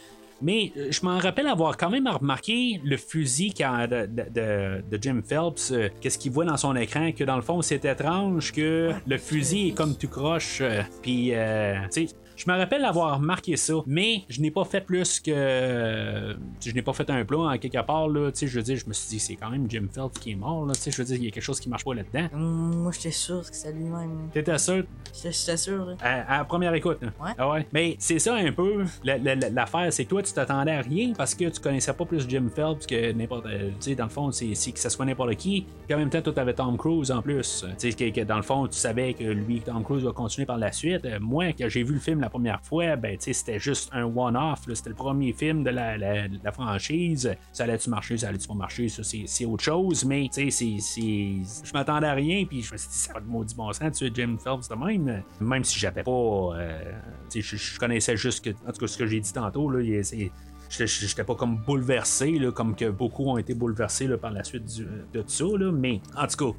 mais 0.43 0.73
euh, 0.77 0.89
je 0.91 1.05
m'en 1.05 1.19
rappelle 1.19 1.47
avoir 1.47 1.77
quand 1.77 1.91
même 1.91 2.07
remarqué 2.09 2.81
le 2.85 2.97
fusil 2.97 3.55
quand- 3.57 3.87
de, 3.89 4.07
de- 4.07 4.31
de- 4.35 4.83
de 4.91 4.99
Jim 5.03 5.21
Phelps, 5.27 5.71
euh, 5.73 5.89
qu'est-ce 6.01 6.19
qu'il 6.19 6.33
voit 6.33 6.45
dans 6.45 6.57
son 6.57 6.75
écran, 6.77 7.13
que 7.13 7.25
dans 7.25 7.37
le 7.37 7.43
fond, 7.43 7.63
c'est 7.63 7.85
étrange 7.85 8.53
que 8.53 8.91
le 9.07 9.19
fusil 9.19 9.69
est 9.69 9.73
comme 9.73 9.97
tout 9.97 10.09
croche, 10.09 10.59
euh, 10.61 10.83
puis, 11.03 11.31
euh, 11.33 11.75
tu 11.93 12.09
sais, 12.09 12.15
je 12.37 12.51
me 12.51 12.57
rappelle 12.57 12.85
avoir 12.85 13.17
remarqué 13.19 13.57
ça, 13.57 13.75
mais 13.87 14.23
je 14.29 14.41
n'ai 14.41 14.51
pas 14.51 14.65
fait 14.65 14.81
plus 14.81 15.21
que. 15.21 16.37
Je 16.61 16.73
n'ai 16.73 16.83
pas 16.83 16.93
fait 16.93 17.09
un 17.11 17.25
plan 17.25 17.51
en 17.53 17.59
quelque 17.59 17.83
part, 17.85 18.09
là. 18.09 18.31
Tu 18.33 18.41
sais, 18.41 18.47
je 18.47 18.57
veux 18.59 18.63
dire, 18.63 18.77
je 18.77 18.87
me 18.87 18.93
suis 18.93 19.09
dit, 19.09 19.19
c'est 19.19 19.37
quand 19.37 19.51
même 19.51 19.67
Jim 19.71 19.87
Phelps 19.93 20.19
qui 20.19 20.33
est 20.33 20.37
mort, 20.37 20.67
là. 20.67 20.75
Tu 20.75 20.81
sais, 20.81 20.91
je 20.91 20.99
veux 20.99 21.05
dire, 21.05 21.17
il 21.17 21.25
y 21.25 21.29
a 21.29 21.31
quelque 21.31 21.43
chose 21.43 21.61
qui 21.61 21.69
marche 21.69 21.85
pas 21.85 21.95
là-dedans. 21.95 22.29
Hum, 22.35 22.83
moi, 22.83 22.93
j'étais 22.93 23.11
sûr 23.11 23.41
que 23.49 23.55
c'était 23.55 23.73
lui-même. 23.73 24.29
T'étais 24.33 24.59
sûr? 24.59 24.85
J'étais 25.15 25.57
sûr, 25.57 25.85
là. 25.85 25.95
à, 26.01 26.41
à 26.41 26.45
première 26.45 26.75
écoute. 26.75 26.99
là. 27.03 27.09
Ouais. 27.23 27.31
Ah 27.39 27.51
ouais. 27.51 27.67
Mais 27.73 27.97
c'est 27.99 28.19
ça 28.19 28.35
un 28.35 28.53
peu. 28.53 28.85
la- 29.05 29.19
la- 29.19 29.35
la- 29.35 29.51
L'affaire, 29.51 29.93
c'est 29.93 30.07
toi, 30.07 30.23
tu 30.23 30.33
t'attendais 30.33 30.73
à 30.73 30.81
rien 30.81 31.13
parce 31.17 31.35
que 31.35 31.45
tu 31.49 31.61
connaissais 31.61 31.93
pas 31.93 32.05
plus 32.05 32.27
Jim 32.29 32.49
Phelps 32.55 32.87
que 32.87 33.13
n'importe. 33.13 33.47
euh, 33.47 33.69
Tu 33.81 33.91
sais, 33.91 33.95
dans 33.95 34.05
le 34.05 34.11
fond, 34.11 34.31
c'est 34.33 34.55
c'est 34.55 34.73
que 34.73 34.79
ça 34.79 34.89
soit 34.91 35.05
n'importe 35.05 35.37
qui. 35.37 35.67
Puis 35.87 35.95
en 35.95 35.99
même 35.99 36.11
temps, 36.11 36.23
toi, 36.23 36.33
t'avais 36.33 36.55
Tom 36.55 36.77
Cruise 36.77 37.11
en 37.11 37.21
plus. 37.23 37.65
Tu 37.79 37.91
sais, 37.91 37.93
que, 37.97 38.21
que 38.21 38.25
dans 38.25 38.37
le 38.37 38.43
fond, 38.43 38.67
tu 38.67 38.77
savais 38.79 39.15
que 39.15 39.25
lui, 39.25 39.61
Tom 39.61 39.85
Cruise, 39.85 40.05
va 40.05 40.13
continuer 40.13 40.47
par 40.47 40.57
la 40.59 40.73
suite. 40.73 41.05
Euh, 41.05 41.19
moi, 41.21 41.47
quand 41.53 41.69
j'ai 41.69 41.83
vu 41.83 41.95
le 41.95 42.01
film 42.01 42.22
la 42.23 42.31
première 42.31 42.61
fois, 42.63 42.97
ben, 42.97 43.17
c'était 43.19 43.59
juste 43.59 43.91
un 43.93 44.05
one-off. 44.05 44.61
C'était 44.73 44.91
le 44.91 44.95
premier 44.95 45.33
film 45.33 45.63
de 45.63 45.71
la, 45.71 45.97
la- 45.99 46.53
franchise. 46.53 47.35
Ça 47.53 47.65
allait-tu 47.65 47.91
marcher, 47.91 48.17
ça 48.19 48.29
allait-tu 48.29 48.49
pas 48.49 48.55
marcher, 48.55 48.89
ça, 48.89 49.03
c'est 49.03 49.45
autre 49.45 49.65
chose. 49.65 50.05
Mais, 50.05 50.29
je 50.35 51.73
m'attendais 51.73 52.07
à 52.07 52.15
rien. 52.15 52.45
Puis 52.45 52.63
je 52.63 52.73
me 52.73 52.79
suis 52.79 52.89
dit, 52.89 52.95
ça 52.97 53.11
a 53.13 53.15
pas 53.15 53.21
de 53.21 53.27
maudit 53.27 53.55
bon 53.55 53.73
sens, 53.73 53.99
tu 53.99 54.11
Jim 54.15 54.37
Phelps 54.43 54.69
de 54.69 54.75
même. 54.75 55.23
Même 55.41 55.65
si 55.65 55.79
j'avais 55.79 56.03
pas. 56.03 56.11
euh, 56.11 56.93
je, 57.35 57.79
connaissais 57.79 58.17
juste. 58.17 58.49
En 58.67 58.73
tout 58.73 58.81
cas, 58.81 58.87
ce 58.87 58.99
que 58.99 59.07
j'ai 59.07 59.21
dit 59.21 59.33
tantôt, 59.33 59.71
c'est. 60.03 60.31
J'étais- 60.79 61.25
pas 61.25 61.35
comme 61.35 61.57
bouleversé, 61.57 62.39
là, 62.39 62.51
comme 62.51 62.75
que 62.75 62.89
beaucoup 62.89 63.27
ont 63.29 63.39
été 63.39 63.55
bouleversés 63.55 64.07
là, 64.07 64.17
par 64.17 64.31
la 64.33 64.43
suite 64.45 64.65
de 65.13 65.25
ça, 65.27 65.45
là, 65.59 65.71
mais 65.73 66.01
en 66.17 66.27
tout 66.27 66.53
cas. 66.53 66.59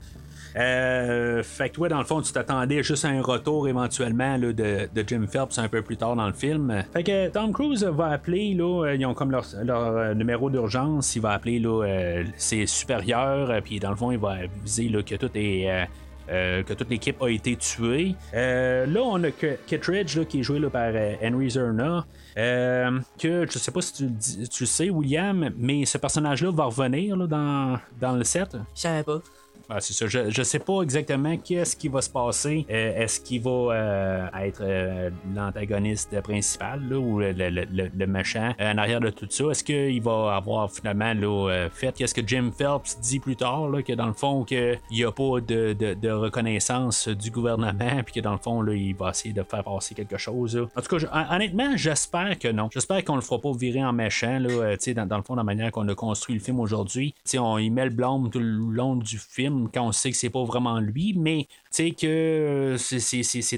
euh, 0.56 1.42
fait 1.42 1.70
que 1.70 1.74
toi, 1.76 1.90
dans 1.90 1.98
le 1.98 2.04
fond, 2.06 2.22
tu 2.22 2.32
t'attendais 2.32 2.84
juste 2.84 3.06
à 3.06 3.08
un 3.10 3.22
retour 3.24 3.68
éventuellement 3.68 4.38
là, 4.38 4.54
de, 4.54 4.88
de 4.94 5.04
Jim 5.08 5.26
Phelps 5.28 5.58
un 5.58 5.68
peu 5.68 5.82
plus 5.82 5.98
tard 5.98 6.16
dans 6.16 6.28
le 6.28 6.34
film. 6.34 6.84
Fait 6.94 7.04
que 7.04 7.30
Tom 7.30 7.52
Cruise 7.52 7.84
va 7.84 8.12
appeler, 8.12 8.54
là, 8.54 8.86
euh, 8.86 8.96
ils 8.96 9.06
ont 9.08 9.16
comme 9.16 9.32
leur, 9.32 9.46
leur, 9.64 9.88
euh, 9.98 10.14
numéro 10.14 10.52
d'urgence, 10.52 11.16
il 11.16 11.22
va 11.24 11.32
appeler 11.32 11.58
là, 11.60 12.24
ses 12.38 12.68
supérieurs, 12.68 13.52
puis 13.64 13.80
dans 13.80 13.90
le 13.90 13.96
fond, 13.96 14.12
il 14.12 14.20
va 14.20 14.38
aviser 14.62 14.92
que 15.04 15.16
tout 15.16 15.32
est. 15.36 15.88
euh, 16.30 16.64
que 16.64 16.74
toute 16.74 16.90
l'équipe 16.90 17.22
a 17.22 17.30
été 17.30 17.56
tuée. 17.56 18.16
Euh, 18.34 18.86
là, 18.86 19.02
on 19.02 19.24
a 19.24 19.32
que 19.32 19.58
Kittredge 19.66 20.18
là, 20.18 20.26
qui 20.26 20.40
est 20.40 20.44
joué 20.44 20.60
par 20.70 20.92
euh, 20.94 21.16
Henry 21.22 21.50
Zerna. 21.50 22.06
Que 22.36 23.46
je 23.50 23.60
sais 23.60 23.72
pas 23.72 23.82
si 23.82 23.94
tu, 23.94 24.64
le 24.64 24.66
sais, 24.66 24.90
William, 24.90 25.52
mais 25.58 25.86
ce 25.86 25.98
personnage-là 25.98 26.52
va 26.52 26.66
revenir 26.66 27.18
dans, 27.28 27.78
dans 28.00 28.14
le 28.14 28.24
set. 28.24 28.56
Je 28.76 28.82
savais 28.82 29.04
pas. 29.04 29.22
Ah, 29.70 29.80
c'est 29.80 29.94
ça. 29.94 30.08
Je, 30.08 30.30
je 30.30 30.44
sais 30.44 30.60
pas 30.60 30.82
exactement 30.82 31.38
qu'est-ce 31.38 31.76
qui 31.76 31.88
va 31.88 32.02
se 32.02 32.10
passer. 32.10 32.66
Euh, 32.70 33.04
Est-ce 33.04 33.20
qu'il 33.22 33.42
va 33.42 33.50
euh, 33.52 34.28
être 34.42 34.62
euh, 34.62 35.10
l'antagoniste 35.34 36.20
principal 36.22 36.82
là, 36.90 36.98
ou 36.98 37.20
le, 37.20 37.32
le- 37.32 37.50
le- 37.50 37.90
le 37.96 38.08
méchant 38.08 38.54
en 38.60 38.78
arrière 38.78 39.00
de 39.00 39.10
tout 39.10 39.28
ça? 39.30 39.46
Est-ce 39.52 39.64
qu'il 39.64 40.02
va 40.02 40.36
avoir 40.36 40.72
finalement 40.72 41.14
là, 41.14 41.68
fait 41.72 41.94
qu'est-ce 41.96 42.14
que 42.14 42.26
Jim 42.26 42.52
Phelps 42.58 43.00
dit 43.02 43.20
plus 43.20 43.36
tard, 43.36 43.70
là, 43.70 43.82
que 43.82 43.94
dans 43.94 44.08
le 44.08 44.14
fond, 44.14 44.44
qu'il 44.44 44.80
n'y 44.92 45.04
a 45.04 45.12
pas 45.12 45.40
de, 45.40 45.74
de- 45.74 45.94
de 45.94 46.10
reconnaissance 46.12 47.08
du 47.08 47.32
gouvernement, 47.32 48.04
puis 48.06 48.16
que 48.16 48.20
dans 48.20 48.34
le 48.34 48.38
fond, 48.40 48.62
là, 48.62 48.74
il 48.74 48.96
va 48.96 49.10
essayer 49.12 49.34
de 49.34 49.44
faire 49.44 49.64
passer 49.64 49.96
quelque 49.96 50.18
chose. 50.18 50.56
là? 50.58 50.66
En 50.76 50.82
tout 50.82 50.98
cas, 50.98 51.28
honnêtement, 51.32 51.76
j'espère 51.76 52.38
que 52.38 52.50
non. 52.50 52.70
J'espère 52.74 53.04
qu'on 53.06 53.16
le 53.16 53.22
fera 53.22 53.40
pas 53.40 53.52
virer 53.54 53.84
en 53.84 53.94
méchant, 53.94 54.40
là, 54.40 54.76
dans, 54.96 55.06
dans 55.06 55.18
le 55.18 55.24
fond, 55.24 55.36
la 55.36 55.44
manière 55.44 55.72
qu'on 55.72 55.88
a 55.88 55.96
construit 55.96 56.36
le 56.36 56.42
film 56.42 56.60
aujourd'hui. 56.60 57.14
On 57.38 57.58
y 57.58 57.70
met 57.70 57.86
le 57.86 57.92
blâme 57.92 58.30
tout 58.30 58.40
le 58.40 58.46
long 58.74 58.96
du 58.96 59.18
film 59.18 59.53
quand 59.74 59.88
on 59.88 59.92
sait 59.92 60.12
que 60.12 60.18
c'est 60.18 60.30
pas 60.30 60.44
vraiment 60.44 60.80
lui, 60.80 61.14
mais 61.18 61.48
tu 61.50 61.52
sais 61.72 61.92
que 61.92 62.08
euh, 62.08 62.78
c'est- 62.78 63.00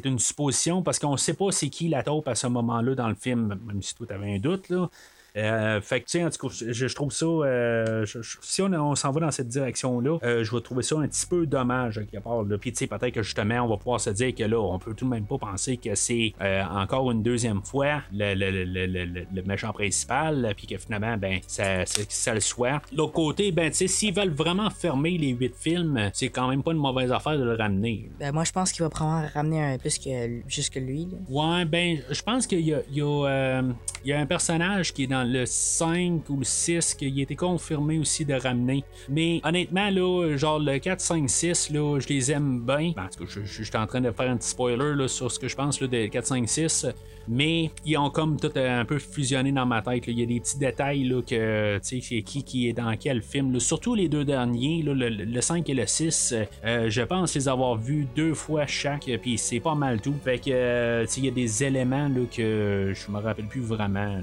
une 0.05 0.19
supposition 0.19 0.83
parce 0.83 0.99
qu'on 0.99 1.17
sait 1.17 1.33
pas 1.33 1.51
c'est 1.51 1.69
qui 1.69 1.87
la 1.89 2.03
taupe 2.03 2.27
à 2.27 2.35
ce 2.35 2.47
moment-là 2.47 2.95
dans 2.95 3.09
le 3.09 3.15
film, 3.15 3.59
même 3.65 3.81
si 3.81 3.95
toi 3.95 4.07
t'avais 4.07 4.35
un 4.35 4.39
doute, 4.39 4.69
là. 4.69 4.89
Euh, 5.35 5.81
fait 5.81 6.01
que, 6.01 6.05
tu 6.05 6.19
sais, 6.19 6.23
en 6.25 6.29
tout 6.29 6.47
cas, 6.47 6.53
je, 6.53 6.71
je 6.87 6.95
trouve 6.95 7.11
ça. 7.11 7.25
euh, 7.25 8.05
je- 8.05 8.21
je- 8.21 8.37
si 8.41 8.61
on, 8.61 8.67
on 8.73 8.95
s'en 8.95 9.11
va 9.11 9.21
dans 9.21 9.31
cette 9.31 9.47
direction-là, 9.49 10.17
euh, 10.23 10.43
je 10.43 10.55
vais 10.55 10.61
trouver 10.61 10.83
ça 10.83 10.97
un 10.97 11.07
petit 11.07 11.25
peu 11.25 11.45
dommage, 11.45 11.97
à 11.97 12.03
quelque 12.03 12.23
part. 12.23 12.43
là. 12.43 12.57
Puis, 12.57 12.71
tu 12.71 12.79
sais, 12.79 12.87
peut-être 12.87 13.13
que 13.13 13.23
justement, 13.23 13.61
on 13.61 13.67
va 13.67 13.77
pouvoir 13.77 13.99
se 13.99 14.09
dire 14.11 14.33
que 14.33 14.43
là, 14.43 14.59
on 14.59 14.79
peut 14.79 14.93
tout 14.93 15.05
de 15.05 15.09
même 15.09 15.25
pas 15.25 15.37
penser 15.37 15.77
que 15.77 15.93
c'est 15.95 16.33
encore 16.71 17.11
une 17.11 17.23
deuxième 17.23 17.61
fois 17.63 18.01
le, 18.13 18.33
le- 18.33 18.51
le- 18.63 18.85
le- 18.85 19.05
le- 19.05 19.25
le 19.33 19.41
méchant 19.43 19.71
principal, 19.73 20.53
puis 20.55 20.67
que 20.67 20.77
finalement, 20.77 21.17
ben, 21.17 21.39
ça, 21.47 21.85
ça, 21.85 22.01
ça 22.07 22.33
le 22.33 22.39
soit. 22.39 22.81
L'autre 22.95 23.13
côté, 23.13 23.51
ben, 23.51 23.69
tu 23.69 23.77
sais, 23.77 23.87
s'ils 23.87 24.13
veulent 24.13 24.33
vraiment 24.33 24.69
fermer 24.69 25.17
les 25.17 25.29
huit 25.29 25.53
films, 25.55 26.09
c'est 26.13 26.29
quand 26.29 26.47
même 26.47 26.63
pas 26.63 26.71
une 26.71 26.77
mauvaise 26.77 27.11
affaire 27.11 27.37
de 27.37 27.43
le 27.43 27.55
ramener. 27.55 28.09
Ben, 28.19 28.31
moi, 28.31 28.43
je 28.43 28.51
pense 28.51 28.71
qu'il 28.71 28.83
va 28.83 28.89
probablement 28.89 29.27
ramener 29.33 29.61
un 29.63 29.77
plus 29.77 29.97
que 29.99 30.39
juste 30.47 30.73
que 30.73 30.79
lui. 30.79 31.07
Là. 31.11 31.17
Ouais, 31.29 31.65
ben, 31.65 31.97
je 32.09 32.21
pense 32.21 32.47
qu'il 32.47 32.61
y 32.61 32.73
a, 32.73 32.79
il 32.89 32.97
y 32.97 33.01
a, 33.01 33.61
il 34.03 34.09
y 34.09 34.13
a 34.13 34.19
un 34.19 34.25
personnage 34.25 34.93
qui 34.93 35.03
est 35.03 35.07
dans 35.07 35.24
le 35.25 35.45
5 35.45 36.29
ou 36.29 36.37
le 36.37 36.43
6 36.43 36.95
qu'il 36.95 37.19
été 37.19 37.35
confirmé 37.35 37.99
aussi 37.99 38.25
de 38.25 38.33
ramener. 38.33 38.83
Mais 39.09 39.41
honnêtement, 39.43 39.89
là, 39.89 40.35
genre 40.37 40.59
le 40.59 40.77
4, 40.77 40.99
5, 41.01 41.29
6, 41.29 41.69
là, 41.71 41.99
je 41.99 42.07
les 42.07 42.31
aime 42.31 42.59
bien. 42.65 42.93
Ben, 42.95 43.05
en 43.05 43.07
tout 43.09 43.25
cas, 43.25 43.41
je, 43.43 43.63
suis 43.63 43.77
en 43.77 43.87
train 43.87 44.01
de 44.01 44.11
faire 44.11 44.29
un 44.29 44.37
petit 44.37 44.49
spoiler 44.49 45.07
sur 45.07 45.31
ce 45.31 45.39
que 45.39 45.47
je 45.47 45.55
pense 45.55 45.81
là, 45.81 45.87
de 45.87 46.07
4, 46.07 46.25
5, 46.25 46.47
6. 46.49 46.87
Mais 47.27 47.71
ils 47.85 47.97
ont 47.97 48.09
comme 48.11 48.39
tout 48.39 48.51
euh, 48.55 48.81
un 48.81 48.85
peu 48.85 48.99
fusionné 48.99 49.51
dans 49.51 49.65
ma 49.65 49.81
tête. 49.81 50.03
Il 50.07 50.19
y 50.19 50.23
a 50.23 50.25
des 50.27 50.39
petits 50.39 50.59
détails 50.59 51.09
que 51.27 51.79
tu 51.79 52.01
sais 52.01 52.21
qui 52.21 52.69
est 52.69 52.73
dans 52.73 52.95
quel 52.99 53.21
film. 53.21 53.59
Surtout 53.59 53.95
les 53.95 54.07
deux 54.09 54.23
derniers, 54.25 54.83
le, 54.83 54.93
le 54.93 55.41
5 55.41 55.67
et 55.69 55.73
le 55.73 55.87
6. 55.87 56.35
euh, 56.65 56.89
je 56.89 57.01
pense 57.01 57.33
les 57.35 57.47
avoir 57.47 57.77
vus 57.77 58.07
deux 58.15 58.33
fois 58.35 58.67
chaque. 58.67 59.07
euh, 59.09 59.17
Puis 59.17 59.37
c'est 59.37 59.59
pas 59.59 59.75
mal 59.75 60.01
tout. 60.01 60.13
Fait 60.23 60.37
que 60.37 61.05
il 61.17 61.25
y 61.25 61.27
a 61.27 61.31
des 61.31 61.63
éléments 61.63 62.09
que 62.31 62.93
je 62.93 63.11
me 63.11 63.19
rappelle 63.19 63.47
plus 63.47 63.61
vraiment. 63.61 64.05
Là. 64.05 64.21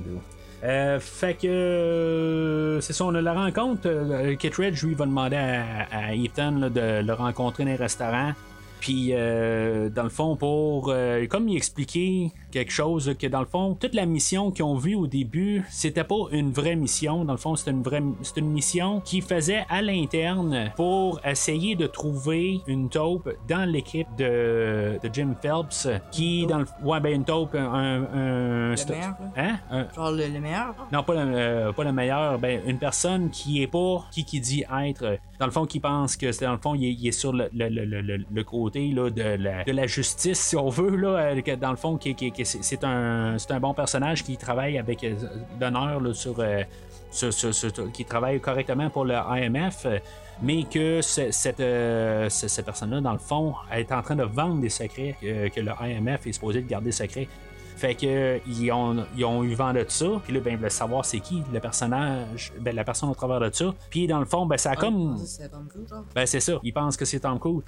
Euh, 0.65 1.01
fait 1.01 1.35
que 1.35 1.47
euh, 1.49 2.81
c'est 2.81 2.93
ça, 2.93 3.05
on 3.05 3.15
a 3.15 3.21
la 3.21 3.33
rencontre. 3.33 3.83
Euh, 3.87 4.37
lui, 4.59 4.67
va 4.95 5.07
demander 5.07 5.37
à, 5.37 5.87
à 5.91 6.15
Ethan 6.15 6.53
de 6.53 7.03
le 7.03 7.13
rencontrer 7.13 7.65
dans 7.65 7.73
un 7.73 7.77
restaurant. 7.77 8.33
Puis, 8.81 9.11
euh, 9.13 9.89
dans 9.91 10.03
le 10.03 10.09
fond, 10.09 10.37
pour 10.37 10.91
euh, 10.91 11.27
comme 11.27 11.49
il 11.49 11.57
expliquait 11.57 12.31
quelque 12.53 12.71
chose, 12.73 13.15
que 13.19 13.27
dans 13.27 13.41
le 13.41 13.47
fond, 13.47 13.75
toute 13.75 13.95
la 13.95 14.07
mission 14.07 14.51
qu'ils 14.51 14.65
ont 14.65 14.77
vue 14.77 14.95
au 14.95 15.07
début, 15.07 15.65
c'était 15.71 16.05
pas 16.05 16.15
une 16.31 16.53
vraie 16.53 16.77
mission. 16.77 17.25
Dans 17.25 17.33
le 17.33 17.39
fond, 17.39 17.57
c'était 17.57 17.71
une 17.73 17.83
vraie, 17.83 18.03
c'était 18.23 18.41
une 18.41 18.51
mission 18.53 19.01
qui 19.01 19.21
faisait 19.21 19.65
à 19.69 19.83
l'interne 19.83 20.71
pour 20.77 21.21
essayer 21.25 21.75
de 21.75 21.87
trouver 21.87 22.61
une 22.67 22.89
taupe 22.89 23.29
dans 23.49 23.69
l'équipe 23.69 24.07
de, 24.19 24.99
de 25.03 25.11
Jim 25.13 25.35
Phelps, 25.41 25.89
qui 26.11 26.47
dans 26.47 26.59
le, 26.59 26.67
ouais 26.85 27.01
ben 27.01 27.15
une 27.15 27.25
taupe, 27.25 27.55
un, 27.55 28.05
un, 28.15 28.75
Le 28.75 28.91
meilleur, 28.91 29.15
hein, 29.37 29.57
Un- 29.71 29.89
Genre 29.95 30.11
le, 30.13 30.29
le 30.29 30.41
meilleur? 30.41 30.75
non, 30.93 31.03
pas 31.03 31.15
le, 31.15 31.21
euh, 31.35 31.73
pas 31.73 31.85
le 31.85 31.93
meilleur. 31.93 32.39
Ben, 32.39 32.61
une 32.67 32.79
personne 32.79 33.31
qui 33.31 33.63
est 33.63 33.67
pas 33.67 34.05
qui 34.11 34.25
qui 34.25 34.41
dit 34.41 34.65
être. 34.85 35.19
Dans 35.39 35.47
le 35.47 35.53
fond, 35.53 35.67
qui 35.67 35.81
pense 35.81 36.17
que 36.17 36.31
c'est 36.31 36.45
dans 36.45 36.53
le 36.53 36.59
fond, 36.59 36.75
il 36.75 36.85
est, 36.85 36.93
il 36.93 37.09
est 37.09 37.13
sur 37.13 37.33
le, 37.33 37.49
le- 37.53 37.69
le- 37.69 38.01
le- 38.01 38.25
le 38.33 38.45
côté 38.45 38.89
là, 38.93 39.11
de, 39.11 39.23
la, 39.43 39.65
de 39.65 39.73
la 39.73 39.87
justice, 39.89 40.39
si 40.39 40.57
on 40.57 40.69
veut. 40.69 40.95
Là, 40.95 41.09
euh, 41.35 41.57
dans 41.57 41.71
le 41.71 41.77
fond, 41.77 41.97
qui, 41.97 42.15
qui- 42.15 42.31
qui- 42.31 42.42
c'est 42.45 42.85
un, 42.85 43.37
bon 43.61 43.75
personnage 43.75 44.25
qui 44.25 44.37
travaille 44.37 44.79
avec 44.79 45.03
euh, 45.05 45.15
l'honneur 45.61 46.01
sur, 46.15 46.35
euh, 46.39 46.63
sur- 47.11 47.93
qui 47.93 48.05
travaille 48.05 48.41
correctement 48.41 48.91
pour 48.91 49.05
le 49.05 49.15
IMF. 49.15 49.87
euh, 49.87 49.99
Mais 50.45 50.65
que 50.65 51.03
ce- 51.03 51.31
cette, 51.31 51.61
euh, 51.61 52.29
ce- 52.29 52.49
cette 52.49 52.65
personne-là, 52.65 53.01
dans 53.01 53.13
le 53.13 53.19
fond, 53.19 53.55
est 53.71 53.93
en 53.93 54.03
train 54.03 54.17
de 54.17 54.25
vendre 54.25 54.61
des 54.61 54.71
secrets 54.71 55.15
euh, 55.23 55.49
que 55.51 55.61
le 55.61 55.71
IMF 55.81 56.27
est 56.27 56.33
supposé 56.33 56.63
de 56.63 56.67
garder 56.69 56.91
secrets. 56.91 57.29
Fait 57.77 57.95
que 57.95 58.41
ils 58.47 58.71
ont, 58.73 59.05
ils 59.17 59.25
ont 59.25 59.43
eu 59.45 59.55
vent 59.55 59.73
de 59.73 59.85
ça, 59.89 60.07
puis 60.25 60.33
là, 60.33 60.41
ben, 60.41 60.53
ils 60.53 60.59
veulent 60.59 60.71
savoir 60.71 61.05
c'est 61.05 61.21
qui 61.21 61.43
le 61.53 61.61
personnage, 61.61 62.53
ben, 62.61 62.75
la 62.75 62.85
personne 62.85 63.09
au 63.09 63.15
travers 63.15 63.41
de 63.41 63.51
ça. 63.53 63.75
Puis 63.91 64.07
dans 64.07 64.21
le 64.21 64.27
fond, 64.27 64.47
ben, 64.47 64.57
ça 64.57 64.73
a 64.73 64.77
comme. 64.77 65.19
C'est 65.25 65.49
Tom 65.49 65.67
Cruise, 65.69 65.89
genre. 65.89 66.05
Ben, 66.15 66.27
c'est 66.27 66.41
ça. 66.41 66.59
Ils 66.63 66.73
pensent 66.73 66.97
que 66.97 67.05
c'est 67.05 67.21
Tom 67.21 67.39
Cruise. 67.39 67.63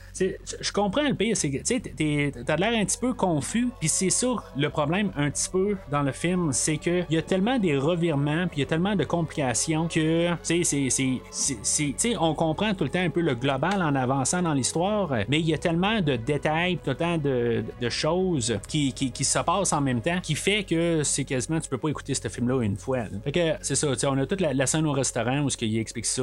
Je 0.61 0.73
comprends 0.73 1.09
le 1.09 1.15
pire, 1.15 1.37
tu 1.39 1.61
sais, 1.65 1.83
t'as 2.47 2.57
l'air 2.57 2.81
un 2.81 2.85
petit 2.85 2.99
peu 2.99 3.13
confus, 3.13 3.69
puis 3.79 3.89
c'est 3.89 4.11
ça 4.11 4.35
le 4.57 4.69
problème 4.69 5.11
un 5.17 5.31
petit 5.31 5.49
peu 5.49 5.77
dans 5.91 6.03
le 6.03 6.13
film, 6.13 6.53
c'est 6.53 6.79
que 6.79 7.05
il 7.09 7.15
y 7.15 7.19
a 7.19 7.23
tellement 7.23 7.59
des 7.59 7.77
revirements, 7.77 8.47
puis 8.47 8.59
il 8.59 8.61
y 8.61 8.63
a 8.63 8.67
tellement 8.67 8.97
de 8.97 9.05
complications 9.05 9.89
que, 9.89 10.31
sais, 10.43 10.63
tu 10.63 11.21
sais, 11.63 12.17
on 12.19 12.35
comprend 12.35 12.75
tout 12.75 12.85
le 12.85 12.91
temps 12.91 13.01
un 13.01 13.11
peu 13.11 13.21
le 13.21 13.35
global 13.35 13.83
en 13.83 13.95
avançant 13.95 14.43
dans 14.43 14.55
l'histoire, 14.55 15.11
mais 15.29 15.41
il 15.41 15.47
y 15.47 15.55
a 15.55 15.59
tellement 15.59 16.01
de 16.01 16.17
détails, 16.17 16.79
tout 16.79 16.91
le 16.91 16.97
temps 16.97 17.19
de, 17.19 17.65
de 17.81 17.89
choses 17.89 18.59
qui, 18.69 18.93
qui, 18.93 19.11
qui 19.11 19.25
se 19.25 19.39
passent 19.39 19.73
en 19.73 19.81
même 19.81 20.01
temps, 20.01 20.04
qui 20.21 20.35
fait 20.35 20.65
que 20.65 21.03
c'est 21.03 21.25
quasiment, 21.25 21.61
tu 21.61 21.69
peux 21.69 21.79
pas 21.79 21.89
écouter 21.89 22.15
ce 22.15 22.29
film-là 22.29 22.63
une 22.63 22.77
fois. 22.77 23.05
Fait 23.25 23.33
que, 23.33 23.55
c'est 23.63 23.75
ça, 23.75 23.89
on 24.11 24.19
a 24.19 24.27
toute 24.27 24.41
la, 24.41 24.55
la 24.55 24.67
scène 24.67 24.87
au 24.87 24.93
restaurant 24.93 25.41
où 25.41 25.49
qu'il 25.49 25.77
explique 25.79 26.07
ça. 26.07 26.23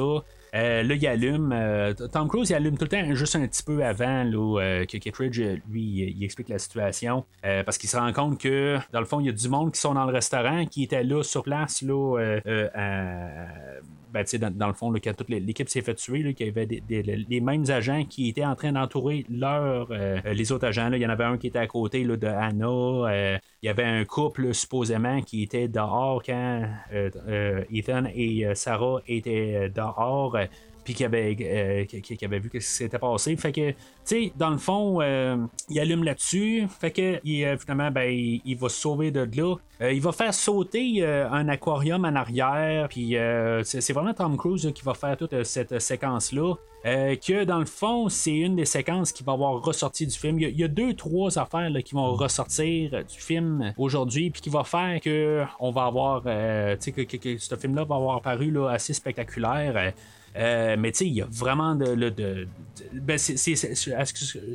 Euh, 0.54 0.82
là, 0.82 0.94
il 0.94 1.06
allume. 1.06 1.50
euh, 1.52 1.94
Tom 2.12 2.28
Cruise, 2.28 2.50
il 2.50 2.54
allume 2.54 2.76
tout 2.76 2.84
le 2.84 2.88
temps, 2.90 3.14
juste 3.14 3.36
un 3.36 3.46
petit 3.46 3.62
peu 3.62 3.82
avant 3.84 4.22
là, 4.24 4.60
euh, 4.60 4.84
que 4.84 4.98
Kittredge, 4.98 5.40
euh, 5.40 5.56
lui, 5.70 6.22
explique 6.22 6.48
la 6.50 6.58
situation. 6.58 7.24
parce 7.42 7.78
qu'il 7.78 7.88
se 7.88 7.96
rend 7.96 8.12
compte 8.12 8.38
que, 8.38 8.78
dans 8.92 9.00
le 9.00 9.06
fond, 9.06 9.20
il 9.20 9.26
y 9.26 9.28
a 9.28 9.32
du 9.32 9.48
monde 9.48 9.72
qui 9.72 9.80
sont 9.80 9.94
dans 9.94 10.04
le 10.04 10.12
restaurant, 10.12 10.66
qui 10.66 10.82
étaient 10.84 11.04
là 11.04 11.22
sur 11.22 11.42
place, 11.42 11.82
là, 11.82 12.38
à- 12.74 13.80
ben, 14.12 14.24
dans, 14.40 14.50
dans 14.54 14.66
le 14.66 14.74
fond, 14.74 14.92
quand 15.02 15.14
toute 15.16 15.30
l'équipe 15.30 15.70
s'est 15.70 15.80
fait 15.80 15.94
tuer, 15.94 16.22
là, 16.22 16.32
qu'il 16.34 16.46
y 16.46 16.50
avait 16.50 16.66
des- 16.66 17.02
les 17.02 17.40
mêmes 17.40 17.64
agents 17.70 18.04
qui 18.04 18.28
étaient 18.28 18.44
en 18.44 18.54
train 18.54 18.72
d'entourer 18.72 19.24
les 19.30 20.52
autres 20.52 20.66
agents. 20.66 20.90
là. 20.90 20.98
Il 20.98 21.02
y 21.02 21.06
en 21.06 21.10
avait 21.10 21.24
un 21.24 21.38
qui 21.38 21.46
était 21.46 21.58
à 21.58 21.66
côté 21.66 22.04
là, 22.04 22.16
de 22.18 22.26
Anna. 22.26 23.38
il 23.62 23.66
y 23.66 23.68
avait 23.70 23.84
un 23.84 24.04
couple, 24.04 24.52
supposément, 24.52 25.22
qui 25.22 25.42
était 25.42 25.66
dehors 25.68 26.22
quand 26.22 26.62
Ethan 27.70 28.04
et 28.14 28.54
Sarah 28.54 29.00
étaient 29.06 29.70
dehors. 29.70 30.36
Puis 30.84 30.94
qui 30.94 31.04
avait, 31.04 31.36
euh, 31.40 32.26
avait 32.26 32.38
vu 32.38 32.48
ce 32.54 32.58
qui 32.58 32.60
s'était 32.62 32.98
passé. 32.98 33.36
Fait 33.36 33.52
que, 33.52 33.70
tu 33.70 33.76
sais, 34.04 34.32
dans 34.36 34.50
le 34.50 34.58
fond, 34.58 35.00
euh, 35.00 35.36
il 35.68 35.78
allume 35.78 36.02
là-dessus. 36.02 36.66
Fait 36.80 36.90
que, 36.90 37.20
il, 37.24 37.44
euh, 37.44 37.56
finalement, 37.56 37.90
ben, 37.90 38.10
il, 38.10 38.56
va 38.56 38.68
se 38.68 38.80
sauver 38.80 39.10
de 39.10 39.20
là. 39.20 39.56
Euh, 39.80 39.92
il 39.92 40.00
va 40.00 40.12
faire 40.12 40.34
sauter 40.34 41.04
un 41.04 41.48
aquarium 41.48 42.04
en 42.04 42.14
arrière. 42.14 42.88
Puis, 42.88 43.16
c'est 43.64 43.92
vraiment 43.92 44.14
Tom 44.14 44.36
Cruise 44.36 44.70
qui 44.74 44.82
va 44.82 44.94
faire 44.94 45.16
toute 45.16 45.42
cette 45.44 45.78
séquence-là. 45.78 46.54
Que 46.84 47.44
dans 47.44 47.58
le 47.60 47.64
fond, 47.66 48.08
c'est 48.08 48.34
une 48.34 48.56
des 48.56 48.64
séquences 48.64 49.12
qui 49.12 49.22
va 49.22 49.32
avoir 49.32 49.62
ressorti 49.62 50.06
du 50.06 50.16
film. 50.16 50.38
Il 50.40 50.58
y 50.58 50.64
a, 50.64 50.68
deux, 50.68 50.94
trois 50.94 51.38
affaires 51.38 51.70
qui 51.84 51.94
vont 51.94 52.12
ressortir 52.14 52.90
du 52.90 53.18
film 53.18 53.72
aujourd'hui, 53.76 54.30
puis 54.30 54.40
qui 54.40 54.50
va 54.50 54.64
faire 54.64 55.00
que 55.00 55.44
on 55.60 55.70
va 55.70 55.84
avoir, 55.84 56.22
tu 56.22 56.28
sais, 56.80 56.92
que- 56.92 57.16
que 57.16 57.38
ce 57.38 57.54
film-là 57.56 57.84
va 57.84 57.96
avoir 57.96 58.20
paru 58.20 58.50
là, 58.50 58.68
assez 58.70 58.92
spectaculaire. 58.92 59.92
Euh, 60.36 60.76
mais 60.78 60.92
tu 60.92 60.98
sais, 60.98 61.06
il 61.06 61.14
y 61.14 61.22
a 61.22 61.26
vraiment 61.30 61.74
de. 61.74 61.94
de- 61.94 62.08
de- 62.10 62.48
ben, 62.92 63.18
c'est- 63.18 63.36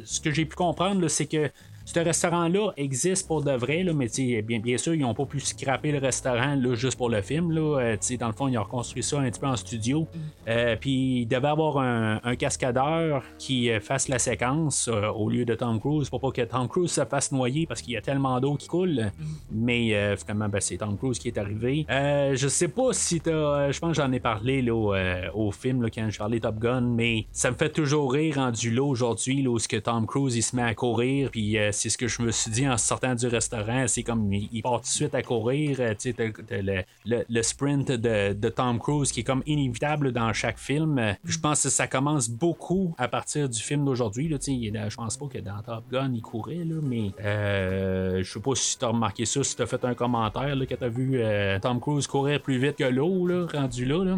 ce 0.05 0.19
que 0.21 0.31
j'ai 0.31 0.45
pu 0.45 0.55
comprendre, 0.55 1.01
là, 1.01 1.09
c'est 1.09 1.27
que 1.27 1.51
ce 1.87 2.01
restaurant-là 2.01 2.73
existe 2.75 3.27
pour 3.27 3.41
de 3.41 3.53
vrai, 3.53 3.81
là, 3.81 3.93
mais 3.93 4.07
bien, 4.43 4.59
bien 4.59 4.77
sûr, 4.77 4.93
ils 4.93 4.99
n'ont 4.99 5.13
pas 5.13 5.25
pu 5.25 5.39
scraper 5.39 5.93
le 5.93 5.99
restaurant 5.99 6.53
là, 6.53 6.75
juste 6.75 6.97
pour 6.97 7.09
le 7.09 7.21
film. 7.21 7.51
Là. 7.51 7.79
Euh, 7.79 7.97
dans 8.19 8.27
le 8.27 8.33
fond, 8.33 8.49
ils 8.49 8.57
ont 8.57 8.63
reconstruit 8.63 9.03
ça 9.03 9.21
un 9.21 9.29
petit 9.29 9.39
peu 9.39 9.47
en 9.47 9.55
studio. 9.55 10.05
Euh, 10.49 10.75
puis 10.75 11.21
il 11.21 11.27
devait 11.27 11.47
avoir 11.47 11.77
un, 11.77 12.19
un 12.25 12.35
cascadeur 12.35 13.23
qui 13.39 13.71
euh, 13.71 13.79
fasse 13.79 14.09
la 14.09 14.19
séquence 14.19 14.89
euh, 14.91 15.07
au 15.07 15.29
lieu 15.29 15.45
de 15.45 15.55
Tom 15.55 15.79
Cruise 15.79 16.09
pour 16.09 16.19
pas 16.19 16.31
que 16.31 16.41
Tom 16.41 16.67
Cruise 16.67 16.91
se 16.91 17.05
fasse 17.05 17.31
noyer 17.31 17.65
parce 17.65 17.81
qu'il 17.81 17.93
y 17.93 17.97
a 17.97 18.01
tellement 18.01 18.37
d'eau 18.41 18.55
qui 18.55 18.67
coule. 18.67 19.09
Mais 19.49 19.95
euh, 19.95 20.17
finalement, 20.17 20.49
ben, 20.49 20.59
c'est 20.59 20.75
Tom 20.75 20.97
Cruise 20.97 21.19
qui 21.19 21.29
est 21.29 21.37
arrivé. 21.37 21.85
Je 21.89 22.47
sais 22.49 22.67
pas 22.67 22.91
si 22.91 23.21
t'as. 23.21 23.71
je 23.71 23.79
pense 23.79 23.95
que 23.95 24.03
j'en 24.03 24.11
ai 24.11 24.19
parlé 24.19 24.61
là, 24.61 24.75
au, 24.75 24.93
au 25.33 25.51
film 25.51 25.81
là, 25.83 25.89
quand 25.89 26.09
je 26.09 26.17
parlais 26.17 26.41
Top 26.41 26.59
Gun, 26.59 26.81
mais 26.81 27.27
ça 27.31 27.49
me 27.49 27.55
fait 27.55 27.69
toujours 27.69 28.11
rire 28.11 28.35
rendu 28.35 28.71
là 28.71 28.83
aujourd'hui, 28.83 29.41
là, 29.41 29.51
où 29.51 29.57
ce 29.57 29.69
que 29.69 29.77
Tom 29.77 30.05
Cruise 30.05 30.35
il 30.35 30.41
se 30.41 30.53
met 30.53 30.63
à 30.63 30.75
courir, 30.75 31.31
puis 31.31 31.57
c'est 31.77 31.89
ce 31.89 31.97
que 31.97 32.07
je 32.07 32.21
me 32.21 32.31
suis 32.31 32.51
dit 32.51 32.67
en 32.67 32.77
sortant 32.77 33.13
du 33.15 33.27
restaurant, 33.27 33.85
c'est 33.87 34.03
comme 34.03 34.31
il, 34.33 34.49
il 34.51 34.61
part 34.61 34.77
tout 34.77 34.81
de 34.81 34.85
suite 34.87 35.15
à 35.15 35.21
courir, 35.21 35.77
euh, 35.79 35.91
tu 35.91 36.11
sais, 36.11 36.13
t'as- 36.13 36.43
t'as 36.43 36.61
le, 36.61 36.81
le- 37.05 37.25
le 37.29 37.43
sprint 37.43 37.91
de, 37.91 38.33
de 38.33 38.49
Tom 38.49 38.79
Cruise 38.79 39.11
qui 39.11 39.21
est 39.21 39.23
comme 39.23 39.43
inévitable 39.45 40.11
dans 40.11 40.33
chaque 40.33 40.57
film. 40.57 41.15
Je 41.23 41.37
pense 41.39 41.63
que 41.63 41.69
ça 41.69 41.87
commence 41.87 42.29
beaucoup 42.29 42.95
à 42.97 43.07
partir 43.07 43.47
du 43.49 43.61
film 43.61 43.85
d'aujourd'hui. 43.85 44.27
tu 44.39 44.51
il 44.51 44.85
Je 44.89 44.95
pense 44.95 45.17
pas 45.17 45.27
que 45.27 45.37
dans 45.39 45.61
Top 45.61 45.83
Gun 45.91 46.11
il 46.13 46.21
courait, 46.21 46.63
là, 46.65 46.75
mais 46.83 47.11
euh, 47.23 48.23
je 48.23 48.31
sais 48.31 48.39
pas 48.39 48.55
si 48.55 48.77
t'as 48.77 48.87
remarqué 48.87 49.25
ça, 49.25 49.43
si 49.43 49.55
t'as 49.55 49.65
fait 49.65 49.83
un 49.85 49.93
commentaire 49.93 50.55
là, 50.55 50.65
que 50.65 50.75
t'as 50.75 50.87
vu 50.89 51.11
euh, 51.21 51.59
Tom 51.59 51.79
Cruise 51.79 52.07
courir 52.07 52.41
plus 52.41 52.57
vite 52.57 52.75
que 52.77 52.83
l'eau, 52.85 53.25
là, 53.27 53.45
rendu 53.53 53.85
là. 53.85 54.03
là. 54.03 54.15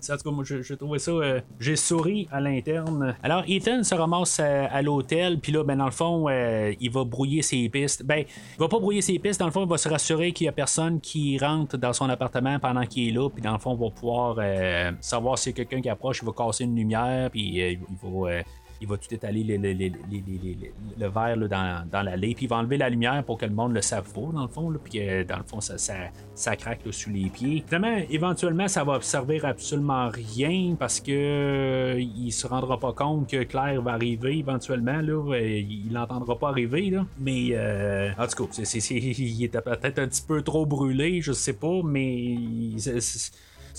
Ça, 0.00 0.14
en 0.14 0.16
tout 0.18 0.24
cas, 0.24 0.34
moi, 0.34 0.44
je- 0.44 0.62
j'ai 0.62 0.76
trouvé 0.76 0.98
ça. 0.98 1.10
euh, 1.12 1.40
j'ai 1.58 1.76
souri 1.76 2.28
à 2.30 2.40
l'interne. 2.40 3.14
Alors, 3.22 3.44
Ethan 3.48 3.82
se 3.82 3.94
ramasse 3.94 4.40
à, 4.40 4.66
à 4.66 4.82
l'hôtel, 4.82 5.38
puis 5.38 5.52
là, 5.52 5.64
ben, 5.64 5.76
dans 5.76 5.84
le 5.86 5.90
fond, 5.90 6.26
euh, 6.28 6.72
il 6.90 6.92
va 6.92 7.04
brouiller 7.04 7.42
ses 7.42 7.68
pistes. 7.68 8.04
Ben, 8.04 8.24
il 8.26 8.58
va 8.58 8.68
pas 8.68 8.78
brouiller 8.78 9.00
ses 9.00 9.18
pistes, 9.18 9.40
dans 9.40 9.46
le 9.46 9.52
fond, 9.52 9.64
il 9.64 9.68
va 9.68 9.78
se 9.78 9.88
rassurer 9.88 10.32
qu'il 10.32 10.46
y 10.46 10.48
a 10.48 10.52
personne 10.52 11.00
qui 11.00 11.38
rentre 11.38 11.76
dans 11.76 11.92
son 11.92 12.08
appartement 12.10 12.58
pendant 12.58 12.84
qu'il 12.84 13.08
est 13.08 13.12
là, 13.12 13.28
puis 13.30 13.42
dans 13.42 13.52
le 13.52 13.58
fond, 13.58 13.74
il 13.74 13.80
va 13.80 13.90
pouvoir 13.90 14.36
euh, 14.38 14.92
savoir 15.00 15.38
si 15.38 15.54
quelqu'un 15.54 15.80
qui 15.80 15.88
approche, 15.88 16.20
il 16.22 16.26
va 16.26 16.32
casser 16.32 16.64
une 16.64 16.76
lumière, 16.76 17.30
puis 17.30 17.62
euh, 17.62 17.72
il 17.72 17.78
va. 18.02 18.42
Il 18.80 18.88
va 18.88 18.96
tout 18.96 19.12
étaler 19.12 19.44
le, 19.44 21.08
verre 21.08 21.36
dans, 21.36 21.88
dans 21.90 22.02
l'allée, 22.02 22.34
puis 22.34 22.46
il 22.46 22.48
va 22.48 22.56
enlever 22.56 22.78
la 22.78 22.88
lumière 22.88 23.22
pour 23.24 23.38
que 23.38 23.46
le 23.46 23.52
monde 23.52 23.74
le 23.74 23.82
savoure, 23.82 24.32
dans 24.32 24.42
le 24.42 24.48
fond, 24.48 24.72
puis 24.82 25.00
dans 25.24 25.38
le 25.38 25.44
fond, 25.44 25.60
ça, 25.60 26.56
craque 26.56 26.80
sous 26.90 27.10
les 27.10 27.28
pieds. 27.30 27.62
Finalement, 27.66 28.02
éventuellement, 28.10 28.68
ça 28.68 28.84
va 28.84 29.00
servir 29.00 29.44
absolument 29.44 30.08
rien 30.08 30.74
parce 30.78 31.00
que 31.00 31.10
euh, 31.12 32.00
il 32.00 32.32
se 32.32 32.46
rendra 32.46 32.78
pas 32.78 32.92
compte 32.92 33.28
que 33.28 33.42
Claire 33.44 33.82
va 33.82 33.92
arriver 33.92 34.38
éventuellement, 34.38 35.00
là, 35.00 35.34
euh, 35.34 35.58
il 35.58 35.92
l'entendra 35.92 36.38
pas 36.38 36.48
arriver, 36.48 36.90
là. 36.90 37.06
mais 37.18 37.50
euh, 37.52 38.10
en 38.18 38.26
tout 38.26 38.46
cas, 38.46 38.62
il 38.90 39.44
était 39.44 39.60
peut-être 39.60 39.98
un 39.98 40.08
petit 40.08 40.22
peu 40.22 40.42
trop 40.42 40.66
brûlé, 40.66 41.20
je 41.22 41.32
sais 41.32 41.52
pas, 41.52 41.80
mais 41.84 42.36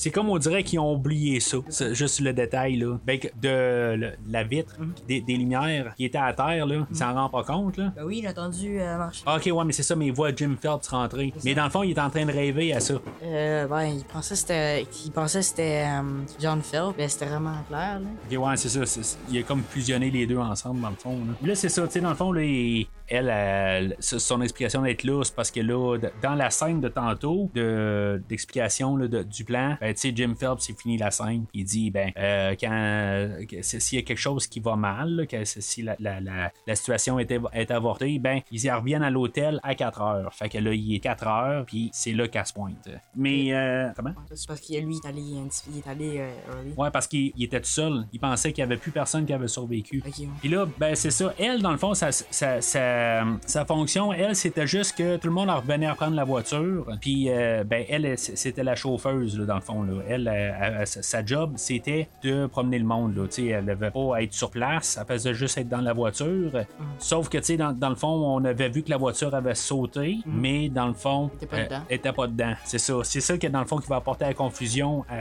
c'est 0.02 0.10
comme 0.10 0.30
on 0.30 0.38
dirait 0.40 0.64
qu'ils 0.64 0.80
ont 0.80 0.94
oublié 0.94 1.40
ça. 1.40 1.58
C'est 1.70 1.94
juste 1.94 2.22
le 2.22 2.34
détail, 2.34 2.78
là. 2.78 2.98
Ben, 3.06 3.20
de 3.40 3.96
le- 3.96 4.12
la 4.28 4.44
vitre, 4.44 4.76
des, 5.08 5.22
des 5.22 5.36
lumières 5.36 5.94
qui 5.96 6.06
étaient 6.06 6.18
à 6.18 6.34
terre, 6.34 6.66
là, 6.66 6.88
il 6.90 6.96
s'en 6.98 7.14
rend 7.14 7.30
pas 7.30 7.44
compte, 7.44 7.78
là. 7.78 7.94
Ben 7.96 8.04
oui, 8.04 8.20
il 8.24 8.28
a 8.28 8.32
entendu 8.32 8.80
euh, 8.80 8.98
marcher. 8.98 9.22
Ah, 9.28 9.36
Ok, 9.38 9.46
ouais, 9.54 9.66
mais 9.66 9.74
c'est 9.74 9.84
ça, 9.84 9.96
mais 9.96 10.08
il 10.08 10.14
voit 10.14 10.32
Jim 10.36 10.56
Phelps 10.60 10.88
rentrer. 10.88 11.34
Mais 11.46 11.54
dans 11.54 11.66
le 11.66 11.70
fond, 11.70 11.84
il 11.84 11.92
est 11.92 12.00
en 12.00 12.10
train 12.10 12.26
de 12.26 12.32
rêver 12.32 12.74
à 12.74 12.80
ça. 12.80 12.96
Euh, 13.24 13.68
ben, 13.68 13.84
il 13.84 14.04
pensait 14.06 14.34
que 14.34 14.40
c'était, 14.40 14.82
il 15.06 15.12
pensait 15.12 15.42
c'était 15.44 15.86
euh, 15.88 16.02
John 16.40 16.62
Phelps, 16.64 16.96
mais 16.98 17.08
c'était 17.08 17.26
vraiment 17.28 17.56
clair, 17.68 18.00
là. 18.00 18.08
Ok, 18.32 18.44
ouais, 18.48 18.58
c'est 18.58 18.70
ça. 18.86 19.18
il 19.30 19.38
a 19.40 19.44
comme 19.44 19.62
fusionné 19.70 20.10
les 20.10 20.26
deux 20.26 20.38
ensemble, 20.38 20.82
dans 20.82 20.90
le 20.90 20.96
fond. 20.96 21.18
Là, 21.42 21.48
Là, 21.50 21.56
c'est 21.56 21.70
ça, 21.70 21.86
tu 21.86 21.92
sais, 21.94 22.02
dans 22.02 22.10
le 22.10 22.16
fond, 22.16 22.32
là, 22.32 22.42
il- 22.44 22.88
elle, 23.14 23.96
son 24.00 24.42
explication 24.42 24.82
d'être 24.84 25.04
là, 25.04 25.22
c'est 25.26 25.36
parce 25.36 25.52
que 25.52 25.60
là, 25.60 25.98
dans 26.24 26.34
la 26.34 26.50
scène 26.50 26.80
de 26.80 26.88
tantôt, 26.88 27.50
de, 27.54 28.22
d'explication 28.30 28.96
de- 28.96 29.24
du 29.24 29.44
plan, 29.44 29.76
ben, 29.82 29.91
tu 29.94 30.00
sais, 30.00 30.14
Jim 30.16 30.34
Phelps, 30.40 30.70
il 30.70 30.76
finit 30.76 30.98
la 30.98 31.12
scène, 31.12 31.46
il 31.54 31.66
dit, 31.66 31.92
ben, 31.92 32.12
euh, 32.18 32.56
quand, 32.60 33.62
s'il 33.62 34.00
y 34.00 34.02
a 34.02 34.06
quelque 34.06 34.18
chose 34.18 34.48
qui 34.48 34.60
va 34.60 34.76
mal, 34.76 35.10
là, 35.10 35.26
que 35.26 35.44
si 35.46 35.82
la, 35.82 35.96
la, 36.00 36.20
la, 36.20 36.52
la 36.68 36.76
situation 36.76 37.20
est, 37.20 37.32
est 37.54 37.72
avortée, 37.72 38.20
ben, 38.20 38.42
ils 38.52 38.66
y 38.66 38.72
reviennent 38.72 39.04
à 39.04 39.10
l'hôtel 39.10 39.60
à 39.64 39.76
4 39.76 40.02
heures. 40.02 40.34
Fait 40.34 40.50
que 40.50 40.58
là, 40.58 40.74
il 40.74 40.96
est 40.96 41.00
4 41.00 41.28
heures, 41.28 41.66
puis 41.66 41.90
c'est 41.94 42.14
là 42.14 42.28
qu'elle 42.28 42.46
se 42.46 42.54
pointe. 42.54 42.90
Mais, 43.16 43.54
euh, 43.54 43.90
comment? 43.96 44.14
C'est 44.34 44.48
parce 44.48 44.62
que 44.62 44.74
lui, 44.80 44.96
il 44.96 45.06
est 45.06 45.10
allé, 45.10 45.22
il 45.22 45.78
est 45.78 45.88
allé 45.88 46.18
euh. 46.20 46.32
Ouais, 46.78 46.92
parce 46.92 47.08
qu'il 47.08 47.32
il 47.36 47.44
était 47.44 47.60
tout 47.60 47.70
seul. 47.70 48.06
Il 48.14 48.20
pensait 48.20 48.52
qu'il 48.52 48.64
n'y 48.64 48.72
avait 48.72 48.80
plus 48.80 48.92
personne 48.92 49.26
qui 49.26 49.34
avait 49.34 49.48
survécu. 49.48 50.04
Ok, 50.06 50.14
ouais. 50.20 50.28
Puis 50.40 50.50
là, 50.50 50.68
ben 50.78 50.96
c'est 50.96 51.12
ça. 51.12 51.34
Elle, 51.38 51.62
dans 51.62 51.72
le 51.72 51.78
fond, 51.78 51.94
sa, 51.94 52.12
sa, 52.12 52.62
sa, 52.62 53.24
sa 53.46 53.66
fonction, 53.66 54.14
elle, 54.14 54.36
c'était 54.36 54.68
juste 54.68 54.98
que 54.98 55.18
tout 55.18 55.28
le 55.28 55.34
monde 55.34 55.50
en 55.50 55.58
revenait 55.58 55.86
à 55.88 55.96
prendre 55.96 56.16
la 56.16 56.24
voiture. 56.24 56.86
Puis, 57.02 57.26
ben, 57.26 57.86
elle, 57.90 58.18
c'était 58.18 58.64
la 58.64 58.76
chauffeuse, 58.76 59.38
là, 59.38 59.46
dans 59.46 59.56
le 59.56 59.62
fond. 59.62 59.71
Là. 59.84 60.02
Elle, 60.08 60.28
euh, 60.28 60.52
elle, 60.80 60.88
sa 60.88 61.02
sa 61.02 61.26
job, 61.26 61.54
c'était 61.56 62.08
de 62.24 62.46
promener 62.48 62.80
le 62.80 62.86
monde. 62.86 63.16
Là. 63.16 63.24
Elle 63.38 63.66
devait 63.66 63.92
pas 63.92 64.22
être 64.24 64.34
sur 64.34 64.50
place. 64.52 64.98
Elle 65.00 65.06
faisait 65.08 65.34
juste 65.34 65.58
être 65.58 65.70
dans 65.70 65.82
la 65.82 65.94
voiture. 65.94 66.52
Sauf 67.00 67.30
que, 67.30 67.56
dans, 67.58 67.72
dans 67.74 67.90
le 67.90 67.96
fond, 67.96 68.08
on 68.08 68.44
avait 68.46 68.70
vu 68.70 68.84
que 68.84 68.90
la 68.90 68.98
voiture 68.98 69.34
avait 69.36 69.56
sauté, 69.56 70.18
mais 70.26 70.70
dans 70.70 70.88
le 70.88 70.94
fond, 70.94 71.30
pas 71.50 71.58
euh, 71.58 71.80
elle 71.90 71.96
était 71.98 72.12
pas 72.14 72.28
dedans. 72.28 72.54
C'est 72.66 72.78
ça. 72.80 72.94
C'est 73.04 73.22
ça 73.22 73.38
qui, 73.38 73.50
dans 73.50 73.60
le 73.60 73.66
fond, 73.66 73.78
qui 73.78 73.88
va 73.88 73.98
apporter 73.98 74.26
la 74.26 74.34
confusion 74.34 75.04
à, 75.10 75.16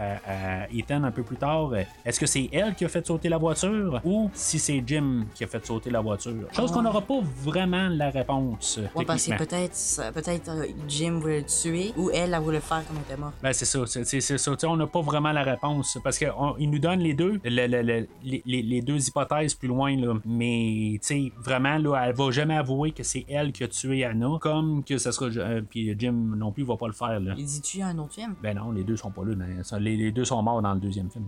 à- 0.00 0.62
à 0.64 0.68
Ethan 0.74 1.04
un 1.04 1.10
peu 1.10 1.22
plus 1.22 1.36
tard. 1.36 1.70
Est-ce 2.04 2.18
que 2.20 2.26
c'est 2.26 2.48
elle 2.52 2.74
qui 2.74 2.84
a 2.84 2.88
fait 2.88 3.06
sauter 3.06 3.28
la 3.28 3.38
voiture 3.38 4.00
ou 4.04 4.30
si 4.34 4.58
c'est 4.58 4.82
Jim 4.86 5.24
qui 5.34 5.44
a 5.44 5.46
fait 5.46 5.64
sauter 5.66 5.90
la 5.90 6.00
voiture? 6.00 6.46
Chose 6.52 6.70
qu'on 6.72 6.82
n'aura 6.82 7.00
pas 7.02 7.20
vraiment 7.42 7.88
la 7.88 8.10
réponse. 8.10 8.78
Ouais, 8.94 9.04
parce 9.04 9.26
que 9.26 9.36
peut-être, 9.36 10.12
peut-être 10.12 10.50
euh, 10.50 10.66
Jim 10.88 11.18
voulait 11.20 11.40
le 11.40 11.44
tuer 11.46 11.92
ou 11.96 12.10
elle, 12.10 12.32
elle 12.34 12.40
voulait 12.40 12.56
le 12.58 12.62
faire 12.62 12.84
comme 12.86 12.96
elle 12.96 13.12
était 13.12 13.20
morte. 13.20 13.34
Ben, 13.42 13.52
c'est 13.52 13.64
ça, 13.66 13.86
c'est, 13.86 14.20
ça. 14.20 14.52
On 14.68 14.76
n'a 14.76 14.86
pas 14.86 15.02
vraiment 15.02 15.32
la 15.32 15.42
réponse 15.42 15.98
parce 16.02 16.18
qu'ils 16.18 16.70
nous 16.70 16.78
donnent 16.78 17.00
les 17.00 17.12
deux, 17.14 17.38
le- 17.44 17.66
le- 17.66 17.82
le- 17.82 18.06
les, 18.24 18.80
deux 18.80 19.06
hypothèses 19.08 19.54
plus 19.54 19.68
loin, 19.68 19.94
là. 19.96 20.14
mais 20.24 20.92
tu 20.94 20.98
sais, 21.02 21.32
vraiment, 21.44 21.76
là, 21.76 22.04
elle 22.06 22.14
va 22.14 22.30
jamais 22.30 22.56
avouer 22.56 22.92
que 22.92 23.02
c'est 23.02 23.24
elle 23.28 23.52
qui 23.52 23.64
a 23.64 23.68
tué 23.68 24.04
Anna, 24.04 24.38
comme 24.40 24.82
que 24.84 24.96
ça 24.98 25.12
sera. 25.12 25.26
euh, 25.26 25.60
puis 25.68 25.94
Jim 25.98 26.12
non 26.36 26.52
plus 26.52 26.64
va 26.64 26.76
pas 26.76 26.86
le 26.86 26.92
faire. 26.94 27.20
Là. 27.20 27.34
Il 27.36 27.44
dit 27.44 27.60
tu 27.60 27.82
un 27.82 27.98
autre 27.98 28.14
film? 28.14 28.34
Ben 28.42 28.56
non, 28.56 28.70
les 28.72 28.84
deux 28.84 28.96
sont 28.96 29.10
pas 29.10 29.24
là. 29.24 29.34
mais 29.36 29.62
ça- 29.62 29.78
Les, 29.78 29.96
les 29.96 30.12
deux 30.12 30.24
sont 30.24 30.42
morts 30.42 30.62
dans 30.62 30.72
le 30.74 30.80
deuxième 30.80 31.10
film. 31.10 31.24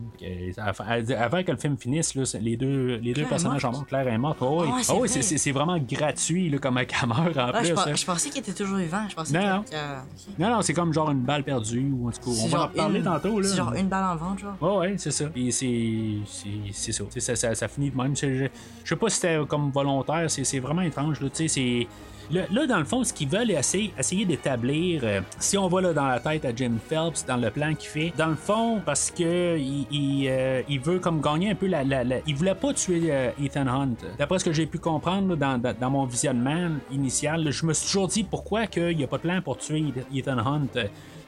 Avant- 0.58 1.42
que 1.42 1.52
le 1.52 1.58
film 1.58 1.76
finisse, 1.76 2.14
là, 2.14 2.22
les 2.40 2.56
deux, 2.56 2.96
les 2.96 3.12
Claire 3.12 3.28
personnages 3.28 3.62
sont 3.62 3.72
morts. 3.72 3.86
Claire 3.86 4.08
est 4.08 4.18
morte. 4.18 4.38
Oh, 4.40 4.62
oui. 4.62 4.68
Ah 4.72 4.78
c'est 4.82 4.92
Oh, 4.92 4.98
vrai. 4.98 5.08
c'est, 5.08 5.52
vraiment 5.52 5.78
gratuit 5.78 6.50
là, 6.50 6.58
comme 6.58 6.76
un 6.78 6.84
cameur 6.84 7.18
en 7.36 7.50
Ah, 7.52 7.52
plus. 7.60 7.68
je, 7.68 8.04
pensais 8.06 8.30
qu'il 8.30 8.40
était 8.40 8.52
toujours 8.52 8.76
vivant. 8.78 9.08
Je 9.08 9.14
pensais 9.14 9.32
Non, 9.32 9.62
que- 9.62 9.74
non. 9.74 10.02
Non, 10.48 10.56
non, 10.56 10.62
c'est 10.62 10.74
comme 10.74 10.92
genre 10.92 11.10
une 11.10 11.22
balle 11.22 11.44
perdue. 11.44 11.90
Ou 11.92 12.08
en 12.08 12.12
tout 12.12 12.20
cas, 12.20 12.27
On 12.44 12.46
va 12.48 12.58
en 12.60 12.66
reparler 12.68 12.98
une- 12.98 13.04
tantôt. 13.04 13.42
C'est 13.42 13.56
genre 13.56 13.72
une 13.74 13.88
balle 13.88 14.04
en 14.04 14.16
ventre, 14.16 14.40
genre. 14.40 14.56
Ouais, 14.60 14.88
ouais, 14.90 14.94
c'est 14.98 15.10
ça. 15.10 15.26
Puis 15.26 15.52
c'est. 15.52 16.14
C'est 16.26 16.72
c'est 16.72 16.92
ça. 16.92 17.04
Ça, 17.18 17.36
ça, 17.36 17.54
ça 17.54 17.68
finit 17.68 17.90
de 17.90 17.96
même. 17.96 18.16
Je, 18.16 18.48
sais 18.84 18.96
pas 18.96 19.08
si 19.08 19.16
c'était 19.16 19.38
comme 19.48 19.70
volontaire, 19.70 20.30
c'est 20.30 20.44
c'est 20.44 20.58
vraiment 20.60 20.82
étrange. 20.82 21.20
Là, 21.20 21.28
tu 21.30 21.46
sais, 21.46 21.48
c'est. 21.48 21.86
Là, 22.30 22.42
là, 22.50 22.66
dans 22.66 22.78
le 22.78 22.84
fond, 22.84 23.04
ce 23.04 23.12
qu'ils 23.12 23.28
veulent 23.28 23.50
essayer, 23.50 23.92
essayer 23.98 24.24
d'établir, 24.24 25.00
euh, 25.04 25.20
si 25.38 25.56
on 25.56 25.68
va 25.68 25.80
là, 25.80 25.92
dans 25.92 26.06
la 26.06 26.20
tête 26.20 26.44
à 26.44 26.54
Jim 26.54 26.74
Phelps, 26.88 27.24
dans 27.26 27.36
le 27.36 27.50
plan 27.50 27.74
qu'il 27.74 27.88
fait, 27.88 28.12
dans 28.16 28.26
le 28.28 28.34
fond, 28.36 28.80
parce 28.84 29.10
que 29.10 29.56
il, 29.58 29.86
il, 29.90 30.26
euh, 30.28 30.62
il 30.68 30.80
veut 30.80 30.98
comme 30.98 31.20
gagner 31.20 31.50
un 31.50 31.54
peu 31.54 31.66
la. 31.66 31.84
la, 31.84 32.04
la- 32.04 32.18
il 32.26 32.34
voulait 32.34 32.54
pas 32.54 32.74
tuer 32.74 33.00
euh, 33.10 33.30
Ethan 33.42 33.66
Hunt. 33.66 33.94
D'après 34.18 34.38
ce 34.38 34.44
que 34.44 34.52
j'ai 34.52 34.66
pu 34.66 34.78
comprendre 34.78 35.28
là, 35.30 35.36
dans, 35.36 35.58
dans, 35.58 35.74
dans 35.78 35.90
mon 35.90 36.04
visionnement 36.04 36.68
initial, 36.92 37.44
là, 37.44 37.50
je 37.50 37.64
me 37.64 37.72
suis 37.72 37.86
toujours 37.86 38.08
dit 38.08 38.24
pourquoi 38.24 38.66
qu'il 38.66 38.96
n'y 38.96 39.04
a 39.04 39.06
pas 39.06 39.16
de 39.16 39.22
plan 39.22 39.40
pour 39.42 39.56
tuer 39.58 39.84
Ethan 40.14 40.38
Hunt. 40.38 40.66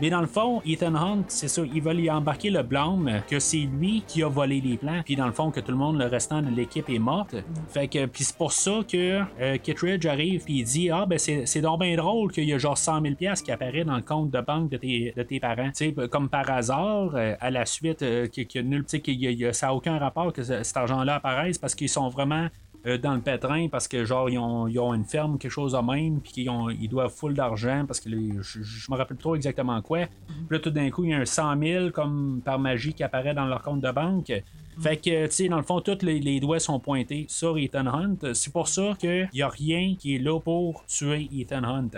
Mais 0.03 0.09
dans 0.09 0.23
le 0.23 0.27
fond, 0.27 0.63
Ethan 0.67 0.95
Hunt, 0.95 1.25
c'est 1.29 1.49
ça, 1.49 1.61
ils 1.75 1.83
veulent 1.83 2.01
y 2.01 2.11
embarquer 2.11 2.49
le 2.49 2.63
blâme 2.63 3.21
que 3.29 3.39
c'est 3.39 3.59
lui 3.79 4.03
qui 4.07 4.23
a 4.23 4.29
volé 4.29 4.63
les 4.63 4.79
plans, 4.79 5.03
puis 5.05 5.15
dans 5.15 5.27
le 5.27 5.33
fond 5.33 5.51
que 5.51 5.61
tout 5.61 5.73
le 5.73 5.77
monde, 5.77 5.99
le 5.99 6.07
restant 6.07 6.41
de 6.41 6.49
l'équipe 6.49 6.89
est 6.89 6.99
morte. 6.99 7.35
Fait 7.69 7.87
que, 7.87 8.07
puis 8.07 8.25
c'est 8.25 8.37
pour 8.37 8.53
ça 8.53 8.79
que 8.91 9.21
euh, 9.41 9.59
Kittredge 9.59 10.07
arrive 10.07 10.43
puis 10.45 10.61
il 10.61 10.65
dit 10.65 10.90
ah 10.91 11.07
ben 11.07 11.19
c'est 11.19 11.61
donc 11.61 11.81
bien 11.81 11.97
drôle 11.97 12.31
qu'il 12.33 12.45
y 12.45 12.53
a 12.53 12.59
genre 12.59 12.77
100 12.79 13.03
000 13.03 13.15
pièces 13.15 13.43
qui 13.43 13.51
apparaît 13.53 13.85
dans 13.85 13.97
le 13.97 14.03
compte 14.03 14.31
de 14.31 14.41
banque 14.41 14.71
de 14.71 14.77
tes, 14.77 15.13
de 15.17 15.23
tes 15.23 15.41
parents. 15.41 15.71
Tu 15.75 15.95
sais, 15.95 16.09
comme 16.09 16.29
par 16.29 16.49
hasard, 16.51 17.15
euh, 17.15 17.35
à 17.41 17.51
la 17.51 17.65
suite, 17.67 18.03
euh, 18.03 18.27
qu'il 18.27 18.47
qu'il 18.47 18.63
y 18.63 18.65
a 18.65 18.69
nul, 18.69 18.83
tu 18.85 18.91
sais, 18.91 19.01
qu'il 19.01 19.21
y 19.21 19.27
a- 19.27 19.31
il 19.31 19.39
y 19.39 19.47
a- 19.47 19.53
ça 19.53 19.67
n'a 19.69 19.75
aucun 19.75 19.99
rapport 19.99 20.33
que 20.33 20.43
ce- 20.43 20.63
cet 20.63 20.77
argent-là 20.77 21.17
apparaisse 21.17 21.59
parce 21.59 21.75
qu'ils 21.75 21.89
sont 21.89 22.09
vraiment 22.09 22.49
euh, 22.87 22.97
dans 22.97 23.13
le 23.15 23.21
pétrin 23.21 23.69
parce 23.71 23.87
que 23.87 24.07
genre 24.07 24.31
ils 24.31 24.39
ont, 24.39 24.67
ils 24.67 24.79
ont 24.79 24.95
une 24.95 25.05
ferme 25.05 25.37
quelque 25.37 25.51
chose 25.53 25.73
de 25.73 25.79
même 25.93 26.19
puis 26.21 26.33
qu'ils 26.33 26.49
ont- 26.49 26.71
ils 26.71 26.89
doivent 26.89 27.13
full 27.15 27.35
d'argent 27.35 27.85
parce 27.87 28.01
que 28.01 28.09
les- 28.09 28.33
je, 28.41 28.63
je 28.63 28.91
me 28.91 28.97
rappelle 28.97 29.19
plus 29.19 29.23
trop 29.23 29.37
exactement 29.37 29.83
quoi. 29.83 30.07
Puis 30.07 30.47
là 30.49 30.59
tout 30.61 30.71
d'un 30.71 30.89
coup 30.91 31.05
il 31.05 31.11
y 31.11 31.13
a 31.13 31.19
un 31.19 31.27
100 31.27 31.59
000 31.61 31.91
comme 31.91 32.41
par 32.43 32.59
magie 32.59 32.95
qui 32.95 33.03
apparaît 33.05 33.35
dans 33.35 33.45
leur 33.45 33.61
compte 33.61 33.83
de 33.83 33.91
banque 33.91 34.33
fait 34.79 34.97
que 34.97 35.27
tu 35.27 35.33
sais 35.33 35.49
dans 35.49 35.57
le 35.57 35.63
fond 35.63 35.81
tous 35.81 36.03
les, 36.03 36.21
les 36.21 36.41
doigts 36.41 36.61
sont 36.61 36.79
pointés 36.79 37.27
sur 37.29 37.59
Ethan 37.59 37.87
Hunt 37.87 38.35
c'est 38.35 38.53
pour 38.53 38.69
ça 38.69 38.95
qu'il 38.99 39.29
y 39.33 39.43
a 39.43 39.49
rien 39.49 39.95
qui 39.99 40.15
est 40.17 40.19
là 40.19 40.39
pour 40.41 40.85
tuer 40.87 41.29
Ethan 41.37 41.65
Hunt 41.65 41.91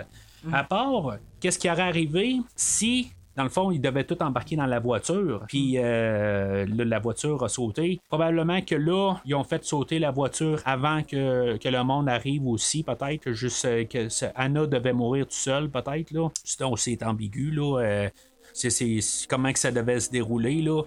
à 0.51 0.63
part 0.63 1.17
qu'est-ce 1.39 1.59
qui 1.59 1.69
aurait 1.69 1.81
arrivé 1.83 2.37
si 2.55 3.11
dans 3.35 3.41
le 3.43 3.49
fond, 3.49 3.71
ils 3.71 3.81
devaient 3.81 4.03
tout 4.03 4.21
embarquer 4.21 4.55
dans 4.55 4.67
la 4.67 4.79
voiture. 4.79 5.43
Puis 5.47 5.79
euh, 5.79 6.67
la 6.69 6.99
voiture 6.99 7.43
a 7.43 7.49
sauté? 7.49 7.99
Probablement 8.07 8.61
que 8.61 8.75
là, 8.75 9.15
ils 9.25 9.33
ont 9.33 9.43
fait 9.43 9.65
sauter 9.65 9.97
la 9.97 10.11
voiture 10.11 10.61
avant 10.65 11.01
que, 11.01 11.57
que 11.57 11.67
le 11.67 11.83
monde 11.83 12.09
arrive 12.09 12.45
aussi, 12.45 12.83
peut-être. 12.83 13.31
Juste 13.31 13.65
euh, 13.65 13.85
que 13.85 14.07
ce- 14.09 14.25
Anna 14.35 14.67
devait 14.67 14.93
mourir 14.93 15.25
tout 15.25 15.31
seul, 15.33 15.67
peut-être. 15.71 16.11
là. 16.11 16.29
C'est 16.43 16.63
c'est 16.77 17.01
ambigu, 17.01 17.49
là. 17.49 17.79
Euh, 17.81 18.09
c'est 18.53 18.99
comment 19.27 19.51
que 19.51 19.57
ça 19.57 19.71
devait 19.71 19.99
se 19.99 20.11
dérouler, 20.11 20.61
là. 20.61 20.83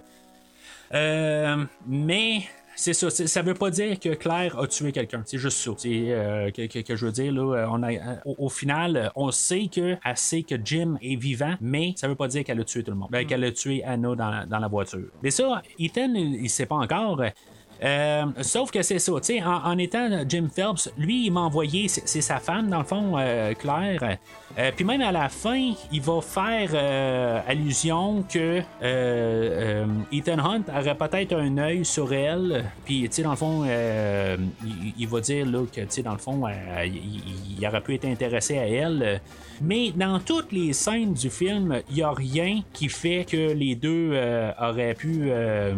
Euh, 0.93 1.65
mais 1.87 2.43
c'est 2.75 2.93
ça, 2.93 3.09
ça 3.09 3.41
veut 3.41 3.53
pas 3.55 3.69
dire 3.71 3.99
que 3.99 4.09
Claire 4.13 4.57
a 4.59 4.67
tué 4.67 4.91
quelqu'un. 4.91 5.23
C'est 5.25 5.37
juste 5.39 5.57
ça. 5.57 5.71
C'est 5.77 6.11
euh, 6.11 6.51
que, 6.51 6.67
que- 6.67 6.79
que 6.79 6.95
je 6.95 7.05
veux 7.07 7.11
dire 7.11 7.33
là, 7.33 7.55
euh, 7.55 7.67
on 7.71 7.81
a, 7.83 7.91
euh, 7.93 8.15
au, 8.25 8.35
au 8.45 8.49
final, 8.49 9.11
on 9.15 9.31
sait 9.31 9.67
que 9.67 9.97
elle 10.03 10.17
sait 10.17 10.43
que 10.43 10.55
Jim 10.63 10.97
est 11.01 11.15
vivant, 11.15 11.55
mais 11.59 11.93
ça 11.95 12.07
veut 12.07 12.15
pas 12.15 12.27
dire 12.27 12.43
qu'elle 12.43 12.59
a 12.59 12.63
tué 12.63 12.83
tout 12.83 12.91
le 12.91 12.97
monde, 12.97 13.09
Ben, 13.11 13.25
qu'elle 13.25 13.43
a 13.43 13.51
tué 13.51 13.83
Anna 13.83 14.15
dans, 14.15 14.29
la- 14.29 14.45
dans 14.45 14.59
la 14.59 14.67
voiture. 14.67 15.09
Mais 15.23 15.31
ça, 15.31 15.61
Ethan, 15.79 16.13
il, 16.13 16.35
il 16.43 16.49
sait 16.49 16.65
pas 16.67 16.75
encore. 16.75 17.21
Euh, 17.83 18.25
sauf 18.41 18.71
que 18.71 18.81
c'est 18.81 18.99
ça, 18.99 19.11
tu 19.17 19.37
sais, 19.37 19.43
en, 19.43 19.77
étant 19.77 20.09
Jim 20.27 20.47
Phelps, 20.53 20.89
lui, 20.97 21.25
il 21.25 21.31
m'a 21.31 21.41
envoyé, 21.41 21.87
c'est 21.87 22.21
sa 22.21 22.37
femme, 22.37 22.69
dans 22.69 22.79
le 22.79 22.83
fond, 22.83 23.13
euh, 23.17 23.53
Claire. 23.53 24.17
Euh, 24.57 24.71
puis 24.75 24.85
même 24.85 25.01
à 25.01 25.11
la 25.11 25.29
fin, 25.29 25.73
il 25.91 26.01
va 26.01 26.21
faire 26.21 27.43
allusion 27.47 28.23
que 28.23 28.61
Ethan 30.11 30.39
Hunt 30.39 30.63
aurait 30.75 30.95
peut-être 30.95 31.35
un 31.35 31.57
œil 31.57 31.85
sur 31.85 32.11
elle. 32.13 32.65
Puis, 32.85 33.03
tu 33.03 33.15
sais, 33.15 33.23
dans 33.23 33.31
le 33.31 33.35
fond, 33.35 33.65
il, 33.65 35.07
va 35.07 35.19
dire 35.21 35.45
là, 35.45 35.63
que, 35.71 35.81
tu 35.81 35.87
sais, 35.89 36.01
dans 36.01 36.13
le 36.13 36.17
fond, 36.17 36.43
il 36.85 37.67
aurait 37.67 37.81
pu 37.81 37.95
être 37.95 38.05
intéressé 38.05 38.57
à 38.57 38.67
elle. 38.67 39.21
Mais 39.61 39.91
dans 39.91 40.19
toutes 40.19 40.51
les 40.51 40.73
scènes 40.73 41.13
du 41.13 41.29
film, 41.29 41.81
il 41.89 41.95
n'y 41.95 42.01
a 42.01 42.11
rien 42.11 42.61
qui 42.73 42.89
fait 42.89 43.25
que 43.29 43.53
les 43.53 43.75
deux 43.75 44.11
euh, 44.13 44.51
auraient 44.61 44.93
pu, 44.93 45.23
euh, 45.29 45.73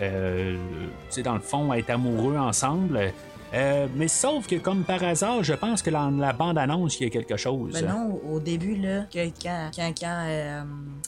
euh, 0.00 0.56
dans 1.24 1.34
le 1.34 1.40
fond, 1.40 1.72
être 1.72 1.90
amoureux 1.90 2.36
ensemble. 2.36 3.12
Euh, 3.54 3.86
mais 3.94 4.08
sauf 4.08 4.48
que, 4.48 4.56
comme 4.56 4.82
par 4.82 5.02
hasard, 5.04 5.44
je 5.44 5.54
pense 5.54 5.80
que 5.80 5.88
dans 5.90 6.10
la 6.10 6.32
bande-annonce, 6.32 6.98
il 6.98 7.04
y 7.04 7.06
a 7.06 7.10
quelque 7.10 7.36
chose. 7.36 7.72
Ben 7.72 7.86
non, 7.86 8.20
au 8.28 8.40
début, 8.40 8.74
là, 8.74 9.04
quand. 9.12 9.30
quand, 9.40 9.92
quand 10.00 10.24
euh, 10.26 10.62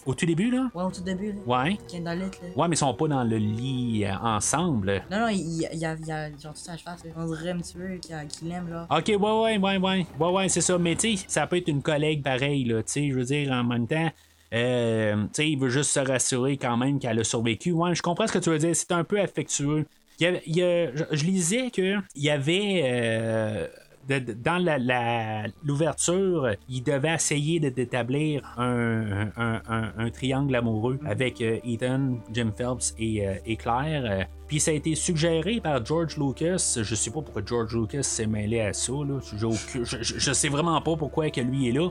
Au 0.07 0.15
tout 0.15 0.27
début, 0.27 0.51
là? 0.53 0.71
ouais, 0.73 0.85
au 0.85 0.91
tout 0.93 1.03
début, 1.03 1.33
là. 1.33 1.39
Ouais. 1.45 1.77
Quand 1.91 2.01
dans 2.05 2.13
le 2.15 2.27
lit, 2.27 2.31
là. 2.43 2.49
Ouais, 2.57 2.69
mais 2.69 2.77
ils 2.77 2.79
sont 2.79 2.95
pas 2.95 3.09
dans 3.09 3.25
le 3.25 3.37
lit 3.37 4.05
euh, 4.05 4.15
ensemble. 4.23 5.03
Non, 5.11 5.21
non, 5.23 5.29
il 5.29 5.61
y 5.61 5.67
a, 5.67 5.73
il 5.73 5.79
y 5.81 5.85
a, 5.85 5.97
il 6.01 6.07
y 6.07 6.13
a 6.13 6.29
genre 6.31 6.53
tout 6.55 6.61
ça 6.61 6.75
à 6.75 6.77
face. 6.77 7.03
On 7.17 7.27
dirait 7.27 7.51
un 7.51 7.59
petit 7.59 7.75
peu 7.75 7.97
qu'il 7.97 8.49
l'aime, 8.49 8.69
là. 8.71 8.87
Ok, 8.97 9.07
ouais, 9.09 9.17
ouais, 9.17 9.59
ouais, 9.59 9.77
ouais. 9.79 10.07
Ouais, 10.21 10.31
ouais, 10.31 10.49
c'est 10.49 10.61
ça. 10.61 10.79
Mais 10.79 10.95
tu 10.95 11.17
sais, 11.17 11.25
ça 11.27 11.49
peut 11.49 11.57
être 11.57 11.69
une 11.69 11.83
collègue 11.83 12.23
pareille, 12.23 12.63
là. 12.65 12.83
Tu 12.85 12.93
sais, 12.93 13.09
je 13.11 13.15
veux 13.17 13.25
dire, 13.25 13.51
en 13.51 13.65
même 13.65 13.89
temps. 13.89 14.09
euh, 14.55 15.17
tu 15.25 15.29
sais, 15.33 15.51
il 15.51 15.59
veut 15.59 15.69
juste 15.71 15.91
se 15.91 15.99
rassurer 16.01 16.57
quand 16.57 16.77
même 16.77 17.01
qu'elle 17.01 17.19
a 17.19 17.25
survécu. 17.25 17.73
Ouais, 17.73 17.93
je 17.95 18.03
comprends 18.03 18.29
ce 18.29 18.33
que 18.35 18.39
tu 18.39 18.51
veux 18.51 18.59
dire. 18.59 18.77
C'est 18.77 18.93
un 18.93 19.03
peu 19.03 19.21
affectueux. 19.21 19.85
Y 20.21 20.27
a- 20.63 20.95
je, 20.95 21.05
je 21.13 21.25
lisais 21.25 21.71
que 21.71 21.97
il 22.15 22.23
y 22.23 22.31
avait 22.31 22.81
euh, 22.85 23.67
dans 24.09 24.63
la- 24.63 24.79
la- 24.79 25.47
l'ouverture, 25.65 26.51
il 26.69 26.83
devait 26.83 27.15
essayer 27.15 27.59
d'établir 27.59 28.41
un, 28.57 29.31
un- 29.37 30.11
triangle 30.11 30.55
amoureux 30.55 30.99
avec 31.05 31.41
euh, 31.41 31.59
Ethan, 31.67 32.19
Jim 32.33 32.53
Phelps 32.57 32.95
et, 32.99 33.27
euh, 33.27 33.35
et 33.45 33.57
Claire. 33.57 34.27
Puis 34.47 34.61
ça 34.61 34.71
a 34.71 34.75
été 34.75 34.95
suggéré 34.95 35.61
par 35.61 35.85
George 35.85 36.17
Lucas. 36.19 36.79
Je 36.81 36.95
sais 36.95 37.11
pas 37.11 37.21
pourquoi 37.21 37.43
George 37.45 37.75
Lucas 37.75 38.05
s'est 38.05 38.27
mêlé 38.29 38.61
à 38.61 38.73
ça. 38.73 38.93
là. 38.93 39.19
Je, 39.37 39.83
je- 39.83 40.19
je 40.19 40.33
sais 40.33 40.49
vraiment 40.49 40.81
pas 40.81 40.95
pourquoi 40.97 41.29
que 41.31 41.41
lui 41.41 41.69
est 41.69 41.73
là. 41.73 41.89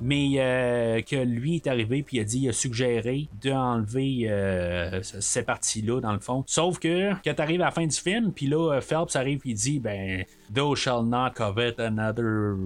Mais 0.00 0.32
euh, 0.36 1.00
que 1.02 1.16
lui 1.16 1.56
est 1.56 1.66
arrivé 1.66 2.02
puis 2.02 2.18
il 2.18 2.20
a 2.20 2.24
dit, 2.24 2.40
il 2.40 2.48
a 2.48 2.52
suggéré 2.52 3.28
d'enlever 3.42 4.28
euh, 4.28 5.02
ce- 5.02 5.20
cette 5.20 5.46
partie-là 5.46 6.00
dans 6.00 6.12
le 6.12 6.18
fond. 6.20 6.44
Sauf 6.46 6.78
que 6.78 7.12
quand 7.24 7.34
t'arrives 7.34 7.62
à 7.62 7.66
la 7.66 7.70
fin 7.70 7.86
du 7.86 7.96
film, 7.96 8.32
puis 8.32 8.46
là 8.46 8.74
euh, 8.74 8.80
Phelps 8.80 9.16
arrive 9.16 9.40
il 9.44 9.54
dit, 9.54 9.80
ben, 9.80 10.24
thou 10.54 10.74
shall 10.76 11.02
not 11.04 11.30
covet 11.34 11.74
another 11.80 12.56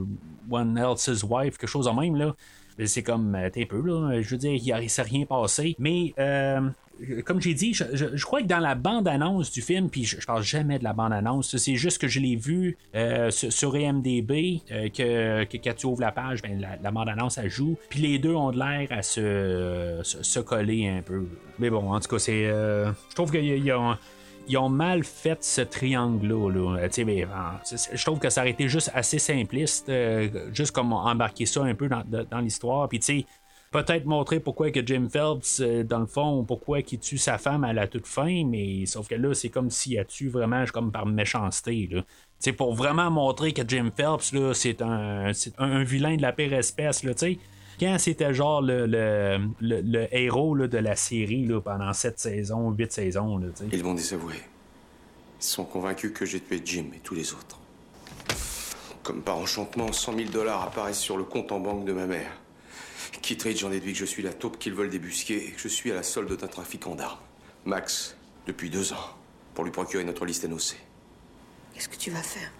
one 0.50 0.76
else's 0.76 1.22
wife, 1.22 1.56
quelque 1.58 1.68
chose 1.70 1.86
en 1.86 1.94
même 1.94 2.16
là. 2.16 2.34
C'est 2.86 3.02
comme, 3.02 3.34
euh, 3.34 3.50
t'es 3.50 3.66
peu 3.66 3.80
là, 3.82 4.20
je 4.22 4.28
veux 4.30 4.38
dire, 4.38 4.52
il 4.54 4.82
ne 4.84 4.88
s'est 4.88 5.02
rien 5.02 5.26
passé. 5.26 5.76
Mais 5.78 6.14
euh, 6.18 6.60
comme 7.24 7.40
j'ai 7.40 7.54
dit, 7.54 7.74
je, 7.74 8.24
crois 8.24 8.42
que 8.42 8.46
dans 8.46 8.58
la 8.58 8.74
bande-annonce 8.74 9.50
du 9.50 9.62
film, 9.62 9.88
puis 9.88 10.04
je, 10.04 10.20
je 10.20 10.26
parle 10.26 10.42
jamais 10.42 10.78
de 10.78 10.84
la 10.84 10.92
bande-annonce, 10.92 11.56
c'est 11.56 11.76
juste 11.76 11.98
que 11.98 12.08
je 12.08 12.20
l'ai 12.20 12.36
vu 12.36 12.76
euh, 12.94 13.30
sur, 13.30 13.76
IMDB, 13.76 14.62
euh, 14.70 14.88
que, 14.88 15.56
quand 15.56 15.74
tu 15.74 15.86
ouvres 15.86 16.00
la 16.00 16.12
page, 16.12 16.42
ben, 16.42 16.60
la, 16.82 16.90
bande-annonce, 16.90 17.38
elle 17.38 17.50
joue, 17.50 17.76
puis 17.88 18.00
les 18.00 18.18
deux 18.18 18.34
ont 18.34 18.52
de 18.52 18.58
l'air 18.58 18.88
à 18.90 19.02
se, 19.02 20.00
se, 20.02 20.40
coller 20.40 20.88
un 20.88 21.02
peu. 21.02 21.26
Mais 21.58 21.70
bon, 21.70 21.92
en 21.92 22.00
tout 22.00 22.08
cas, 22.08 22.18
c'est. 22.18 22.46
euh, 22.46 22.92
je 23.10 23.14
trouve 23.14 23.30
qu'ils 23.30 23.72
ont. 23.72 23.96
Ils 24.48 24.56
ont 24.56 24.70
mal 24.70 25.04
fait 25.04 25.44
ce 25.44 25.60
triangle-là. 25.60 26.50
là. 26.50 26.88
Ah, 27.32 27.60
je 27.64 28.04
trouve 28.04 28.18
que 28.18 28.30
ça 28.30 28.40
aurait 28.40 28.50
été 28.50 28.68
juste 28.68 28.90
assez 28.94 29.20
simpliste, 29.20 29.92
juste 30.52 30.72
comme 30.72 30.92
embarquer 30.92 31.46
ça 31.46 31.62
un 31.62 31.74
peu 31.74 31.88
dans, 31.88 32.02
dans 32.28 32.40
l'histoire. 32.40 32.88
Puis, 32.88 32.98
tu 32.98 33.18
sais, 33.20 33.26
peut-être 33.70 34.04
montrer 34.04 34.40
pourquoi 34.40 34.70
que 34.70 34.84
Jim 34.84 35.08
Phelps, 35.10 35.60
euh, 35.60 35.84
dans 35.84 36.00
le 36.00 36.06
fond, 36.06 36.44
pourquoi 36.44 36.80
il 36.80 36.98
tue 36.98 37.18
sa 37.18 37.38
femme 37.38 37.64
à 37.64 37.72
la 37.72 37.86
toute 37.86 38.06
fin, 38.06 38.44
mais 38.44 38.84
sauf 38.86 39.08
que 39.08 39.14
là, 39.14 39.32
c'est 39.32 39.48
comme 39.48 39.70
s'il 39.70 39.98
a 39.98 40.04
tué 40.04 40.28
vraiment 40.28 40.64
comme 40.72 40.90
par 40.90 41.06
méchanceté. 41.06 41.88
C'est 42.38 42.52
pour 42.52 42.74
vraiment 42.74 43.10
montrer 43.10 43.52
que 43.52 43.62
Jim 43.66 43.90
Phelps, 43.96 44.32
là, 44.32 44.54
c'est 44.54 44.82
un, 44.82 45.32
c'est 45.32 45.54
un, 45.58 45.84
vilain 45.84 46.16
de 46.16 46.22
la 46.22 46.32
pire 46.32 46.52
espèce, 46.52 47.02
là, 47.04 47.14
tu. 47.14 47.38
Quand 47.78 47.96
c'était 47.98 48.34
genre 48.34 48.60
le, 48.60 48.86
le, 48.86 49.38
le- 49.60 50.14
héros 50.14 50.54
de 50.54 50.78
la 50.78 50.96
série 50.96 51.48
pendant 51.64 51.92
7 51.94 52.18
saisons, 52.18 52.72
8 52.72 52.92
saisons, 52.92 53.38
là, 53.38 53.46
tu 53.56 53.64
sais. 53.64 53.70
Ils 53.72 53.82
vont 53.82 53.94
désavouer. 53.94 54.34
Ils 55.40 55.44
sont 55.44 55.64
convaincus 55.64 56.12
que 56.12 56.26
j'ai 56.26 56.40
tué 56.40 56.60
Jim 56.62 56.86
et 56.94 56.98
tous 56.98 57.14
les 57.14 57.32
autres. 57.32 57.58
Comme 59.02 59.22
par 59.22 59.38
enchantement, 59.38 59.92
100 59.92 60.14
000 60.14 60.30
dollars 60.30 60.62
apparaissent 60.62 60.98
sur 60.98 61.16
le 61.16 61.24
compte 61.24 61.52
en 61.52 61.60
banque 61.60 61.86
de 61.86 61.92
ma 61.94 62.04
mère. 62.04 62.32
Kittredge 63.22 63.62
en 63.64 63.70
déduit 63.70 63.92
que 63.92 63.98
je 63.98 64.04
suis 64.04 64.22
la 64.22 64.32
taupe 64.32 64.58
qu'ils 64.58 64.74
veulent 64.74 64.90
débusquer 64.90 65.36
et 65.48 65.50
que 65.50 65.60
je 65.60 65.68
suis 65.68 65.90
à 65.92 65.94
la 65.94 66.02
solde 66.02 66.34
d'un 66.36 66.46
trafiquant 66.46 66.94
d'armes. 66.94 67.18
Max, 67.64 68.16
depuis 68.46 68.70
deux 68.70 68.92
ans, 68.92 68.96
pour 69.54 69.64
lui 69.64 69.70
procurer 69.72 70.04
notre 70.04 70.24
liste 70.24 70.44
NOC. 70.48 70.76
Qu'est-ce 71.74 71.88
que 71.88 71.96
tu 71.96 72.10
vas 72.10 72.22
faire? 72.22 72.50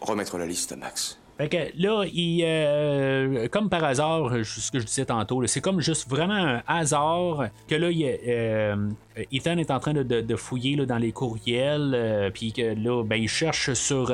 Remettre 0.00 0.36
la 0.38 0.46
liste 0.46 0.72
à 0.72 0.76
Max. 0.76 1.18
Fait 1.38 1.50
que 1.50 1.56
là, 1.76 2.04
il, 2.10 2.42
euh, 2.44 3.46
comme 3.48 3.68
par 3.68 3.84
hasard, 3.84 4.30
ce 4.42 4.70
que 4.72 4.78
je 4.80 4.86
disais 4.86 5.04
tantôt, 5.04 5.42
là, 5.42 5.46
c'est 5.48 5.60
comme 5.60 5.80
juste 5.80 6.08
vraiment 6.08 6.32
un 6.34 6.62
hasard 6.66 7.48
que 7.68 7.74
là, 7.74 7.90
il, 7.90 8.04
euh, 8.26 8.88
Ethan 9.32 9.58
est 9.58 9.70
en 9.70 9.78
train 9.78 9.92
de, 9.92 10.02
de- 10.02 10.22
de 10.22 10.36
fouiller 10.36 10.76
là, 10.76 10.86
dans 10.86 10.96
les 10.96 11.12
courriels, 11.12 11.92
euh, 11.94 12.30
puis 12.32 12.52
que 12.54 12.74
là, 12.74 13.04
ben, 13.04 13.16
il 13.16 13.28
cherche 13.28 13.74
sur 13.74 14.10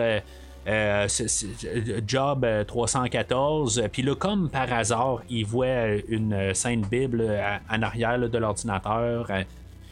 euh, 0.66 1.06
euh, 1.20 1.26
euh, 1.64 2.00
Job 2.06 2.44
euh, 2.44 2.64
314, 2.64 3.82
puis 3.92 4.02
là, 4.02 4.14
comme 4.14 4.48
par 4.48 4.72
hasard, 4.72 5.22
il 5.28 5.44
voit 5.44 5.86
une 6.08 6.54
sainte 6.54 6.88
Bible 6.90 7.28
en 7.70 7.82
arrière 7.82 8.18
de 8.18 8.38
l'ordinateur. 8.38 9.26
euh, 9.30 9.42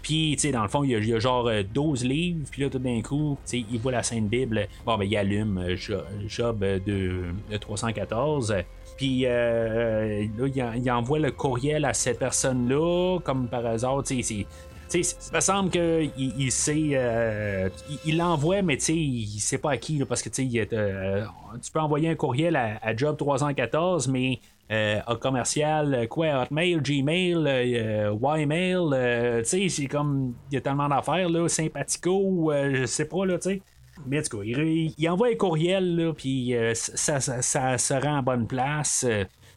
puis, 0.02 0.32
tu 0.36 0.48
sais, 0.48 0.50
dans 0.52 0.62
le 0.62 0.68
fond, 0.68 0.82
il 0.82 0.92
y 1.06 1.14
a, 1.14 1.18
genre 1.18 1.46
euh, 1.48 1.62
12 1.62 2.04
livres, 2.04 2.46
puis 2.50 2.62
là, 2.62 2.70
tout 2.70 2.78
d'un 2.78 3.02
coup, 3.02 3.36
tu 3.44 3.60
sais, 3.60 3.66
il 3.70 3.78
voit 3.78 3.92
la 3.92 4.02
Sainte 4.02 4.28
Bible. 4.30 4.66
Bon, 4.86 4.96
ben, 4.96 5.04
il 5.04 5.14
allume 5.14 5.58
euh, 5.58 5.76
Jo- 5.76 6.00
Job 6.26 6.62
euh, 6.62 6.78
de, 6.78 7.24
de 7.52 7.56
314. 7.58 8.54
Puis, 8.96 9.22
euh, 9.26 10.24
là, 10.38 10.72
il 10.76 10.90
envoie 10.90 11.18
le 11.18 11.30
courriel 11.30 11.84
à 11.84 11.92
cette 11.92 12.18
personne-là, 12.18 13.18
comme 13.22 13.46
par 13.48 13.64
hasard, 13.66 14.02
tu 14.02 14.22
sais, 14.22 14.46
ça 14.90 15.34
me 15.34 15.40
semble 15.40 15.70
qu'il 15.70 16.10
il 16.18 16.50
euh, 16.94 17.68
il- 17.88 17.98
il 18.06 18.16
l'envoie, 18.18 18.62
mais 18.62 18.76
il 18.76 19.40
sait 19.40 19.58
pas 19.58 19.72
à 19.72 19.76
qui, 19.76 20.04
parce 20.04 20.22
que 20.22 20.28
il 20.40 20.68
euh, 20.72 21.24
tu 21.62 21.70
peux 21.70 21.80
envoyer 21.80 22.08
un 22.08 22.14
courriel 22.16 22.56
à, 22.56 22.96
Job 22.96 23.16
314, 23.16 24.08
mais 24.08 24.40
euh, 24.72 25.00
commercial, 25.20 25.94
euh, 25.94 26.06
quoi, 26.06 26.42
Hotmail, 26.42 26.80
Gmail, 26.80 28.10
Ymail, 28.38 29.42
tu 29.42 29.44
sais, 29.48 29.68
c'est 29.68 29.86
comme, 29.86 30.34
il 30.50 30.54
y 30.54 30.58
a 30.58 30.60
tellement 30.60 30.88
d'affaires, 30.88 31.28
là, 31.28 31.48
sympathico, 31.48 32.52
je 32.72 32.84
sais 32.86 33.06
pas, 33.06 33.24
là, 33.26 33.38
tu 33.38 33.50
sais. 33.50 33.62
Mais 34.06 34.18
en 34.20 34.22
tout 34.22 34.38
cas, 34.38 34.44
il, 34.44 34.94
il 34.96 35.08
envoie 35.08 35.28
un 35.28 35.34
courriel, 35.34 35.96
là, 35.96 36.12
puis 36.12 36.54
ça, 36.74 37.20
ça, 37.20 37.42
ça 37.42 37.78
se 37.78 37.94
rend 37.94 38.18
en 38.18 38.22
bonne 38.22 38.46
place. 38.46 39.04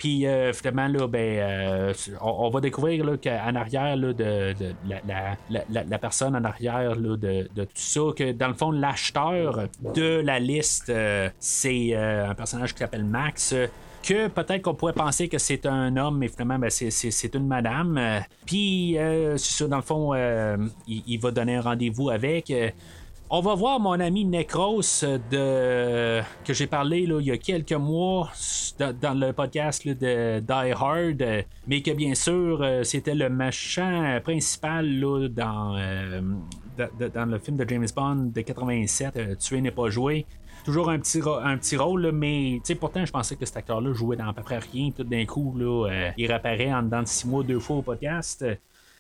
Puis 0.04 0.28
euh, 0.28 0.52
finalement, 0.52 0.90
là, 0.90 1.08
ben, 1.08 1.40
euh, 1.40 1.94
on, 2.20 2.50
va 2.50 2.60
découvrir 2.60 3.06
qu'en 3.24 3.56
arrière 3.56 3.96
là, 3.96 4.12
de, 4.12 4.54
la, 4.86 5.38
la- 5.50 5.84
la- 5.86 5.98
personne 5.98 6.36
en 6.36 6.44
arrière 6.44 6.96
là, 6.96 7.16
de, 7.16 7.48
de 7.56 7.64
tout 7.64 7.70
ça, 7.76 8.02
que 8.14 8.34
dans 8.34 8.50
le 8.50 8.54
fond, 8.54 8.72
l'acheteur 8.72 9.70
de 9.96 10.20
la 10.20 10.42
liste, 10.42 10.90
euh, 10.90 11.30
c'est 11.40 11.96
un 11.96 12.36
personnage 12.36 12.74
qui 12.74 12.80
s'appelle 12.80 13.06
Max. 13.06 13.56
que 14.06 14.28
peut-être 14.28 14.64
qu'on 14.64 14.74
pourrait 14.76 14.92
penser 14.92 15.30
que 15.30 15.38
c'est 15.38 15.66
un 15.66 15.96
homme, 15.96 16.18
mais 16.18 16.28
finalement, 16.28 16.60
ben, 16.60 16.70
c'est, 16.70 17.36
une 17.36 17.48
madame. 17.48 17.98
Puis, 18.46 18.98
c'est 18.98 19.38
ça, 19.38 19.68
dans 19.70 19.78
le 19.78 19.84
fond, 19.84 20.14
il 20.86 21.18
va 21.22 21.32
donner 21.32 21.56
un 21.56 21.62
rendez-vous 21.62 22.10
avec. 22.10 22.52
On 23.36 23.42
va 23.42 23.56
voir 23.56 23.80
mon 23.80 24.00
ami 24.00 24.26
Necros 24.26 25.04
de 25.32 26.22
que 26.46 26.54
j'ai 26.54 26.68
parlé 26.68 27.08
là, 27.08 27.20
il 27.20 27.26
y 27.26 27.32
a 27.32 27.38
quelques 27.38 27.72
mois 27.74 28.32
dans, 28.78 29.20
le 29.20 29.32
podcast 29.32 29.88
de 29.88 30.40
Die 30.40 30.72
Hard, 30.72 31.46
mais 31.66 31.82
que 31.82 31.90
bien 31.90 32.14
sûr 32.14 32.62
euh, 32.62 32.84
c'était 32.84 33.16
le 33.16 33.30
méchant 33.30 34.20
principal 34.24 34.88
là, 35.00 35.28
dans, 35.30 35.76
euh, 35.76 36.22
dans, 36.78 37.26
le 37.26 37.40
film 37.40 37.58
de 37.58 37.68
James 37.68 37.88
Bond 37.96 38.32
de 38.36 38.42
87, 38.42 39.18
euh, 39.18 39.36
Tuer 39.36 39.62
n'est 39.62 39.72
pas 39.72 39.90
joué. 39.90 40.28
Toujours 40.64 40.92
un 40.92 41.00
petit, 41.00 41.20
un 41.44 41.58
petit 41.58 41.76
rôle, 41.76 42.12
mais 42.12 42.62
pourtant 42.80 43.04
je 43.04 43.12
pensais 43.12 43.36
que 43.36 43.48
cet 43.48 43.58
acteur-là 43.58 43.94
jouait 43.94 44.16
dans 44.16 44.28
à 44.28 44.34
peu 44.34 44.44
près 44.44 44.60
rien. 44.60 44.92
Tout 44.92 45.04
d'un 45.04 45.26
coup, 45.26 45.56
là, 45.58 46.12
il 46.18 46.28
réapparaît 46.28 46.72
en 46.72 46.84
dedans 46.84 47.02
de 47.02 47.08
six 47.08 47.28
mois 47.28 47.44
deux 47.44 47.60
fois 47.60 47.78
au 47.78 47.82
podcast. 47.82 48.46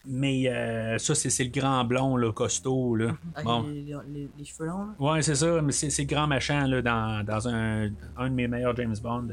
Mais 0.06 0.50
euh, 0.50 0.98
ça, 0.98 1.16
c'est 1.16 1.44
le 1.44 1.50
grand 1.50 1.86
blond, 1.86 2.18
là, 2.18 2.32
costaud. 2.34 2.96
Là. 2.96 3.16
Avec 3.36 3.46
Bon. 3.46 3.62
les, 3.64 3.96
les- 4.12 4.30
les 4.38 4.44
cheveux 4.46 4.66
longs, 4.68 4.86
là? 4.88 4.94
Ouais, 5.00 5.22
c'est 5.22 5.36
ça, 5.36 5.62
mais 5.62 5.72
c'est 5.72 5.98
le 6.02 6.08
grand 6.08 6.28
machin 6.28 6.68
là, 6.68 6.82
dans, 6.82 7.26
dans 7.26 7.48
un, 7.48 7.90
un 8.18 8.30
de 8.30 8.34
mes 8.34 8.48
meilleurs 8.50 8.76
James 8.76 8.96
Bond. 9.02 9.30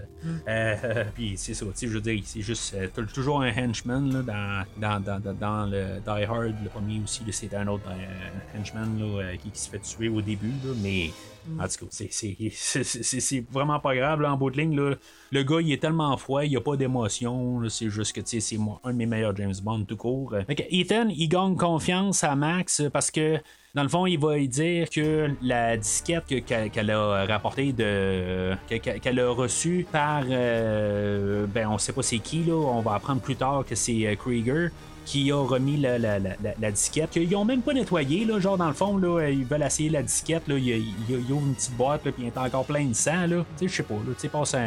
Euh, 0.47 1.05
puis 1.14 1.35
c'est 1.37 1.55
ça, 1.55 1.66
je 1.81 1.87
veux 1.89 2.01
dire, 2.01 2.23
c'est 2.25 2.41
juste 2.43 2.75
euh, 2.75 2.87
toujours 3.12 3.43
un 3.43 3.51
henchman 3.51 4.12
là, 4.12 4.23
dans, 4.23 4.64
dans, 5.01 5.01
dans, 5.21 5.35
dans, 5.35 5.66
le 5.66 5.99
Die 6.01 6.25
Hard, 6.25 6.55
le 6.62 6.68
premier 6.68 7.01
aussi, 7.03 7.23
c'est 7.33 7.53
un 7.55 7.66
autre 7.66 7.89
euh, 7.89 8.59
henchman 8.61 8.97
là, 8.99 9.37
qui, 9.37 9.51
qui 9.51 9.61
se 9.61 9.68
fait 9.71 9.81
tuer 9.81 10.09
au 10.09 10.21
début, 10.21 10.53
là, 10.64 10.73
mais 10.83 11.11
en 11.59 11.64
tout 11.68 11.86
cas, 11.86 12.05
c'est- 12.11 13.45
vraiment 13.51 13.80
pas 13.80 13.95
grave 13.95 14.20
là, 14.20 14.32
en 14.32 14.36
bout 14.36 14.51
de 14.51 14.57
ligne. 14.59 14.76
Là, 14.76 14.95
le 15.32 15.43
gars, 15.43 15.61
il 15.61 15.72
est 15.72 15.78
tellement 15.80 16.16
froid, 16.16 16.45
il 16.45 16.51
n'y 16.51 16.57
a 16.57 16.61
pas 16.61 16.76
d'émotion, 16.76 17.62
c'est 17.68 17.88
juste 17.91 18.12
que 18.14 18.20
c'est 18.24 18.57
un 18.84 18.93
de 18.93 18.97
mes 18.97 19.07
meilleurs 19.07 19.34
James 19.36 19.55
Bond 19.62 19.84
tout 19.84 19.97
court. 19.97 20.34
Ethan, 20.70 21.09
il 21.09 21.28
gagne 21.28 21.57
confiance 21.57 22.24
à 22.24 22.34
Max 22.36 22.82
parce 22.93 23.11
que 23.11 23.38
dans 23.74 23.84
le 23.84 23.88
fond, 23.88 24.05
il 24.07 24.18
va 24.18 24.36
lui 24.36 24.49
dire 24.49 24.91
que 24.91 25.30
la 25.43 25.76
disquette 25.76 26.24
que- 26.26 26.68
qu'elle 26.68 26.91
a 26.91 27.24
rapportée 27.26 27.72
de. 27.72 28.55
que- 28.68 28.76
que- 28.78 28.99
qu'elle 28.99 29.20
a 29.20 29.30
reçue 29.30 29.86
par. 29.93 30.24
euh, 30.28 31.47
ben, 31.47 31.68
on 31.68 31.78
sait 31.78 31.93
pas 31.93 32.03
c'est 32.03 32.18
qui, 32.18 32.43
là. 32.45 32.55
On 32.55 32.80
va 32.80 32.95
apprendre 32.95 33.20
plus 33.20 33.36
tard 33.36 33.64
que 33.64 33.74
c'est 33.76 34.07
euh, 34.07 34.16
Krieger 34.16 34.70
qui 35.11 35.33
a 35.33 35.37
remis 35.45 35.77
la, 35.77 36.71
disquette. 36.71 37.11
Qu'ils 37.11 37.35
ont 37.35 37.45
même 37.45 37.63
pas 37.63 37.73
nettoyé, 37.73 38.25
là. 38.25 38.39
Genre, 38.39 38.57
dans 38.57 38.69
le 38.69 38.75
fond, 38.75 38.97
là, 38.97 39.29
ils 39.29 39.45
veulent 39.45 39.63
essayer 39.63 39.91
la 39.91 40.03
disquette, 40.05 40.47
là. 40.47 40.55
Il, 40.57 40.65
y 40.65 40.73
a- 40.73 40.77
il 40.77 40.87
y 41.09 41.15
a- 41.15 41.19
il 41.19 41.33
ouvre 41.33 41.47
une 41.47 41.55
petite 41.55 41.77
boîte, 41.77 42.03
puis 42.03 42.15
il 42.19 42.27
est 42.27 42.39
encore 42.39 42.65
plein 42.65 42.85
de 42.85 42.95
sang, 42.95 43.27
là. 43.27 43.45
Je 43.61 43.67
sais 43.67 43.83
pas, 43.83 43.95
là. 43.95 44.29
Passe 44.31 44.55
un, 44.55 44.61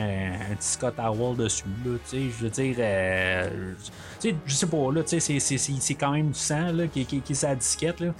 un 0.51 0.55
petit 0.55 0.67
Scott 0.67 0.95
Howell 0.97 1.37
dessus, 1.37 1.63
là. 1.85 1.91
Je 2.11 2.17
veux 2.43 2.49
dire. 2.49 2.75
euh, 2.79 3.73
je 4.21 4.53
sais 4.53 4.67
pas, 4.67 4.91
là. 4.91 5.01
C'est- 5.05 5.19
c'est- 5.21 5.39
c'est 5.57 5.93
quand 5.95 6.11
même 6.11 6.27
du 6.31 6.39
sang, 6.39 6.73
là, 6.73 6.87
qui, 6.87 7.05
qui, 7.05 7.21
qui 7.21 7.31
est 7.33 7.43
la 7.43 7.55
disquette, 7.55 8.01
là. 8.01 8.13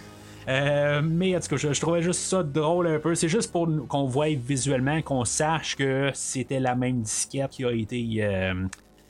Euh, 0.47 1.01
mais 1.03 1.35
en 1.35 1.39
tout 1.39 1.47
cas, 1.49 1.57
je, 1.57 1.79
trouvais 1.79 2.01
juste 2.01 2.21
ça 2.21 2.43
drôle 2.43 2.87
un 2.87 2.99
peu. 2.99 3.15
C'est 3.15 3.29
juste 3.29 3.51
pour 3.51 3.67
qu'on 3.87 4.05
voie 4.05 4.27
visuellement, 4.35 5.01
qu'on 5.01 5.23
sache 5.25 5.75
que 5.75 6.11
c'était 6.13 6.59
la 6.59 6.75
même 6.75 7.01
disquette 7.01 7.51
qui 7.51 7.65
a 7.65 7.71
été. 7.71 8.05
euh, 8.19 8.53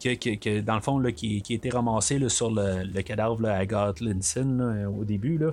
que, 0.04 0.16
que- 0.16 0.36
que, 0.36 0.62
dans 0.62 0.76
le 0.76 0.82
fond, 0.82 1.00
là, 1.00 1.12
qui, 1.12 1.42
qui 1.42 1.54
a 1.54 1.56
été 1.56 1.70
ramassée 1.70 2.20
là, 2.20 2.30
sur 2.30 2.52
le, 2.52 2.84
le 2.84 3.02
cadavre 3.02 3.42
là, 3.42 3.56
à 3.58 3.66
Gotlinson 3.66 4.46
là, 4.58 4.90
au 4.90 5.06
début. 5.06 5.38
Là. 5.38 5.52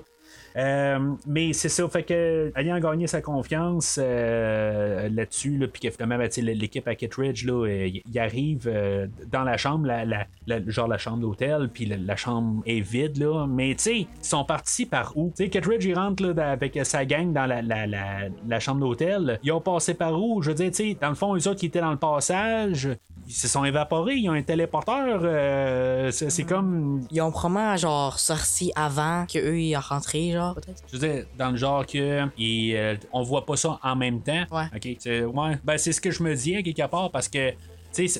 Euh, 0.55 1.13
mais 1.25 1.53
c'est 1.53 1.69
ça, 1.69 1.87
fait 1.87 2.03
que 2.03 2.51
ayant 2.55 2.79
gagné 2.79 3.07
sa 3.07 3.21
confiance 3.21 3.99
euh, 4.01 5.09
là-dessus, 5.09 5.57
là, 5.57 5.67
puis 5.67 5.81
que 5.81 5.89
finalement, 5.89 6.17
ben, 6.17 6.29
l'équipe 6.45 6.87
à 6.87 6.95
Kittredge, 6.95 7.45
là, 7.45 7.67
il 7.67 8.19
arrive 8.19 8.63
euh, 8.67 9.07
dans 9.31 9.43
la 9.43 9.57
chambre, 9.57 9.85
la, 9.87 10.05
la- 10.05 10.27
la- 10.47 10.59
genre 10.67 10.87
la 10.87 10.97
chambre 10.97 11.19
d'hôtel, 11.19 11.69
puis 11.73 11.85
la, 11.85 12.15
chambre 12.15 12.61
est 12.65 12.81
vide, 12.81 13.17
là. 13.17 13.45
Mais 13.47 13.73
tu 13.75 13.83
sais, 13.83 13.97
ils 13.99 14.07
sont 14.21 14.43
partis 14.43 14.85
par 14.85 15.15
où? 15.17 15.31
Tu 15.35 15.43
sais, 15.43 15.49
Kittredge, 15.49 15.85
il 15.85 15.95
rentre 15.95 16.23
là, 16.23 16.51
avec 16.51 16.77
sa 16.83 17.05
gang 17.05 17.31
dans 17.33 17.45
la, 17.45 18.59
chambre 18.59 18.81
d'hôtel. 18.81 19.39
Ils 19.43 19.51
ont 19.51 19.61
passé 19.61 19.93
par 19.93 20.19
où? 20.21 20.41
Je 20.41 20.49
veux 20.49 20.55
dire, 20.55 20.71
tu 20.71 20.75
sais, 20.77 20.97
dans 20.99 21.09
le 21.09 21.15
fond, 21.15 21.35
eux 21.35 21.47
autres 21.47 21.59
qui 21.59 21.67
étaient 21.67 21.81
dans 21.81 21.91
le 21.91 21.97
passage, 21.97 22.89
ils 23.27 23.33
se 23.33 23.47
sont 23.47 23.63
évaporés, 23.63 24.15
ils 24.15 24.29
ont 24.29 24.33
un 24.33 24.41
téléporteur. 24.41 25.21
euh, 25.23 26.11
c'est 26.11 26.29
c'est 26.29 26.43
comme 26.43 27.01
Ils 27.11 27.21
ont 27.21 27.31
probablement, 27.31 27.77
genre, 27.77 28.19
sorti 28.19 28.71
avant 28.75 29.25
qu'eux 29.31 29.59
y 29.59 29.75
rentré, 29.75 30.31
genre, 30.31 30.40
peut-être. 30.55 30.83
Je 30.91 30.97
veux 30.97 31.07
dire, 31.07 31.25
dans 31.37 31.51
le 31.51 31.57
genre 31.57 31.85
que 31.85 32.25
et, 32.37 32.77
euh, 32.77 32.95
on 33.13 33.23
voit 33.23 33.45
pas 33.45 33.55
ça 33.55 33.79
en 33.83 33.95
même 33.95 34.21
temps. 34.21 34.43
Ouais. 34.51 34.65
OK. 34.75 34.95
C'est, 34.99 35.23
ouais. 35.23 35.57
Ben, 35.63 35.77
c'est 35.77 35.91
ce 35.91 36.01
que 36.01 36.11
je 36.11 36.21
me 36.23 36.33
disais 36.35 36.61
quelque 36.63 36.87
part 36.87 37.11
parce 37.11 37.27
que. 37.29 37.51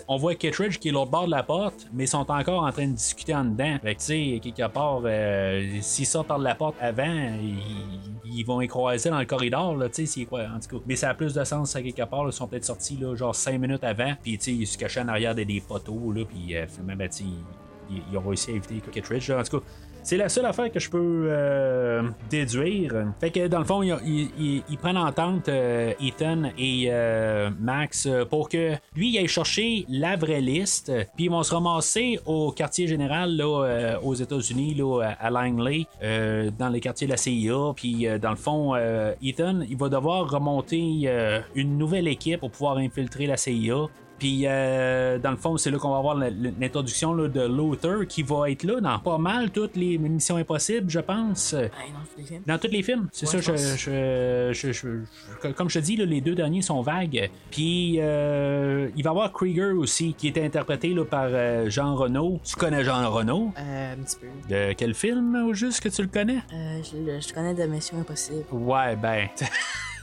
on 0.09 0.17
voit 0.17 0.35
Kittredge 0.35 0.77
qui 0.79 0.89
est 0.89 0.91
l'autre 0.91 1.11
bord 1.11 1.25
de 1.27 1.31
la 1.31 1.43
porte, 1.43 1.87
mais 1.93 2.03
ils 2.03 2.07
sont 2.07 2.29
encore 2.29 2.63
en 2.63 2.71
train 2.73 2.87
de 2.87 2.93
discuter 2.93 3.33
en 3.33 3.45
dedans. 3.45 3.77
Fait 3.81 3.95
que, 3.95 3.99
tu 4.01 4.05
sais, 4.05 4.39
quelque 4.43 4.67
part, 4.67 5.01
euh, 5.05 5.77
s'ils 5.81 6.05
sortent 6.05 6.27
par 6.27 6.39
de 6.39 6.43
la 6.43 6.55
porte 6.55 6.75
avant, 6.81 7.05
ils, 7.41 7.57
ils 8.25 8.43
vont 8.45 8.59
y 8.59 8.67
croiser 8.67 9.09
dans 9.09 9.19
le 9.19 9.25
corridor, 9.25 9.75
là, 9.77 9.87
tu 9.87 10.05
sais, 10.05 10.25
quoi, 10.25 10.41
en 10.53 10.59
tout 10.59 10.75
cas. 10.77 10.83
Mais 10.87 10.95
ça 10.97 11.09
a 11.09 11.13
plus 11.13 11.33
de 11.33 11.43
sens, 11.45 11.73
à 11.75 11.81
quelque 11.81 12.03
part, 12.03 12.23
là, 12.25 12.31
ils 12.31 12.35
sont 12.35 12.47
peut-être 12.47 12.65
sortis, 12.65 12.97
là, 12.97 13.15
genre 13.15 13.33
5 13.33 13.57
minutes 13.59 13.83
avant, 13.85 14.13
puis, 14.21 14.37
tu 14.37 14.43
sais, 14.43 14.51
ils 14.53 14.67
se 14.67 14.77
cachaient 14.77 15.01
en 15.01 15.07
arrière 15.07 15.35
de 15.35 15.43
des 15.43 15.61
poteaux, 15.61 16.11
là, 16.11 16.25
puis, 16.25 16.53
euh, 16.55 16.67
finalement, 16.67 16.97
ben, 16.97 17.09
tu 17.09 17.23
ils- 17.89 18.01
ils 18.11 18.17
ont 18.17 18.21
réussi 18.27 18.51
à 18.51 18.53
éviter 18.55 18.81
Kittredge, 18.91 19.29
là. 19.29 19.39
En 19.39 19.43
tout 19.43 19.59
cas, 19.59 19.65
c'est 20.03 20.17
la 20.17 20.29
seule 20.29 20.45
affaire 20.45 20.71
que 20.71 20.79
je 20.79 20.89
peux 20.89 21.27
euh, 21.27 22.03
déduire. 22.29 22.93
Fait 23.19 23.29
que 23.29 23.47
dans 23.47 23.59
le 23.59 23.65
fond, 23.65 23.83
ils, 23.83 24.77
prennent 24.81 24.97
en 24.97 25.11
tente 25.11 25.47
euh, 25.49 25.93
Ethan 26.01 26.51
et 26.57 26.87
euh, 26.89 27.49
Max 27.59 28.07
euh, 28.07 28.25
pour 28.25 28.49
que 28.49 28.73
lui 28.95 29.11
il 29.11 29.17
aille 29.19 29.27
chercher 29.27 29.85
la 29.89 30.15
vraie 30.15 30.41
liste. 30.41 30.91
Puis 31.15 31.25
ils 31.25 31.31
vont 31.31 31.43
se 31.43 31.53
ramasser 31.53 32.19
au 32.25 32.51
quartier 32.51 32.87
général 32.87 33.35
là, 33.35 33.99
aux 34.01 34.15
États-Unis, 34.15 34.73
là, 34.75 35.15
à 35.19 35.29
Langley, 35.29 35.85
dans 36.57 36.69
les 36.69 36.79
quartiers 36.79 37.07
de 37.07 37.11
la 37.11 37.17
CIA. 37.17 37.73
Puis 37.75 38.07
dans 38.19 38.31
le 38.31 38.35
fond, 38.35 38.75
Ethan 39.21 39.61
il 39.69 39.77
va 39.77 39.89
devoir 39.89 40.29
remonter 40.29 41.09
une 41.55 41.77
nouvelle 41.77 42.07
équipe 42.07 42.39
pour 42.39 42.51
pouvoir 42.51 42.77
infiltrer 42.77 43.27
la 43.27 43.37
CIA. 43.37 43.87
Puis, 44.21 44.43
euh, 44.45 45.17
dans 45.17 45.31
le 45.31 45.35
fond, 45.37 45.57
c'est 45.57 45.71
là 45.71 45.79
qu'on 45.79 45.89
va 45.89 45.97
avoir 45.97 46.13
l'introduction 46.15 47.15
de 47.15 47.47
Luther 47.47 48.05
qui 48.07 48.21
va 48.21 48.51
être 48.51 48.63
là 48.63 48.79
dans 48.79 48.99
pas 48.99 49.17
mal 49.17 49.49
toutes 49.49 49.75
les 49.75 49.97
missions 49.97 50.35
impossibles, 50.35 50.91
je 50.91 50.99
pense. 50.99 51.55
Dans 51.55 51.65
tous 52.05 52.17
les 52.19 52.23
films. 52.27 52.43
Dans 52.45 52.57
tous 52.59 52.67
les 52.67 52.83
films, 52.83 53.07
c'est 53.11 53.25
Ouais, 53.35 53.41
ça. 53.41 53.55
je 53.55 54.51
Je, 54.53 54.71
je- 54.71 55.51
comme 55.53 55.71
je 55.71 55.79
te 55.79 55.83
dis, 55.83 55.95
là, 55.95 56.05
les 56.05 56.21
deux 56.21 56.35
derniers 56.35 56.61
sont 56.61 56.81
vagues. 56.83 57.31
Puis 57.49 57.95
euh, 57.97 58.89
il 58.95 59.03
va 59.03 59.09
y 59.09 59.11
avoir 59.11 59.33
Krieger 59.33 59.71
aussi, 59.75 60.13
qui 60.13 60.27
était 60.27 60.45
interprété 60.45 60.93
là, 60.93 61.03
par 61.03 61.25
euh, 61.25 61.67
Jean 61.71 61.95
Renault. 61.95 62.39
Tu 62.43 62.55
connais 62.55 62.83
Jean 62.83 63.09
Renault 63.09 63.51
Euh, 63.57 63.93
un 63.95 64.03
petit 64.03 64.17
peu. 64.17 64.27
De 64.53 64.73
quel 64.73 64.93
film 64.93 65.47
au 65.49 65.53
juste 65.55 65.79
que 65.81 65.89
tu 65.89 66.03
le 66.03 66.09
connais? 66.09 66.43
Euh, 66.53 66.79
je, 66.83 67.27
je 67.27 67.33
connais 67.33 67.55
de 67.55 67.63
Mission 67.63 67.97
Impossible. 67.99 68.45
Ouais, 68.51 68.95
ben. 68.95 69.29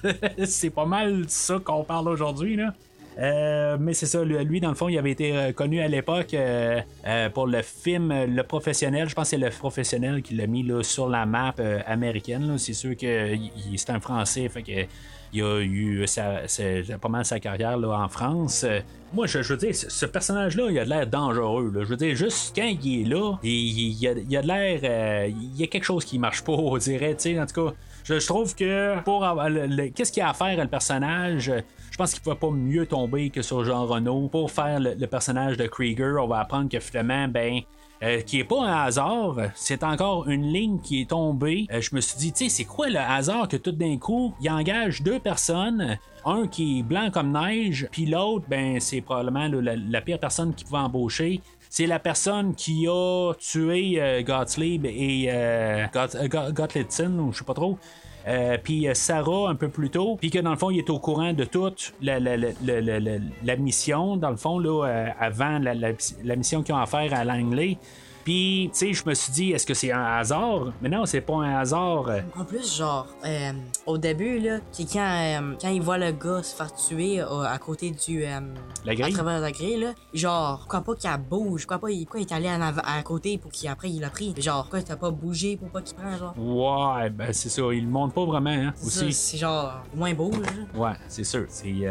c'est 0.45 0.71
pas 0.71 0.87
mal 0.87 1.25
ça 1.29 1.59
qu'on 1.65 1.85
parle 1.85 2.09
aujourd'hui, 2.09 2.57
là. 2.57 2.75
Euh, 3.19 3.77
mais 3.81 3.95
c'est 3.95 4.07
ça, 4.07 4.23
lui, 4.23 4.61
dans 4.61 4.69
le 4.69 4.75
fond, 4.75 4.89
il 4.89 4.97
avait 4.97 5.11
été 5.11 5.53
connu 5.55 5.81
à 5.81 5.89
l'époque 5.89 6.35
euh, 6.35 6.81
euh, 7.07 7.29
pour 7.31 7.47
le 7.47 7.63
film 7.63 8.13
Le 8.13 8.43
Professionnel. 8.43 9.09
Je 9.09 9.15
pense 9.15 9.31
que 9.31 9.37
c'est 9.37 9.45
le 9.45 9.51
Professionnel 9.51 10.23
qui 10.23 10.35
l'a 10.35 10.47
mis 10.47 10.63
là, 10.63 10.83
sur 10.83 11.09
la 11.09 11.27
map 11.27 11.55
américaine. 11.87 12.59
C'est 12.59 12.73
sûr 12.75 12.97
que 12.97 13.37
c'est 13.77 13.91
un 13.91 14.01
Français, 14.01 14.49
fait 14.49 14.63
que 14.63 14.87
il 15.31 15.43
a 15.43 15.61
eu 15.61 16.07
sa- 16.07 16.41
pas 16.99 17.09
mal 17.11 17.23
sa 17.23 17.39
carrière 17.39 17.77
là, 17.77 18.01
en 18.01 18.09
France. 18.09 18.65
Moi, 19.13 19.27
je, 19.27 19.41
veux 19.41 19.57
dire, 19.59 19.75
ce 19.75 20.07
personnage-là, 20.07 20.71
il 20.71 20.79
a 20.79 20.85
de 20.85 20.89
l'air 20.89 21.07
dangereux. 21.07 21.71
Je 21.75 21.85
veux 21.85 21.97
dire, 21.97 22.17
juste 22.17 22.55
quand 22.57 22.67
il 22.83 23.03
est 23.03 23.05
là, 23.05 23.37
il, 23.43 24.09
a, 24.09 24.43
de 24.43 24.47
l'air. 24.47 25.29
il 25.29 25.61
y 25.61 25.65
a 25.65 25.67
quelque 25.67 25.85
chose 25.85 26.05
qui 26.05 26.19
marche 26.19 26.43
pas, 26.43 26.53
on 26.53 26.79
dirait. 26.79 27.15
En 27.39 27.47
tout 27.47 27.67
cas, 27.67 27.75
je, 28.05 28.27
trouve 28.27 28.55
que 28.55 28.99
pour 29.03 29.23
avoir 29.25 29.49
qu'est-ce 29.95 30.13
qu'il 30.13 30.23
y 30.23 30.25
a 30.25 30.31
à 30.31 30.35
faire 30.35 30.57
le 30.57 30.67
personnage, 30.67 31.53
pense 31.99 32.15
qu'il 32.15 32.31
ne 32.31 32.35
pas 32.35 32.51
mieux 32.51 32.87
tomber 32.87 33.29
que 33.29 33.43
sur 33.43 33.65
Jean 33.65 33.85
Renault. 33.85 34.29
Pour 34.29 34.51
faire 34.53 34.79
le, 34.79 35.07
personnage 35.07 35.57
de 35.57 35.67
Krieger, 35.67 36.17
on 36.23 36.29
va 36.29 36.39
apprendre 36.39 36.71
que 36.71 36.79
finalement, 36.79 37.27
ben. 37.27 37.61
euh, 38.05 38.21
qui 38.21 38.39
est 38.39 38.45
pas 38.45 38.65
un 38.65 38.85
hasard, 38.85 39.37
c'est 39.57 39.83
encore 39.83 40.29
une 40.29 40.53
ligne 40.53 40.79
qui 40.79 41.01
est 41.01 41.11
tombée. 41.11 41.67
Euh, 41.73 41.81
je 41.81 41.95
me 41.97 42.01
suis 42.01 42.17
dit, 42.17 42.33
tu 42.33 42.45
sais, 42.45 42.49
c'est 42.49 42.65
quoi 42.65 42.89
le 42.89 43.01
hasard 43.01 43.49
que 43.49 43.57
tout 43.57 43.73
d'un 43.73 43.99
coup, 43.99 44.33
il 44.41 44.49
engage 44.49 45.03
deux 45.03 45.19
personnes, 45.19 45.99
un 46.25 46.47
qui 46.47 46.79
est 46.79 46.83
blanc 46.85 47.11
comme 47.13 47.33
neige, 47.33 47.89
puis 47.91 48.07
l'autre, 48.07 48.45
ben, 48.49 48.79
c'est 48.79 49.01
probablement 49.01 49.49
la, 49.61 50.01
pire 50.01 50.21
personne 50.21 50.55
qui 50.55 50.65
pouvait 50.65 50.79
embaucher. 50.79 51.41
C'est 51.69 51.87
la 51.87 51.99
personne 51.99 52.55
qui 52.55 52.87
a 52.89 53.33
tué 53.39 54.01
euh, 54.01 54.23
Gottlieb 54.23 54.87
et 54.87 55.29
Gottliebsen, 56.55 57.19
ou 57.19 57.33
je 57.33 57.39
sais 57.39 57.45
pas 57.45 57.55
trop. 57.55 57.77
Euh, 58.27 58.59
puis 58.63 58.89
euh, 58.89 58.95
Sarah 58.95 59.49
un 59.49 59.55
peu 59.55 59.69
plus 59.69 59.91
tôt, 59.91 60.17
puis 60.21 60.31
que 60.31 60.39
dans 60.39 60.51
le 60.51 60.57
fond 60.57 60.71
il 60.71 60.79
est 60.79 60.91
au 60.91 60.99
courant 60.99 61.33
de 61.33 61.45
toute 61.45 61.95
la, 62.03 62.19
la- 62.21 62.37
la- 62.37 62.53
la- 63.45 63.57
mission, 63.57 64.17
dans 64.17 64.31
le 64.31 64.37
fond, 64.37 64.59
là, 64.59 64.85
euh, 64.87 65.07
avant 65.19 65.59
la 65.59 66.37
mission 66.37 66.63
qu'ils 66.63 66.75
ont 66.75 66.79
à 66.79 66.87
faire 66.87 67.15
à 67.15 67.25
Langley. 67.25 67.79
Puis, 68.29 68.69
tu 68.75 68.79
sais, 68.81 68.93
je 68.93 69.09
me 69.09 69.15
suis 69.15 69.33
dit, 69.33 69.53
est-ce 69.53 69.65
que 69.65 69.73
c'est 69.73 69.91
un 69.91 70.05
hasard? 70.05 70.75
Mais 70.83 70.91
non, 70.91 71.07
c'est 71.07 71.23
pas 71.23 71.37
un 71.37 71.57
hasard. 71.61 72.11
En 72.39 72.45
plus, 72.45 72.77
genre, 72.77 73.07
euh, 73.25 73.53
au 73.87 73.97
début, 73.97 74.39
là, 74.39 74.59
qui- 74.71 74.85
quand, 74.87 75.01
euh, 75.01 75.55
quand 75.59 75.69
il 75.71 75.81
voit 75.81 75.97
le 75.97 76.13
gars 76.13 76.43
se 76.43 76.55
faire 76.55 76.71
tuer 76.75 77.23
euh, 77.23 77.45
à 77.45 77.57
côté 77.57 77.91
du. 77.91 78.23
euh, 78.27 78.41
La 78.85 78.95
grille? 78.95 79.15
À 79.15 79.15
travers 79.15 79.41
la 79.41 79.51
grille, 79.51 79.79
là, 79.81 79.93
genre, 80.13 80.59
pourquoi 80.59 80.83
pas 80.83 80.95
qu'il 80.95 81.11
bouge? 81.31 81.63
Pourquoi 81.67 81.79
pas 81.79 81.91
il, 81.91 82.05
pourquoi 82.05 82.21
il 82.21 82.25
est 82.25 82.33
allé 82.35 82.49
à 82.49 83.03
côté 83.03 83.39
pour 83.39 83.51
qu'il 83.51 83.67
après 83.71 83.89
il 83.89 84.01
l'a 84.01 84.11
pris? 84.11 84.35
Genre, 84.37 84.61
pourquoi 84.61 84.83
t'as 84.83 84.97
pas 84.97 85.11
bougé 85.11 85.57
pour 85.57 85.71
pas 85.71 85.81
qu'il 85.81 85.97
prenne, 85.97 86.19
genre? 86.19 86.35
Ouais, 86.37 87.09
ben 87.09 87.33
c'est 87.33 87.49
ça, 87.49 87.63
il 87.73 87.85
le 87.85 87.91
montre 87.91 88.13
pas 88.13 88.27
vraiment, 88.27 88.51
hein, 88.51 88.75
aussi. 88.85 89.11
C'est 89.15 89.39
genre, 89.39 89.73
moins 89.95 90.13
beau, 90.13 90.31
là. 90.33 90.79
Ouais, 90.79 90.97
c'est 91.09 91.25
sûr. 91.25 91.47
C'est, 91.49 91.71
il- 91.71 91.89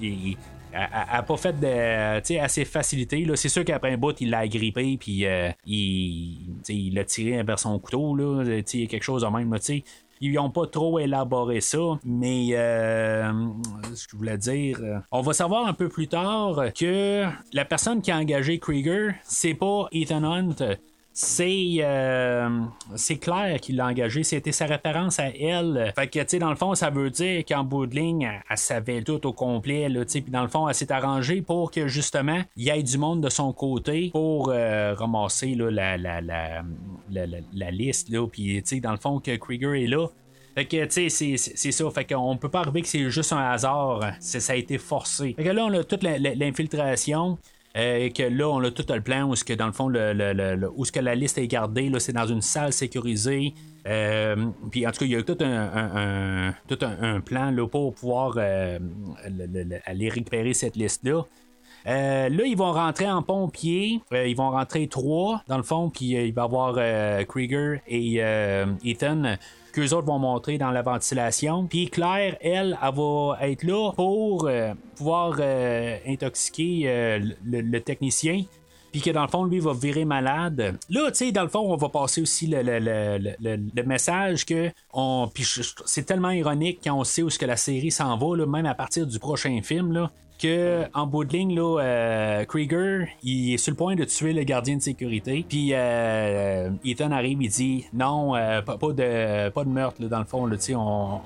il- 0.00 0.36
elle 0.74 0.88
elle 0.92 1.18
a 1.18 1.22
pas 1.22 1.36
fait 1.36 1.52
de, 1.52 2.20
tu 2.20 2.34
sais, 2.34 2.40
assez 2.40 2.64
facilité. 2.64 3.26
C'est 3.36 3.48
sûr 3.48 3.64
qu'après 3.64 3.92
un 3.92 3.96
bout, 3.96 4.20
il 4.20 4.30
l'a 4.30 4.40
agrippé, 4.40 4.96
puis 4.98 5.26
euh, 5.26 5.50
il, 5.66 6.60
il 6.68 6.94
l'a 6.94 7.04
tiré 7.04 7.42
vers 7.42 7.58
son 7.58 7.78
couteau. 7.78 8.16
Là, 8.16 8.62
Tu 8.62 8.86
quelque 8.86 9.02
chose 9.02 9.22
de 9.22 9.28
même. 9.28 9.52
Tu 9.58 9.64
sais. 9.64 9.84
Ils 10.20 10.32
n'ont 10.32 10.50
pas 10.50 10.66
trop 10.66 10.98
élaboré 10.98 11.60
ça, 11.60 11.98
mais 12.04 12.48
euh, 12.52 13.30
ce 13.94 14.06
que 14.06 14.12
je 14.12 14.16
voulais 14.16 14.38
dire, 14.38 14.78
euh, 14.80 14.98
on 15.10 15.20
va 15.20 15.32
savoir 15.32 15.66
un 15.66 15.74
peu 15.74 15.88
plus 15.88 16.08
tard 16.08 16.56
que 16.72 17.24
la 17.52 17.64
personne 17.64 18.00
qui 18.00 18.10
a 18.10 18.16
engagé 18.16 18.58
Krieger, 18.58 19.14
c'est 19.24 19.54
pas 19.54 19.88
Ethan 19.92 20.22
Hunt, 20.22 20.56
c'est 21.16 21.76
euh, 21.78 22.48
c'est 22.96 23.18
Claire 23.18 23.60
qui 23.60 23.72
l'a 23.72 23.86
engagé. 23.86 24.24
C'était 24.24 24.50
sa 24.50 24.66
référence 24.66 25.20
à 25.20 25.28
elle. 25.28 25.92
Fait 25.94 26.08
que, 26.08 26.18
tu 26.18 26.24
sais, 26.26 26.38
dans 26.40 26.50
le 26.50 26.56
fond, 26.56 26.74
ça 26.74 26.90
veut 26.90 27.08
dire 27.08 27.44
qu'en 27.46 27.62
bout 27.62 27.86
de 27.86 27.94
ligne, 27.94 28.28
elle, 28.50 28.58
savait 28.58 29.00
tout 29.02 29.24
au 29.24 29.32
complet. 29.32 29.86
Tu 29.88 30.02
sais. 30.08 30.20
Puis 30.22 30.32
dans 30.32 30.42
le 30.42 30.48
fond, 30.48 30.68
elle 30.68 30.74
s'est 30.74 30.90
arrangée 30.90 31.40
pour 31.40 31.70
que 31.70 31.86
justement, 31.86 32.42
il 32.56 32.64
y 32.64 32.70
ait 32.70 32.82
du 32.82 32.98
monde 32.98 33.20
de 33.20 33.28
son 33.28 33.52
côté 33.52 34.10
pour 34.10 34.50
euh, 34.50 34.94
ramasser 34.94 35.54
là, 35.54 35.70
la, 35.70 35.96
la, 35.96 36.20
la, 36.20 36.64
la, 37.10 37.70
liste. 37.70 38.08
Puis, 38.32 38.60
tu 38.62 38.68
sais, 38.68 38.80
dans 38.80 38.90
le 38.90 38.96
fond, 38.98 39.20
que 39.20 39.36
Krieger 39.36 39.84
est 39.84 39.86
là. 39.86 40.08
Fait 40.56 40.64
que, 40.66 40.84
tu 40.84 41.10
sais, 41.10 41.36
c'est- 41.36 41.70
ça. 41.70 41.90
Fait 41.90 42.04
qu'on 42.04 42.36
peut 42.36 42.48
pas 42.48 42.60
arriver 42.60 42.82
que 42.82 42.88
c'est 42.88 43.08
juste 43.08 43.32
un 43.32 43.50
hasard. 43.52 44.00
Ça 44.18 44.52
a 44.52 44.56
été 44.56 44.78
forcé. 44.78 45.34
Fait 45.36 45.44
que 45.44 45.50
là, 45.50 45.64
on 45.64 45.72
a 45.74 45.84
toute 45.84 46.02
l'infiltration. 46.02 47.38
Euh, 47.76 47.96
et 48.04 48.10
que 48.12 48.22
là, 48.22 48.48
on 48.48 48.62
a 48.62 48.70
tout 48.70 48.84
le 48.88 49.00
plan 49.00 49.24
où, 49.28 49.34
ce 49.34 49.42
que, 49.42 49.52
dans 49.52 49.66
le 49.66 49.72
fond, 49.72 49.88
le, 49.88 50.12
le- 50.12 50.70
où 50.76 50.84
ce 50.84 50.92
que 50.92 51.00
la 51.00 51.14
liste 51.16 51.38
est 51.38 51.48
gardée, 51.48 51.88
là, 51.88 51.98
c'est 51.98 52.12
dans 52.12 52.26
une 52.26 52.40
salle 52.42 52.72
sécurisée. 52.72 53.52
Euh, 53.86 54.36
puis 54.70 54.86
en 54.86 54.92
tout 54.92 55.00
cas, 55.00 55.04
il 55.06 55.10
y 55.10 55.16
a 55.16 55.22
tout 55.22 55.36
un, 55.40 56.54
tout 56.68 56.78
un, 56.82 57.20
plan 57.20 57.50
là, 57.50 57.66
pour 57.66 57.94
pouvoir 57.94 58.34
euh, 58.36 58.78
le- 59.28 59.46
le- 59.46 59.64
le- 59.64 59.80
aller 59.86 60.08
récupérer 60.08 60.54
cette 60.54 60.76
liste-là. 60.76 61.22
Là, 61.84 62.28
ils 62.28 62.56
vont 62.56 62.72
rentrer 62.72 63.10
en 63.10 63.22
pompier. 63.22 64.00
Ils 64.12 64.36
vont 64.36 64.50
rentrer 64.50 64.86
trois, 64.86 65.42
dans 65.48 65.56
le 65.58 65.62
fond, 65.64 65.90
puis 65.90 66.10
il 66.12 66.32
va 66.32 66.42
y 66.42 66.44
avoir 66.44 67.26
Krieger 67.26 67.80
et 67.88 68.20
Ethan 68.84 69.36
qu'eux 69.74 69.92
autres 69.92 70.06
vont 70.06 70.18
montrer 70.18 70.56
dans 70.56 70.70
la 70.70 70.82
ventilation. 70.82 71.66
Puis 71.66 71.88
Claire, 71.88 72.36
elle, 72.40 72.78
elle 72.80 72.94
va 72.94 73.36
être 73.40 73.64
là 73.64 73.92
pour 73.92 74.46
euh, 74.46 74.72
pouvoir 74.96 75.36
euh, 75.40 75.98
intoxiquer 76.06 76.82
euh, 76.86 77.20
le, 77.44 77.78
technicien. 77.80 78.44
Puis 78.92 79.00
que 79.00 79.10
dans 79.10 79.22
le 79.22 79.28
fond, 79.28 79.44
lui 79.44 79.58
va 79.58 79.72
virer 79.72 80.04
malade. 80.04 80.78
Là, 80.88 81.10
tu 81.10 81.16
sais, 81.16 81.32
dans 81.32 81.42
le 81.42 81.48
fond, 81.48 81.72
on 81.72 81.76
va 81.76 81.88
passer 81.88 82.22
aussi 82.22 82.46
le, 82.46 83.82
message 83.84 84.46
que. 84.46 84.70
On, 84.92 85.28
c'est 85.84 86.06
tellement 86.06 86.30
ironique 86.30 86.78
quand 86.84 86.96
on 86.96 87.02
sait 87.02 87.22
où 87.22 87.30
ce 87.30 87.38
que 87.38 87.46
la 87.46 87.56
série 87.56 87.90
s'en 87.90 88.16
va, 88.16 88.36
là, 88.36 88.46
même 88.46 88.66
à 88.66 88.74
partir 88.74 89.04
du 89.04 89.18
prochain 89.18 89.60
film. 89.64 89.92
Là. 89.92 90.12
Que 90.38 90.84
en 90.94 91.06
bout 91.06 91.24
de 91.24 91.32
ligne, 91.32 91.54
là, 91.54 91.80
euh, 91.80 92.44
Krieger, 92.44 93.08
il 93.22 93.54
est 93.54 93.56
sur 93.56 93.72
le 93.72 93.76
point 93.76 93.94
de 93.94 94.04
tuer 94.04 94.32
le 94.32 94.42
gardien 94.44 94.76
de 94.76 94.82
sécurité. 94.82 95.44
Puis 95.48 95.70
euh, 95.72 96.70
Ethan 96.84 97.10
arrive, 97.10 97.42
il 97.42 97.48
dit 97.48 97.86
non, 97.92 98.34
euh, 98.34 98.62
pas, 98.62 98.76
de, 98.76 99.48
pas 99.50 99.64
de 99.64 99.68
meurtre, 99.68 100.02
dans 100.04 100.18
le 100.18 100.24
fond, 100.24 100.50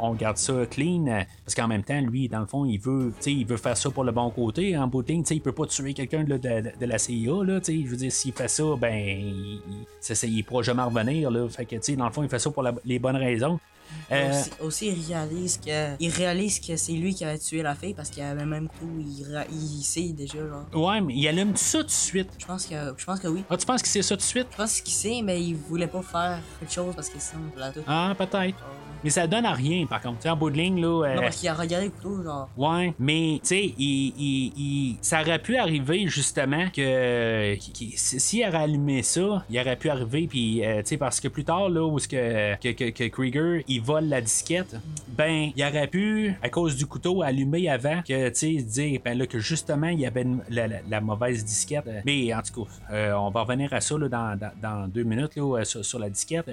on, 0.01 0.15
garde 0.15 0.37
ça 0.37 0.67
clean. 0.71 1.25
Parce 1.45 1.55
qu'en 1.55 1.69
même 1.69 1.83
temps, 1.83 2.01
lui, 2.01 2.29
dans 2.29 2.41
le 2.41 2.47
fond, 2.47 2.65
il 2.65 2.79
veut, 2.79 3.13
il 3.27 3.47
veut 3.47 3.57
faire 3.57 3.77
ça 3.77 3.91
pour 3.91 4.05
le 4.05 4.13
bon 4.13 4.31
côté. 4.31 4.77
En 4.77 4.87
bout 4.87 5.03
de 5.03 5.09
ligne, 5.09 5.25
il 5.31 5.41
peut 5.41 5.53
pas 5.53 5.67
tuer 5.67 5.95
quelqu'un 5.95 6.25
de, 6.25 6.87
la 6.87 6.99
CIA. 6.99 7.43
Je 7.45 7.87
veux 7.89 7.97
dire, 7.97 8.13
s'il 8.13 8.33
fait 8.33 8.49
ça, 8.49 8.65
ben, 8.79 8.95
il, 8.95 9.61
il 10.25 10.45
pourra 10.45 10.63
jamais 10.63 10.83
revenir. 10.83 11.31
Fait 11.51 11.65
que, 11.65 11.97
dans 11.97 12.07
le 12.07 12.13
fond, 12.13 12.23
il 12.23 12.29
fait 12.29 12.39
ça 12.39 12.51
pour 12.51 12.65
les 12.85 12.99
bonnes 12.99 13.17
raisons. 13.17 13.59
Euh, 14.11 14.31
Aussi, 14.31 14.51
aussi, 14.61 14.87
il 14.89 15.07
réalise 15.13 15.59
que 15.59 15.95
il 16.01 16.11
réalise 16.11 16.61
que 16.61 16.77
c'est 16.77 16.93
lui 16.93 17.15
qui 17.15 17.25
avait 17.25 17.39
tué 17.39 17.63
la 17.63 17.75
fille 17.75 17.95
parce 17.95 18.09
qu'il 18.11 18.23
avait 18.23 18.47
même 18.47 18.69
coup 18.69 18.99
il, 19.01 19.27
il 19.53 19.83
sait 19.83 20.13
déjà 20.13 20.39
genre. 20.39 20.67
ouais, 20.75 21.01
mais 21.01 21.15
il 21.15 21.29
allume 21.29 21.57
ça 21.57 21.79
tout 21.81 21.85
de 21.85 21.91
suite. 21.91 22.31
Je 22.39 22.47
pense 22.47 22.67
que 22.67 22.75
je 22.97 23.05
pense 23.05 23.21
que 23.21 23.29
oui. 23.29 23.45
Ah, 23.51 23.57
tu 23.57 23.67
penses 23.67 23.83
que 23.83 23.89
c'est 23.89 24.03
ça 24.03 24.15
tout 24.17 24.21
de 24.21 24.23
suite? 24.23 24.47
Je 24.53 24.57
pense 24.57 24.81
qu'il 24.81 24.95
sait 24.95 25.21
mais 25.23 25.43
il 25.43 25.57
voulait 25.57 25.87
pas 25.89 26.03
faire 26.03 26.41
quelque 26.59 26.73
chose 26.73 26.95
parce 26.95 27.09
que 27.11 27.19
sinon 27.21 27.43
la 27.57 27.71
tout. 27.71 27.81
Ah, 27.87 28.15
peut-être. 28.17 28.57
Mais 29.05 29.11
ça 29.11 29.27
donne 29.27 29.45
à 29.47 29.53
rien, 29.53 29.87
par 29.87 30.01
contre. 30.01 30.17
Tu 30.19 30.23
sais, 30.25 30.31
en 30.31 30.37
bout 30.37 30.51
de 30.51 30.57
ligne, 30.57 30.81
là. 30.81 31.05
euh, 31.07 31.15
Non 31.15 31.23
parce 31.23 31.37
qu'il 31.37 31.49
a 31.49 31.55
regardé 31.55 31.87
le 31.87 31.93
couteau 31.93 32.23
genre. 32.23 32.49
Ouais, 32.57 32.93
mais 32.99 33.39
tu 33.43 33.49
sais, 33.49 33.65
il, 33.79 34.13
il- 34.19 34.53
il- 34.57 34.97
ça 35.03 35.21
aurait 35.21 35.39
pu 35.39 35.57
arriver 35.57 36.07
justement 36.09 36.67
que, 36.75 37.57
s'il 37.95 38.47
aurait 38.47 38.57
allumé 38.59 39.03
ça, 39.03 39.45
il 39.51 39.59
aurait 39.61 39.77
pu 39.77 39.89
arriver 39.91 40.27
puis 40.29 40.65
euh, 40.65 40.79
tu 40.83 40.89
sais 40.91 40.97
parce 40.97 41.21
que 41.21 41.29
plus 41.29 41.45
tard 41.45 41.69
là 41.69 41.85
où 41.87 41.97
est-ce 41.99 42.09
que, 42.09 42.55
que, 42.57 42.73
que, 42.73 42.91
que 42.91 43.05
Krieger 43.09 43.65
il 43.69 43.81
vole 43.81 44.07
la 44.07 44.21
disquette, 44.21 44.77
ben 45.17 45.51
il 45.57 45.65
aurait 45.65 45.87
pu 45.87 46.35
à 46.43 46.49
cause 46.49 46.77
du 46.77 46.87
couteau 46.87 47.23
allumer 47.23 47.69
avant 47.69 48.03
que 48.03 48.29
tu 48.31 48.35
sais 48.35 48.63
dire 48.63 49.01
ben 49.05 49.17
là 49.19 49.27
que 49.27 49.39
justement 49.39 49.89
il 49.89 50.01
y 50.01 50.07
avait 50.07 50.23
une- 50.23 50.43
la, 50.51 50.67
la- 50.67 50.81
la 50.89 51.01
mauvaise 51.01 51.45
disquette. 51.45 51.89
Mais 52.05 52.33
en 52.35 52.41
tout 52.43 52.65
cas, 52.65 52.71
euh, 52.93 53.13
on 53.15 53.31
va 53.31 53.43
revenir 53.43 53.73
à 53.73 53.81
ça 53.81 53.97
là, 53.99 54.09
dans, 54.09 54.39
dans, 54.39 54.51
dans 54.61 54.89
deux 54.89 55.05
minutes 55.05 55.37
là, 55.37 55.59
euh, 55.61 55.65
sur, 55.65 55.85
sur 55.85 55.99
la 55.99 56.11
disquette. 56.11 56.51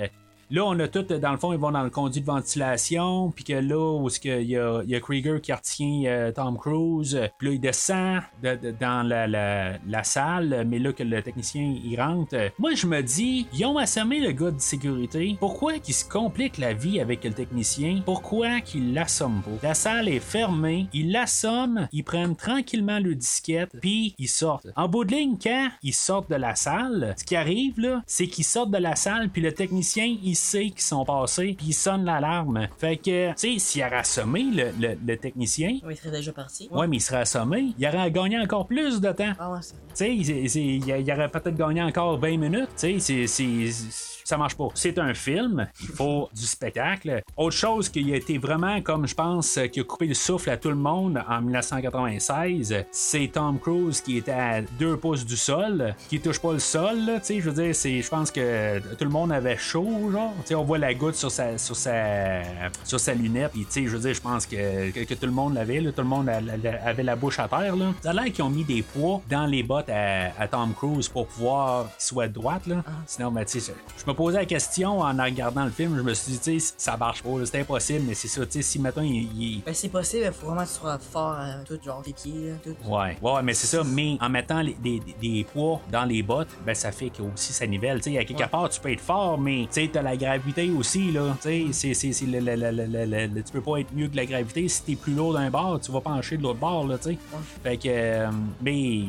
Là, 0.52 0.64
on 0.66 0.80
a 0.80 0.88
tout, 0.88 1.02
dans 1.04 1.32
le 1.32 1.38
fond, 1.38 1.54
ils 1.54 1.60
vont 1.60 1.72
dans 1.72 1.84
le 1.84 1.90
conduit 1.90 2.22
de 2.22 2.26
ventilation, 2.26 3.32
puis 3.32 3.44
que 3.44 3.54
là, 3.54 4.00
où 4.00 4.08
est-ce 4.08 4.20
qu'il 4.20 4.44
y 4.44 4.58
a, 4.58 4.82
il 4.84 4.90
y 4.90 4.96
a 4.96 5.00
Krieger 5.00 5.42
qui 5.42 5.52
retient 5.52 6.04
euh, 6.06 6.32
Tom 6.32 6.58
Cruise, 6.58 7.16
euh, 7.16 7.28
puis 7.38 7.48
là, 7.48 7.54
il 7.56 7.60
descend 7.60 8.22
de- 8.44 8.56
de- 8.56 8.76
dans 8.80 9.02
la, 9.08 9.28
la- 9.28 9.78
la 9.88 10.04
salle, 10.04 10.66
mais 10.68 10.78
là, 10.80 10.94
que 10.94 11.04
le 11.04 11.22
technicien, 11.22 11.76
il 11.84 12.00
rentre. 12.00 12.36
Moi, 12.60 12.76
je 12.76 12.86
me 12.88 13.02
dis, 13.02 13.48
ils 13.54 13.66
ont 13.66 13.78
assommé 13.78 14.20
le 14.20 14.32
gars 14.32 14.52
de 14.52 14.60
sécurité. 14.62 15.36
Pourquoi 15.40 15.80
qu'il 15.80 15.94
se 15.94 16.06
complique 16.08 16.58
la 16.58 16.74
vie 16.74 17.00
avec 17.00 17.24
le 17.24 17.32
technicien? 17.32 18.02
Pourquoi 18.06 18.62
qu'il 18.62 18.94
l'assomme 18.94 19.42
pas? 19.42 19.68
La 19.68 19.74
salle 19.74 20.08
est 20.10 20.20
fermée, 20.20 20.88
ils 20.94 21.12
l'assomment, 21.12 21.88
ils 21.92 22.04
prennent 22.04 22.36
tranquillement 22.36 23.00
le 23.00 23.16
disquette, 23.16 23.72
puis 23.82 24.14
ils 24.20 24.28
sortent. 24.30 24.68
En 24.76 24.88
bout 24.88 25.06
de 25.06 25.12
ligne, 25.16 25.38
quand 25.42 25.70
ils 25.82 25.94
sortent 25.94 26.30
de 26.30 26.36
la 26.36 26.56
salle, 26.56 27.16
ce 27.18 27.24
qui 27.24 27.36
arrive, 27.36 27.80
là, 27.80 28.04
c'est 28.06 28.28
qu'ils 28.28 28.44
sortent 28.46 28.72
de 28.72 28.78
la 28.78 28.96
salle, 28.96 29.30
puis 29.30 29.42
le 29.42 29.52
technicien, 29.52 30.06
il 30.24 30.36
sait 30.46 30.70
qu'ils 30.70 30.82
sont 30.82 31.04
passés, 31.06 31.56
puis 31.58 31.68
il 31.68 31.74
sonne 31.74 32.06
l'alarme. 32.06 32.68
Fait 32.78 32.98
que, 32.98 33.30
tu 33.32 33.38
sais, 33.38 33.60
s'il 33.60 33.84
aurait 33.84 33.98
assommé 33.98 34.44
le, 34.54 34.72
le- 34.80 34.98
le 35.06 35.18
technicien, 35.18 35.80
Ouais, 35.86 35.94
il 35.94 35.98
serait 35.98 36.12
déjà 36.12 36.32
parti. 36.32 36.68
ouais, 36.72 36.88
mais 36.88 36.98
il 36.98 37.02
serait 37.02 37.20
assommé, 37.22 37.74
il 37.78 37.88
aurait 37.88 38.12
gagné 38.12 38.40
encore 38.40 38.66
plus 38.68 39.02
de 39.02 39.12
temps. 39.12 39.34
Ah 39.40 39.52
ouais, 39.52 39.60
c'est 39.62 39.74
Tu 39.96 40.26
sais, 40.48 40.60
il 40.60 40.88
il 40.88 41.12
aurait 41.12 41.30
peut-être 41.30 41.56
gagné 41.56 41.82
encore 41.82 42.18
20 42.18 42.38
minutes. 42.38 42.70
Tu 42.78 43.00
sais, 43.00 43.28
c'est- 43.28 43.28
c'est- 43.28 44.22
ça 44.26 44.38
marche 44.38 44.56
pas. 44.56 44.68
C'est 44.74 44.98
un 44.98 45.14
film, 45.14 45.68
il 45.82 45.88
faut 45.88 46.30
du 46.36 46.42
spectacle. 46.46 47.22
Autre 47.38 47.56
chose 47.56 47.90
qui 47.90 48.12
a 48.12 48.16
été 48.16 48.38
vraiment, 48.38 48.82
comme 48.82 49.08
je 49.08 49.14
pense, 49.16 49.60
qui 49.72 49.80
a 49.80 49.84
coupé 49.84 50.08
le 50.08 50.14
souffle 50.16 50.50
à 50.50 50.58
tout 50.58 50.70
le 50.70 50.76
monde 50.76 51.22
en 51.30 51.42
1996, 51.42 52.86
c'est 52.92 53.30
Tom 53.34 53.60
Cruise 53.60 54.02
qui 54.02 54.18
était 54.18 54.32
à 54.32 54.62
deux 54.62 54.98
pouces 54.98 55.26
du 55.26 55.38
sol, 55.38 55.94
qui 56.10 56.20
touche 56.20 56.40
pas 56.40 56.54
le 56.54 56.60
sol. 56.60 56.98
Tu 57.18 57.26
sais, 57.26 57.42
je 57.42 57.50
veux 57.50 57.64
dire, 57.64 57.76
c'est, 57.76 58.02
je 58.02 58.10
pense 58.10 58.32
que 58.32 58.80
tout 58.96 59.04
le 59.04 59.10
monde 59.12 59.32
avait 59.32 59.58
chaud, 59.58 60.10
genre. 60.12 60.25
On 60.56 60.64
voit 60.64 60.78
la 60.78 60.94
goutte 60.94 61.16
sur 61.16 61.32
sa, 61.32 61.58
sur 61.58 61.76
sa, 61.76 62.42
sur 62.84 63.00
sa 63.00 63.14
lunette. 63.14 63.52
Puis, 63.52 63.66
je 63.74 63.90
veux 63.90 64.00
dire, 64.00 64.14
je 64.14 64.22
pense 64.22 64.46
que, 64.46 64.92
que, 64.92 65.04
que 65.04 65.14
tout 65.14 65.26
le 65.26 65.32
monde 65.32 65.54
l'avait, 65.56 65.82
tout 65.82 66.02
le 66.02 66.04
monde 66.04 66.30
a- 66.30 66.38
a- 66.38 66.90
avait 66.90 67.04
la 67.04 67.16
bouche 67.16 67.40
à 67.40 67.48
terre. 67.48 67.76
Là. 67.76 67.92
Ça 68.02 68.12
a 68.12 68.14
l'air 68.14 68.26
qu'ils 68.32 68.44
ont 68.44 68.50
mis 68.50 68.64
des 68.64 68.82
poids 68.82 69.22
dans 69.30 69.46
les 69.46 69.64
bottes 69.64 69.90
à, 69.90 70.32
à 70.42 70.48
Tom 70.48 70.74
Cruise 70.74 71.08
pour 71.10 71.28
pouvoir 71.28 71.86
qu'il 71.98 72.06
soit 72.06 72.28
droite. 72.28 72.68
Là. 72.68 72.84
Sinon, 73.06 73.32
ben, 73.32 73.46
je- 73.48 74.06
me 74.08 74.14
posais 74.14 74.38
la 74.38 74.46
question 74.46 75.00
en 75.02 75.16
regardant 75.24 75.66
le 75.66 75.72
film, 75.72 75.96
je 75.98 76.02
me 76.02 76.14
suis 76.14 76.34
dit, 76.38 76.60
ça 76.78 76.96
marche 76.98 77.24
pas, 77.24 77.30
c'est 77.46 77.60
impossible, 77.62 78.06
mais 78.08 78.14
c'est 78.14 78.28
ça, 78.28 78.46
tu 78.46 78.52
sais, 78.54 78.62
si 78.62 78.80
maintenant 78.80 79.04
il- 79.04 79.30
il, 79.42 79.64
Ben 79.66 79.74
c'est 79.74 79.90
possible, 79.90 80.24
il 80.28 80.32
faut 80.32 80.48
vraiment 80.48 80.64
que 80.64 80.68
tu 80.70 80.74
sois 80.76 80.98
fort 81.00 81.32
à 81.34 81.56
tout 81.66 81.80
genre 81.84 82.02
t'es 82.04 82.12
là, 82.30 82.56
tout. 82.64 82.76
Ouais, 82.92 83.18
ouais, 83.22 83.42
mais 83.44 83.54
c'est 83.54 83.68
ça, 83.68 83.84
mais 83.84 84.18
en 84.22 84.30
mettant 84.30 84.62
les- 84.62 84.76
des, 84.76 85.00
des- 85.00 85.16
des 85.22 85.44
poids 85.44 85.82
dans 85.92 86.06
les 86.06 86.22
bottes, 86.24 86.50
ben 86.66 86.76
ça 86.76 86.92
fait 86.92 87.10
que 87.10 87.22
aussi 87.24 87.52
ça 87.54 87.66
nivelle. 87.66 88.00
Tu 88.02 88.12
sais, 88.12 88.18
à 88.20 88.26
quelque 88.26 88.42
Ouais. 88.42 88.48
part, 88.48 88.70
tu 88.70 88.80
peux 88.80 88.92
être 88.92 89.02
fort, 89.02 89.38
mais 89.40 89.68
tu 89.72 89.82
sais, 89.82 89.90
t'as 89.92 90.02
la 90.02 90.15
gravité 90.16 90.70
aussi, 90.72 91.12
là. 91.12 91.36
Tu 91.42 91.50
sais, 91.50 91.66
c'est- 91.72 91.94
c'est- 91.94 92.12
c'est 92.14 92.26
le- 92.26 92.40
le- 92.40 92.56
le- 92.56 92.72
le- 92.72 93.06
le- 93.06 93.28
le- 93.28 93.44
tu 93.44 93.52
peux 93.52 93.62
pas 93.62 93.78
être 93.80 93.94
mieux 93.94 94.08
que 94.08 94.16
la 94.16 94.26
gravité. 94.26 94.68
Si 94.68 94.84
t'es 94.84 94.96
plus 94.96 95.14
lourd 95.14 95.34
d'un 95.34 95.50
bord, 95.50 95.80
tu 95.80 95.92
vas 95.92 96.02
pencher 96.02 96.38
de 96.38 96.44
l'autre 96.44 96.60
bord, 96.60 96.88
là, 96.88 96.98
tu 96.98 97.10
sais. 97.12 97.18
Fait 97.64 97.78
que, 97.78 97.84
euh, 97.88 98.30
mais 98.62 99.02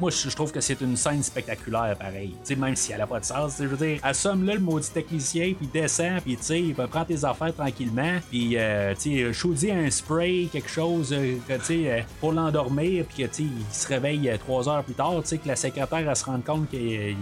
moi, 0.00 0.10
je 0.10 0.28
trouve 0.34 0.52
que 0.52 0.60
c'est 0.60 0.80
une 0.80 0.96
scène 0.96 1.22
spectaculaire, 1.22 1.96
pareil. 1.98 2.30
Tu 2.44 2.54
sais, 2.54 2.56
même 2.56 2.76
si 2.76 2.92
elle 2.92 3.00
a 3.00 3.06
pas 3.06 3.20
de 3.20 3.24
sens, 3.24 3.56
je 3.58 3.64
veux 3.66 3.76
dire, 3.76 3.98
assomme-le 4.02 4.54
le 4.54 4.60
maudit 4.60 4.90
technicien, 4.90 5.52
puis 5.58 5.68
descend, 5.72 6.20
puis 6.24 6.36
tu 6.36 6.42
sais, 6.44 6.62
prendre 6.74 7.06
tes 7.06 7.24
affaires 7.24 7.54
tranquillement, 7.54 8.18
puis 8.30 8.56
euh, 8.56 8.94
tu 8.94 9.16
sais, 9.18 9.32
choisis 9.32 9.70
un 9.70 9.90
spray, 9.90 10.48
quelque 10.52 10.70
chose, 10.70 11.12
euh, 11.12 11.36
que, 11.48 11.54
tu 11.58 11.64
sais, 11.64 11.90
euh, 11.90 12.00
pour 12.20 12.32
l'endormir, 12.32 13.04
puis 13.06 13.24
que, 13.24 13.28
tu 13.28 13.42
sais, 13.42 13.42
il 13.42 13.74
se 13.74 13.86
réveille 13.88 14.28
euh, 14.28 14.36
trois 14.38 14.68
heures 14.68 14.84
plus 14.84 14.94
tard, 14.94 15.14
tu 15.22 15.28
sais, 15.28 15.38
que 15.38 15.48
la 15.48 15.56
secrétaire, 15.56 16.08
elle 16.08 16.16
se 16.16 16.24
rende 16.24 16.44
compte 16.44 16.68
qu'il 16.70 17.16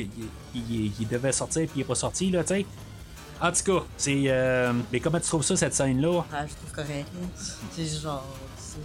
il- 0.00 1.08
devait 1.08 1.32
sortir, 1.32 1.62
puis 1.68 1.78
il 1.78 1.80
est 1.82 1.84
pas 1.84 1.94
sorti, 1.94 2.30
là, 2.30 2.42
tu 2.42 2.48
sais. 2.48 2.66
En 3.40 3.52
tout 3.52 3.62
cas, 3.80 3.84
c'est. 3.98 4.22
euh, 4.26 4.72
mais 4.92 4.98
comment 5.00 5.20
tu 5.20 5.26
trouves 5.26 5.42
ça, 5.44 5.56
cette 5.56 5.74
scène-là? 5.74 6.24
Ah, 6.32 6.46
je 6.46 6.54
trouve 6.54 6.72
correct. 6.72 7.08
C'est 7.72 8.00
genre 8.02 8.24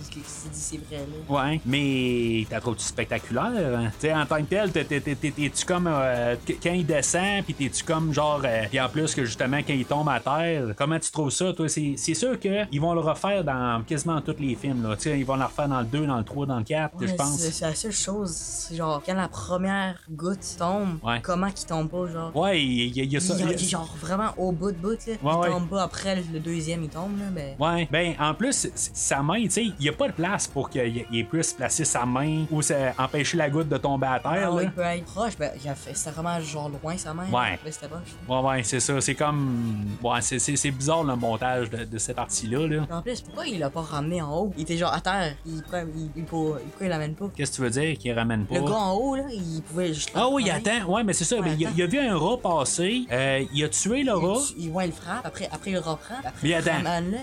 ce 0.03 0.09
qui 0.09 0.19
se 0.19 0.47
dit 0.49 0.49
c'est 0.53 0.77
vrai 0.77 1.05
là. 1.05 1.35
Ouais, 1.51 1.61
mais 1.65 2.45
t'as 2.49 2.59
trouves-tu 2.59 2.83
spectaculaire? 2.83 3.77
hein? 3.79 3.91
Tu 3.99 4.07
sais, 4.07 4.13
en 4.13 4.25
tant 4.25 4.37
que 4.37 4.43
tel, 4.49 4.71
t'es- 4.71 4.83
t'es- 4.85 4.99
t'es- 5.01 5.15
t'es- 5.15 5.31
t'es-tu 5.31 5.65
comme 5.65 5.87
euh, 5.87 6.35
qu- 6.45 6.57
quand 6.61 6.71
il 6.73 6.85
descend, 6.85 7.43
puis 7.43 7.53
t'es-tu 7.53 7.83
comme 7.83 8.13
genre. 8.13 8.41
euh, 8.43 8.63
puis 8.69 8.79
en 8.79 8.89
plus 8.89 9.13
que 9.15 9.25
justement, 9.25 9.57
quand 9.57 9.73
il 9.73 9.85
tombe 9.85 10.09
à 10.09 10.19
terre, 10.19 10.73
comment 10.77 10.99
tu 10.99 11.11
trouves 11.11 11.29
ça, 11.31 11.53
toi? 11.53 11.67
C'est 11.69 12.13
sûr 12.13 12.39
qu'ils 12.39 12.81
vont 12.81 12.93
le 12.93 12.99
refaire 13.01 13.43
dans 13.43 13.83
quasiment 13.85 14.21
tous 14.21 14.35
les 14.39 14.55
films, 14.55 14.83
là. 14.87 14.95
Tu 14.95 15.03
sais, 15.03 15.19
ils 15.19 15.25
vont 15.25 15.35
le 15.35 15.43
refaire 15.45 15.67
dans 15.69 15.79
le 15.79 15.85
2, 15.85 16.05
dans 16.05 16.17
le 16.17 16.23
3, 16.23 16.45
dans 16.45 16.57
le 16.57 16.63
4, 16.63 16.93
je 17.01 17.13
pense. 17.13 17.37
C'est 17.39 17.65
la 17.65 17.75
seule 17.75 17.91
chose, 17.91 18.31
c'est 18.31 18.75
genre 18.75 19.01
quand 19.05 19.13
la 19.13 19.27
première 19.27 19.95
goutte 20.09 20.55
tombe, 20.57 20.97
Ouais. 21.03 21.19
comment 21.21 21.49
qu'il 21.51 21.67
tombe 21.67 21.89
pas 21.89 22.07
genre? 22.11 22.35
Ouais, 22.35 22.61
il 22.63 22.95
y, 22.97 23.01
a- 23.01 23.03
il 23.03 23.11
y 23.13 23.17
a 23.17 23.19
ça. 23.19 23.35
Il, 23.39 23.49
y 23.49 23.53
a- 23.53 23.57
genre 23.57 23.93
vraiment 23.99 24.29
au 24.37 24.51
bout 24.51 24.71
de 24.71 24.77
bout 24.77 24.97
là. 25.07 25.13
Ouais, 25.23 25.47
il 25.47 25.51
tombe 25.51 25.67
pas 25.69 25.83
après 25.83 26.15
le 26.31 26.39
deuxième 26.39 26.83
il 26.83 26.89
tombe 26.89 27.17
là, 27.19 27.25
ben. 27.31 27.55
Ouais, 27.59 27.87
ben 27.91 28.13
en 28.19 28.33
plus, 28.33 28.69
sa 28.75 29.21
main, 29.23 29.41
tu 29.43 29.49
sais, 29.51 29.65
n'y 29.82 29.89
a 29.89 29.93
pas 29.93 30.07
de 30.07 30.13
place 30.13 30.47
pour 30.47 30.69
qu'il 30.69 31.05
il 31.11 31.27
puisse 31.27 31.53
placer 31.53 31.86
sa 31.86 32.05
main 32.05 32.45
ou 32.51 32.61
empêcher 32.97 33.38
la 33.38 33.49
goutte 33.49 33.69
de 33.69 33.77
tomber 33.77 34.07
à 34.07 34.19
terre. 34.19 34.49
Ah, 34.51 34.55
là. 34.55 34.63
il 34.63 34.71
peut 34.71 34.82
être 34.82 35.05
proche, 35.05 35.38
ben 35.38 35.51
il 35.63 35.71
c'était 35.93 36.11
vraiment 36.11 36.39
genre 36.41 36.69
loin 36.69 36.97
sa 36.97 37.13
main. 37.13 37.29
Ouais. 37.32 37.59
C'était 37.69 37.88
proche. 37.88 38.01
Ouais, 38.27 38.49
ouais, 38.49 38.63
c'est 38.63 38.79
ça. 38.79 38.99
C'est 39.01 39.15
comme. 39.15 39.97
Ouais, 40.03 40.21
c'est- 40.21 40.71
bizarre 40.71 41.03
le 41.03 41.15
montage 41.15 41.69
de, 41.69 41.84
de 41.84 41.97
cette 41.97 42.15
partie-là. 42.15 42.67
Là. 42.67 42.88
En 42.91 43.01
plus, 43.01 43.21
pourquoi 43.21 43.45
il 43.47 43.59
l'a 43.59 43.69
pas 43.69 43.82
ramené 43.82 44.21
en 44.21 44.34
haut? 44.36 44.53
Il 44.57 44.63
était 44.63 44.77
genre 44.77 44.93
à 44.93 45.01
terre. 45.01 45.36
Il, 45.45 45.61
pourquoi, 45.61 45.82
il, 45.95 46.09
il, 46.15 46.23
pourquoi 46.23 46.59
il 46.82 46.88
l'amène 46.88 47.13
pas? 47.13 47.29
Qu'est-ce 47.36 47.51
que 47.51 47.55
tu 47.57 47.61
veux 47.63 47.69
dire 47.69 47.97
qu'il 47.97 48.13
ramène 48.13 48.45
pas? 48.45 48.55
Le 48.55 48.61
gars 48.61 48.75
en 48.75 48.93
haut, 48.93 49.15
là, 49.15 49.23
il 49.32 49.61
pouvait 49.61 49.93
juste. 49.93 50.11
Ah 50.15 50.27
oui, 50.29 50.43
il 50.45 50.51
attend. 50.51 50.86
Ouais, 50.88 51.03
mais 51.03 51.13
c'est 51.13 51.23
ça. 51.25 51.36
Ouais, 51.38 51.41
mais 51.45 51.55
il, 51.59 51.65
a- 51.65 51.69
il 51.75 51.86
vu 51.88 51.99
un 51.99 52.17
rat 52.17 52.38
passer. 52.38 53.03
euh, 53.11 53.43
il 53.53 53.63
a 53.63 53.69
tué 53.69 54.03
le 54.03 54.13
rat. 54.13 54.39
Il, 54.57 54.65
il, 54.65 54.71
ouais, 54.71 54.88
il 54.88 54.93
frappe, 54.93 55.25
après, 55.25 55.49
après 55.51 55.71
il 55.71 55.73
le 55.73 55.79
reprend, 55.79 56.15
après 56.19 56.32
Mais 56.43 56.49
il 56.49 56.53
attend. 56.53 56.71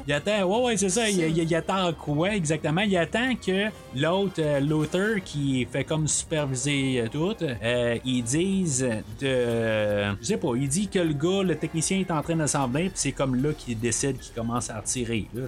Il 0.06 0.12
attend. 0.12 0.42
Ouais, 0.44 0.64
ouais, 0.66 0.76
c'est 0.76 0.88
ça. 0.88 1.08
Il, 1.08 1.18
il- 1.20 1.38
il 1.38 1.54
attend 1.54 1.92
quoi 1.92 2.30
exactement? 2.30 2.47
Il 2.86 2.96
attend 2.96 3.34
que 3.34 3.66
l'autre, 3.96 4.34
euh, 4.40 4.60
l'auteur 4.60 5.16
qui 5.24 5.66
fait 5.70 5.84
comme 5.84 6.06
superviser 6.08 7.00
euh, 7.02 7.08
tout, 7.10 7.34
euh, 7.42 7.98
ils 8.04 8.22
disent 8.22 8.86
de. 9.20 10.14
Je 10.20 10.24
sais 10.26 10.36
pas, 10.36 10.48
il 10.56 10.68
dit 10.68 10.88
que 10.88 10.98
le 10.98 11.12
gars, 11.12 11.42
le 11.42 11.56
technicien 11.56 11.98
est 12.00 12.10
en 12.10 12.22
train 12.22 12.36
de 12.36 12.46
s'en 12.46 12.66
venir, 12.68 12.90
puis 12.90 12.92
c'est 13.00 13.12
comme 13.12 13.34
là 13.42 13.50
qu'il 13.56 13.78
décide 13.78 14.18
qu'il 14.18 14.34
commence 14.34 14.70
à 14.70 14.82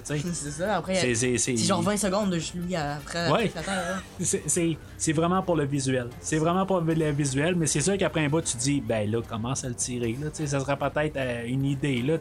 sais. 0.03 0.19
C'est 0.33 0.51
ça, 0.51 0.77
après. 0.77 0.95
C'est- 0.95 1.15
c'est- 1.15 1.37
C'est 1.37 1.57
c'est- 1.57 1.65
genre 1.67 1.81
20 1.81 1.97
secondes 1.97 2.29
de 2.29 2.39
lui 2.55 2.75
après. 2.75 3.29
Ouais. 3.31 3.51
là. 3.55 3.97
C'est- 4.19 4.43
C'est 4.47 4.77
c'est 4.97 5.13
vraiment 5.13 5.41
pour 5.41 5.55
le 5.55 5.65
visuel. 5.65 6.07
C'est 6.19 6.37
vraiment 6.37 6.65
pour 6.65 6.81
le 6.81 7.11
visuel, 7.11 7.55
mais 7.55 7.65
c'est 7.67 7.81
sûr 7.81 7.97
qu'après 7.97 8.25
un 8.25 8.29
bout, 8.29 8.41
tu 8.41 8.57
dis, 8.57 8.81
ben 8.81 9.09
là, 9.09 9.19
commence 9.27 9.63
à 9.63 9.69
le 9.69 9.75
tirer. 9.75 10.15
Là, 10.21 10.27
Tu 10.29 10.37
sais, 10.37 10.47
ça 10.47 10.59
serait 10.59 10.77
peut-être 10.77 11.17
euh, 11.17 11.43
une 11.47 11.65
idée. 11.65 12.01
Là, 12.01 12.17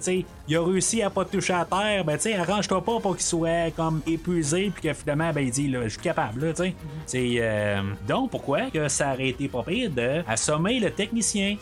il 0.48 0.56
a 0.56 0.62
réussi 0.64 1.02
à 1.02 1.10
pas 1.10 1.24
toucher 1.24 1.52
à 1.54 1.64
terre, 1.64 2.04
ben 2.04 2.16
tu 2.16 2.22
sais, 2.24 2.34
arrange-toi 2.36 2.82
pas 2.84 2.98
pour 3.00 3.16
qu'il 3.16 3.24
soit 3.26 3.70
comme 3.76 4.00
épuisé, 4.06 4.59
puis 4.68 4.82
que 4.82 4.92
finalement, 4.92 5.32
ben 5.32 5.40
il 5.40 5.50
dit, 5.50 5.68
là, 5.68 5.84
je 5.84 5.90
suis 5.90 6.00
capable. 6.00 6.46
Là, 6.46 6.52
tu 6.52 6.74
sais. 7.06 7.36
Euh, 7.40 7.82
donc, 8.06 8.30
pourquoi 8.30 8.70
que 8.70 8.88
ça 8.88 9.14
aurait 9.14 9.28
été 9.28 9.48
pas 9.48 9.62
pire 9.62 9.90
de 9.90 10.22
assommer 10.28 10.80
le 10.80 10.90
technicien? 10.90 11.56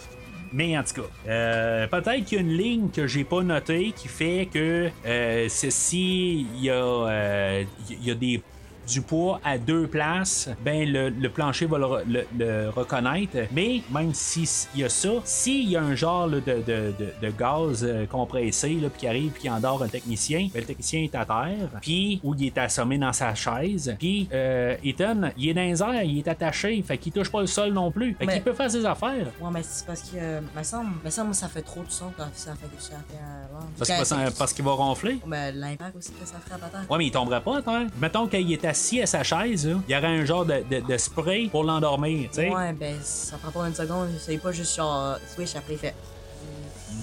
Mais 0.52 0.76
en 0.78 0.82
tout 0.82 1.02
cas, 1.02 1.08
euh, 1.28 1.86
peut-être 1.86 2.24
qu'il 2.24 2.38
y 2.38 2.40
a 2.40 2.44
une 2.44 2.56
ligne 2.56 2.88
que 2.88 3.06
j'ai 3.06 3.24
pas 3.24 3.42
notée 3.42 3.92
qui 3.94 4.08
fait 4.08 4.48
que 4.52 4.90
euh, 5.06 5.46
ceci, 5.48 6.46
il 6.56 6.64
y 6.64 6.70
euh, 6.70 7.64
y 7.90 8.10
a 8.10 8.14
des 8.14 8.42
du 8.88 9.02
poids 9.02 9.40
à 9.44 9.58
deux 9.58 9.86
places, 9.86 10.48
ben 10.64 10.90
le, 10.90 11.10
le 11.10 11.28
plancher 11.30 11.66
va 11.66 11.78
le, 11.78 11.84
re- 11.84 12.02
le- 12.08 12.26
le 12.38 12.70
reconnaître. 12.70 13.36
Mais 13.52 13.82
même 13.90 14.14
s'il 14.14 14.46
y 14.80 14.84
a 14.84 14.88
ça, 14.88 15.10
s'il 15.24 15.68
y 15.70 15.76
a 15.76 15.82
un 15.82 15.94
genre 15.94 16.26
là, 16.26 16.38
de, 16.40 16.52
de- 16.62 16.94
de- 16.98 17.12
de 17.26 17.30
gaz 17.30 17.84
euh, 17.84 18.06
compressé 18.06 18.70
là, 18.74 18.88
puis 18.88 19.00
qui 19.00 19.06
arrive 19.08 19.30
puis 19.32 19.42
qui 19.42 19.50
endort 19.50 19.82
un 19.82 19.88
technicien, 19.88 20.48
ben, 20.52 20.60
le 20.60 20.66
technicien 20.66 21.02
est 21.02 21.14
à 21.14 21.24
terre, 21.24 21.68
puis 21.80 22.20
ou 22.24 22.34
il 22.34 22.46
est 22.46 22.58
assommé 22.58 22.98
dans 22.98 23.12
sa 23.12 23.34
chaise, 23.34 23.94
puis 23.98 24.28
euh, 24.32 24.76
Ethan, 24.82 25.30
il 25.36 25.48
est 25.50 25.54
dans 25.54 25.60
les 25.62 25.82
airs, 25.82 26.02
il 26.04 26.18
est 26.18 26.28
attaché, 26.28 26.82
fait 26.82 26.98
qu'il 26.98 27.12
touche 27.12 27.30
pas 27.30 27.40
le 27.40 27.46
sol 27.46 27.72
non 27.72 27.90
plus, 27.90 28.14
fait 28.14 28.26
Mais- 28.26 28.32
qu'il 28.34 28.42
peut 28.42 28.52
faire 28.54 28.70
ses 28.70 28.84
affaires. 28.86 29.26
Ouais, 29.40 29.50
mais 29.52 29.62
c'est 29.62 29.86
parce 29.86 30.02
que, 30.02 30.16
euh, 30.16 30.40
me 30.56 30.62
semble, 30.62 30.90
me 31.04 31.10
semble, 31.10 31.34
ça 31.34 31.48
fait 31.48 31.62
trop 31.62 31.82
de 31.82 31.90
son 31.90 32.06
quand 32.16 32.24
ça 32.34 32.52
fait, 32.54 32.66
ça 32.80 32.96
fait 33.08 33.14
un 33.18 34.30
Parce, 34.38 34.52
que- 34.52 34.56
qu'il 34.56 34.64
va 34.64 34.72
ronfler. 34.72 35.18
Ben, 35.26 35.54
l'impact 35.54 35.96
aussi 35.96 36.12
que 36.12 36.26
ça 36.26 36.36
ferait 36.44 36.54
à 36.56 36.68
terre. 36.68 36.86
Ouais, 36.90 36.98
mais 36.98 37.06
il 37.06 37.10
tomberait 37.10 37.40
pas, 37.42 37.60
toi. 37.62 37.84
Mettons 38.00 38.26
qu'il 38.26 38.50
est 38.52 38.64
assis 38.64 38.77
à 39.02 39.06
sa 39.06 39.22
chaise, 39.22 39.66
là, 39.66 39.76
il 39.88 39.94
y 39.94 39.96
aurait 39.96 40.06
un 40.06 40.24
genre 40.24 40.44
de, 40.44 40.62
de- 40.70 40.80
de 40.86 40.96
spray 40.96 41.48
pour 41.48 41.64
l'endormir. 41.64 42.28
Ouais, 42.36 42.72
ben, 42.72 42.96
ça 43.02 43.36
prend 43.38 43.50
pas 43.62 43.68
une 43.68 43.74
seconde, 43.74 44.08
c'est 44.18 44.38
pas 44.38 44.52
juste 44.52 44.76
genre 44.76 45.04
euh, 45.04 45.16
switch 45.34 45.54
après 45.56 45.76
fait. 45.76 45.94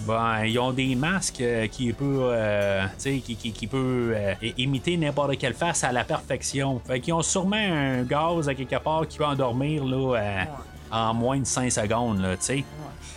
Ben, 0.08 0.46
ils 0.46 0.60
ont 0.60 0.72
des 0.72 0.96
masques 0.96 1.42
euh, 1.42 1.68
qui 1.68 1.92
peut, 1.94 2.20
euh, 2.32 2.86
qui, 3.00 3.22
qui, 3.22 3.52
qui 3.52 3.68
peut 3.68 4.14
euh, 4.16 4.34
imiter 4.58 4.98
n'importe 4.98 5.38
quelle 5.38 5.54
face 5.56 5.84
à 5.84 5.92
la 5.92 6.04
perfection. 6.04 6.80
Fait 6.86 7.00
qu'ils 7.00 7.14
ont 7.14 7.22
sûrement 7.24 7.56
un 7.58 8.04
gaz 8.04 8.48
à 8.48 8.54
quelque 8.56 8.78
part 8.78 9.08
qui 9.08 9.18
peut 9.18 9.26
endormir 9.26 9.84
là, 9.84 10.18
euh, 10.20 10.44
en 10.96 11.14
moins 11.14 11.40
de 11.40 11.46
5 11.46 11.72
secondes, 11.72 12.20
là, 12.22 12.38
tu 12.38 12.44
sais. 12.44 12.64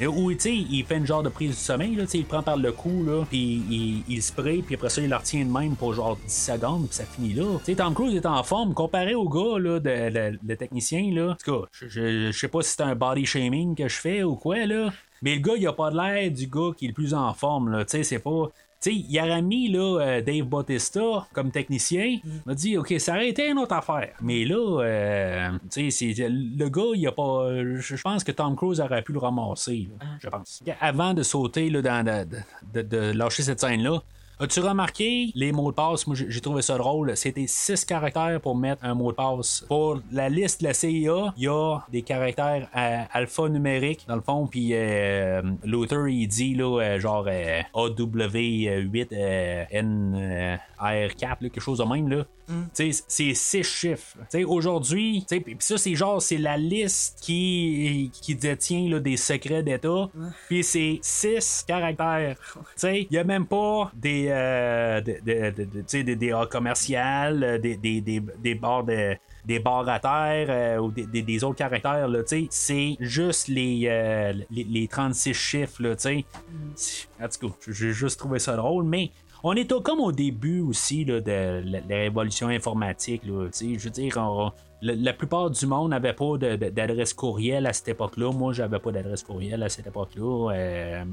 Et 0.01 0.07
Ou, 0.07 0.33
tu 0.33 0.39
sais, 0.41 0.55
il 0.55 0.85
fait 0.85 0.97
une 0.97 1.07
genre 1.07 1.23
de 1.23 1.29
prise 1.29 1.51
du 1.51 1.57
sommeil, 1.63 1.95
là, 1.97 2.05
tu 2.05 2.11
sais, 2.11 2.19
il 2.19 2.25
prend 2.25 2.43
par 2.43 2.57
le 2.57 2.71
cou, 2.73 3.03
là, 3.05 3.25
puis 3.29 3.63
il, 3.71 4.05
il 4.09 4.23
spray, 4.23 4.63
puis 4.63 4.75
après 4.77 4.91
ça, 4.91 5.01
il 5.01 5.09
le 5.11 5.17
retient 5.17 5.45
de 5.45 5.51
même 5.51 5.75
pour 5.77 5.93
genre 5.95 6.17
10 6.17 6.33
secondes, 6.33 6.87
puis 6.87 6.95
ça 6.97 7.05
finit 7.05 7.33
là. 7.35 7.45
Tu 7.59 7.65
sais, 7.67 7.75
Tom 7.77 7.95
Cruise 7.95 8.15
est 8.15 8.27
en 8.27 8.43
forme, 8.43 8.75
comparé 8.75 9.15
au 9.15 9.29
gars, 9.29 9.59
là, 9.59 9.81
de, 9.81 10.11
de- 10.11 10.39
de 10.43 10.55
technicien, 10.55 11.11
là. 11.13 11.31
En 11.33 11.35
tout 11.35 11.61
cas, 11.63 11.67
je- 11.73 11.89
je 11.89 12.31
je 12.33 12.39
sais 12.39 12.49
pas 12.49 12.63
si 12.63 12.71
c'est 12.77 12.83
un 12.83 12.95
body 12.95 13.27
shaming 13.27 13.75
que 13.75 13.89
je 13.89 13.97
fais 13.97 14.23
ou 14.23 14.37
quoi, 14.37 14.67
là. 14.67 14.91
Mais 15.23 15.35
le 15.35 15.41
gars, 15.41 15.55
il 15.57 15.67
a 15.67 15.73
pas 15.73 15.91
de 15.91 15.97
l'air 15.97 16.31
du 16.31 16.47
gars 16.47 16.71
qui 16.77 16.85
est 16.85 16.89
le 16.89 16.95
plus 16.95 17.13
en 17.15 17.33
forme, 17.35 17.71
là. 17.71 17.85
Tu 17.85 17.91
sais, 17.97 18.03
c'est 18.05 18.19
pas. 18.21 18.49
Tu 18.81 18.91
sais, 18.93 18.97
il 18.97 19.43
mis 19.43 19.69
là, 19.69 19.99
euh, 20.01 20.21
Dave 20.21 20.45
Bautista 20.45 21.27
comme 21.33 21.51
technicien. 21.51 22.19
Il 22.25 22.41
m'a 22.47 22.55
dit, 22.55 22.77
OK, 22.79 22.95
ça 22.99 23.15
aurait 23.15 23.29
été 23.29 23.49
une 23.49 23.59
autre 23.59 23.75
affaire. 23.75 24.11
Mais 24.21 24.45
là, 24.45 24.81
euh, 24.83 25.51
tu 25.71 25.91
sais, 25.91 26.15
c'est- 26.15 26.29
le 26.29 26.69
gars, 26.69 26.83
il 26.95 27.05
a 27.07 27.13
pas. 27.13 27.49
Je 27.57 27.81
je 27.97 28.03
pense 28.03 28.23
que 28.23 28.31
Tom 28.31 28.55
Cruise 28.55 28.81
aurait 28.81 29.03
pu 29.03 29.13
le 29.13 29.19
ramasser, 29.19 29.89
là, 30.01 30.07
je 30.21 30.29
pense. 30.29 30.63
Avant 30.81 31.13
de 31.13 31.25
sauter, 31.25 31.71
là, 31.71 31.83
dans, 31.83 32.05
de, 32.05 32.37
de- 32.75 32.83
de 32.89 33.13
lâcher 33.19 33.43
cette 33.43 33.59
scène-là, 33.61 34.01
As-tu 34.41 34.61
remarqué 34.61 35.33
les 35.35 35.51
mots 35.51 35.73
de 35.73 35.75
passe? 35.75 36.07
Moi, 36.07 36.15
j'ai 36.17 36.41
trouvé 36.41 36.63
ça 36.63 36.79
drôle. 36.79 37.17
C'était 37.17 37.47
six 37.49 37.85
caractères 37.85 38.41
pour 38.41 38.57
mettre 38.57 38.85
un 38.85 38.95
mot 38.95 39.11
de 39.11 39.17
passe. 39.17 39.65
Pour 39.67 39.99
la 40.13 40.29
liste 40.29 40.61
de 40.61 40.69
la 40.69 40.75
CIA, 40.75 41.35
il 41.37 41.43
y 41.43 41.49
a 41.49 41.81
des 41.91 42.03
caractères 42.03 42.69
euh, 42.77 43.03
alphanumériques, 43.13 44.05
dans 44.07 44.15
le 44.15 44.21
fond, 44.21 44.47
puis 44.47 44.71
euh, 44.75 45.43
l'auteur, 45.65 46.07
il 46.07 46.29
dit, 46.29 46.55
là, 46.55 46.81
euh, 46.81 47.01
genre 47.01 47.27
euh, 47.29 47.63
AW8N 47.75 50.61
R4, 50.81 51.39
quelque 51.41 51.61
chose 51.61 51.79
de 51.79 51.85
même, 51.85 52.09
là. 52.09 52.25
Sais, 52.73 52.91
c'est 53.07 53.35
six 53.35 53.63
chiffres. 53.63 54.17
Aujourd'hui, 54.47 55.27
ça, 55.59 55.77
c'est 55.77 55.95
genre, 55.95 56.23
c'est 56.23 56.39
la 56.39 56.57
liste 56.57 57.19
qui, 57.21 58.11
qui 58.23 58.35
détient 58.35 58.89
là, 58.89 59.01
des 59.01 59.19
secrets 59.19 59.63
d'État. 59.63 60.09
Puis 60.49 60.65
c'est 60.65 60.99
six 61.03 61.63
caractères. 61.67 62.39
Il 62.83 63.07
y 63.11 63.19
a 63.19 63.25
même 63.25 63.47
pas 63.47 63.93
des, 63.95 64.28
euh, 64.31 65.01
de- 65.01 65.19
de- 65.25 65.51
de- 65.51 65.65
de- 65.65 65.79
tu 65.81 65.85
sais, 65.87 66.03
des, 66.05 66.17
des 66.17 66.33
hauts 66.33 66.47
commerciales, 66.47 67.43
euh, 67.43 67.59
des, 67.59 67.77
des, 67.77 68.01
des, 68.01 68.21
des 68.43 68.55
barres 68.55 68.85
de 68.85 69.17
des 69.45 69.61
barres 69.61 69.89
à 69.89 69.99
terre 69.99 70.47
euh, 70.51 70.77
ou 70.79 70.91
des, 70.91 71.07
des- 71.07 71.23
des 71.23 71.43
autres 71.45 71.57
caractères, 71.57 72.07
là, 72.07 72.21
c'est 72.51 72.97
juste 73.01 73.49
les, 73.49 73.85
euh, 73.87 74.33
les, 74.51 74.65
les 74.65 74.89
36 74.89 75.33
chiffres, 75.33 75.83
là, 75.83 75.97
tu 75.97 77.47
cas, 77.47 77.55
j'ai 77.69 77.93
juste 77.93 78.19
trouvé 78.19 78.39
ça 78.39 78.57
drôle, 78.57 78.85
mais 78.85 79.11
on 79.43 79.55
est 79.55 79.71
au- 79.73 79.81
comme 79.81 80.01
au 80.01 80.13
début 80.13 80.61
aussi 80.61 81.05
là, 81.05 81.21
de 81.21 81.63
la, 81.65 81.81
la 81.89 81.97
révolution 81.97 82.49
informatique. 82.49 83.23
Là, 83.25 83.49
je 83.53 83.85
veux 83.85 83.91
dire, 83.91 84.17
on- 84.19 84.51
la, 84.83 84.95
la 84.95 85.13
plupart 85.13 85.51
du 85.51 85.67
monde 85.67 85.91
n'avait 85.91 86.13
pas 86.13 86.37
d'adresse 86.37 87.13
courriel 87.15 87.67
à 87.67 87.73
cette 87.73 87.89
époque-là. 87.89 88.31
Moi, 88.33 88.53
j'avais 88.53 88.79
pas 88.79 88.93
d'adresse 88.93 89.23
courriel 89.25 89.63
à 89.63 89.69
cette 89.69 89.87
époque-là. 89.87 90.53
Euh, 90.53 91.05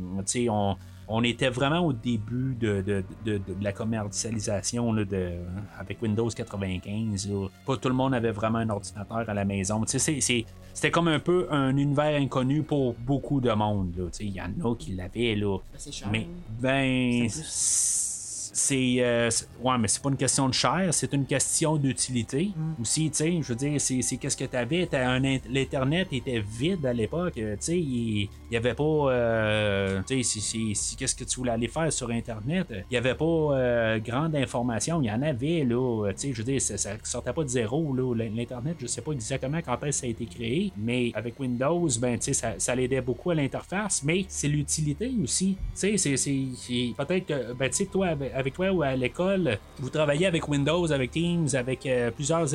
on, 0.49 0.75
on 1.07 1.23
était 1.23 1.49
vraiment 1.49 1.79
au 1.85 1.93
début 1.93 2.55
de, 2.59 2.81
de- 2.81 3.03
de- 3.25 3.37
de 3.37 3.55
la 3.63 3.71
commercialisation 3.71 4.91
là, 4.93 5.05
de, 5.05 5.31
avec 5.79 6.01
Windows 6.01 6.29
95. 6.29 7.29
là. 7.29 7.47
Pas 7.65 7.77
tout 7.77 7.89
le 7.89 7.95
monde 7.95 8.13
avait 8.13 8.31
vraiment 8.31 8.59
un 8.59 8.69
ordinateur 8.69 9.29
à 9.29 9.33
la 9.33 9.45
maison. 9.45 9.81
Tu 9.81 9.91
sais, 9.91 9.99
c'est- 9.99 10.21
c'est- 10.21 10.45
C'était 10.73 10.91
comme 10.91 11.07
un 11.07 11.19
peu 11.19 11.47
un 11.51 11.77
univers 11.77 12.19
inconnu 12.19 12.61
pour 12.63 12.95
beaucoup 12.95 13.39
de 13.39 13.51
monde. 13.51 14.09
Tu 14.11 14.25
Il 14.25 14.33
y 14.35 14.41
en 14.41 14.51
a 14.69 14.75
qui 14.75 14.91
l'avaient. 14.93 15.35
là. 15.35 15.57
c'est 15.77 15.91
cher, 15.93 16.09
Mais 16.11 16.27
hein. 16.29 16.51
ben 16.59 17.27
c'est 18.57 18.95
euh, 18.99 19.29
ouais 19.63 19.77
mais 19.77 19.87
c'est 19.89 20.01
pas 20.01 20.09
une 20.09 20.15
question 20.15 20.47
de 20.47 20.53
chair 20.53 20.93
c'est 20.93 21.11
une 21.13 21.25
question 21.25 21.75
d'utilité 21.75 22.51
aussi 22.81 23.09
tu 23.11 23.17
sais 23.17 23.41
je 23.41 23.47
veux 23.49 23.55
dire 23.55 23.81
c'est 23.81 23.99
qu'est-ce 24.17 24.37
que 24.37 24.45
un 24.45 25.19
int- 25.21 25.41
l'internet 25.49 26.07
était 26.13 26.39
vide 26.39 26.85
à 26.85 26.93
l'époque 26.93 27.33
tu 27.35 27.43
sais 27.59 28.29
il 28.55 28.59
il 28.59 28.63
y 28.63 28.67
avait 28.67 28.73
pas 28.73 29.11
euh, 29.11 30.01
tu 30.07 30.15
sais 30.17 30.23
si, 30.23 30.39
si- 30.39 30.75
si- 30.75 30.95
qu'est-ce 30.95 31.13
que 31.13 31.25
tu 31.25 31.35
voulais 31.41 31.51
aller 31.51 31.67
faire 31.67 31.91
sur 31.91 32.09
internet? 32.09 32.67
Il 32.89 32.93
y 32.93 32.97
avait 32.97 33.13
pas 33.13 33.25
euh, 33.25 33.99
grande 33.99 34.33
information. 34.35 35.01
Il 35.01 35.07
y 35.07 35.11
en 35.11 35.21
avait 35.21 35.65
là 35.65 36.07
tu 36.13 36.29
sais 36.29 36.33
je 36.33 36.37
veux 36.37 36.43
dire 36.45 36.61
ça, 36.61 36.77
ça 36.77 36.91
sortait 37.03 37.33
pas 37.33 37.43
de 37.43 37.49
zéro 37.49 37.93
là 37.93 38.13
l'internet 38.33 38.77
je 38.79 38.87
sais 38.87 39.01
pas 39.01 39.11
exactement 39.11 39.59
quand 39.65 39.73
est-ce 39.83 39.85
que 39.85 39.91
ça 39.91 40.07
a 40.07 40.09
été 40.09 40.25
créé 40.25 40.71
mais 40.77 41.11
avec 41.15 41.37
Windows 41.39 41.87
ben 41.99 42.17
tu 42.17 42.25
sais 42.25 42.33
ça, 42.33 42.53
ça 42.57 42.73
l'aidait 42.75 43.01
beaucoup 43.01 43.31
à 43.31 43.35
l'interface 43.35 44.01
mais 44.05 44.23
c'est 44.29 44.47
l'utilité 44.47 45.11
aussi. 45.21 45.57
Tu 45.79 45.97
sais 45.97 46.15
c'est 46.15 46.93
peut-être 46.97 47.25
que 47.25 47.53
ben 47.53 47.69
tu 47.69 47.75
sais 47.75 47.85
toi 47.87 48.07
avec, 48.33 48.53
toi 48.53 48.71
ou 48.71 48.83
à 48.83 48.95
l'école 48.95 49.57
vous 49.79 49.89
travaillez 49.89 50.27
avec 50.27 50.47
Windows 50.47 50.89
avec 50.93 51.11
Teams 51.11 51.49
avec 51.55 51.85
euh, 51.85 52.09
plusieurs 52.11 52.47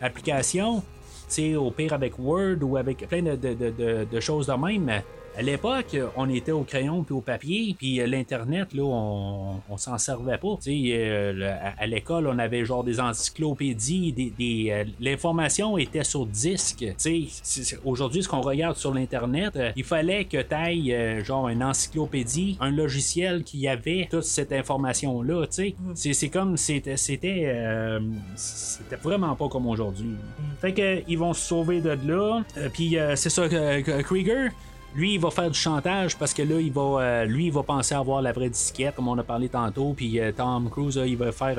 applications 0.00 0.82
tu 1.28 1.34
sais, 1.34 1.56
au 1.56 1.72
pire 1.72 1.92
avec 1.92 2.16
Word 2.20 2.58
ou 2.62 2.76
avec 2.76 2.98
plein 3.08 3.20
de- 3.20 3.34
de- 3.34 3.54
de- 3.54 4.06
de 4.08 4.20
choses 4.20 4.46
de 4.46 4.52
même. 4.52 5.02
À 5.38 5.42
l'époque, 5.42 5.96
on 6.16 6.28
était 6.30 6.52
au 6.52 6.62
crayon 6.62 7.02
puis 7.02 7.14
au 7.14 7.20
papier, 7.20 7.74
puis 7.76 8.00
euh, 8.00 8.06
l'Internet, 8.06 8.72
là, 8.72 8.82
on, 8.84 9.60
on 9.68 9.76
s'en 9.76 9.98
servait 9.98 10.38
pas. 10.38 10.56
Tu 10.62 10.70
sais, 10.70 10.92
euh, 10.94 11.54
à, 11.78 11.86
l'école, 11.86 12.26
on 12.26 12.38
avait 12.38 12.64
genre 12.64 12.84
des 12.84 13.00
encyclopédies, 13.00 14.12
des, 14.12 14.32
des, 14.38 14.70
euh, 14.70 14.84
l'information 14.98 15.76
était 15.76 16.04
sur 16.04 16.24
disque. 16.24 16.86
Tu 16.98 17.28
sais, 17.42 17.78
aujourd'hui, 17.84 18.22
ce 18.22 18.28
qu'on 18.28 18.40
regarde 18.40 18.76
sur 18.76 18.94
l'Internet, 18.94 19.58
il 19.76 19.84
fallait 19.84 20.24
que 20.24 20.40
tu 20.40 20.54
ailles 20.54 21.22
genre 21.24 21.48
une 21.48 21.62
encyclopédie, 21.62 22.56
un 22.60 22.70
logiciel 22.70 23.44
qui 23.44 23.68
avait 23.68 24.08
toute 24.10 24.24
cette 24.24 24.52
information-là. 24.52 25.46
Tu 25.46 25.52
sais, 25.52 25.74
c'est, 25.94 26.12
c'est 26.12 26.28
comme 26.28 26.56
c'était, 26.56 26.96
c'était, 26.96 27.42
euh, 27.46 28.00
c'était 28.34 28.96
vraiment 28.96 29.34
pas 29.34 29.48
comme 29.48 29.66
aujourd'hui. 29.66 30.14
Fait 30.60 30.72
que 30.72 31.02
ils 31.08 31.18
vont 31.18 31.32
se 31.32 31.46
sauver 31.46 31.80
de 31.80 31.90
là. 32.06 32.42
Euh, 32.56 32.68
Puis 32.72 32.98
euh, 32.98 33.16
c'est 33.16 33.30
ça 33.30 33.48
Krieger. 33.48 34.50
Lui, 34.96 35.14
il 35.14 35.20
va 35.20 35.30
faire 35.30 35.50
du 35.50 35.58
chantage 35.58 36.16
parce 36.16 36.32
que 36.32 36.42
là, 36.42 36.58
il 36.58 36.72
va, 36.72 36.80
euh, 36.80 37.24
lui, 37.26 37.46
il 37.46 37.52
va 37.52 37.62
penser 37.62 37.94
avoir 37.94 38.22
la 38.22 38.32
vraie 38.32 38.48
disquette, 38.48 38.94
comme 38.94 39.08
on 39.08 39.18
a 39.18 39.22
parlé 39.22 39.50
tantôt. 39.50 39.92
Puis 39.94 40.18
euh, 40.18 40.32
Tom 40.32 40.70
Cruise, 40.70 40.98
il 41.04 41.18
va 41.18 41.32
faire 41.32 41.58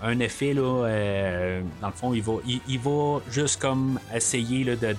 un, 0.00 0.20
effet, 0.20 0.54
là, 0.54 0.86
euh, 0.86 1.60
dans 1.82 1.88
le 1.88 1.92
fond, 1.92 2.14
il 2.14 2.22
va, 2.22 3.20
juste 3.30 3.60
comme 3.60 4.00
essayer 4.14 4.64
là, 4.64 4.76
de, 4.76 4.94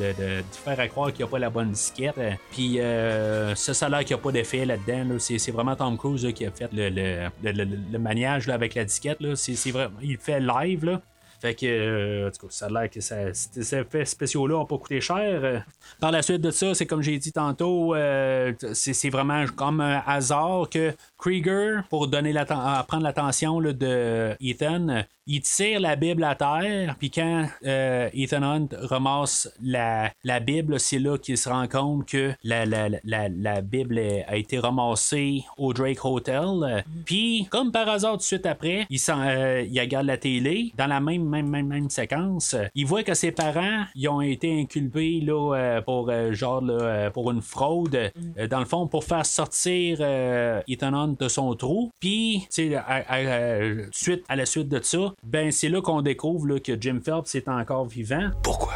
faire 0.52 0.80
à 0.80 0.88
croire 0.88 1.12
qu'il 1.12 1.26
n'y 1.26 1.30
a 1.30 1.32
pas 1.32 1.40
la 1.40 1.50
bonne 1.50 1.72
disquette. 1.72 2.20
Puis 2.52 2.80
euh, 2.80 3.56
ça, 3.56 3.74
ça 3.74 3.88
a 3.88 3.90
l'air 3.90 4.00
qu'il 4.00 4.16
n'y 4.16 4.22
a 4.22 4.24
pas 4.24 4.32
d'effet 4.32 4.66
là-dedans. 4.66 5.14
là. 5.14 5.20
C'est, 5.20 5.52
vraiment 5.52 5.76
Tom 5.76 5.98
Cruise 5.98 6.32
qui 6.36 6.46
a 6.46 6.52
fait 6.52 6.70
le, 6.72 7.98
maniage 7.98 8.48
avec 8.50 8.76
la 8.76 8.86
disquette. 8.86 9.18
C'est, 9.34 9.72
vraiment, 9.72 9.98
il 10.00 10.18
fait 10.18 10.40
live. 10.40 10.86
Là. 10.86 11.02
Fait 11.40 11.56
que, 11.56 11.66
euh, 11.66 12.28
en 12.28 12.32
tout 12.32 12.48
cas, 12.48 12.52
ça 12.52 12.66
a 12.66 12.70
l'air 12.70 12.90
que 12.90 13.00
ça, 13.00 13.34
ces 13.34 13.76
effets 13.76 14.04
spéciaux-là 14.04 14.56
n'ont 14.56 14.66
pas 14.66 14.78
coûté 14.78 15.00
cher. 15.00 15.66
Par 16.00 16.12
la 16.12 16.22
suite 16.22 16.42
de 16.42 16.52
ça, 16.52 16.74
c'est 16.74 16.86
comme 16.86 17.02
j'ai 17.02 17.18
dit 17.18 17.32
tantôt, 17.32 17.96
euh, 17.96 18.54
c'est 18.74 19.10
vraiment 19.10 19.46
comme 19.56 19.80
un 19.80 20.04
hasard 20.06 20.70
que 20.70 20.94
Krieger, 21.20 21.84
pour 21.90 22.08
donner 22.08 22.34
à 22.38 22.46
prendre 22.88 23.04
l'attention 23.04 23.60
de 23.60 24.36
Ethan, 24.40 25.04
il 25.28 25.42
tire 25.42 25.80
la 25.80 25.96
Bible 25.96 26.24
à 26.24 26.34
terre, 26.34 26.96
puis 26.98 27.12
quand 27.12 27.46
euh, 27.66 28.10
Ethan 28.14 28.42
Hunt 28.42 28.68
ramasse 28.74 29.48
la, 29.62 30.12
la 30.24 30.40
Bible, 30.40 30.80
c'est 30.80 30.98
là 30.98 31.18
qu'il 31.20 31.38
se 31.38 31.50
rend 31.50 31.68
compte 31.68 32.08
que 32.08 32.34
la, 32.44 32.66
la, 32.66 32.90
la, 33.04 33.30
la 33.30 33.62
Bible 33.62 34.00
a 34.28 34.38
été 34.38 34.58
ramassée 34.58 35.44
au 35.58 35.72
Drake 35.74 36.04
Hotel. 36.04 36.46
Euh, 36.64 36.82
Puis, 37.06 37.48
comme 37.52 37.72
par 37.72 37.88
hasard, 37.90 38.14
tout 38.14 38.18
de 38.20 38.24
suite 38.24 38.46
après, 38.48 38.88
il, 38.90 39.00
euh, 39.10 39.66
il 39.70 39.80
regarde 39.80 40.08
la 40.08 40.18
télé, 40.18 40.72
dans 40.78 40.88
la 40.88 41.00
même, 41.00 41.26
même, 41.30 41.48
même, 41.48 41.68
même 41.68 41.90
séquence, 41.92 42.56
il 42.74 42.88
voit 42.88 43.04
que 43.04 43.14
ses 43.14 43.32
parents 43.32 43.84
ils 43.94 44.08
ont 44.08 44.22
été 44.22 44.62
inculpés 44.62 45.20
là, 45.22 45.54
euh, 45.56 45.82
pour, 45.82 46.10
euh, 46.10 46.32
genre, 46.34 46.62
là, 46.62 46.74
euh, 46.74 47.10
pour 47.12 47.30
une 47.30 47.42
fraude, 47.44 47.96
euh, 47.96 48.48
dans 48.48 48.60
le 48.60 48.66
fond, 48.66 48.88
pour 48.88 49.04
faire 49.04 49.26
sortir 49.28 49.98
euh, 50.02 50.62
Ethan 50.68 50.94
Hunt 50.94 51.09
Hunt 51.20 51.30
son 51.30 51.56
trou. 51.56 51.92
Puis, 52.00 52.48
suite, 52.50 54.24
à 54.28 54.36
la 54.36 54.46
suite 54.46 54.70
de 54.70 54.82
ça, 54.82 55.14
ben 55.24 55.52
c'est 55.52 55.70
là 55.70 55.82
qu'on 55.82 56.02
découvre 56.02 56.48
là, 56.48 56.60
que 56.60 56.80
Jim 56.80 57.00
Phelps 57.04 57.36
est 57.36 57.48
encore 57.48 57.86
vivant. 57.86 58.32
Pourquoi? 58.44 58.74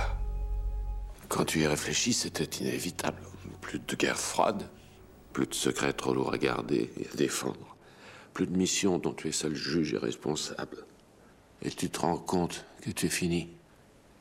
Quand 1.29 1.45
tu 1.45 1.61
y 1.61 1.67
réfléchis, 1.67 2.13
c'était 2.13 2.63
inévitable. 2.63 3.21
Plus 3.61 3.79
de 3.79 3.95
guerre 3.95 4.19
froide, 4.19 4.69
plus 5.31 5.47
de 5.47 5.53
secrets 5.53 5.93
trop 5.93 6.13
lourds 6.13 6.33
à 6.33 6.37
garder 6.37 6.91
et 6.99 7.07
à 7.11 7.15
défendre, 7.15 7.75
plus 8.33 8.45
de 8.45 8.55
missions 8.55 8.97
dont 8.99 9.13
tu 9.13 9.29
es 9.29 9.31
seul 9.31 9.55
juge 9.55 9.93
et 9.93 9.97
responsable. 9.97 10.85
Et 11.63 11.69
tu 11.69 11.89
te 11.89 12.01
rends 12.01 12.17
compte 12.17 12.65
que 12.81 12.91
tu 12.91 13.05
es 13.05 13.09
fini. 13.09 13.49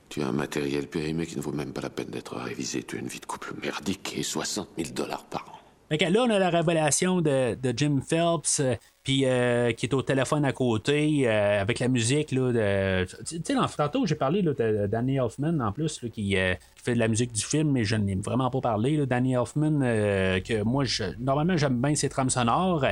Tu 0.08 0.22
as 0.22 0.28
un 0.28 0.32
matériel 0.32 0.86
périmé 0.88 1.26
qui 1.26 1.36
ne 1.36 1.42
vaut 1.42 1.52
même 1.52 1.72
pas 1.72 1.80
la 1.80 1.90
peine 1.90 2.08
d'être 2.08 2.36
révisé. 2.36 2.82
Tu 2.82 2.96
as 2.96 3.00
une 3.00 3.08
vie 3.08 3.20
de 3.20 3.26
couple 3.26 3.54
merdique 3.60 4.14
et 4.16 4.22
60 4.22 4.68
000 4.78 4.90
dollars 4.90 5.24
par 5.24 5.48
an. 5.48 5.51
Là, 6.00 6.24
on 6.26 6.30
a 6.30 6.38
la 6.38 6.48
révélation 6.48 7.20
de, 7.20 7.54
de 7.54 7.74
Jim 7.76 8.00
Phelps, 8.00 8.60
euh, 8.60 8.74
puis 9.04 9.26
euh, 9.26 9.72
qui 9.72 9.86
est 9.86 9.94
au 9.94 10.00
téléphone 10.00 10.44
à 10.44 10.52
côté, 10.52 11.28
euh, 11.28 11.60
avec 11.60 11.80
la 11.80 11.88
musique. 11.88 12.34
De, 12.34 13.04
tu 13.26 13.40
sais, 13.44 13.54
tantôt, 13.76 14.06
j'ai 14.06 14.14
parlé 14.14 14.40
là, 14.40 14.54
de 14.54 14.86
Danny 14.86 15.16
Elfman, 15.16 15.60
en 15.60 15.70
plus, 15.70 16.02
là, 16.02 16.08
qui, 16.08 16.34
fait 16.34 16.94
de 16.94 16.98
la 16.98 17.08
musique 17.08 17.32
du 17.32 17.42
film, 17.42 17.72
mais 17.72 17.84
je 17.84 17.96
n'ai 17.96 18.14
vraiment 18.14 18.48
pas 18.50 18.60
parlé. 18.60 18.96
Là, 18.96 19.06
Danny 19.06 19.36
euh, 19.36 20.40
que 20.40 20.62
moi, 20.62 20.84
je, 20.84 21.04
normalement, 21.20 21.56
j'aime 21.58 21.80
bien 21.80 21.94
ses 21.94 22.08
trames 22.08 22.30
sonores. 22.30 22.86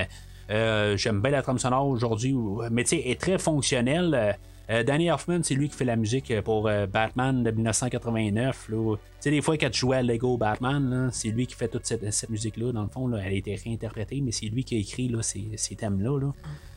j'aime 0.48 1.22
bien 1.22 1.31
la 1.31 1.43
trame 1.43 1.59
sonore 1.59 1.86
aujourd'hui, 1.89 2.35
mais 2.70 2.85
tu 2.85 2.90
sais, 2.90 3.09
est 3.09 3.20
très 3.20 3.39
fonctionnelle. 3.39 4.36
Euh, 4.70 4.80
euh, 4.80 4.82
Danny 4.84 5.06
Elfman, 5.09 5.42
c'est 5.42 5.55
lui 5.55 5.68
qui 5.68 5.76
fait 5.76 5.84
la 5.84 5.97
musique 5.97 6.32
pour 6.42 6.68
euh, 6.68 6.86
Batman 6.86 7.42
de 7.42 7.51
1989. 7.51 8.68
là. 8.70 8.97
Tu 8.97 9.01
sais, 9.20 9.30
des 9.30 9.42
fois, 9.42 9.56
quand 9.59 9.70
tu 9.70 9.80
jouais 9.80 9.97
à 9.98 10.02
Lego 10.02 10.36
Batman, 10.36 11.10
c'est 11.12 11.28
lui 11.28 11.47
qui 11.47 11.55
fait 11.55 11.68
toute 11.68 11.86
cette, 11.86 12.30
musique-là. 12.30 12.72
Dans 12.72 12.82
le 12.82 12.88
fond, 12.88 13.10
elle 13.14 13.20
a 13.20 13.32
été 13.32 13.55
réinterprétée, 13.55 14.20
mais 14.20 14.32
c'est 14.32 14.47
lui 14.47 14.64
qui 14.64 14.76
a 14.76 14.78
écrit 14.78 15.09
là, 15.09 15.22
ces, 15.22 15.76
thèmes-là. 15.76 16.18
là. 16.20 16.32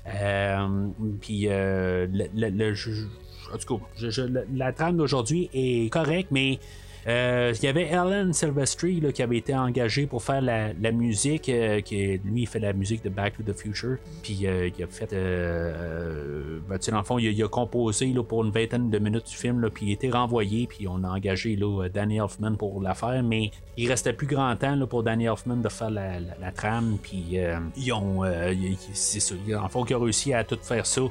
Euh, 0.07 0.87
Puis, 1.21 1.47
euh, 1.47 2.07
le, 2.11 2.25
le- 2.35 2.49
le- 2.49 2.73
en 3.53 3.57
tout 3.57 3.77
cas, 3.77 3.85
je- 3.97 4.43
la, 4.55 4.73
trame 4.73 4.97
d'aujourd'hui 4.97 5.49
est 5.53 5.91
correcte, 5.91 6.29
mais 6.31 6.53
euh, 6.53 6.57
il 7.05 7.63
y 7.63 7.67
avait 7.67 7.89
Alan 7.91 8.31
Silvestri 8.33 9.01
qui 9.13 9.21
avait 9.21 9.37
été 9.37 9.55
engagé 9.55 10.07
pour 10.07 10.23
faire 10.23 10.41
la, 10.41 10.91
musique, 10.91 11.49
euh, 11.49 11.81
qui 11.81 12.19
lui 12.23 12.43
il 12.43 12.47
fait 12.47 12.59
la 12.59 12.73
musique 12.73 13.03
de 13.03 13.09
Back 13.09 13.35
to 13.37 13.43
the 13.43 13.55
Future, 13.55 13.97
puis 14.21 14.45
euh, 14.45 14.69
il 14.77 14.83
a 14.83 14.87
fait, 14.87 15.13
euh, 15.13 15.73
euh, 15.73 16.59
ben, 16.67 16.77
dans 16.91 16.97
le 16.97 17.03
fond, 17.03 17.19
il 17.19 17.43
a, 17.43 17.47
composé 17.47 18.13
pour 18.27 18.43
une 18.43 18.51
vingtaine 18.51 18.89
de 18.89 18.99
minutes 18.99 19.27
du 19.27 19.35
film, 19.35 19.69
puis 19.73 19.87
il 19.87 19.89
a 19.89 19.93
été 19.93 20.09
renvoyé, 20.09 20.67
puis 20.67 20.87
on 20.87 21.03
a 21.03 21.09
engagé 21.09 21.57
Danny 21.93 22.17
Elfman 22.17 22.55
pour 22.57 22.81
la 22.81 22.93
faire, 22.93 23.23
mais 23.23 23.51
il 23.77 23.87
restait 23.89 24.13
plus 24.13 24.27
grand 24.27 24.55
temps 24.55 24.77
pour 24.87 25.03
Danny 25.03 25.25
Elfman 25.25 25.57
de 25.57 25.69
faire 25.69 25.89
la, 25.91 26.51
trame, 26.55 26.97
puis 27.01 27.25
euh, 27.35 27.59
ils 27.75 27.91
ont, 27.93 28.23
euh, 28.23 28.53
c'est 28.93 29.19
ça, 29.19 29.35
en 29.57 29.69
fond, 29.69 29.83
qu'il 29.83 29.95
a 29.95 29.99
réussi 29.99 30.33
à 30.33 30.43
tout 30.43 30.59
faire 30.61 30.85
ça. 30.85 31.01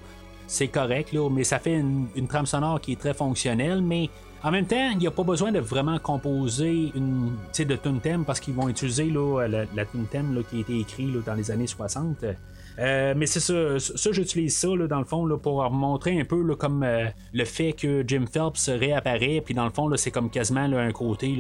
C'est 0.47 0.69
correct, 0.69 1.17
mais 1.31 1.45
ça 1.45 1.59
fait 1.59 1.75
une 1.75 2.29
trame 2.29 2.47
sonore 2.47 2.81
qui 2.81 2.93
est 2.93 3.01
très 3.01 3.15
fonctionnelle, 3.15 3.81
mais 3.81 4.11
en 4.45 4.51
même 4.51 4.67
temps, 4.67 4.91
il 4.91 4.99
n'y 4.99 5.07
a 5.07 5.11
pas 5.11 5.23
besoin 5.23 5.53
de 5.53 5.61
vraiment 5.61 5.99
composer 5.99 6.93
une, 6.95 7.33
de 7.59 7.77
tune 7.77 8.01
thème 8.01 8.25
parce 8.25 8.41
qu'ils 8.41 8.55
vont 8.55 8.69
utiliser 8.69 9.05
là, 9.05 9.47
la, 9.47 9.65
la 9.75 9.85
tune 9.85 10.07
thème 10.07 10.35
là, 10.35 10.43
qui 10.43 10.57
a 10.57 10.61
été 10.61 10.81
écrite 10.81 11.15
là, 11.15 11.21
dans 11.25 11.35
les 11.35 11.51
années 11.51 11.67
60. 11.67 12.25
Euh, 12.79 13.15
mais 13.17 13.27
c'est 13.27 13.41
ça, 13.41 13.79
ça 13.79 14.13
j'utilise 14.13 14.57
ça 14.57 14.69
là, 14.69 14.87
dans 14.87 14.99
le 14.99 15.05
fond 15.05 15.27
là, 15.27 15.37
pour 15.37 15.69
montrer 15.71 16.19
un 16.19 16.25
peu 16.25 16.43
là, 16.43 16.55
comme 16.57 16.83
euh, 16.83 17.07
le 17.33 17.45
fait 17.45 17.73
que 17.73 18.05
Jim 18.07 18.25
Phelps 18.31 18.69
réapparaît, 18.69 19.43
puis 19.45 19.55
dans 19.55 19.65
le 19.65 19.71
fond 19.71 19.91
c'est 19.97 20.11
comme 20.11 20.31
quasiment 20.31 20.63
un 20.63 20.93
côté 20.93 21.37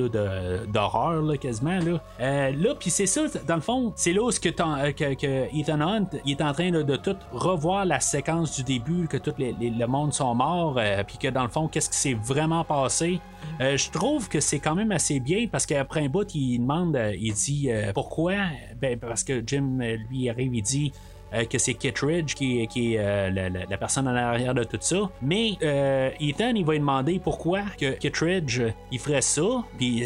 d'horreur 0.68 1.22
quasiment 1.38 1.78
là. 1.78 2.02
Euh, 2.20 2.52
là 2.52 2.74
puis 2.78 2.90
c'est 2.90 3.06
ça, 3.06 3.22
dans 3.46 3.54
le 3.54 3.60
fond, 3.60 3.92
c'est 3.96 4.12
là 4.12 4.22
où 4.22 4.30
ce 4.30 4.40
que, 4.40 4.50
que, 4.50 5.58
Ethan 5.58 5.80
Hunt 5.80 6.10
il 6.24 6.32
est 6.32 6.42
en 6.42 6.52
train 6.52 6.70
de 6.70 6.96
tout 6.96 7.16
revoir 7.32 7.84
la 7.86 8.00
séquence 8.00 8.56
du 8.56 8.64
début, 8.64 9.06
que 9.08 9.16
tout 9.16 9.32
les, 9.38 9.54
le 9.60 9.86
monde 9.86 10.12
sont 10.12 10.34
morts, 10.34 10.78
puis 11.06 11.18
que 11.18 11.28
dans 11.28 11.42
le 11.42 11.48
fond, 11.48 11.68
qu'est-ce 11.68 11.90
qui 11.90 11.96
s'est 11.96 12.16
vraiment 12.22 12.64
passé. 12.64 13.20
Je 13.60 13.90
trouve 13.90 14.28
que 14.28 14.40
c'est 14.40 14.58
quand 14.58 14.74
même 14.74 14.92
assez 14.92 15.20
bien 15.20 15.46
parce 15.50 15.66
qu'après 15.66 16.04
un 16.04 16.08
bout, 16.08 16.34
il 16.34 16.58
demande, 16.58 16.98
il 17.18 17.32
dit 17.32 17.70
pourquoi? 17.94 18.34
Ben, 18.80 18.98
Parce 18.98 19.24
que 19.24 19.42
Jim, 19.46 19.78
lui, 20.10 20.28
arrive, 20.28 20.54
il 20.54 20.62
dit 20.62 20.92
euh, 21.34 21.44
que 21.44 21.58
c'est 21.58 21.74
Kittredge 21.74 22.34
qui, 22.34 22.60
est 22.60 22.98
euh, 22.98 23.30
la, 23.30 23.76
personne 23.76 24.08
en 24.08 24.14
arrière 24.14 24.54
de 24.54 24.64
tout 24.64 24.78
ça. 24.80 25.10
Mais 25.20 25.52
euh, 25.62 26.10
Ethan, 26.20 26.52
il 26.54 26.64
va 26.64 26.72
lui 26.72 26.80
demander 26.80 27.20
pourquoi 27.22 27.62
que 27.78 27.92
Kittredge, 27.92 28.60
euh, 28.60 28.70
il 28.90 28.98
ferait 28.98 29.22
ça. 29.22 29.42
Puis 29.78 30.04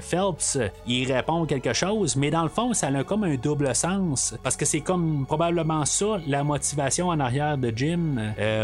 Phelps, 0.00 0.58
il 0.86 1.12
répond 1.12 1.44
quelque 1.46 1.72
chose. 1.72 2.16
Mais 2.16 2.30
dans 2.30 2.42
le 2.42 2.48
fond, 2.48 2.72
ça 2.72 2.88
a 2.88 3.04
comme 3.04 3.24
un 3.24 3.36
double 3.36 3.74
sens. 3.74 4.34
Parce 4.42 4.56
que 4.56 4.64
c'est 4.64 4.80
comme 4.80 5.26
probablement 5.26 5.84
ça, 5.84 6.20
la 6.26 6.44
motivation 6.44 7.08
en 7.08 7.20
arrière 7.20 7.58
de 7.58 7.72
Jim. 7.74 8.16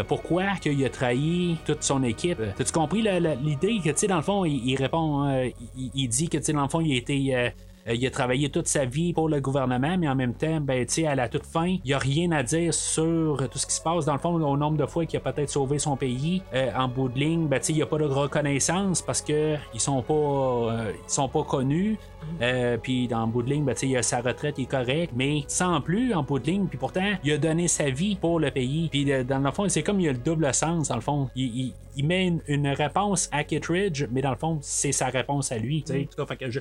Pourquoi 0.07 0.55
qu'il 0.61 0.83
a 0.85 0.89
trahi 0.89 1.57
toute 1.65 1.83
son 1.83 2.03
équipe. 2.03 2.39
T'as-tu 2.55 2.71
compris 2.71 3.01
l'idée 3.01 3.79
que, 3.83 3.89
tu 3.89 3.97
sais, 3.97 4.07
dans 4.07 4.17
le 4.17 4.21
fond, 4.21 4.45
il, 4.45 4.75
répond, 4.75 5.27
euh, 5.27 5.49
il, 5.77 5.91
il 5.93 6.07
dit 6.07 6.29
que, 6.29 6.37
tu 6.37 6.45
sais, 6.45 6.53
dans 6.53 6.63
le 6.63 6.69
fond, 6.69 6.81
il 6.81 6.93
a 6.93 6.95
été... 6.95 7.51
euh, 7.87 7.93
il 7.93 8.05
a 8.05 8.11
travaillé 8.11 8.49
toute 8.49 8.67
sa 8.67 8.85
vie 8.85 9.13
pour 9.13 9.29
le 9.29 9.39
gouvernement, 9.39 9.97
mais 9.97 10.07
en 10.07 10.15
même 10.15 10.33
temps, 10.33 10.59
ben, 10.59 10.85
à 11.05 11.15
la 11.15 11.29
toute 11.29 11.45
fin, 11.45 11.67
il 11.67 11.81
n'y 11.85 11.93
a 11.93 11.97
rien 11.97 12.31
à 12.31 12.43
dire 12.43 12.73
sur 12.73 13.47
tout 13.49 13.57
ce 13.57 13.65
qui 13.65 13.73
se 13.73 13.81
passe. 13.81 14.05
Dans 14.05 14.13
le 14.13 14.19
fond, 14.19 14.33
au 14.33 14.57
nombre 14.57 14.77
de 14.77 14.85
fois 14.85 15.05
qu'il 15.05 15.17
a 15.17 15.19
peut-être 15.19 15.49
sauvé 15.49 15.79
son 15.79 15.95
pays, 15.95 16.41
euh, 16.53 16.71
en 16.75 16.87
bout 16.87 17.09
de 17.09 17.19
ligne, 17.19 17.47
ben, 17.47 17.59
il 17.69 17.75
n'y 17.75 17.81
a 17.81 17.85
pas 17.85 17.97
de 17.97 18.05
reconnaissance 18.05 19.01
parce 19.01 19.21
qu'ils 19.21 19.59
sont 19.77 20.01
pas, 20.01 20.13
euh, 20.13 20.91
ils 21.07 21.11
sont 21.11 21.29
pas 21.29 21.43
connus. 21.43 21.97
Euh, 22.41 22.77
puis 22.77 23.07
dans 23.07 23.25
le 23.25 23.31
bout 23.31 23.41
de 23.43 23.49
ligne, 23.49 23.63
ben, 23.63 23.75
il 23.81 23.97
a 23.97 24.03
sa 24.03 24.21
retraite, 24.21 24.55
il 24.57 24.63
est 24.63 24.65
correct, 24.65 25.13
mais 25.15 25.43
sans 25.47 25.81
plus 25.81 26.13
en 26.13 26.23
bout 26.23 26.39
de 26.39 26.45
ligne. 26.45 26.67
Puis 26.67 26.77
pourtant, 26.77 27.13
il 27.23 27.31
a 27.31 27.37
donné 27.37 27.67
sa 27.67 27.89
vie 27.89 28.15
pour 28.15 28.39
le 28.39 28.51
pays. 28.51 28.89
Puis 28.91 29.11
euh, 29.11 29.23
dans 29.23 29.39
le 29.39 29.51
fond, 29.51 29.67
c'est 29.69 29.83
comme 29.83 29.99
il 29.99 30.05
y 30.05 30.09
a 30.09 30.11
le 30.13 30.17
double 30.17 30.53
sens, 30.53 30.89
dans 30.89 30.95
le 30.95 31.01
fond. 31.01 31.29
Il, 31.35 31.45
il- 31.45 31.73
il 31.99 32.05
met 32.05 32.27
une, 32.27 32.41
une 32.47 32.67
réponse 32.67 33.27
à 33.31 33.43
Kittredge, 33.43 34.05
mais 34.11 34.21
dans 34.21 34.29
le 34.29 34.35
fond, 34.37 34.59
c'est 34.61 34.91
sa 34.91 35.07
réponse 35.07 35.51
à 35.51 35.57
lui. 35.57 35.83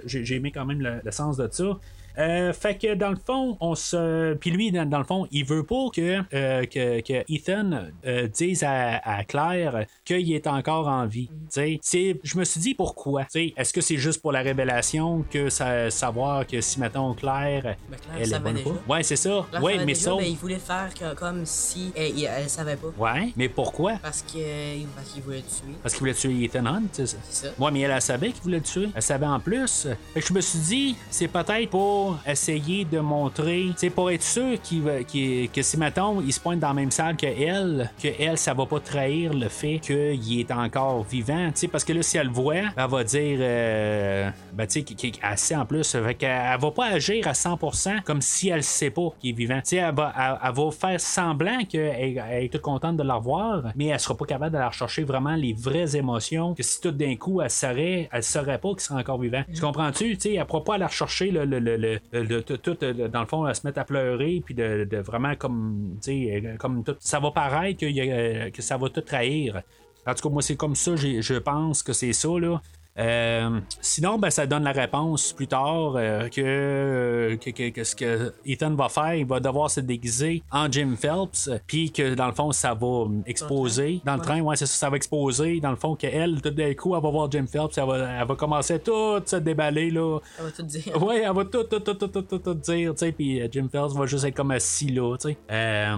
j'ai 0.07 0.25
j'ai 0.25 0.37
aimé 0.37 0.51
quand 0.51 0.65
même 0.65 0.81
le, 0.81 1.01
le 1.05 1.11
sens 1.11 1.37
de 1.37 1.47
ça. 1.53 1.79
Euh, 2.19 2.53
fait 2.53 2.77
que 2.77 2.95
dans 2.95 3.11
le 3.11 3.17
fond, 3.17 3.57
on 3.61 3.75
se. 3.75 4.35
Puis 4.35 4.51
lui, 4.51 4.71
dans, 4.73 4.89
dans 4.89 4.99
le 4.99 5.05
fond, 5.05 5.27
il 5.31 5.45
veut 5.45 5.65
pas 5.65 5.87
que, 5.95 6.23
euh, 6.35 6.65
que, 6.65 7.01
que 7.01 7.25
Ethan 7.33 7.89
euh, 8.07 8.27
dise 8.29 8.63
à, 8.65 8.97
à 9.05 9.25
Claire 9.25 9.85
qu'il 10.05 10.33
est 10.33 10.47
encore 10.47 10.89
en 10.89 11.07
vie. 11.07 11.29
C'est- 11.51 11.81
Je 12.23 12.39
me 12.39 12.45
suis 12.45 12.61
dit 12.61 12.75
pourquoi. 12.75 13.27
Est-ce 13.35 13.73
que 13.73 13.81
c'est 13.81 13.97
juste 13.97 14.23
pour 14.23 14.33
la 14.33 14.41
révélation 14.41 15.25
que 15.31 15.49
ça, 15.51 15.91
savoir 15.91 16.47
que 16.47 16.61
si, 16.61 16.81
mettons, 16.81 17.15
Claire. 17.15 17.63
Ben, 17.91 17.97
Claire 17.97 18.17
elle 18.17 18.23
est 18.23 18.25
savait 18.27 18.45
bonne 18.45 18.55
déjà. 18.55 18.71
pas? 18.87 18.95
Ouais, 18.95 19.03
c'est 19.03 19.17
ça. 19.17 19.47
Claire 19.51 19.63
ouais, 19.63 19.79
mais 19.79 19.87
déjà, 19.87 20.01
ça. 20.01 20.17
mais 20.19 20.31
il 20.31 20.37
voulait 20.37 20.59
faire 20.59 20.89
que- 20.99 21.15
comme 21.15 21.45
si 21.45 21.93
elle, 21.95 22.13
elle, 22.25 22.49
savait 22.49 22.77
pas. 22.77 22.89
Ouais, 22.99 23.33
mais 23.37 23.49
pourquoi? 23.49 23.99
Parce 24.03 24.23
que 24.23 24.85
parce 24.95 25.11
qu'il 25.11 25.23
voulait 25.23 25.37
le 25.39 25.43
tuer. 25.43 25.75
Parce 25.83 25.95
qu'il 25.95 26.01
voulait 26.01 26.15
tuer 26.15 26.45
Ethan 26.45 26.67
Hunt, 26.67 26.83
c'est 26.93 27.07
ça? 27.07 27.17
C'est 27.29 27.47
ça. 27.49 27.53
Ouais, 27.59 27.71
mais 27.71 27.81
elle, 27.81 27.91
elle 27.91 28.01
savait 28.03 28.31
qu'il 28.31 28.43
voulait 28.43 28.59
le 28.59 28.63
tuer. 28.63 28.89
Elle 28.95 29.03
savait 29.03 29.27
en 29.27 29.41
plus. 29.41 29.89
Fait 30.15 30.21
que 30.21 30.27
je 30.27 30.33
me 30.33 30.41
suis 30.41 30.59
dit, 30.61 30.97
c'est 31.11 31.29
peut-être 31.29 31.71
pour 31.71 32.06
essayer 32.27 32.85
de 32.85 32.99
montrer, 33.01 33.67
c'est 33.77 33.91
pour 33.91 34.11
être 34.11 34.23
sûr 34.23 34.59
va- 34.83 35.03
qu'il- 35.05 35.51
que 35.51 35.63
si, 35.63 35.77
mettons, 35.79 36.21
il 36.21 36.33
se 36.33 36.41
pointe 36.41 36.59
dans 36.61 36.69
la 36.69 36.75
même 36.75 36.91
salle 36.91 37.17
que 37.17 37.27
elle, 37.27 37.91
que 38.03 38.09
elle, 38.19 38.39
ça 38.39 38.55
va 38.55 38.67
pas 38.67 38.81
trahir 38.81 39.33
le 39.33 39.49
fait 39.49 39.79
qu'il 39.79 40.41
est 40.41 40.51
encore 40.51 41.05
vivant. 41.05 41.47
Tu 41.49 41.53
sais, 41.61 41.69
parce 41.69 41.85
que 41.85 41.93
là, 41.93 42.03
si 42.03 42.17
elle 42.19 42.29
le 42.29 42.33
voit, 42.33 42.55
elle 42.57 42.89
va 42.89 43.05
dire, 43.05 43.39
euh, 43.41 44.31
ben, 44.53 44.67
tu 44.67 44.73
sais, 44.81 44.83
qu'il- 44.83 45.11
est 45.11 45.19
assez 45.23 45.55
en 45.57 45.65
plus. 45.65 45.91
Fait 45.93 46.15
qu'elle 46.15 46.31
elle 46.53 46.61
va 46.61 46.71
pas 46.71 46.87
agir 46.87 47.27
à 47.29 47.35
100% 47.35 48.01
comme 48.05 48.21
si 48.21 48.49
elle 48.49 48.63
sait 48.63 48.91
pas 48.91 49.09
qu'il 49.21 49.31
est 49.31 49.33
vivant. 49.37 49.57
Tu 49.57 49.71
sais, 49.71 49.77
elle 49.77 49.95
va, 49.95 50.13
elle- 50.17 50.53
va 50.53 50.71
faire 50.71 51.01
semblant 51.01 51.59
qu'elle 51.69 52.19
elle 52.29 52.45
est 52.45 52.53
toute 52.53 52.63
contente 52.63 52.97
de 52.97 53.03
la 53.03 53.15
revoir, 53.15 53.63
mais 53.77 53.87
elle 53.87 54.01
sera 54.01 54.17
pas 54.17 54.25
capable 54.25 54.53
d'aller 54.53 54.67
rechercher 54.67 55.05
vraiment 55.05 55.35
les 55.35 55.53
vraies 55.53 55.97
émotions. 55.97 56.55
Que 56.55 56.63
si 56.63 56.81
tout 56.81 56.91
d'un 56.91 57.15
coup, 57.17 57.41
elle 57.41 57.51
saurait, 57.51 58.09
elle 58.13 58.23
saurait 58.23 58.59
pas 58.59 58.71
qu'il 58.71 58.81
serait 58.81 59.01
encore 59.01 59.19
vivant. 59.21 59.43
Tu 59.55 59.61
comprends-tu? 59.61 60.17
Tu 60.17 60.21
sais, 60.21 60.35
elle 60.35 60.45
pourra 60.47 60.65
pas 60.65 60.75
aller 60.75 60.85
rechercher 60.85 61.31
le, 61.31 61.45
le, 61.45 61.59
le, 61.59 61.77
le- 61.77 61.96
le- 62.13 62.43
tout, 62.43 62.57
tout, 62.59 62.75
dans 62.75 63.21
le 63.21 63.27
fond, 63.27 63.53
se 63.55 63.67
mettre 63.67 63.79
à 63.81 63.85
pleurer, 63.85 64.43
puis 64.45 64.55
de, 64.55 64.85
de 64.85 64.97
vraiment 64.99 65.35
comme, 65.37 65.99
euh, 66.09 66.57
comme 66.57 66.85
tout, 66.85 66.97
ça 67.01 67.21
va 67.21 67.31
paraître 67.31 67.85
a, 68.01 68.15
euh, 68.15 68.51
que 68.51 68.63
ça 68.63 68.77
va 68.77 68.89
tout 68.89 69.01
trahir. 69.01 69.63
En 70.07 70.15
tout 70.15 70.29
cas, 70.29 70.33
moi, 70.33 70.43
c'est 70.43 70.57
comme 70.57 70.77
ça, 70.77 70.95
je 70.97 71.35
pense 71.35 71.83
que 71.83 71.93
c'est 71.93 72.13
ça, 72.13 72.29
là. 72.39 72.61
Euh, 72.99 73.61
sinon, 73.81 74.19
ben, 74.19 74.31
ça 74.31 74.47
donne 74.47 74.63
la 74.65 74.73
réponse 74.73 75.33
plus 75.33 75.47
tard 75.49 75.95
euh, 75.97 76.29
que, 76.29 76.41
euh, 76.41 77.37
que, 77.37 77.51
que- 77.51 77.69
que 77.71 77.85
ce 77.85 77.95
que 77.95 78.33
Ethan 78.47 78.75
va 78.75 78.89
faire, 78.89 79.15
il 79.15 79.27
va 79.27 79.39
devoir 79.39 79.71
se 79.71 79.81
déguiser 79.81 80.43
en 80.51 80.71
Jim 80.73 80.95
Phelps, 80.99 81.51
puis 81.67 81.91
que 81.93 82.15
dans 82.15 82.27
le 82.27 82.33
fond, 82.33 82.53
ça 82.53 82.73
va 82.75 83.05
exploser. 83.27 84.01
Dans 84.05 84.15
le 84.15 84.23
train, 84.23 84.41
ouais, 84.41 84.57
c'est 84.57 84.67
ça, 84.67 84.77
ça 84.77 84.91
va 84.91 84.97
exploser. 84.97 85.61
Dans 85.61 85.71
le 85.71 85.77
fond, 85.77 85.95
qu'elle, 85.95 86.41
tout 86.41 86.51
d'un 86.51 86.73
coup, 86.75 86.97
elle 86.97 87.03
va 87.03 87.11
voir 87.11 87.31
Jim 87.31 87.47
Phelps, 87.47 87.77
elle 87.77 87.85
va, 87.87 87.99
elle 88.21 88.27
va 88.27 88.35
commencer 88.35 88.75
à 88.75 88.79
tout 88.79 89.21
se 89.27 89.37
déballer, 89.37 89.91
là. 89.91 90.19
Elle 90.39 90.45
va 90.47 90.51
tout 90.53 90.63
dire. 90.63 91.03
Ouais, 91.03 91.23
elle 91.23 91.35
va 91.35 91.45
tout, 91.45 91.65
tout, 91.65 91.81
tout, 91.81 91.95
tout, 91.95 92.09
tout, 92.09 92.23
tout, 92.23 92.39
tout 92.39 92.55
dire, 92.55 92.93
tu 92.95 92.99
sais, 93.01 93.13
puis 93.13 93.43
Jim 93.53 93.69
Phelps 93.71 93.95
va 93.95 94.07
juste 94.07 94.25
être 94.25 94.35
comme 94.37 94.51
assis 94.53 94.89
là, 94.91 95.17
tu 95.21 95.29
sais. 95.31 95.37
Euh, 95.51 95.97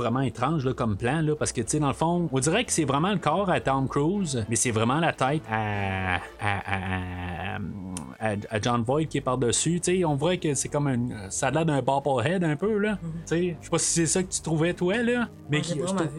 vraiment 0.00 0.20
étrange 0.20 0.64
là, 0.64 0.72
comme 0.74 0.96
plan, 0.96 1.20
là, 1.22 1.34
parce 1.36 1.52
que, 1.52 1.60
tu 1.60 1.68
sais, 1.68 1.78
dans 1.80 1.88
le 1.88 1.92
fond, 1.94 2.28
on 2.32 2.38
dirait 2.40 2.64
que 2.64 2.72
c'est 2.72 2.84
vraiment 2.84 3.10
le 3.12 3.18
corps 3.18 3.48
à 3.50 3.60
Tom 3.60 3.88
Cruise, 3.88 4.44
mais 4.48 4.56
c'est 4.56 4.70
vraiment 4.70 4.98
la 5.00 5.12
tête 5.12 5.42
à, 5.50 6.16
à, 6.16 6.20
à, 6.40 7.56
à- 8.20 8.60
John 8.62 8.82
Voight 8.82 9.06
qui 9.06 9.18
est 9.18 9.22
par-dessus. 9.22 9.80
Tu 9.80 9.98
sais, 9.98 10.04
on 10.04 10.14
voit 10.14 10.36
que 10.36 10.54
c'est 10.54 10.68
comme 10.68 10.86
un. 10.88 11.30
Ça 11.30 11.48
a 11.48 11.50
l'air 11.50 11.64
d'un 11.64 11.80
bobblehead 11.82 12.44
un 12.44 12.56
peu, 12.56 12.76
là. 12.78 12.98
Tu 13.02 13.08
sais, 13.26 13.56
je 13.60 13.64
sais 13.64 13.70
pas 13.70 13.78
si 13.78 13.90
c'est 13.92 14.06
ça 14.06 14.22
que 14.22 14.28
tu 14.32 14.40
trouvais, 14.42 14.74
toi, 14.74 14.96
là. 15.02 15.28
Mais 15.50 15.62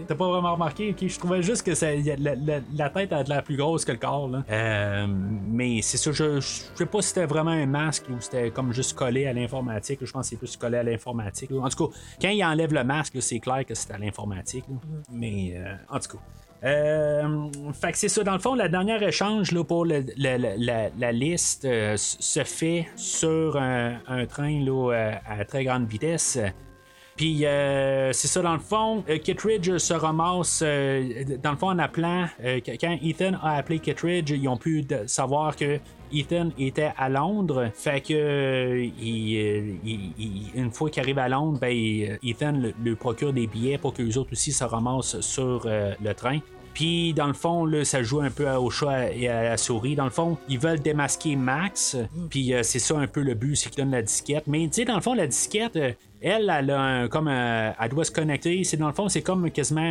t'as 0.08 0.16
pas 0.16 0.28
vraiment 0.30 0.53
remarqué, 0.53 0.90
ok? 0.91 1.08
Je 1.08 1.20
trouvais 1.20 1.41
juste 1.44 1.64
que 1.66 1.76
ça, 1.76 1.88
la, 1.94 2.36
la- 2.36 2.60
la 2.76 2.90
tête 2.90 3.14
a 3.14 3.24
de 3.24 3.30
l'air 3.30 3.44
plus 3.44 3.56
grosse 3.58 3.86
que 3.86 3.91
le 3.91 3.98
corps, 3.98 4.28
là. 4.30 4.44
Euh, 4.49 5.08
mais 5.08 5.82
c'est 5.82 5.98
ça, 5.98 6.12
je, 6.12 6.40
je 6.40 6.48
sais 6.76 6.86
pas 6.86 7.02
si 7.02 7.10
c'était 7.10 7.26
vraiment 7.26 7.52
un 7.52 7.66
masque 7.66 8.06
ou 8.10 8.16
c'était 8.20 8.49
comme 8.52 8.74
juste 8.74 8.94
collé 8.98 9.28
à 9.28 9.34
l'informatique. 9.34 9.99
Je 10.02 10.12
pense 10.12 10.26
que 10.26 10.30
c'est 10.32 10.38
plus 10.38 10.58
collé 10.58 10.78
à 10.78 10.84
l'informatique. 10.84 11.52
En 11.52 11.70
tout 11.70 11.88
cas, 11.88 11.94
quand 12.22 12.30
il 12.30 12.44
enlève 12.44 12.74
le 12.74 12.84
masque, 12.84 13.18
c'est 13.22 13.40
clair 13.40 13.66
que 13.66 13.70
c'est 13.76 13.91
à 13.91 13.98
l'informatique. 13.98 14.65
là. 14.69 14.76
Mais 15.11 15.53
euh, 15.56 15.76
en 15.89 15.99
tout 15.99 16.18
cas. 16.18 16.23
Euh, 16.64 17.48
fait 17.73 17.91
que 17.91 17.98
c'est 17.98 18.07
ça, 18.07 18.23
dans 18.23 18.34
le 18.34 18.39
fond, 18.39 18.53
la 18.53 18.68
dernière 18.69 19.02
échange 19.02 19.52
là, 19.52 19.64
pour 19.64 19.84
le- 19.84 20.06
la, 20.15 20.89
la 20.95 21.11
liste 21.11 21.65
euh, 21.65 21.95
se 21.98 22.43
fait 22.43 22.88
sur 22.95 23.57
un, 23.57 23.99
un 24.07 24.26
train 24.27 24.64
là, 24.64 25.19
à 25.27 25.43
très 25.45 25.64
grande 25.64 25.88
vitesse. 25.88 26.38
Puis 27.17 27.45
euh, 27.45 28.11
c'est 28.13 28.27
ça, 28.27 28.41
dans 28.41 28.53
le 28.53 28.59
fond, 28.59 29.03
euh, 29.09 29.17
Kittredge 29.17 29.77
se 29.77 29.93
ramasse, 29.93 30.61
euh, 30.65 31.23
dans 31.43 31.51
le 31.51 31.57
fond, 31.57 31.69
en 31.69 31.77
appelant, 31.79 32.25
euh, 32.43 32.59
qu- 32.59 32.77
quand 32.79 32.97
Ethan 33.03 33.33
a 33.43 33.57
appelé 33.57 33.79
Kittredge, 33.79 34.31
ils 34.31 34.47
ont 34.47 34.57
pu 34.57 34.85
savoir 35.07 35.55
que 35.55 35.77
Ethan 36.13 36.49
était 36.57 36.91
à 36.97 37.09
Londres. 37.09 37.69
Fait 37.73 38.01
que, 38.01 38.83
il, 38.83 39.77
il- 39.83 40.13
il- 40.17 40.51
une 40.55 40.71
fois 40.71 40.89
qu'il 40.89 41.01
arrive 41.03 41.19
à 41.19 41.29
Londres, 41.29 41.59
ben, 41.59 42.17
Ethan 42.23 42.53
lui 42.83 42.95
procure 42.95 43.33
des 43.33 43.47
billets 43.47 43.77
pour 43.77 43.93
que 43.93 44.01
les 44.01 44.17
autres 44.17 44.31
aussi 44.31 44.51
se 44.51 44.63
ramassent 44.63 45.19
sur 45.21 45.65
le 45.67 46.13
train. 46.13 46.39
Puis, 46.73 47.13
dans 47.13 47.27
le 47.27 47.33
fond, 47.33 47.65
là, 47.65 47.83
ça 47.83 48.01
joue 48.01 48.21
un 48.21 48.29
peu 48.31 48.49
au 48.49 48.69
chat 48.69 49.11
et 49.13 49.27
à 49.27 49.43
la 49.43 49.57
souris. 49.57 49.95
Dans 49.95 50.05
le 50.05 50.09
fond, 50.09 50.38
ils 50.47 50.57
veulent 50.57 50.79
démasquer 50.79 51.35
Max. 51.35 51.97
Puis, 52.29 52.53
euh, 52.53 52.63
c'est 52.63 52.79
ça 52.79 52.97
un 52.97 53.07
peu 53.07 53.21
le 53.21 53.33
but, 53.33 53.57
c'est 53.57 53.69
qu'ils 53.69 53.83
donnent 53.83 53.91
la 53.91 54.01
disquette. 54.01 54.45
Mais, 54.47 54.65
tu 54.67 54.75
sais, 54.75 54.85
dans 54.85 54.95
le 54.95 55.01
fond, 55.01 55.13
la 55.13 55.27
disquette, 55.27 55.77
elle, 56.22 56.52
elle, 56.56 56.69
a 56.72 56.80
un- 56.81 57.07
comme 57.07 57.27
un- 57.27 57.73
elle 57.80 57.89
doit 57.89 58.03
se 58.03 58.11
connecter. 58.11 58.64
C'est 58.64 58.77
dans 58.77 58.88
le 58.88 58.93
fond, 58.93 59.10
c'est 59.10 59.22
comme 59.22 59.49
quasiment 59.52 59.81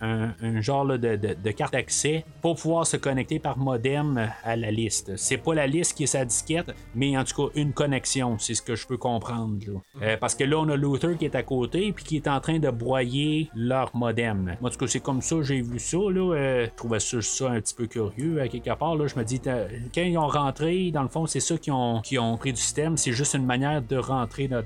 un, 0.00 0.60
genre 0.60 0.86
de, 0.86 1.50
carte 1.50 1.72
d'accès 1.74 2.24
pour 2.40 2.56
pouvoir 2.56 2.86
se 2.86 2.96
connecter 2.96 3.38
par 3.38 3.58
modem 3.58 4.30
à 4.42 4.56
la 4.56 4.70
liste. 4.70 5.16
C'est 5.16 5.36
pas 5.36 5.54
la 5.54 5.66
liste 5.66 5.94
qui 5.96 6.04
est 6.04 6.06
sa 6.08 6.24
disquette, 6.24 6.74
mais 6.94 7.16
en 7.16 7.24
tout 7.24 7.46
cas 7.48 7.52
une 7.54 7.72
connexion. 7.72 8.38
C'est 8.38 8.54
ce 8.54 8.62
que 8.62 8.74
je 8.74 8.86
peux 8.86 8.96
comprendre. 8.96 9.58
Euh, 10.02 10.16
parce 10.16 10.34
que 10.34 10.44
là, 10.44 10.58
on 10.58 10.68
a 10.68 10.76
Luther 10.76 11.16
qui 11.18 11.24
est 11.26 11.34
à 11.34 11.42
côté 11.42 11.92
puis 11.92 12.04
qui 12.04 12.16
est 12.16 12.28
en 12.28 12.40
train 12.40 12.58
de 12.58 12.70
broyer 12.70 13.50
leur 13.54 13.94
modem. 13.94 14.56
Moi, 14.60 14.70
en 14.70 14.72
tout 14.72 14.78
cas, 14.78 14.86
c'est 14.86 15.00
comme 15.00 15.20
ça 15.20 15.36
j'ai 15.42 15.60
vu 15.60 15.78
ça. 15.78 15.96
Euh, 15.98 16.66
je 16.66 16.70
trouvais 16.76 17.00
ça, 17.00 17.50
un 17.50 17.60
petit 17.60 17.74
peu 17.74 17.86
curieux 17.86 18.40
à 18.40 18.48
quelque 18.48 18.74
part. 18.74 18.96
Là, 18.96 19.06
je 19.06 19.16
me 19.18 19.24
dis, 19.24 19.40
quand 19.40 20.02
ils 20.02 20.16
ont 20.18 20.28
rentré, 20.28 20.90
dans 20.90 21.02
le 21.02 21.08
fond, 21.08 21.26
c'est 21.26 21.40
ça 21.40 21.56
qui 21.58 21.70
ont, 21.70 22.00
ont 22.18 22.36
pris 22.38 22.52
du 22.52 22.60
système. 22.60 22.96
C'est 22.96 23.12
juste 23.12 23.34
une 23.34 23.44
manière 23.46 23.82
de 23.82 23.96
rentrer 23.96 24.48
dans- 24.48 24.62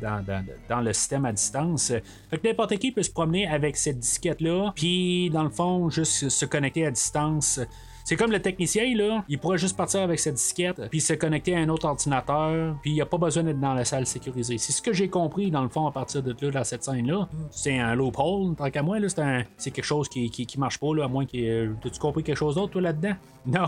dans 0.68 0.80
le 0.80 0.92
système 0.92 1.07
à 1.16 1.32
distance. 1.32 1.92
Fait 2.30 2.38
que 2.38 2.46
n'importe 2.48 2.76
qui 2.78 2.92
peut 2.92 3.02
se 3.02 3.10
promener 3.10 3.46
avec 3.46 3.76
cette 3.76 3.98
disquette-là, 3.98 4.72
puis 4.74 5.30
dans 5.30 5.42
le 5.44 5.50
fond, 5.50 5.88
juste 5.90 6.28
se 6.28 6.44
connecter 6.46 6.86
à 6.86 6.90
distance. 6.90 7.60
C'est 8.04 8.16
comme 8.16 8.30
le 8.32 8.40
technicien, 8.40 8.96
là, 8.96 9.22
il 9.28 9.38
pourrait 9.38 9.58
juste 9.58 9.76
partir 9.76 10.00
avec 10.00 10.18
cette 10.18 10.36
disquette, 10.36 10.80
puis 10.88 10.98
se 10.98 11.12
connecter 11.12 11.54
à 11.54 11.58
un 11.58 11.68
autre 11.68 11.86
ordinateur, 11.86 12.74
puis 12.80 12.92
il 12.92 12.94
n'y 12.94 13.02
a 13.02 13.06
pas 13.06 13.18
besoin 13.18 13.42
d'être 13.42 13.60
dans 13.60 13.74
la 13.74 13.84
salle 13.84 14.06
sécurisée. 14.06 14.56
C'est 14.56 14.72
ce 14.72 14.80
que 14.80 14.94
j'ai 14.94 15.10
compris, 15.10 15.50
dans 15.50 15.62
le 15.62 15.68
fond, 15.68 15.86
à 15.86 15.92
partir 15.92 16.22
de 16.22 16.34
là, 16.40 16.50
dans 16.50 16.64
cette 16.64 16.82
scène-là. 16.84 17.28
C'est 17.50 17.78
un 17.78 17.94
loophole, 17.94 18.54
tant 18.56 18.70
qu'à 18.70 18.82
moi, 18.82 18.98
là, 18.98 19.10
c'est, 19.10 19.20
un- 19.20 19.44
c'est 19.58 19.70
quelque 19.72 19.84
chose 19.84 20.08
qui, 20.08 20.30
qui, 20.30 20.58
marche 20.58 20.78
pas, 20.78 20.94
là, 20.94 21.04
à 21.04 21.08
moins 21.08 21.26
que. 21.26 21.74
T'as-tu 21.82 21.98
compris 21.98 22.22
quelque 22.22 22.38
chose 22.38 22.54
d'autre, 22.54 22.72
toi, 22.72 22.80
là-dedans? 22.80 23.14
Non. 23.44 23.66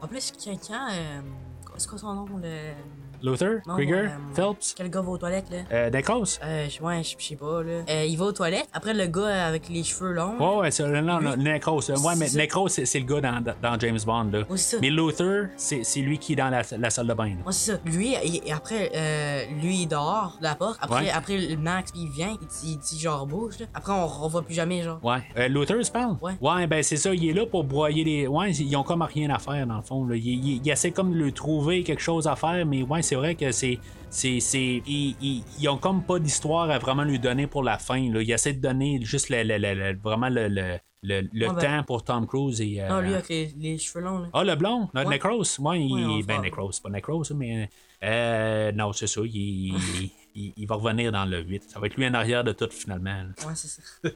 En 0.00 0.06
plus, 0.06 0.32
quelqu'un. 0.42 0.88
Euh, 0.92 1.20
c'est 1.76 1.88
quoi 1.90 1.98
son 1.98 2.14
nom 2.14 2.26
le. 2.42 2.72
Luther? 3.30 3.60
Non, 3.66 3.74
Krieger? 3.74 4.04
euh, 4.06 4.34
Phelps? 4.34 4.74
Quel 4.76 4.90
gars 4.90 5.00
va 5.02 5.10
aux 5.10 5.18
toilettes, 5.18 5.50
là? 5.50 5.58
Euh? 5.72 5.90
Euh, 6.44 6.66
ouais, 6.82 7.02
je 7.02 7.24
sais 7.24 7.36
pas, 7.36 7.62
là. 7.62 7.72
Euh, 7.88 8.04
il 8.08 8.16
va 8.16 8.24
aux 8.26 8.32
toilettes. 8.32 8.68
Après, 8.72 8.94
le 8.94 9.06
gars 9.06 9.46
avec 9.46 9.68
les 9.68 9.82
cheveux 9.82 10.12
longs. 10.12 10.36
Ouais, 10.38 10.60
ouais, 10.62 10.70
c'est, 10.70 10.86
non, 10.88 11.20
non, 11.20 11.36
Necros. 11.36 11.90
euh, 11.90 11.96
Ouais, 11.98 12.14
mais. 12.16 12.28
Necros, 12.34 12.68
c'est, 12.68 12.86
c'est 12.86 13.00
le 13.00 13.06
gars 13.06 13.20
dans, 13.20 13.42
dans 13.62 13.78
James 13.80 13.98
Bond, 14.06 14.28
là. 14.32 14.38
Ouais, 14.40 14.44
c'est 14.56 14.76
ça. 14.76 14.78
Mais 14.80 14.90
Luther, 14.90 15.48
c'est, 15.56 15.82
c'est 15.84 16.00
lui 16.00 16.18
qui 16.18 16.34
est 16.34 16.36
dans 16.36 16.48
la, 16.50 16.62
la 16.78 16.90
salle 16.90 17.06
de 17.06 17.14
bain, 17.14 17.28
là. 17.28 17.34
Ouais, 17.46 17.52
c'est 17.52 17.72
ça. 17.72 17.78
Lui, 17.84 18.14
il- 18.24 18.52
après, 18.52 18.90
euh, 18.94 19.44
lui, 19.62 19.82
il 19.82 19.86
dehors 19.88 20.36
de 20.38 20.44
la 20.44 20.54
porte. 20.54 20.78
Après, 20.80 21.04
Ouais. 21.04 21.10
après 21.10 21.38
le 21.38 21.56
Max, 21.56 21.90
il 21.94 22.08
vient, 22.08 22.36
il 22.40 22.46
dit, 22.46 22.54
il 22.72 22.78
dit 22.78 22.98
genre 23.00 23.26
bouge, 23.26 23.58
là. 23.60 23.66
Après, 23.74 23.92
on 23.92 24.06
revoit 24.06 24.42
plus 24.42 24.54
jamais, 24.54 24.82
genre. 24.82 24.98
Ouais. 25.02 25.18
Euh, 25.36 25.48
Luther, 25.48 25.76
tu 25.82 25.90
parles? 25.90 26.16
Ouais. 26.22 26.32
Ouais, 26.40 26.66
ben 26.66 26.82
c'est 26.82 26.96
ça, 26.96 27.12
il 27.14 27.28
est 27.28 27.32
là 27.32 27.44
pour 27.46 27.64
broyer 27.64 28.04
les. 28.04 28.26
Ouais, 28.26 28.52
ils 28.52 28.76
ont 28.76 28.82
comme 28.82 29.02
rien 29.02 29.30
à 29.30 29.38
faire, 29.38 29.66
dans 29.66 29.76
le 29.76 29.82
fond. 29.82 30.06
Là. 30.06 30.16
Il, 30.16 30.26
il- 30.26 30.60
il 30.64 30.70
essaie 30.70 30.90
comme 30.90 31.12
de 31.12 31.16
lui 31.18 31.32
trouver 31.32 31.82
quelque 31.82 32.02
chose 32.02 32.26
à 32.26 32.36
faire, 32.36 32.64
mais 32.66 32.82
ouais, 32.82 33.02
c'est 33.02 33.15
vrai 33.16 33.34
que 33.34 33.50
c'est. 33.52 33.78
C'est, 34.08 34.38
c'est, 34.40 34.82
ils, 34.86 35.16
ils- 35.20 35.44
ils 35.60 35.68
ont 35.68 35.76
comme 35.78 36.02
pas 36.04 36.18
d'histoire 36.20 36.70
à 36.70 36.78
vraiment 36.78 37.02
lui 37.02 37.18
donner 37.18 37.46
pour 37.48 37.62
la 37.64 37.76
fin. 37.76 38.00
Là. 38.12 38.22
Ils 38.22 38.30
essaient 38.30 38.52
de 38.54 38.60
donner 38.60 39.00
juste 39.02 39.28
le, 39.30 39.42
le- 39.42 39.58
le- 39.58 39.98
vraiment 39.98 40.28
le, 40.28 40.46
le, 40.48 40.78
le- 41.02 41.28
le 41.32 41.48
Ouais, 41.48 41.54
ben- 41.54 41.60
temps 41.60 41.82
pour 41.82 42.04
Tom 42.04 42.26
Cruise 42.26 42.60
et. 42.60 42.80
euh, 42.80 42.88
Non, 42.88 43.00
lui 43.00 43.12
avec 43.12 43.28
les, 43.28 43.52
les 43.58 43.76
cheveux 43.78 44.02
longs, 44.04 44.20
là. 44.20 44.28
Ah, 44.32 44.44
le 44.44 44.54
blond, 44.54 44.88
le 44.94 45.04
Ouais. 45.04 45.14
Necros. 45.16 45.42
Ouais, 45.58 45.80
il, 45.82 46.24
ben, 46.24 46.40
Necros, 46.40 46.70
c'est 46.72 46.82
pas 46.82 46.88
Necros, 46.88 47.24
mais. 47.34 47.68
Euh, 48.04 48.70
non, 48.72 48.92
c'est 48.92 49.08
ça. 49.08 49.20
Il, 49.24 49.74
il, 50.36 50.52
il 50.56 50.66
va 50.66 50.76
revenir 50.76 51.10
dans 51.12 51.24
le 51.26 51.42
8. 51.42 51.64
Ça 51.68 51.80
va 51.80 51.86
être 51.86 51.96
lui 51.96 52.06
en 52.06 52.14
arrière 52.14 52.44
de 52.44 52.52
tout, 52.52 52.68
finalement. 52.70 53.10
là. 53.24 53.46
Ouais, 53.46 53.54
c'est 53.54 53.68
ça. 53.68 53.82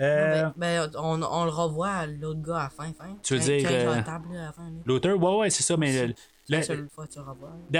Euh, 0.00 0.50
Ben, 0.56 0.88
ben, 0.88 0.90
on, 0.98 1.22
on 1.22 1.44
le 1.44 1.50
revoit, 1.52 2.06
l'autre 2.06 2.42
gars, 2.42 2.56
à 2.56 2.62
la 2.64 2.68
fin, 2.68 2.92
fin. 2.98 3.16
Tu 3.22 3.34
veux 3.34 3.38
dire, 3.40 3.62
quand 3.62 3.70
il 3.70 3.74
est 3.76 3.80
sur 3.82 3.90
la 3.92 4.02
table, 4.02 4.24
là, 4.32 4.40
à 4.42 4.46
la 4.46 4.52
fin, 4.52 4.64
là. 4.64 4.70
Luther, 4.86 5.12
ouais, 5.22 5.36
ouais, 5.36 5.50
c'est 5.50 5.62
ça, 5.62 5.76
mais. 5.76 6.12
La 6.48 6.62
seule 6.62 6.88
fois 6.92 7.06
tu 7.06 7.18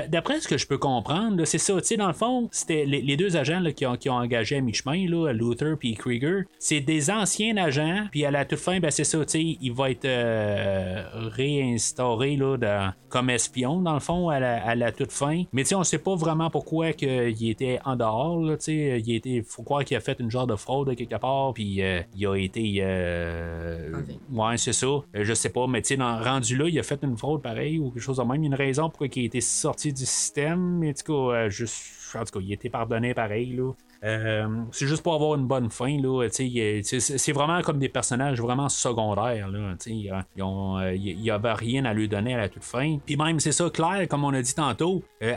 D'après 0.09 0.41
ce 0.41 0.49
que 0.49 0.57
je 0.59 0.67
peux 0.67 0.79
comprendre, 0.79 1.45
c'est 1.45 1.59
ça. 1.59 1.75
Tu 1.81 1.87
sais, 1.89 1.97
dans 1.97 2.07
le 2.07 2.13
fond, 2.15 2.49
c'était 2.53 2.85
les, 2.87 3.03
les 3.03 3.17
deux 3.17 3.37
agents 3.37 3.61
là, 3.61 3.73
qui, 3.73 3.87
ont, 3.87 3.97
qui 3.97 4.09
ont 4.11 4.15
engagé 4.15 4.57
à 4.57 4.61
mi-chemin, 4.61 5.07
Luther 5.33 5.77
puis 5.79 5.95
Krieger. 5.95 6.45
C'est 6.59 6.81
des 6.81 7.11
anciens 7.11 7.57
agents, 7.57 8.07
puis 8.11 8.25
à 8.25 8.31
la 8.31 8.45
toute 8.45 8.59
fin, 8.59 8.81
ben, 8.81 8.91
c'est 8.91 9.05
ça. 9.05 9.19
Tu 9.25 9.31
sais, 9.33 9.59
il 9.61 9.73
va 9.73 9.91
être 9.91 10.05
euh, 10.05 11.05
réinstauré 11.15 12.37
là, 12.37 12.57
dans- 12.57 12.93
comme 13.09 13.31
espion, 13.31 13.81
dans 13.81 13.95
le 13.95 14.01
fond, 14.01 14.29
à 14.29 14.41
la, 14.41 14.65
à 14.67 14.75
la 14.75 14.91
toute 14.91 15.13
fin. 15.13 15.45
Mais 15.53 15.63
tu 15.63 15.69
sais, 15.69 15.75
on 15.77 15.85
sait 15.85 15.99
pas 15.99 16.17
vraiment 16.17 16.51
pourquoi 16.51 16.91
il 16.91 17.49
était 17.49 17.79
en 17.85 17.95
dehors. 17.97 18.41
Là, 18.41 18.57
tu 18.57 18.65
sais. 18.65 19.01
il 19.05 19.15
était, 19.15 19.45
faut 19.47 19.63
croire 19.63 19.85
qu'il 19.85 19.97
a 19.97 20.01
fait 20.01 20.19
une 20.19 20.31
genre 20.31 20.47
de 20.49 20.57
fraude 20.57 20.95
quelque 20.97 21.17
part, 21.17 21.53
puis 21.55 21.81
euh, 21.83 22.01
il 22.17 22.27
a 22.27 22.35
été. 22.37 22.79
euh. 22.81 23.93
Ouais, 24.33 24.57
c'est 24.57 24.73
ça. 24.73 24.87
Je 25.15 25.35
sais 25.35 25.51
pas, 25.51 25.67
mais 25.67 25.83
tu 25.83 25.89
sais, 25.89 25.97
dans- 25.97 26.21
rendu 26.23 26.57
là, 26.57 26.69
il 26.69 26.79
a 26.79 26.83
fait 26.83 26.99
une 27.03 27.17
fraude 27.17 27.43
pareil 27.43 27.79
ou 27.79 27.91
quelque 27.91 28.03
chose 28.03 28.17
de 28.17 28.23
même. 28.25 28.43
Il 28.43 28.54
une 28.55 28.67
raison 28.67 28.89
pourquoi 28.89 29.09
il 29.15 29.25
été 29.25 29.41
sorti 29.41 29.93
du 29.93 30.07
système. 30.07 30.83
En 30.83 30.93
tout 30.93 31.05
cas, 31.05 31.37
euh, 31.37 31.51
juste, 31.51 32.15
en 32.15 32.25
tout 32.25 32.39
cas, 32.39 32.45
il 32.45 32.51
a 32.51 32.55
été 32.55 32.71
pardonné 32.71 33.15
pareil. 33.15 33.57
Là. 33.57 33.73
Euh, 34.05 34.47
c'est 34.73 34.87
juste 34.87 35.03
pour 35.03 35.15
avoir 35.15 35.35
une 35.37 35.47
bonne 35.47 35.71
fin. 35.71 35.97
Là, 36.01 36.29
c'est 36.31 37.33
vraiment 37.33 37.63
comme 37.63 37.79
des 37.79 37.89
personnages 37.89 38.41
vraiment 38.41 38.69
secondaires. 38.69 39.49
Là, 39.49 39.75
euh, 39.87 40.95
il 40.97 41.19
n'y 41.21 41.31
avait 41.31 41.53
rien 41.53 41.85
à 41.85 41.95
lui 41.95 42.09
donner 42.09 42.35
à 42.35 42.39
la 42.39 42.49
toute 42.49 42.65
fin. 42.65 42.99
Puis 43.05 43.17
même, 43.17 43.41
c'est 43.41 43.53
ça, 43.53 43.71
Claire, 43.71 44.07
comme 44.09 44.25
on 44.25 44.35
a 44.35 44.43
dit 44.43 44.55
tantôt, 44.55 45.03
euh, 45.23 45.35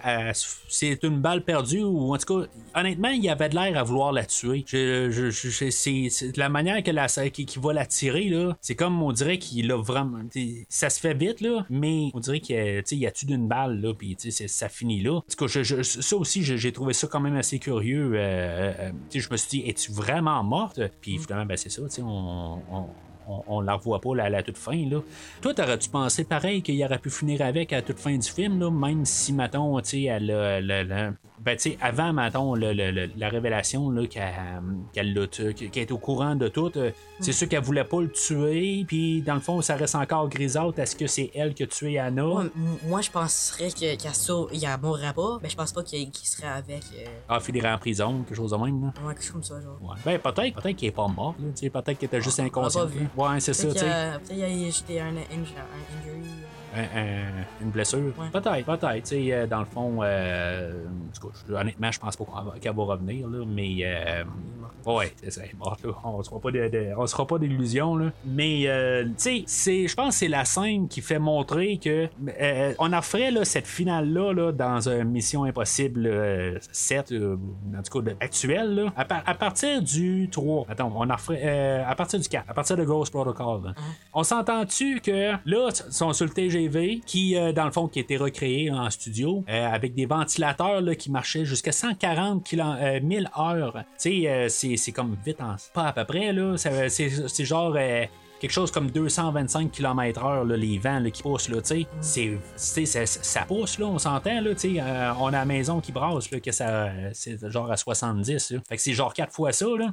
c'est 0.68 1.02
une 1.04 1.20
balle 1.22 1.44
perdue. 1.44 1.84
Ou 1.84 2.14
en 2.14 2.18
tout 2.18 2.42
cas, 2.42 2.48
honnêtement, 2.76 3.10
il 3.10 3.28
avait 3.30 3.50
de 3.50 3.56
l'air 3.56 3.78
à 3.78 3.84
vouloir 3.84 4.12
la 4.12 4.26
tuer. 4.26 4.64
Je, 4.68 5.10
je- 5.12 5.70
c'est 5.70 6.38
la 6.38 6.50
manière 6.50 6.84
qu'il 6.84 7.62
va 7.62 7.74
la 7.74 7.86
tirer, 7.86 8.30
là, 8.30 8.58
c'est 8.62 8.76
comme 8.76 9.02
on 9.02 9.12
dirait 9.12 9.38
qu'il 9.38 9.72
a 9.72 9.78
vraiment. 9.78 10.20
Ça 10.70 10.90
se 10.90 11.00
fait 11.00 11.14
vite, 11.14 11.42
là, 11.42 11.66
mais 11.70 12.10
on 12.14 12.20
dirait 12.20 12.40
qu'il 12.40 12.56
y 12.56 12.60
a, 12.60 12.82
y 12.92 13.06
a 13.08 13.12
tué 13.12 13.28
d'une 13.28 13.48
balle, 13.48 13.80
là, 13.82 13.94
puis 13.94 14.16
ça 14.20 14.70
finit 14.70 15.02
là. 15.02 15.14
En 15.14 15.22
tout 15.22 15.46
cas, 15.46 15.64
ça 15.84 16.16
aussi, 16.18 16.44
j'ai 16.44 16.72
trouvé 16.72 16.94
ça 16.94 17.08
quand 17.08 17.20
même 17.20 17.36
assez 17.36 17.60
curieux. 17.60 18.12
euh, 18.16 18.57
euh, 18.58 18.92
je 19.14 19.30
me 19.32 19.38
suis 19.38 19.62
dit, 19.62 19.70
es-tu 19.70 19.92
vraiment 19.92 20.44
morte? 20.44 20.82
Puis 21.02 21.18
finalement, 21.20 21.46
ben, 21.46 21.58
c'est 21.58 21.70
ça, 21.70 21.82
on. 22.04 22.60
on 22.72 22.86
on, 23.30 23.44
on 23.48 23.60
la 23.60 23.74
revoit 23.74 24.00
pas 24.00 24.16
là, 24.16 24.24
à 24.24 24.30
la 24.30 24.42
toute 24.42 24.58
fin. 24.58 24.88
Là. 24.90 25.02
Toi, 25.42 25.54
t'aurais-tu 25.54 25.90
pensé 25.90 26.24
pareil 26.24 26.62
qu'il 26.62 26.82
aurait 26.82 26.98
pu 26.98 27.10
finir 27.10 27.42
avec 27.42 27.74
à 27.74 27.76
la 27.76 27.82
toute 27.82 28.00
fin 28.00 28.18
du 28.18 28.26
film, 28.26 28.58
là, 28.58 28.72
même 28.72 29.04
si, 29.04 29.34
mettons, 29.34 29.78
elle 29.80 30.32
a- 30.32 30.60
elle 30.60 30.72
a- 30.72 31.12
ben, 31.40 31.56
tu 31.56 31.72
sais, 31.72 31.78
avant, 31.82 32.14
mettons, 32.14 32.56
le- 32.56 32.74
le- 32.74 33.10
la 33.16 33.30
révélation 33.30 33.90
là, 33.92 34.06
qu'elle, 34.08 35.28
tu- 35.30 35.54
qu'elle 35.54 35.84
est 35.84 35.92
au 35.92 35.98
courant 35.98 36.36
de 36.36 36.48
tout, 36.48 36.72
euh, 36.78 36.92
c'est 37.20 37.32
sûr 37.32 37.48
qu'elle 37.48 37.64
voulait 37.64 37.84
pas 37.84 38.02
le 38.02 38.12
tuer, 38.12 38.84
puis 38.88 39.22
dans 39.22 39.36
le 39.36 39.40
fond, 39.40 39.62
ça 39.62 39.76
reste 39.76 39.96
encore 39.96 40.28
grisâtre. 40.30 40.80
Est-ce 40.80 40.96
que 40.96 41.08
c'est 41.08 41.32
elle 41.36 41.54
qui 41.54 41.64
a 41.64 41.68
tué 41.68 42.00
Anna? 42.00 42.24
Moi, 42.88 43.02
je 43.02 43.12
penserais 43.12 43.70
que- 43.70 43.96
qu'elle. 43.96 44.48
Il 44.52 44.68
mourrait 44.82 45.14
pas, 45.14 45.38
mais 45.42 45.50
je 45.50 45.56
pense 45.56 45.72
pas 45.72 45.84
qu'il 45.84 46.10
serait 46.16 46.48
avec. 46.48 46.84
euh, 46.96 47.06
Ah, 47.30 47.40
finirait 47.40 47.72
en 47.72 47.78
prison, 47.78 48.24
quelque 48.24 48.36
chose 48.36 48.52
de 48.52 48.58
même. 48.58 48.82
Là. 48.82 48.94
Ouais, 49.06 49.14
quelque 49.14 49.24
chose 49.24 49.32
comme 49.34 49.44
ça, 49.44 49.62
genre. 49.62 49.78
Ouais. 49.82 49.96
Ben, 50.06 50.20
peut-être, 50.20 50.56
peut-être 50.62 50.76
qu'il 50.76 50.88
est 50.88 50.92
pas 50.92 51.08
mort. 51.08 51.36
là, 51.40 51.48
tu 51.56 51.62
sais, 51.62 51.70
peut-être 51.70 51.98
qu'il 52.00 52.06
était 52.08 52.22
juste 52.22 52.40
inconscient. 52.40 52.88
Ouais, 53.16 53.40
c'est 53.40 53.54
ça, 53.54 53.68
tu 53.68 53.80
sais. 53.80 53.86
peut-être 53.86 54.24
qu'il 54.86 54.96
y 54.96 55.00
a 55.00 55.06
un 55.06 55.10
injury. 55.10 56.30
Un- 56.78 57.00
un- 57.02 57.46
une 57.64 57.70
blessure? 57.72 58.14
Ouais. 58.20 58.30
Peut-être, 58.32 58.66
peut-être. 58.66 59.12
Euh, 59.14 59.48
dans 59.48 59.60
le 59.60 59.66
fond, 59.66 60.00
euh, 60.04 60.84
honnêtement, 61.50 61.92
je 61.92 62.00
pense 62.00 62.16
pas 62.16 62.24
qu'on 62.26 62.42
va- 62.42 62.60
qu'elle 62.60 62.76
va 62.76 62.84
revenir, 62.84 63.28
là, 63.28 63.44
mais 63.48 63.78
euh, 63.82 64.24
Ouais, 64.88 65.12
c'est 65.22 65.32
ça. 65.32 65.42
Bon, 65.56 65.72
on 66.04 66.24
se 66.24 66.30
fera 67.14 67.28
pas 67.28 67.38
d'illusions, 67.40 67.96
là. 67.98 68.12
Mais, 68.26 68.64
euh, 68.68 69.04
tu 69.06 69.12
sais, 69.18 69.44
c'est- 69.46 69.88
je 69.88 69.96
pense 69.96 70.10
que 70.16 70.20
c'est 70.20 70.28
la 70.28 70.46
scène 70.46 70.88
qui 70.88 71.02
fait 71.02 71.20
montrer 71.20 71.78
que 71.78 72.08
euh, 72.40 72.74
on 72.80 72.94
en 72.94 73.02
ferait 73.02 73.32
là, 73.32 73.44
cette 73.46 73.68
finale-là 73.68 74.34
là, 74.34 74.52
dans 74.52 74.88
une 74.88 75.10
Mission 75.10 75.44
Impossible 75.44 76.06
euh, 76.08 76.58
7, 76.72 77.12
euh, 77.12 77.36
en 77.78 77.82
tout 77.84 78.02
cas 78.02 78.12
actuelle, 78.22 78.76
là, 78.76 78.94
à, 78.96 79.06
par- 79.06 79.24
à 79.26 79.34
partir 79.36 79.82
du 79.82 80.30
3. 80.32 80.66
Attends, 80.70 80.92
on 80.96 81.10
en 81.10 81.18
ferait. 81.18 81.42
euh, 81.44 81.84
à 81.86 81.96
partir 81.96 82.20
du 82.20 82.28
4, 82.30 82.50
à 82.50 82.54
partir 82.54 82.78
de 82.78 82.84
Ghost 82.86 83.12
Protocol. 83.12 83.66
là. 83.66 83.74
On 84.14 84.24
s'entend-tu 84.24 85.02
que 85.02 85.32
là, 85.46 85.70
ils 85.70 85.94
sont 85.94 86.14
sur 86.14 86.26
le 86.26 86.32
TGV 86.32 87.02
qui, 87.06 87.36
euh, 87.36 87.52
dans 87.52 87.66
le 87.66 87.72
fond, 87.72 87.88
qui 87.88 88.00
a 88.00 88.02
été 88.04 88.16
recréé 88.18 88.72
en 88.72 88.90
studio 88.90 89.44
euh, 89.50 89.68
avec 89.70 89.94
des 89.96 90.06
ventilateurs 90.06 90.82
là, 90.82 90.96
qui 90.96 91.12
marchaient 91.12 91.46
jusqu'à 91.46 91.72
140 91.72 92.44
kilo, 92.44 92.64
euh, 92.64 93.00
1000 93.02 93.30
heures. 93.38 93.74
Tu 94.02 94.22
sais, 94.22 94.28
euh, 94.30 94.48
c'est 94.50 94.77
c'est 94.78 94.92
comme 94.92 95.18
vite 95.26 95.42
en. 95.42 95.56
Pas 95.74 95.88
à 95.88 95.94
peu 95.94 96.06
près, 96.06 96.32
là. 96.34 96.56
C'est 96.58 97.46
genre. 97.46 97.74
euh, 97.78 98.06
quelque 98.40 98.52
chose 98.52 98.70
comme 98.72 98.92
225 98.92 99.72
km/h, 99.72 100.46
les 100.54 100.78
vents 100.78 101.04
qui 101.12 101.24
poussent, 101.24 101.50
là, 101.50 101.60
tu 101.62 101.88
sais. 102.02 102.38
C'est- 102.56 102.86
ça, 102.86 103.06
ça 103.06 103.42
pousse, 103.48 103.80
là, 103.80 103.88
on 103.88 103.98
s'entend, 103.98 104.42
là, 104.42 104.54
tu 104.54 104.76
sais. 104.76 104.80
euh, 104.82 105.12
on 105.20 105.28
a 105.30 105.32
la 105.32 105.46
maison 105.46 105.82
qui 105.82 105.92
brasse, 105.92 106.30
là, 106.30 106.40
que 106.40 106.52
ça, 106.52 106.90
c'est 107.14 107.50
genre 107.50 107.72
à 107.72 107.78
70, 107.78 108.52
là. 108.52 108.60
Fait 108.70 108.76
que 108.76 108.82
c'est 108.82 108.94
genre 108.94 109.14
quatre 109.14 109.34
fois 109.34 109.52
ça, 109.52 109.66
là. 109.78 109.88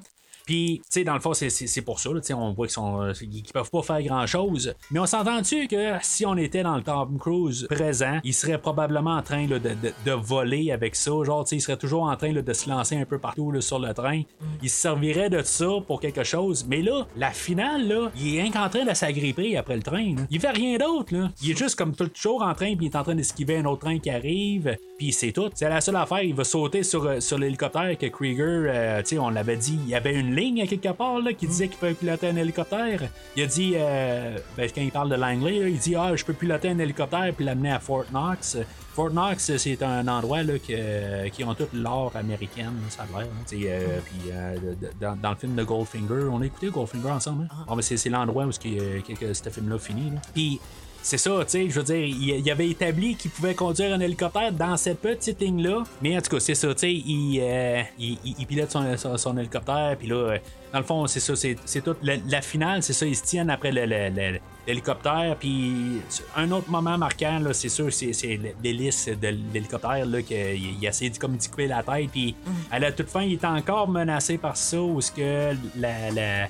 Puis, 0.45 0.81
tu 0.85 0.87
sais, 0.91 1.05
dans 1.05 1.15
le 1.15 1.21
fond, 1.21 1.33
c'est- 1.35 1.83
pour 1.83 2.01
ça. 2.01 2.11
là, 2.11 2.21
on 2.37 2.53
voit 2.53 2.67
qu'ils 2.67 2.83
euh, 2.83 3.13
qu'ils 3.13 3.43
peuvent 3.53 3.71
pas 3.71 3.83
faire 3.83 4.03
grand-chose. 4.03 4.75
Mais 4.91 4.99
on 5.01 5.07
s'entend-tu 5.07 5.67
que 5.69 5.95
si 6.03 6.25
on 6.27 6.37
était 6.37 6.63
dans 6.63 6.77
le 6.77 6.83
Tom 6.83 7.19
Cruise 7.19 7.67
présent, 7.71 8.21
il 8.25 8.33
serait 8.35 8.59
probablement 8.59 9.17
en 9.17 9.23
train 9.23 9.47
de, 9.47 9.59
de- 9.59 9.75
de 10.05 10.13
voler 10.13 10.71
avec 10.73 10.97
ça? 10.97 11.11
Genre, 11.25 11.45
tu 11.45 11.51
sais, 11.51 11.57
il 11.57 11.61
serait 11.61 11.77
toujours 11.77 12.05
en 12.05 12.17
train 12.17 12.33
de 12.33 12.53
se 12.53 12.69
lancer 12.69 12.97
un 12.97 13.05
peu 13.05 13.19
partout 13.19 13.53
sur 13.61 13.79
le 13.79 13.93
train. 13.95 14.23
Il 14.63 14.71
se 14.71 14.77
servirait 14.77 15.31
de 15.31 15.43
ça 15.43 15.67
pour 15.87 16.01
quelque 16.01 16.25
chose. 16.25 16.65
Mais 16.69 16.83
là, 16.83 17.07
la 17.17 17.31
finale, 17.31 17.87
là, 17.89 18.11
il 18.19 18.37
est 18.37 18.43
rien 18.43 18.51
qu'en 18.51 18.69
train 18.69 18.85
de 18.85 18.95
s'agripper 18.95 19.57
après 19.57 19.77
le 19.77 19.83
train. 19.83 20.15
Il 20.31 20.41
fait 20.41 20.51
rien 20.51 20.77
d'autre. 20.79 21.15
là. 21.15 21.31
Il 21.43 21.51
est 21.51 21.59
juste 21.59 21.77
comme 21.77 21.95
toujours 21.95 22.43
en 22.43 22.55
train, 22.55 22.75
puis 22.77 22.87
il 22.87 22.91
est 22.93 22.97
en 22.97 23.03
train 23.03 23.15
d'esquiver 23.15 23.59
un 23.59 23.65
autre 23.67 23.83
train 23.87 23.99
qui 23.99 24.11
arrive. 24.11 24.77
Puis 24.99 25.13
c'est 25.13 25.33
tout. 25.33 25.51
C'est 25.55 25.69
la 25.69 25.81
seule 25.81 25.97
affaire. 25.97 26.23
Il 26.23 26.35
va 26.35 26.45
sauter 26.45 26.83
sur, 26.83 27.05
euh, 27.05 27.21
sur 27.21 27.39
l'hélicoptère 27.39 27.97
que 27.99 28.07
Krieger, 28.07 28.65
euh, 28.69 29.01
tu 29.03 29.09
sais, 29.11 29.19
on 29.19 29.29
l'avait 29.31 29.57
dit, 29.57 29.79
il 29.85 29.89
y 29.91 29.95
avait 29.95 30.23
une 30.35 30.41
ligne 30.41 30.63
à 30.63 30.67
quelque 30.67 30.89
part 30.93 31.21
là, 31.21 31.33
qui 31.33 31.47
disait 31.47 31.69
qu'il 31.69 31.77
pouvait 31.79 31.95
piloter 31.95 32.29
un 32.29 32.37
hélicoptère. 32.37 33.03
Il 33.37 33.43
a 33.43 33.47
dit, 33.47 33.73
euh, 33.77 34.37
ben, 34.57 34.69
quand 34.75 34.81
il 34.83 34.91
parle 34.91 35.11
de 35.11 35.15
Langley, 35.17 35.59
là, 35.61 35.69
il 35.69 35.79
dit 35.79 35.95
Ah, 35.97 36.15
je 36.17 36.25
peux 36.25 36.33
piloter 36.35 36.69
un 36.71 36.79
hélicoptère 36.79 37.33
puis 37.35 37.45
l'amener 37.45 37.73
à 37.73 37.79
Fort 37.81 38.05
Knox. 38.13 38.59
Fort 38.95 39.11
Knox, 39.11 39.57
c'est 39.57 39.83
un 39.83 40.07
endroit 40.07 40.43
là, 40.45 40.55
que- 40.59 41.29
qui 41.31 41.43
ont 41.43 41.55
toute 41.55 41.73
l'or 41.73 42.13
américaine, 42.15 42.73
ça 42.91 43.03
a 43.03 43.19
l'air. 43.19 43.29
hein. 43.29 43.45
Euh, 43.53 43.99
Puis 44.05 44.31
euh, 44.33 44.57
dans, 45.01 45.17
dans 45.17 45.31
le 45.31 45.37
film 45.37 45.55
de 45.57 45.65
Goldfinger, 45.65 46.29
on 46.31 46.41
a 46.41 46.47
écouté 46.47 46.69
Goldfinger 46.69 47.11
ensemble. 47.11 47.49
Hein? 47.51 47.65
Bon, 47.67 47.75
mais 47.75 47.83
c'est 47.83 48.09
l'endroit 48.09 48.45
où 48.45 48.51
euh, 48.51 49.01
que, 49.01 49.13
que 49.15 49.35
ce 49.35 49.49
film-là 49.51 49.79
finit. 49.79 50.11
là. 50.11 50.21
Puis 50.33 50.61
c'est 51.07 51.19
ça, 51.19 51.31
tu 51.45 51.51
sais, 51.51 51.69
je 51.71 51.75
veux 51.79 51.85
dire, 51.85 51.97
il, 52.03 52.31
il 52.41 52.51
avait 52.51 52.69
établi 52.71 53.15
qu'il 53.15 53.31
pouvait 53.31 53.55
conduire 53.55 53.95
un 53.95 54.01
hélicoptère 54.01 54.51
dans 54.53 54.77
cette 54.79 55.01
petite 55.01 55.39
ligne-là. 55.41 55.85
Mais 56.01 56.17
en 56.17 56.21
tout 56.23 56.31
cas, 56.31 56.41
c'est 56.41 56.55
ça, 56.55 56.69
tu 56.75 56.81
sais, 56.81 56.93
il, 56.93 57.39
euh, 57.43 57.83
il, 57.99 58.19
il- 58.25 58.35
il 58.39 58.47
pilote 58.47 58.71
son, 58.71 58.97
son- 58.97 59.17
son 59.19 59.37
hélicoptère, 59.37 59.97
puis 59.99 60.09
là, 60.09 60.15
euh, 60.17 60.39
dans 60.73 60.79
le 60.81 60.85
fond, 60.85 61.07
c'est 61.07 61.21
ça, 61.21 61.37
c'est 61.37 61.57
c'est 61.67 61.83
tout. 61.85 61.95
La, 62.03 62.15
la 62.29 62.41
finale, 62.43 62.83
c'est 62.83 62.95
ça, 62.95 63.07
ils 63.07 63.15
se 63.15 63.23
tiennent 63.23 63.51
après 63.51 63.71
l'hélicoptère, 64.67 65.37
puis 65.39 66.01
un 66.37 66.51
autre 66.51 66.71
moment 66.71 66.97
marquant, 66.99 67.39
là, 67.39 67.53
c'est 67.53 67.69
sûr, 67.69 67.93
c'est 67.93 68.41
l'hélice 68.63 69.09
de 69.09 69.29
l'hélicoptère, 69.53 70.05
là, 70.07 70.23
qu'il 70.23 70.37
il 70.81 70.85
essaie 70.87 71.11
de 71.11 71.19
comme 71.19 71.37
d'y 71.37 71.49
couper 71.49 71.67
la 71.69 71.83
tête, 71.83 72.11
puis 72.11 72.35
à 72.71 72.79
la 72.79 72.91
toute 72.93 73.09
fin, 73.11 73.23
il 73.23 73.35
est 73.35 73.45
encore 73.45 73.89
menacé 73.89 74.39
par 74.39 74.57
ça, 74.57 74.81
où 74.81 75.01
ce 75.01 75.13
que 75.13 75.55
la, 75.79 76.11
la- 76.11 76.49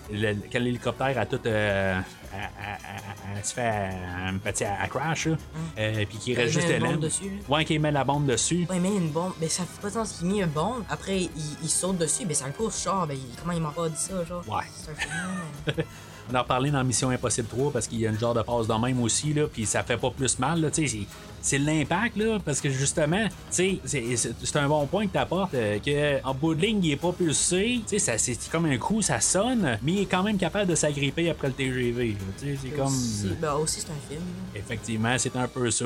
l'hélicoptère 0.59 1.19
a 1.19 1.27
tout. 1.27 1.41
euh, 1.47 1.99
à- 2.35 3.43
se 3.43 3.55
fait 3.55 4.65
à 4.67 4.89
crash, 4.89 5.27
là. 5.27 5.37
Euh, 5.79 6.05
puis 6.09 6.19
qu'il 6.19 6.33
Il 6.33 6.37
reste 6.37 6.55
juste 6.55 6.69
dessus, 6.99 7.41
Ouais, 7.49 7.65
qu'il 7.65 7.81
met 7.81 7.93
la 7.93 8.05
bombe 8.05 8.27
dessus. 8.27 8.67
Ouais, 8.71 8.77
il 8.77 8.83
met 8.83 8.97
une 8.97 9.11
bombe. 9.11 9.33
Mais 9.41 9.49
ça 9.49 9.65
fait 9.65 9.81
pas 9.81 9.89
de 9.89 9.95
sens 9.95 10.13
qu'il 10.13 10.29
met 10.29 10.41
une 10.41 10.47
bombe. 10.47 10.85
Après, 10.89 11.29
il, 11.63 11.69
saute 11.69 11.99
dessus. 11.99 12.25
Mais 12.27 12.35
c'est 12.35 12.45
un 12.45 12.51
course 12.51 12.83
char. 12.83 13.07
Ben, 13.07 13.19
comment 13.41 13.53
il 13.53 13.61
m'a 13.61 13.71
pas 13.71 13.89
dit 13.89 13.97
ça, 13.97 14.25
genre? 14.25 14.45
Ouais. 14.49 15.75
On 16.31 16.35
en 16.35 16.41
a 16.41 16.45
parlé 16.45 16.71
dans 16.71 16.83
Mission 16.85 17.11
Impossible 17.11 17.49
3 17.49 17.71
parce 17.73 17.87
qu'il 17.87 18.01
y 18.01 18.07
a 18.07 18.11
une 18.11 18.19
genre 18.19 18.35
de 18.35 18.43
passe 18.43 18.67
de 18.67 18.75
même 18.75 19.01
aussi, 19.03 19.35
là, 19.35 19.47
puis 19.53 19.67
ça 19.67 19.83
fait 19.83 19.97
pas 19.99 20.11
plus 20.11 20.39
mal, 20.39 20.61
là, 20.61 20.71
tu 20.71 20.89
sais, 20.89 20.99
c'est- 21.43 21.59
l'impact, 21.59 22.17
là, 22.17 22.39
parce 22.43 22.61
que 22.63 22.71
justement, 22.71 23.27
tu 23.29 23.31
sais, 23.51 23.79
c'est- 23.85 24.17
c'est 24.17 24.33
c'est 24.43 24.57
un 24.57 24.67
bon 24.69 24.87
point 24.87 25.07
que 25.07 25.13
tu 25.13 25.19
apportes, 25.19 25.53
que 25.53 26.25
en 26.27 26.33
bout 26.35 26.55
de 26.55 26.63
ligne, 26.63 26.83
il 26.83 26.93
est 26.93 26.97
pas 26.97 27.13
pulsé, 27.13 27.81
tu 27.87 27.91
sais, 27.91 27.99
ça- 27.99 28.17
c'est 28.19 28.39
comme 28.51 28.65
un 28.65 28.79
coup, 28.79 29.03
ça 29.03 29.21
sonne, 29.21 29.79
mais 29.83 29.93
il 29.93 30.01
est 30.03 30.07
quand 30.07 30.23
même 30.23 30.39
capable 30.39 30.71
de 30.71 30.75
s'agripper 30.75 31.29
après 31.29 31.49
le 31.49 31.55
TGV, 31.55 32.09
là, 32.13 32.15
tu 32.39 32.47
sais, 32.47 32.59
c'est 32.63 32.69
comme... 32.71 32.87
Aussi, 32.87 33.29
ben, 33.41 33.53
aussi, 33.55 33.81
c'est 33.81 33.91
un 33.91 34.09
film. 34.09 34.23
Effectivement, 34.55 35.15
c'est 35.19 35.37
un 35.37 35.47
peu 35.49 35.71
ça. 35.71 35.85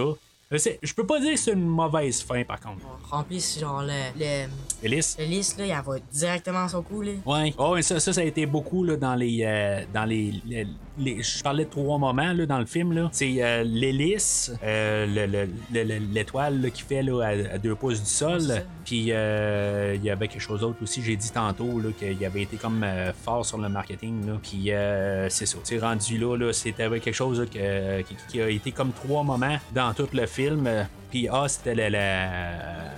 Je 0.50 0.94
peux 0.94 1.06
pas 1.06 1.20
dire 1.20 1.32
que 1.32 1.38
c'est 1.38 1.52
une 1.52 1.66
mauvaise 1.66 2.22
fin, 2.22 2.42
par 2.44 2.58
contre. 2.60 2.80
Remplisse, 3.10 3.58
genre, 3.60 3.82
le. 3.82 4.18
le 4.18 4.48
Ellis? 4.82 5.16
là, 5.58 5.66
il 5.66 5.72
va 5.86 5.98
directement 6.10 6.64
à 6.64 6.68
son 6.68 6.82
coup, 6.82 7.02
là. 7.02 7.12
Ouais. 7.26 7.52
Oh, 7.58 7.76
et 7.76 7.82
ça, 7.82 8.00
ça, 8.00 8.12
ça 8.14 8.20
a 8.22 8.24
été 8.24 8.46
beaucoup 8.46 8.82
là, 8.84 8.96
dans 8.96 9.14
les. 9.14 9.42
euh, 9.44 9.84
dans 9.92 10.04
les, 10.06 10.40
les- 10.46 10.66
les- 10.98 11.22
Je 11.22 11.42
parlais 11.42 11.64
de 11.64 11.70
trois 11.70 11.98
moments 11.98 12.32
là, 12.32 12.46
dans 12.46 12.58
le 12.58 12.66
film. 12.66 13.08
C'est 13.12 13.36
euh, 13.42 13.62
l'hélice, 13.64 14.52
euh, 14.62 15.06
le- 15.06 15.26
le- 15.26 15.48
le- 15.72 15.84
le- 15.84 16.04
l'étoile 16.12 16.70
qui 16.72 16.82
fait 16.82 17.02
là, 17.02 17.22
à, 17.22 17.54
à 17.54 17.58
deux 17.58 17.74
pouces 17.74 18.00
du 18.02 18.08
sol. 18.10 18.42
Puis 18.84 19.06
euh, 19.10 19.94
il 19.96 20.04
y 20.04 20.10
avait 20.10 20.28
quelque 20.28 20.40
chose 20.40 20.60
d'autre 20.60 20.78
aussi. 20.82 21.02
J'ai 21.02 21.16
dit 21.16 21.30
tantôt 21.30 21.80
qu'il 21.98 22.24
avait 22.24 22.42
été 22.42 22.56
comme 22.56 22.84
fort 23.24 23.44
sur 23.44 23.58
le 23.58 23.68
marketing. 23.68 24.26
Là. 24.26 24.32
Puis 24.42 24.72
euh, 24.72 25.28
c'est 25.28 25.46
ça. 25.46 25.58
Rendu 25.80 26.18
là, 26.18 26.36
là 26.36 26.52
c'était 26.52 26.88
quelque 26.88 27.12
chose 27.12 27.46
que- 27.52 28.02
qui, 28.02 28.16
qui 28.28 28.40
a 28.42 28.48
été 28.48 28.72
comme 28.72 28.92
trois 28.92 29.22
moments 29.22 29.58
dans 29.74 29.92
tout 29.94 30.08
le 30.12 30.26
film. 30.26 30.68
Puis 31.10 31.28
A, 31.28 31.48
c'était 31.48 31.74
le- 31.74 31.88
la- 31.88 32.92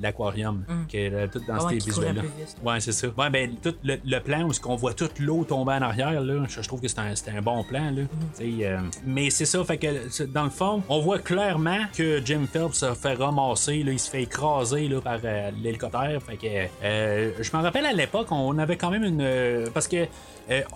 l'aquarium, 0.00 0.64
qui 0.88 0.98
est 0.98 1.12
euh, 1.12 1.26
tout 1.26 1.40
dans 1.46 1.54
Ah 1.66 1.66
ces 1.68 1.76
visuels-là. 1.76 2.22
Ouais, 2.62 2.80
c'est 2.80 2.92
ça. 2.92 3.08
Ouais, 3.16 3.30
ben, 3.30 3.50
tout 3.62 3.74
le, 3.82 3.96
le 4.04 4.18
plan 4.20 4.42
où 4.44 4.52
ce 4.52 4.60
qu'on 4.60 4.76
voit 4.76 4.94
toute 4.94 5.18
l'eau 5.18 5.44
tomber 5.44 5.72
en 5.72 5.82
arrière, 5.82 6.20
là, 6.20 6.44
je, 6.48 6.62
je 6.62 6.68
trouve 6.68 6.80
que 6.80 6.88
c'est 6.88 6.98
un, 6.98 7.12
un 7.36 7.42
bon 7.42 7.62
plan, 7.64 7.90
là. 7.90 8.02
Sais, 8.34 8.44
euh, 8.62 8.78
mais 9.04 9.30
c'est 9.30 9.44
ça, 9.46 9.62
fait 9.64 9.78
que 9.78 10.24
dans 10.26 10.44
le 10.44 10.50
fond, 10.50 10.82
on 10.88 11.00
voit 11.00 11.18
clairement 11.18 11.80
que 11.96 12.20
Jim 12.24 12.46
Phelps 12.52 12.74
se 12.78 12.94
fait 12.94 13.14
ramasser, 13.14 13.82
là, 13.82 13.92
il 13.92 13.98
se 13.98 14.10
fait 14.10 14.22
écraser 14.22 14.88
là, 14.88 15.00
par 15.00 15.18
euh, 15.24 15.50
l'hélicoptère. 15.62 16.20
Fait 16.22 16.36
que 16.36 16.46
euh, 16.84 17.30
je 17.40 17.56
me 17.56 17.62
rappelle 17.62 17.86
à 17.86 17.92
l'époque, 17.92 18.28
on 18.30 18.56
avait 18.58 18.76
quand 18.76 18.90
même 18.90 19.04
une. 19.04 19.70
parce 19.72 19.88
que 19.88 20.06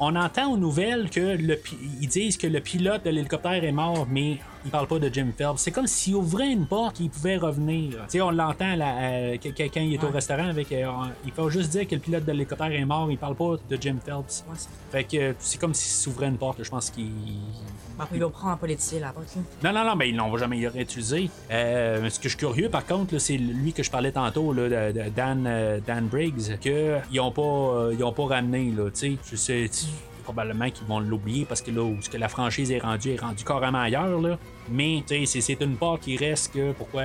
on 0.01 0.17
entend 0.17 0.51
aux 0.51 0.57
nouvelles 0.57 1.11
que 1.11 1.37
le 1.37 1.61
ils 2.01 2.09
disent 2.09 2.39
que 2.39 2.47
le 2.47 2.61
pilote 2.61 3.05
de 3.05 3.11
l'hélicoptère 3.11 3.63
est 3.63 3.73
mort, 3.73 4.07
mais 4.11 4.39
ils 4.65 4.71
parlent 4.71 4.87
pas 4.87 4.99
de 4.99 5.09
Jim 5.13 5.29
Phelps. 5.37 5.59
C'est 5.59 5.71
comme 5.71 5.87
s'il 5.87 6.15
ouvrait 6.15 6.51
une 6.51 6.67
porte, 6.67 7.01
il 7.01 7.11
pouvait 7.11 7.37
revenir. 7.37 7.91
Tu 7.91 7.97
sais, 8.09 8.21
on 8.21 8.31
l'entend 8.31 8.77
là, 8.77 8.97
euh, 9.01 9.37
quand 9.43 9.81
il 9.81 9.95
est 9.95 10.05
au 10.05 10.09
restaurant 10.11 10.49
avec. 10.49 10.71
euh, 10.73 10.87
il 11.25 11.33
faut 11.33 11.49
juste 11.51 11.71
dire 11.71 11.87
que 11.87 11.95
le 11.95 12.01
pilote 12.01 12.25
de 12.25 12.33
l'hélicoptère 12.33 12.73
est 12.73 12.85
mort, 12.85 13.11
il 13.11 13.19
parle 13.19 13.35
pas 13.35 13.57
de 13.69 13.79
Jim 13.81 13.97
Phelps. 14.05 14.45
Fait 14.91 15.05
que 15.05 15.35
c'est 15.39 15.61
comme 15.61 15.75
s'il 15.75 15.93
s'ouvrait 15.93 16.29
une 16.29 16.39
porte, 16.39 16.63
je 16.63 16.71
pense 16.71 16.91
qu'il. 16.91 17.11
Il 18.13 18.21
va 18.21 18.29
prendre 18.29 18.55
en 18.55 18.57
politique 18.57 19.01
la 19.01 19.13
porte, 19.13 19.35
là. 19.35 19.73
Non, 19.73 19.79
non, 19.79 19.85
non, 19.91 19.97
mais 19.97 20.11
ils 20.11 20.17
l'ont 20.17 20.37
jamais 20.37 20.67
réutilisé. 20.69 21.31
Euh, 21.51 22.09
ce 22.09 22.19
que 22.19 22.25
je 22.25 22.37
suis 22.37 22.39
curieux, 22.39 22.69
par 22.69 22.87
contre, 22.87 23.19
c'est 23.19 23.37
lui 23.37 23.73
que 23.73 23.83
je 23.83 23.91
parlais 23.91 24.13
tantôt, 24.13 24.53
là, 24.53 24.93
Dan, 24.93 25.81
Dan 25.87 26.07
Briggs, 26.07 26.59
qu'ils 26.61 27.21
ont 27.21 27.33
pas, 27.33 27.89
ils 27.93 28.05
ont 28.05 28.13
pas 28.13 28.27
ramené, 28.27 28.71
là, 28.71 28.91
tu 28.91 29.19
sais. 29.25 29.71
Probablement 30.29 30.69
qu'ils 30.71 30.87
vont 30.87 31.01
l'oublier 31.01 31.47
parce 31.47 31.63
que 31.63 31.71
là 31.71 31.81
où 31.83 31.97
que 32.11 32.19
la 32.19 32.29
franchise 32.29 32.71
est 32.71 32.81
rendue 32.81 33.13
est 33.13 33.21
rendue 33.21 33.45
carrément 33.45 33.79
ailleurs, 33.81 34.21
là. 34.21 34.39
Mais, 34.71 35.03
c'est- 35.09 35.25
une 35.65 35.77
part 35.77 35.99
qui 35.99 36.19
reste 36.19 36.53
que, 36.53 36.73
pourquoi, 36.73 37.05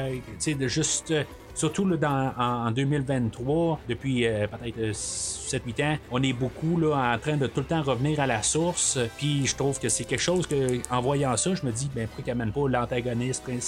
de 0.56 0.68
juste... 0.68 1.12
euh, 1.12 1.24
Surtout 1.56 1.86
là, 1.88 1.96
dans, 1.96 2.34
en, 2.38 2.68
en 2.68 2.72
2023, 2.72 3.80
depuis 3.88 4.26
euh, 4.28 4.46
peut-être 4.48 4.78
euh, 4.78 4.92
7-8 5.58 5.84
ans, 5.84 5.98
on 6.12 6.22
est 6.24 6.34
beaucoup 6.34 6.78
là, 6.80 7.14
en 7.14 7.18
train 7.20 7.38
de 7.38 7.48
tout 7.48 7.60
le 7.62 7.66
temps 7.66 7.82
revenir 7.82 8.20
à 8.20 8.28
la 8.28 8.42
source. 8.44 8.98
Puis 9.18 9.46
je 9.46 9.56
trouve 9.56 9.80
que 9.80 9.90
c'est 9.90 10.04
quelque 10.06 10.22
chose 10.22 10.48
que, 10.48 10.80
en 10.92 11.02
voyant 11.02 11.36
ça, 11.38 11.54
je 11.56 11.66
me 11.66 11.72
dis, 11.72 11.90
ben, 11.94 12.08
pourquoi 12.08 12.24
qu'ils 12.24 12.34
n'amènent 12.38 12.54
pas 12.54 12.68
l'antagoniste, 12.68 13.44
ben, 13.48 13.60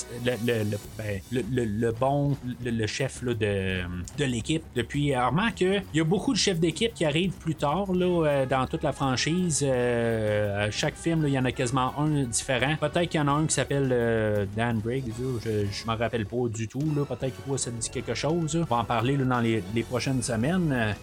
le, 1.32 1.64
le- 1.66 1.91
bon, 1.91 2.38
le, 2.64 2.88
chef 2.88 3.22
là, 3.22 3.34
de, 3.34 4.26
l'équipe. 4.26 4.64
Depuis, 4.76 5.14
euh, 5.14 5.28
remarque 5.28 5.56
qu'il 5.56 5.84
y 5.94 5.99
a 5.99 6.03
beaucoup 6.03 6.34
de 6.34 6.38
chefs 6.38 6.60
d'équipe 6.60 6.94
qui 6.94 7.06
arrivent 7.06 7.34
plus 7.34 7.56
tard 7.56 7.91
là, 7.94 8.26
euh, 8.26 8.45
dans 8.45 8.66
toute 8.68 8.84
la 8.84 8.91
franchise. 8.91 9.62
Euh, 9.64 10.68
chaque 10.72 10.95
film, 10.95 11.24
il 11.28 11.34
y 11.34 11.40
en 11.40 11.45
a 11.45 11.52
quasiment 11.52 11.94
un 11.99 12.24
différent. 12.24 12.76
Peut-être 12.80 13.10
qu'il 13.10 13.20
y 13.20 13.24
en 13.24 13.28
a 13.28 13.32
un 13.32 13.45
qui 13.45 13.53
s'appelle 13.53 14.48
Dan 14.56 14.80
Briggs. 14.80 15.12
Je, 15.44 15.66
je 15.72 15.86
m'en 15.86 15.95
rappelle 15.95 16.26
pas 16.26 16.48
du 16.49 16.68
tout. 16.68 16.80
Peut-être 16.80 17.34
que 17.48 17.57
ça 17.57 17.72
te 17.72 17.76
dit 17.80 17.90
quelque 17.90 18.14
chose. 18.14 18.56
On 18.70 18.76
va 18.76 18.82
en 18.82 18.84
parler 18.84 19.18
là, 19.18 19.26
dans 19.26 19.40
les 19.41 19.84
prochaines 19.84 20.22
semaines. 20.22 20.95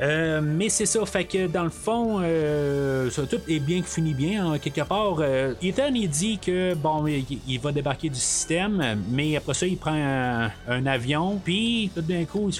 Euh, 0.00 0.40
mais 0.42 0.68
c'est 0.68 0.86
ça, 0.86 1.04
fait 1.06 1.24
que 1.24 1.46
dans 1.46 1.64
le 1.64 1.70
fond, 1.70 2.20
euh, 2.22 3.10
ça, 3.10 3.22
tout 3.26 3.40
est 3.48 3.58
bien 3.58 3.82
fini 3.82 4.14
bien, 4.14 4.46
en 4.46 4.58
quelque 4.58 4.82
part. 4.82 5.16
Euh, 5.20 5.54
Ethan, 5.62 5.92
il 5.94 6.08
dit 6.08 6.38
que, 6.38 6.74
bon, 6.74 7.06
il, 7.06 7.58
va 7.60 7.72
débarquer 7.72 8.08
du 8.08 8.18
système, 8.18 9.02
mais 9.10 9.36
après 9.36 9.54
ça, 9.54 9.66
il 9.66 9.76
prend 9.76 9.92
un, 9.92 10.86
avion, 10.86 11.40
puis 11.42 11.90
tout 11.94 12.00
d'un 12.02 12.24
coup, 12.24 12.48
il 12.48 12.52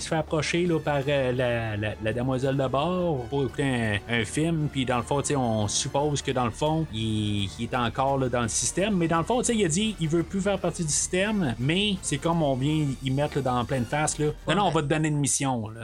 se 0.00 0.08
fait, 0.08 0.16
approcher 0.16 0.66
là, 0.66 0.78
par 0.78 1.00
euh, 1.06 1.32
la, 1.32 1.76
la- 1.76 1.94
la 2.02 2.12
demoiselle 2.12 2.56
de 2.56 2.66
bord 2.68 3.24
pour 3.28 3.44
écouter 3.44 3.64
un, 4.08 4.20
un 4.20 4.24
film, 4.24 4.68
puis 4.70 4.84
dans 4.84 4.98
le 4.98 5.02
fond, 5.02 5.22
on 5.36 5.68
suppose 5.68 6.22
que 6.22 6.30
dans 6.30 6.44
le 6.44 6.50
fond, 6.50 6.86
il, 6.94 7.48
il 7.58 7.64
est 7.64 7.76
encore 7.76 8.18
là, 8.18 8.28
dans 8.28 8.42
le 8.42 8.48
système, 8.48 8.96
mais 8.96 9.08
dans 9.08 9.18
le 9.18 9.24
fond, 9.24 9.42
il 9.42 9.64
a 9.64 9.68
dit, 9.68 9.96
il 10.00 10.08
veut 10.08 10.22
plus 10.22 10.40
faire 10.40 10.58
partie 10.58 10.84
du 10.84 10.92
système, 10.92 11.54
mais 11.58 11.94
c'est 12.02 12.18
comme 12.18 12.42
on 12.42 12.54
vient 12.54 12.86
y 13.02 13.10
mettre 13.10 13.36
là, 13.36 13.42
dans 13.42 13.64
pleine 13.64 13.84
face, 13.84 14.18
là. 14.18 14.26
Non, 14.54 14.66
on 14.66 14.70
va 14.70 14.82
te 14.82 14.86
donner 14.86 15.08
une 15.08 15.18
mission, 15.18 15.68
là. 15.68 15.80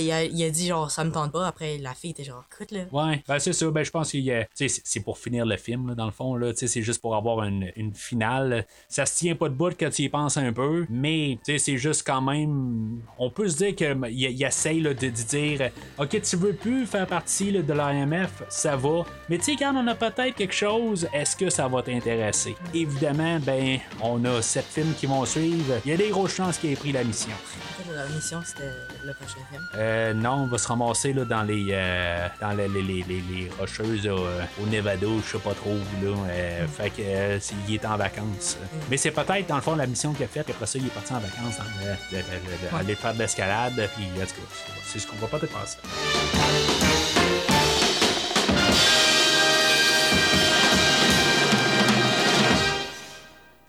Il 0.00 0.12
a, 0.12 0.24
il 0.24 0.42
a 0.44 0.50
dit 0.50 0.66
genre 0.68 0.90
ça 0.90 1.04
me 1.04 1.10
tente 1.12 1.32
pas. 1.32 1.46
Après, 1.46 1.78
la 1.78 1.94
fille 1.94 2.10
était 2.10 2.24
genre, 2.24 2.44
écoute 2.52 2.70
là. 2.72 2.80
Ouais, 2.92 3.22
ben 3.26 3.38
c'est 3.38 3.52
ça. 3.52 3.70
Ben, 3.70 3.84
je 3.84 3.90
pense 3.90 4.12
que 4.12 4.18
c'est 4.56 5.00
pour 5.00 5.18
finir 5.18 5.46
le 5.46 5.56
film, 5.56 5.88
là, 5.88 5.94
dans 5.94 6.06
le 6.06 6.10
fond. 6.12 6.34
là, 6.36 6.52
tu 6.52 6.60
sais, 6.60 6.66
C'est 6.66 6.82
juste 6.82 7.00
pour 7.00 7.14
avoir 7.16 7.44
une, 7.44 7.70
une 7.76 7.94
finale. 7.94 8.66
Ça 8.88 9.06
se 9.06 9.16
tient 9.16 9.34
pas 9.34 9.48
de 9.48 9.54
bout 9.54 9.74
quand 9.78 9.90
tu 9.90 10.02
y 10.02 10.08
penses 10.08 10.36
un 10.36 10.52
peu, 10.52 10.86
mais 10.90 11.38
tu 11.44 11.52
sais, 11.52 11.58
c'est 11.58 11.76
juste 11.78 12.06
quand 12.06 12.20
même. 12.20 13.00
On 13.18 13.30
peut 13.30 13.48
se 13.48 13.56
dire 13.58 13.74
qu'il 13.74 13.96
il 14.10 14.42
essaye 14.44 14.80
là, 14.80 14.94
de, 14.94 15.06
de 15.06 15.10
dire 15.10 15.70
Ok, 15.98 16.20
tu 16.22 16.36
veux 16.36 16.52
plus 16.54 16.86
faire 16.86 17.06
partie 17.06 17.50
là, 17.50 17.62
de 17.62 17.72
l'AMF, 17.72 18.42
ça 18.48 18.76
va. 18.76 19.04
Mais 19.28 19.38
tu 19.38 19.44
sais, 19.44 19.56
quand 19.58 19.74
on 19.74 19.86
a 19.86 19.94
peut-être 19.94 20.34
quelque 20.34 20.54
chose, 20.54 21.08
est-ce 21.12 21.36
que 21.36 21.50
ça 21.50 21.68
va 21.68 21.82
t'intéresser 21.82 22.56
Évidemment, 22.74 23.38
ben, 23.40 23.78
on 24.02 24.24
a 24.24 24.42
sept 24.42 24.64
films 24.64 24.94
qui 24.94 25.06
vont 25.06 25.24
suivre. 25.24 25.74
Il 25.84 25.90
y 25.90 25.94
a 25.94 25.96
des 25.96 26.08
grosses 26.10 26.34
chances 26.34 26.58
qu'il 26.58 26.72
ait 26.72 26.76
pris 26.76 26.92
la 26.92 27.04
mission. 27.04 27.32
La 27.94 28.06
mission 28.08 28.40
c'était 28.44 28.70
le 29.04 29.12
prochain 29.14 29.40
film. 29.50 29.62
Euh, 29.74 29.89
non, 30.14 30.42
on 30.42 30.46
va 30.46 30.58
se 30.58 30.68
ramasser 30.68 31.12
là, 31.12 31.24
dans 31.24 31.42
les 31.42 31.68
euh, 31.72 32.26
dans 32.40 32.50
les, 32.50 32.68
les, 32.68 32.82
les, 33.02 33.50
rocheuses 33.58 34.06
euh, 34.06 34.40
au 34.62 34.66
Nevada, 34.66 35.06
je 35.24 35.32
sais 35.32 35.38
pas 35.38 35.54
trop 35.54 35.70
où, 35.70 36.04
là. 36.04 36.16
Euh, 36.30 36.66
Fait 36.68 36.90
que 36.90 36.96
euh, 37.00 37.38
il 37.68 37.74
est 37.74 37.84
en 37.84 37.96
vacances. 37.96 38.56
Mais 38.90 38.96
c'est 38.96 39.10
peut-être 39.10 39.46
dans 39.48 39.56
le 39.56 39.62
fond 39.62 39.76
la 39.76 39.86
mission 39.86 40.12
qu'il 40.12 40.24
a 40.24 40.28
faite, 40.28 40.48
après 40.50 40.66
ça 40.66 40.78
il 40.78 40.86
est 40.86 40.90
parti 40.90 41.12
en 41.12 41.18
vacances 41.20 41.58
dans 41.58 41.64
le- 41.80 42.18
le- 42.18 42.18
le- 42.18 42.68
le- 42.72 42.78
aller 42.78 42.94
faire 42.94 43.14
de 43.14 43.18
l'escalade, 43.20 43.88
puis 43.96 44.06
c'est 44.84 44.98
ce 44.98 45.06
qu'on 45.06 45.16
va 45.16 45.26
peut-être 45.26 45.52
passer. 45.52 45.78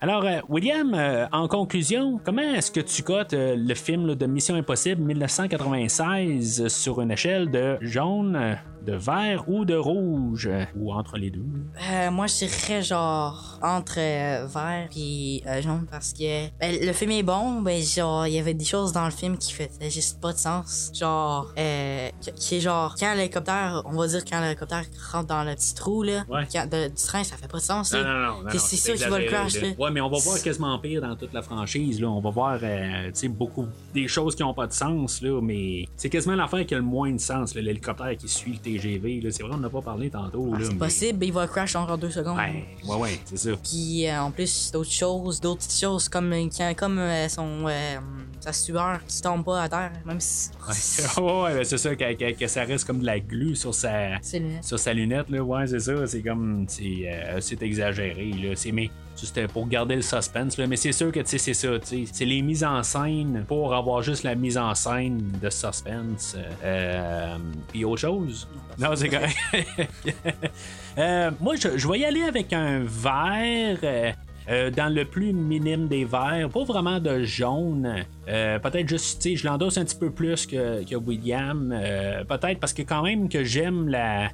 Alors, 0.02 0.24
euh, 0.24 0.40
William, 0.48 0.94
euh, 0.94 1.26
en 1.30 1.46
conclusion, 1.46 2.18
comment 2.24 2.42
est-ce 2.42 2.72
que 2.72 2.80
tu 2.80 3.04
cotes 3.04 3.34
euh, 3.34 3.54
le 3.56 3.74
film 3.76 4.16
de 4.16 4.26
Mission 4.26 4.56
Impossible 4.56 5.00
1996 5.00 6.66
sur 6.66 7.00
une 7.00 7.12
échelle 7.12 7.52
de 7.52 7.78
jaune, 7.80 8.58
de 8.84 8.92
vert 8.94 9.44
ou 9.48 9.64
de 9.64 9.74
rouge, 9.74 10.48
ou 10.76 10.92
entre 10.92 11.16
les 11.16 11.30
deux? 11.30 11.44
Euh, 11.90 12.10
moi, 12.10 12.26
je 12.26 12.46
dirais 12.46 12.82
genre 12.82 13.58
entre 13.62 13.94
euh, 13.98 14.46
vert 14.46 14.88
et 14.96 15.42
euh, 15.46 15.62
jaune 15.62 15.86
parce 15.90 16.12
que 16.12 16.48
ben, 16.58 16.76
le 16.84 16.92
film 16.92 17.10
est 17.12 17.22
bon, 17.22 17.62
ben 17.62 17.80
genre 17.82 18.26
il 18.26 18.34
y 18.34 18.38
avait 18.38 18.54
des 18.54 18.64
choses 18.64 18.92
dans 18.92 19.04
le 19.04 19.10
film 19.10 19.36
qui 19.38 19.52
faisaient 19.52 19.90
juste 19.90 20.20
pas 20.20 20.32
de 20.32 20.38
sens. 20.38 20.90
Genre, 20.94 21.52
euh, 21.58 22.08
qui- 22.36 22.56
est 22.56 22.60
genre 22.60 22.94
quand 22.98 23.14
l'hélicoptère, 23.14 23.82
on 23.86 23.92
va 23.96 24.06
dire 24.08 24.24
quand 24.24 24.40
l'hélicoptère 24.40 24.84
rentre 25.12 25.28
dans 25.28 25.44
le 25.44 25.54
petit 25.54 25.74
trou 25.74 26.02
là, 26.02 26.24
Ouais. 26.28 26.46
quand- 26.52 26.68
de- 26.68 26.88
du 26.88 26.94
train, 27.02 27.22
ça 27.24 27.36
fait 27.36 27.48
pas 27.48 27.58
de 27.58 27.62
sens. 27.62 27.92
Non, 27.92 28.00
là. 28.00 28.04
non, 28.04 28.36
non. 28.38 28.42
non, 28.44 28.50
C'est- 28.58 28.76
sûr 28.76 28.94
qu'il 28.94 29.08
va 29.08 29.18
le 29.18 29.26
crash. 29.26 29.60
là. 29.60 29.68
Ouais, 29.78 29.90
mais 29.90 30.00
on 30.00 30.08
va 30.10 30.18
voir 30.18 30.40
quasiment 30.42 30.78
pire 30.78 31.00
dans 31.00 31.14
toute 31.16 31.32
la 31.32 31.42
franchise. 31.42 32.00
Là. 32.00 32.08
On 32.08 32.20
va 32.20 32.30
voir 32.30 32.58
tu 32.60 32.66
sais, 33.14 33.28
beaucoup 33.28 33.66
des 33.94 34.08
choses 34.08 34.34
qui 34.34 34.42
n'ont 34.42 34.54
pas 34.54 34.66
de 34.66 34.72
sens, 34.72 35.22
là, 35.22 35.40
mais 35.40 35.86
c'est 35.96 36.08
quasiment 36.10 36.34
l'affaire 36.34 36.66
qui 36.66 36.74
a 36.74 36.78
le 36.78 36.84
moins 36.84 37.10
de 37.12 37.18
sens. 37.20 37.54
là, 37.54 37.62
L'hélicoptère 37.62 38.16
qui 38.16 38.28
suit 38.28 38.52
le 38.52 38.58
TGV. 38.78 39.22
C'est 39.30 39.42
vrai, 39.42 39.52
on 39.54 39.58
n'a 39.58 39.70
pas 39.70 39.82
parlé 39.82 40.10
tantôt. 40.10 40.52
là, 40.52 40.58
C'est 40.62 40.72
mais- 40.72 40.78
possible, 40.78 41.24
il 41.24 41.32
va 41.32 41.46
crash 41.46 41.76
encore 41.76 41.98
deux 41.98 42.10
secondes. 42.10 42.36
Ouais, 42.36 42.64
ouais, 42.88 42.96
ouais, 42.96 43.20
c'est 43.24 43.36
ça. 43.38 43.50
Puis 43.62 44.06
euh, 44.08 44.20
en 44.22 44.30
plus, 44.30 44.70
d'autres 44.72 44.90
choses, 44.90 45.40
d'autres 45.40 45.60
petites 45.60 45.80
choses 45.80 46.08
comme, 46.08 46.32
euh, 46.32 46.48
quand- 46.56 46.74
comme 46.76 46.98
euh, 46.98 47.28
son, 47.28 47.66
euh, 47.66 47.96
sa 48.42 48.52
sueur 48.52 49.00
qui 49.06 49.20
tombe 49.22 49.44
pas 49.44 49.62
à 49.62 49.68
terre, 49.68 49.92
même 50.04 50.20
si. 50.20 50.50
Ouais, 51.18 51.22
ouais, 51.22 51.54
ouais, 51.54 51.64
c'est 51.64 51.78
ça, 51.78 51.94
que, 51.94 52.12
que- 52.14 52.38
que 52.38 52.46
ça 52.46 52.64
reste 52.64 52.86
comme 52.86 53.00
de 53.00 53.06
la 53.06 53.20
glu 53.20 53.54
sur 53.56 53.74
sa, 53.74 54.18
sur 54.62 54.78
sa 54.78 54.92
lunette, 54.92 55.28
là. 55.30 55.42
Ouais, 55.42 55.66
c'est 55.66 55.80
ça. 55.80 56.06
C'est 56.06 56.22
comme. 56.22 56.64
C'est 56.68 57.02
euh, 57.06 57.40
exagéré, 57.60 58.32
là. 58.42 58.52
C'est, 58.56 58.72
mais 58.72 58.90
c'était 59.14 59.46
pour 59.46 59.68
garder 59.68 59.94
le 59.96 60.02
suspense, 60.02 60.56
là. 60.58 60.66
Mais 60.66 60.76
c'est 60.76 60.92
sûr 60.92 61.12
que, 61.12 61.20
tu 61.20 61.26
sais, 61.28 61.38
c'est 61.38 61.54
ça, 61.54 61.78
tu 61.78 61.86
sais. 62.06 62.12
C'est 62.12 62.24
les 62.24 62.42
mises 62.42 62.64
en 62.64 62.82
scène 62.82 63.44
pour 63.46 63.74
avoir 63.74 64.02
juste 64.02 64.22
la 64.24 64.34
mise 64.34 64.58
en 64.58 64.74
scène 64.74 65.32
de 65.40 65.50
suspense. 65.50 66.36
Euh, 66.64 67.36
Puis 67.68 67.84
autre 67.84 68.00
chose. 68.00 68.48
Non, 68.78 68.96
c'est 68.96 69.08
correct. 69.08 69.36
Euh, 70.98 71.30
moi, 71.40 71.54
je, 71.56 71.78
je 71.78 71.88
vais 71.88 72.00
y 72.00 72.04
aller 72.04 72.22
avec 72.22 72.52
un 72.52 72.80
vert. 72.84 73.78
Euh, 74.48 74.70
dans 74.70 74.92
le 74.92 75.04
plus 75.04 75.32
minime 75.32 75.88
des 75.88 76.04
verts, 76.04 76.48
pas 76.52 76.64
vraiment 76.64 77.00
de 77.00 77.22
jaune. 77.22 78.04
Euh, 78.28 78.58
peut-être 78.58 78.88
juste, 78.88 79.22
tu 79.22 79.30
sais, 79.30 79.36
je 79.36 79.46
l'endosse 79.46 79.78
un 79.78 79.84
petit 79.84 79.96
peu 79.96 80.10
plus 80.10 80.46
que, 80.46 80.94
William. 80.96 81.72
Euh, 81.74 82.24
peut-être 82.24 82.58
parce 82.60 82.72
que 82.72 82.82
quand 82.82 83.02
même 83.02 83.28
que 83.28 83.44
j'aime 83.44 83.88
la, 83.88 84.30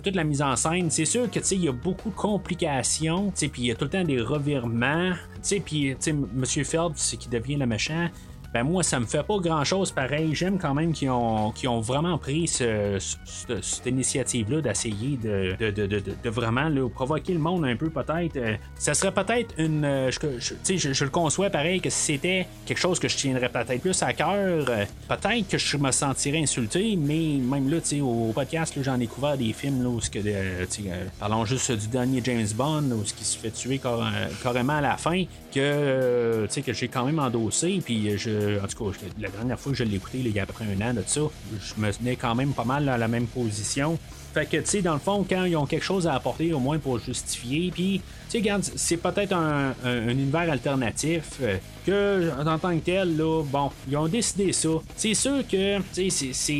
toute 0.00 0.14
la 0.14 0.24
mise 0.24 0.42
en 0.42 0.56
scène. 0.56 0.90
C'est 0.90 1.04
sûr 1.04 1.30
que, 1.30 1.38
tu 1.38 1.44
sais, 1.44 1.56
il 1.56 1.64
y 1.64 1.68
a 1.68 1.72
beaucoup 1.72 2.10
de 2.10 2.14
complications, 2.14 3.26
tu 3.30 3.32
sais, 3.36 3.48
puis 3.48 3.62
il 3.62 3.66
y 3.66 3.70
a 3.70 3.74
tout 3.74 3.84
le 3.84 3.90
temps 3.90 4.04
des 4.04 4.20
revirements. 4.20 5.12
Tu 5.34 5.38
sais, 5.42 5.60
puis, 5.60 5.90
tu 5.90 5.96
sais, 6.00 6.12
Monsieur 6.12 6.64
Phelps, 6.64 7.16
qui 7.18 7.28
devient 7.28 7.56
le 7.56 7.66
méchant. 7.66 8.08
Ben 8.54 8.64
moi, 8.64 8.82
ça 8.82 9.00
me 9.00 9.06
fait 9.06 9.22
pas 9.22 9.38
grand 9.38 9.64
chose 9.64 9.90
pareil. 9.92 10.34
J'aime 10.34 10.58
quand 10.58 10.74
même 10.74 10.92
qu'ils 10.92 11.08
ont, 11.10 11.52
qu'ils 11.52 11.68
ont 11.70 11.80
vraiment 11.80 12.18
pris 12.18 12.46
ce- 12.46 12.98
ce- 12.98 13.60
cette 13.62 13.86
initiative-là 13.86 14.60
d'essayer 14.60 15.16
de, 15.16 15.56
de, 15.58 15.70
de, 15.70 15.86
de- 15.86 16.30
vraiment 16.30 16.68
là, 16.68 16.86
provoquer 16.88 17.32
le 17.32 17.38
monde 17.38 17.64
un 17.64 17.76
peu 17.76 17.88
peut-être. 17.88 18.36
Euh, 18.36 18.56
ça 18.74 18.92
serait 18.94 19.12
peut-être 19.12 19.54
une. 19.58 19.84
euh, 19.84 20.10
je, 20.10 20.18
je- 20.38 20.92
je, 20.92 21.04
le 21.04 21.10
conçois 21.10 21.48
pareil 21.48 21.80
que 21.80 21.88
si 21.90 22.12
c'était 22.12 22.46
quelque 22.66 22.78
chose 22.78 22.98
que 22.98 23.08
je 23.08 23.16
tiendrais 23.16 23.48
peut-être 23.48 23.80
plus 23.80 24.02
à 24.02 24.12
cœur, 24.12 24.66
euh, 24.68 24.84
peut-être 25.08 25.48
que 25.48 25.56
je 25.58 25.76
me 25.78 25.90
sentirais 25.90 26.42
insulté, 26.42 26.96
mais 26.96 27.38
même 27.40 27.70
là, 27.70 27.78
sais, 27.82 28.00
au 28.02 28.32
podcast, 28.34 28.74
j'en 28.82 29.00
ai 29.00 29.06
couvert 29.06 29.38
des 29.38 29.52
films 29.52 29.82
là, 29.82 29.88
où 29.88 29.98
que, 29.98 30.18
euh, 30.24 30.64
parlons 31.18 31.44
juste 31.46 31.72
du 31.72 31.86
dernier 31.88 32.20
James 32.24 32.46
Bond, 32.54 32.84
où 32.92 33.04
ce 33.04 33.14
qui 33.14 33.24
se 33.24 33.38
fait 33.38 33.50
tuer 33.50 33.78
car- 33.78 34.10
carrément 34.42 34.74
à 34.74 34.80
la 34.82 34.96
fin, 34.96 35.24
que, 35.54 36.46
que 36.60 36.72
j'ai 36.72 36.88
quand 36.88 37.04
même 37.06 37.18
endossé, 37.18 37.80
puis 37.84 38.18
je, 38.18 38.41
en 38.62 38.66
tout 38.66 38.84
cas, 38.90 38.98
la 39.20 39.28
dernière 39.28 39.58
fois 39.58 39.72
que 39.72 39.78
je 39.78 39.84
l'ai 39.84 39.96
écouté, 39.96 40.18
il 40.18 40.28
y 40.30 40.38
a 40.40 40.42
à 40.42 40.46
peu 40.46 40.52
près 40.52 40.64
un 40.64 40.80
an 40.90 40.94
de 40.94 41.02
ça, 41.06 41.20
je 41.60 41.80
me 41.80 41.90
tenais 41.92 42.16
quand 42.16 42.34
même 42.34 42.52
pas 42.52 42.64
mal 42.64 42.88
à 42.88 42.98
la 42.98 43.08
même 43.08 43.26
position. 43.26 43.98
Fait 44.34 44.46
que, 44.46 44.56
tu 44.56 44.62
sais, 44.66 44.80
dans 44.82 44.94
le 44.94 44.98
fond, 44.98 45.26
quand 45.28 45.44
ils 45.44 45.56
ont 45.58 45.66
quelque 45.66 45.84
chose 45.84 46.06
à 46.06 46.14
apporter, 46.14 46.54
au 46.54 46.58
moins 46.58 46.78
pour 46.78 46.98
justifier, 46.98 47.70
puis, 47.70 48.00
tu 48.00 48.30
sais, 48.30 48.38
regarde, 48.38 48.62
c'est 48.76 48.96
peut-être 48.96 49.34
un, 49.34 49.74
un- 49.84 50.08
un 50.08 50.08
univers 50.08 50.50
alternatif 50.50 51.24
euh, 51.42 51.58
que, 51.86 52.30
en 52.42 52.58
tant 52.58 52.74
que 52.78 52.82
tel, 52.82 53.14
là, 53.18 53.42
bon, 53.44 53.70
ils 53.90 53.96
ont 53.98 54.08
décidé 54.08 54.52
ça. 54.54 54.70
C'est 54.96 55.12
sûr 55.12 55.46
que, 55.46 55.78
tu 55.92 56.08
sais, 56.10 56.30
c'est. 56.32 56.54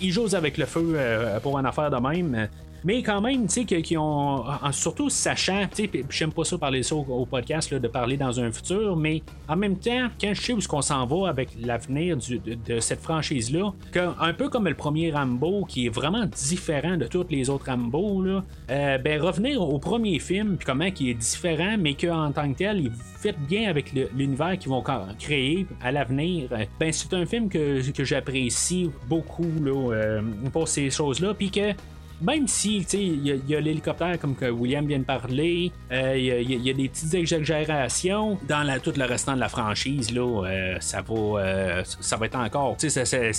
Ils 0.00 0.10
jouent 0.10 0.34
avec 0.34 0.56
le 0.56 0.64
feu 0.64 0.92
euh, 0.94 1.38
pour 1.40 1.58
une 1.58 1.66
affaire 1.66 1.90
de 1.90 1.96
même. 1.96 2.48
Mais 2.84 3.02
quand 3.02 3.20
même, 3.20 3.46
tu 3.46 3.66
sais, 3.66 3.82
qu'ils 3.82 3.98
ont. 3.98 4.44
Surtout 4.72 5.10
sachant, 5.10 5.66
tu 5.74 5.84
sais, 5.84 6.04
j'aime 6.08 6.32
pas 6.32 6.44
ça 6.44 6.58
parler 6.58 6.82
ça 6.82 6.94
au, 6.94 7.26
podcast, 7.26 7.72
de 7.72 7.88
parler 7.88 8.16
dans 8.16 8.40
un 8.40 8.50
futur, 8.50 8.96
mais 8.96 9.22
en 9.48 9.56
même 9.56 9.76
temps, 9.76 10.08
quand 10.20 10.32
je 10.32 10.40
sais 10.40 10.52
où 10.52 10.58
est-ce 10.58 10.68
qu'on 10.68 10.82
s'en 10.82 11.06
va 11.06 11.28
avec 11.28 11.50
l'avenir 11.60 12.16
de, 12.16 12.80
cette 12.80 13.00
franchise-là, 13.00 13.72
un 14.20 14.32
peu 14.32 14.48
comme 14.48 14.66
le 14.66 14.74
premier 14.74 15.10
Rambo, 15.12 15.64
qui 15.64 15.86
est 15.86 15.90
vraiment 15.90 16.26
différent 16.26 16.96
de 16.96 17.06
tous 17.06 17.26
les 17.30 17.50
autres 17.50 17.66
Rambo, 17.66 18.22
là, 18.22 18.42
euh, 18.70 18.98
ben 18.98 19.20
revenir 19.20 19.60
au 19.60 19.78
premier 19.78 20.18
film, 20.18 20.56
puis 20.56 20.66
comment 20.66 20.90
qui 20.90 21.10
est 21.10 21.14
différent, 21.14 21.76
mais 21.78 21.94
qu'en 21.94 22.32
tant 22.32 22.52
que 22.52 22.58
tel, 22.58 22.80
il 22.80 22.92
fait 23.18 23.36
bien 23.48 23.68
avec 23.68 23.92
l'univers 23.92 24.58
qu'ils 24.58 24.70
vont 24.70 24.82
créer 25.18 25.66
à 25.82 25.92
l'avenir, 25.92 26.48
euh, 26.52 26.64
ben 26.78 26.92
c'est 26.92 27.12
un 27.14 27.26
film 27.26 27.48
que, 27.48 27.88
que 27.90 28.04
j'apprécie 28.04 28.90
beaucoup 29.08 29.50
là, 29.62 29.92
euh, 29.92 30.22
pour 30.52 30.68
ces 30.68 30.90
choses-là, 30.90 31.34
puis 31.34 31.50
que 31.50 31.72
même 32.20 32.46
si, 32.46 32.78
il 32.92 33.26
y 33.48 33.54
a- 33.54 33.60
l'hélicoptère 33.60 34.18
comme 34.18 34.34
que 34.34 34.50
William 34.50 34.86
vient 34.86 34.98
de 34.98 35.04
parler, 35.04 35.72
euh, 35.92 36.14
il 36.16 36.24
y, 36.64 36.70
a- 36.70 36.72
des 36.74 36.88
petites 36.88 37.14
exagérations 37.14 38.38
dans 38.48 38.62
la, 38.62 38.78
tout 38.80 38.92
le 38.96 39.04
restant 39.04 39.34
de 39.34 39.40
la 39.40 39.48
franchise, 39.48 40.12
là, 40.12 40.44
euh, 40.46 40.76
ça 40.80 41.02
va 41.02 41.14
euh, 41.14 41.82
ça 41.84 42.16
va 42.16 42.26
être 42.26 42.36
encore, 42.38 42.76
ça, 42.78 43.04
ça- 43.04 43.32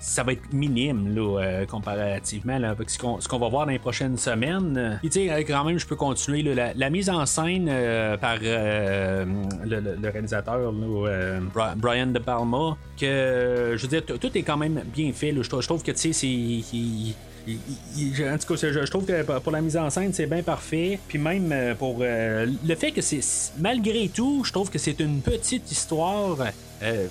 ça 0.00 0.22
va 0.22 0.32
être 0.32 0.52
minime 0.52 1.14
là, 1.14 1.40
euh, 1.40 1.66
comparativement 1.66 2.56
là, 2.58 2.74
ce 2.86 2.98
qu'on, 2.98 3.18
va 3.38 3.48
voir 3.48 3.66
dans 3.66 3.72
les 3.72 3.78
prochaines 3.80 4.16
semaines. 4.16 5.00
Tu 5.02 5.10
sais, 5.10 5.44
quand 5.44 5.64
même, 5.64 5.78
je 5.78 5.86
peux 5.86 5.96
continuer. 5.96 6.42
la, 6.42 6.90
mise 6.90 7.10
en 7.10 7.26
scène 7.26 7.66
par 8.20 8.36
le, 8.40 9.24
le- 10.00 10.08
réalisateur 10.08 10.72
Brian 11.76 12.06
De 12.06 12.18
Palma, 12.20 12.76
que 12.98 13.74
je 13.76 13.82
veux 13.82 13.88
dire, 13.88 14.04
tout 14.04 14.38
est 14.38 14.42
quand 14.42 14.56
même 14.56 14.82
bien 14.94 15.12
fait. 15.12 15.32
je 15.60 15.66
trouve 15.66 15.82
que 15.82 15.90
tu 15.90 16.12
sais, 16.12 16.12
c'est. 16.12 17.14
En 17.54 18.38
tout 18.38 18.54
cas, 18.54 18.60
je, 18.60 18.84
je 18.84 18.90
trouve 18.90 19.04
que 19.04 19.38
pour 19.40 19.52
la 19.52 19.60
mise 19.60 19.76
en 19.76 19.90
scène, 19.90 20.12
c'est 20.12 20.26
bien 20.26 20.42
parfait. 20.42 20.98
Puis 21.08 21.18
même 21.18 21.50
euh, 21.52 21.74
pour 21.74 21.98
euh, 22.00 22.46
le 22.64 22.74
fait 22.74 22.92
que 22.92 23.00
c'est 23.00 23.20
malgré 23.58 24.08
tout, 24.08 24.42
je 24.44 24.52
trouve 24.52 24.70
que 24.70 24.78
c'est 24.78 25.00
une 25.00 25.20
petite 25.20 25.70
histoire 25.70 26.38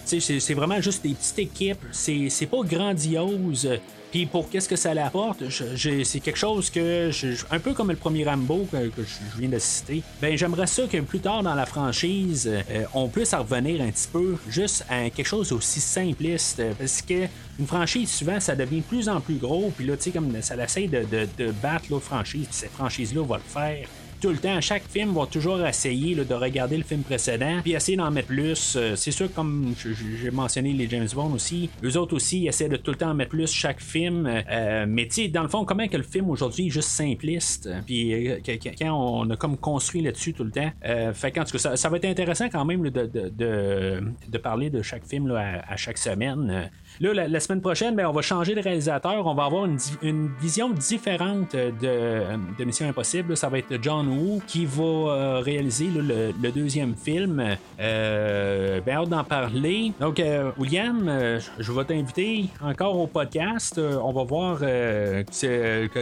c'est- 0.06 0.40
c'est 0.40 0.54
vraiment 0.54 0.82
juste 0.82 1.04
des 1.04 1.14
petites 1.14 1.40
équipes. 1.40 1.80
C'est 1.92 2.50
pas 2.50 2.62
grandiose. 2.64 3.70
Puis 4.10 4.26
pour 4.26 4.50
qu'est-ce 4.50 4.70
que 4.70 4.78
ça 4.78 4.94
l'apporte, 4.94 5.44
c'est 5.50 6.20
quelque 6.22 6.38
chose 6.40 6.70
que, 6.70 7.10
je- 7.12 7.44
un 7.52 7.60
peu 7.60 7.74
comme 7.74 7.90
le 7.90 7.98
premier 7.98 8.24
Rambo 8.24 8.66
que, 8.72 8.78
je 8.96 9.38
viens 9.40 9.50
de 9.50 9.60
citer, 9.60 10.02
ben 10.22 10.38
j'aimerais 10.38 10.66
ça 10.66 10.84
que 10.90 10.98
plus 11.02 11.20
tard 11.20 11.44
dans 11.44 11.54
la 11.56 11.66
franchise, 11.66 12.50
euh, 12.50 12.84
on 12.94 13.10
puisse 13.10 13.34
en 13.34 13.40
revenir 13.44 13.82
un 13.82 13.92
petit 13.92 14.08
peu 14.12 14.38
juste 14.48 14.86
à 14.90 15.10
quelque 15.10 15.28
chose 15.28 15.52
aussi 15.52 15.82
simpliste. 15.82 16.62
euh, 16.62 16.72
Parce 16.80 17.02
que 17.02 17.26
une 17.60 17.68
franchise, 17.68 18.10
souvent, 18.10 18.40
ça 18.40 18.56
devient 18.56 18.78
de 18.80 18.84
plus 18.86 19.10
en 19.10 19.20
plus 19.20 19.36
gros. 19.36 19.74
Puis 19.76 19.86
là, 19.86 19.98
tu 19.98 20.04
sais, 20.04 20.12
comme 20.12 20.42
ça 20.42 20.56
essaie 20.64 20.88
de, 20.88 21.00
de, 21.04 21.28
de 21.38 21.52
battre 21.52 21.86
l'autre 21.90 22.06
franchise. 22.06 22.48
Cette 22.52 22.72
franchise-là 22.72 23.24
va 23.24 23.38
le 23.38 23.44
faire 23.44 23.88
tout 24.20 24.30
le 24.30 24.38
temps. 24.38 24.60
Chaque 24.62 24.84
film 24.88 25.14
va 25.14 25.26
toujours 25.26 25.66
essayer 25.66 26.16
de 26.16 26.34
regarder 26.34 26.78
le 26.78 26.84
film 26.84 27.02
précédent, 27.02 27.60
puis 27.62 27.74
essayer 27.74 27.98
d'en 27.98 28.12
mettre 28.12 28.28
plus. 28.28 28.76
Euh, 28.76 28.96
c'est 28.96 29.12
sûr, 29.12 29.32
comme 29.34 29.74
j'ai 30.22 30.32
mentionné 30.32 30.74
les 30.74 30.90
James 30.90 31.08
Bond 31.14 31.34
aussi, 31.34 31.70
eux 31.84 31.98
autres 31.98 32.16
aussi 32.16 32.42
ils 32.42 32.48
essaient 32.48 32.70
de 32.70 32.78
tout 32.78 32.92
le 32.92 32.98
temps 32.98 33.10
en 33.10 33.14
mettre 33.14 33.32
plus 33.32 33.52
chaque 33.52 33.80
film. 33.80 34.26
Euh, 34.28 34.86
mais 34.88 35.08
tu 35.08 35.24
sais, 35.24 35.28
dans 35.28 35.44
le 35.44 35.50
fond, 35.50 35.66
comment 35.66 35.88
que 35.88 35.98
le 35.98 36.04
film 36.04 36.30
aujourd'hui 36.30 36.68
est 36.68 36.72
juste 36.72 36.90
simpliste, 36.90 37.70
puis 37.86 38.28
euh, 38.28 38.40
que- 38.40 38.70
quand 38.78 38.92
on 38.92 39.30
a 39.30 39.36
comme 39.36 39.58
construit 39.58 40.02
là-dessus 40.02 40.34
tout 40.34 40.44
le 40.44 40.52
temps. 40.52 40.72
Fait 41.14 41.32
qu'en 41.32 41.44
tout 41.44 41.58
cas, 41.58 41.76
ça, 41.76 41.90
va 41.90 41.98
être 41.98 42.06
intéressant 42.06 42.50
quand 42.50 42.66
même 42.66 42.90
de, 42.90 44.38
parler 44.38 44.70
de 44.70 44.82
chaque 44.82 45.06
film 45.06 45.28
là, 45.28 45.64
à 45.68 45.76
chaque 45.78 45.98
semaine. 45.98 46.70
Euh, 47.04 47.14
Là, 47.14 47.28
la, 47.28 47.40
semaine 47.40 47.62
prochaine, 47.62 47.96
ben, 47.96 48.06
on 48.08 48.12
va 48.12 48.22
changer 48.22 48.54
de 48.54 48.62
réalisateur. 48.62 49.26
On 49.26 49.34
va 49.34 49.46
avoir 49.46 49.66
une, 49.66 50.30
vision 50.42 50.70
différente 50.70 51.56
de, 51.56 52.22
de 52.58 52.64
Mission 52.66 52.88
Impossible. 52.88 53.38
Ça 53.38 53.50
va 53.50 53.60
être 53.60 53.78
John 53.82 54.08
Woo 54.08 54.42
qui 54.46 54.66
va 54.66 54.84
euh, 54.84 55.40
réaliser 55.40 55.88
le, 55.88 56.52
deuxième 56.52 56.96
film. 56.96 57.56
Euh, 57.80 58.82
ben, 58.86 58.98
hâte 58.98 59.10
d'en 59.10 59.24
parler. 59.24 59.94
Donc, 60.00 60.20
euh, 60.20 60.52
William, 60.58 61.08
euh, 61.08 61.40
je 61.60 61.72
vais 61.72 61.86
t'inviter 61.86 62.46
encore 62.62 63.00
au 63.00 63.08
podcast. 63.08 63.78
Euh, 63.78 64.00
on 64.04 64.12
va 64.12 64.24
voir 64.24 64.60
euh, 64.62 65.24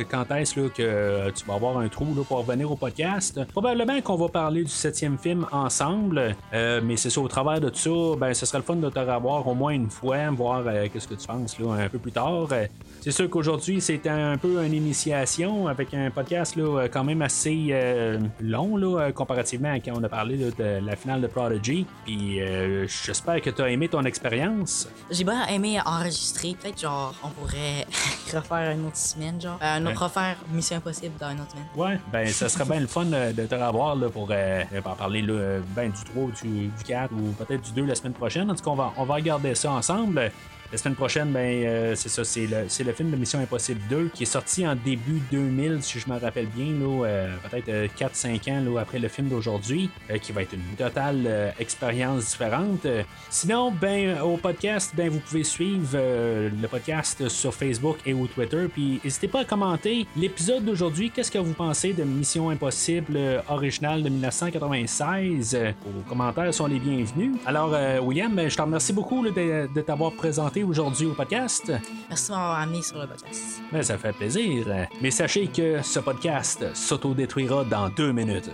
quand 0.10 0.32
est-ce 0.32 0.56
que 0.56 1.32
tu 1.32 1.46
vas 1.46 1.54
avoir 1.54 1.78
un 1.78 1.88
trou 1.88 2.06
pour 2.28 2.38
revenir 2.38 2.72
au 2.72 2.76
podcast. 2.76 3.40
Probablement 3.52 4.02
qu'on 4.02 4.16
va 4.16 4.30
parler 4.30 4.64
du 4.64 4.70
septième 4.70 5.18
film 5.18 5.46
ensemble. 5.52 6.36
Euh, 6.54 6.82
mais 6.84 6.98
c'est 6.98 7.10
ça, 7.10 7.22
au 7.22 7.28
travers 7.28 7.60
de 7.60 7.70
tout 7.70 7.76
ça, 7.76 8.20
ben, 8.20 8.34
ce 8.34 8.46
serait 8.46 8.60
le 8.60 8.64
fun 8.64 8.76
de 8.76 8.90
te 8.90 9.00
revoir 9.00 9.48
au 9.48 9.54
moins 9.54 9.72
une 9.72 9.90
fois, 9.90 10.30
voir 10.32 10.64
euh, 10.66 10.85
qu'est-ce 10.90 11.08
que 11.08 11.16
tu 11.16 11.28
penses 11.28 11.60
là, 11.60 11.72
un 11.74 11.90
peu 11.90 12.00
plus 12.00 12.12
tard. 12.12 12.48
Euh, 12.52 12.66
c'est 13.02 13.12
sûr 13.12 13.30
qu'aujourd'hui, 13.30 13.82
c'était 13.82 14.10
un 14.10 14.38
peu 14.38 14.64
une 14.66 14.74
initiation 14.74 15.68
avec 15.68 15.94
un 15.94 16.10
podcast 16.10 16.56
là, 16.56 16.64
euh, 16.82 16.88
quand 16.92 17.04
même 17.04 17.22
assez 17.22 17.68
euh, 17.72 18.20
long 18.42 18.78
là, 18.78 19.12
comparativement 19.12 19.72
à 19.74 19.80
quand 19.80 19.94
on 19.96 20.04
a 20.04 20.10
parlé 20.10 20.38
là, 20.38 20.48
de 20.58 20.86
la 20.86 20.96
finale 20.96 21.22
de 21.22 21.28
Prodigy. 21.28 21.86
Puis 22.06 22.42
euh, 22.42 22.88
j'espère 22.88 23.42
que 23.42 23.50
tu 23.50 23.62
as 23.62 23.70
aimé 23.70 23.88
ton 23.90 24.04
expérience. 24.04 24.88
J'ai 25.12 25.24
bien 25.24 25.46
aimé 25.48 25.80
enregistrer. 25.86 26.56
Peut-être, 26.60 26.80
genre, 26.82 27.14
on 27.24 27.30
pourrait 27.30 27.86
refaire 28.34 28.72
une 28.72 28.88
autre 28.88 28.98
semaine, 28.98 29.40
genre. 29.40 29.60
Euh, 29.62 29.76
un 29.78 29.86
autre 29.86 29.92
Ouais. 30.02 30.08
refaire 30.08 30.36
Mission 30.52 30.78
Impossible 30.78 31.14
dans 31.20 31.30
une 31.32 31.42
autre 31.42 31.52
semaine. 31.52 31.66
Ouais, 31.76 32.00
ben 32.12 32.28
ça 32.28 32.50
serait 32.50 32.66
bien 32.66 32.80
le 32.80 32.88
fun 32.88 33.06
de 33.06 33.46
te 33.46 33.56
revoir 33.56 33.96
là, 33.96 34.10
pour 34.10 34.24
en 34.32 34.96
parler 34.96 35.22
là, 35.22 35.60
ben, 35.76 35.92
du 35.92 36.04
3 36.12 36.24
ou 36.24 36.32
du, 36.32 36.68
du 36.68 36.84
4 36.86 37.14
ou 37.14 37.32
peut-être 37.44 37.62
du 37.62 37.72
2 37.72 37.86
la 37.86 37.96
semaine 37.96 38.14
prochaine. 38.14 38.50
En 38.50 38.56
tout 38.56 38.64
cas, 38.64 38.72
on 38.72 38.76
va, 38.76 38.94
on 38.98 39.04
va 39.06 39.14
regarder 39.16 39.54
ça 39.56 39.72
ensemble. 39.72 40.32
La 40.76 40.80
semaine 40.80 40.96
prochaine, 40.96 41.32
ben, 41.32 41.64
euh, 41.64 41.96
c'est 41.96 42.10
ça, 42.10 42.26
c'est 42.26 42.48
le, 42.84 42.92
film 42.92 43.10
de 43.10 43.16
Mission 43.16 43.40
Impossible 43.40 43.80
2 43.90 44.10
qui 44.14 44.24
est 44.24 44.26
sorti 44.26 44.68
en 44.68 44.76
début 44.76 45.22
2000, 45.32 45.82
si 45.82 46.02
je 46.02 46.10
me 46.10 46.20
rappelle 46.20 46.48
bien, 46.48 46.66
euh, 46.82 47.34
peut-être 47.50 47.70
euh, 47.70 47.88
4-5 47.98 48.52
ans 48.52 48.74
là, 48.74 48.82
après 48.82 49.00
le 49.00 49.08
film 49.08 49.30
d'aujourd'hui, 49.30 49.90
euh, 50.12 50.18
qui 50.18 50.34
va 50.34 50.42
être 50.42 50.52
une 50.52 50.76
totale 50.78 51.24
euh, 51.28 51.52
expérience 51.60 52.32
différente. 52.32 52.86
Euh, 52.86 53.04
sinon, 53.30 53.72
ben, 53.72 54.20
au 54.20 54.36
podcast, 54.36 54.92
ben, 54.98 55.08
vous 55.10 55.20
pouvez 55.20 55.46
suivre 55.46 55.92
euh, 55.94 56.50
le 56.62 56.68
podcast 56.68 57.30
sur 57.30 57.54
Facebook 57.54 58.00
et 58.06 58.14
au 58.14 58.28
Twitter, 58.28 58.66
puis 58.68 59.00
n'hésitez 59.02 59.30
pas 59.30 59.40
à 59.40 59.46
commenter 59.46 60.06
l'épisode 60.18 60.66
d'aujourd'hui. 60.66 61.10
Qu'est-ce 61.10 61.32
que 61.32 61.38
vous 61.38 61.54
pensez 61.54 61.94
de 61.94 62.04
Mission 62.04 62.50
Impossible 62.50 63.16
euh, 63.16 63.40
originale 63.48 64.04
de 64.04 64.10
1996? 64.10 65.56
Euh, 65.56 65.72
vos 65.86 66.02
commentaires 66.10 66.54
sont 66.54 66.68
les 66.68 66.80
bienvenus. 66.80 67.38
Alors, 67.46 67.72
euh, 67.74 68.02
William, 68.02 68.50
je 68.50 68.54
te 68.54 68.62
remercie 68.62 68.92
beaucoup 68.92 69.26
de, 69.26 69.74
de 69.74 69.82
t'avoir 69.82 70.12
présenté 70.12 70.65
aujourd'hui 70.66 71.08
au 71.08 71.14
podcast. 71.14 71.72
Merci 72.10 72.28
de 72.28 72.36
m'avoir 72.36 72.60
amené 72.60 72.82
sur 72.82 73.00
le 73.00 73.08
podcast. 73.08 73.62
Ben, 73.72 73.82
ça 73.84 73.98
fait 73.98 74.14
plaisir. 74.14 74.68
Mais 75.02 75.12
sachez 75.12 75.48
que 75.48 75.82
ce 75.82 76.00
podcast 76.00 76.66
s'autodétruira 76.74 77.64
dans 77.66 77.90
deux 77.90 78.12
minutes. 78.12 78.50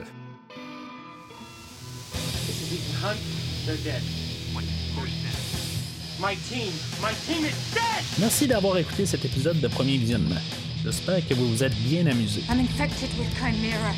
Merci 8.19 8.47
d'avoir 8.47 8.77
écouté 8.77 9.05
cet 9.05 9.25
épisode 9.25 9.59
de 9.59 9.67
Premier 9.67 9.97
Visionnement. 9.97 10.35
J'espère 10.83 11.27
que 11.27 11.33
vous 11.33 11.47
vous 11.47 11.63
êtes 11.63 11.75
bien 11.83 12.05
amusés. 12.07 12.43
I'm 12.49 12.59
infected 12.59 13.09
with 13.17 13.29
Chimera. 13.37 13.93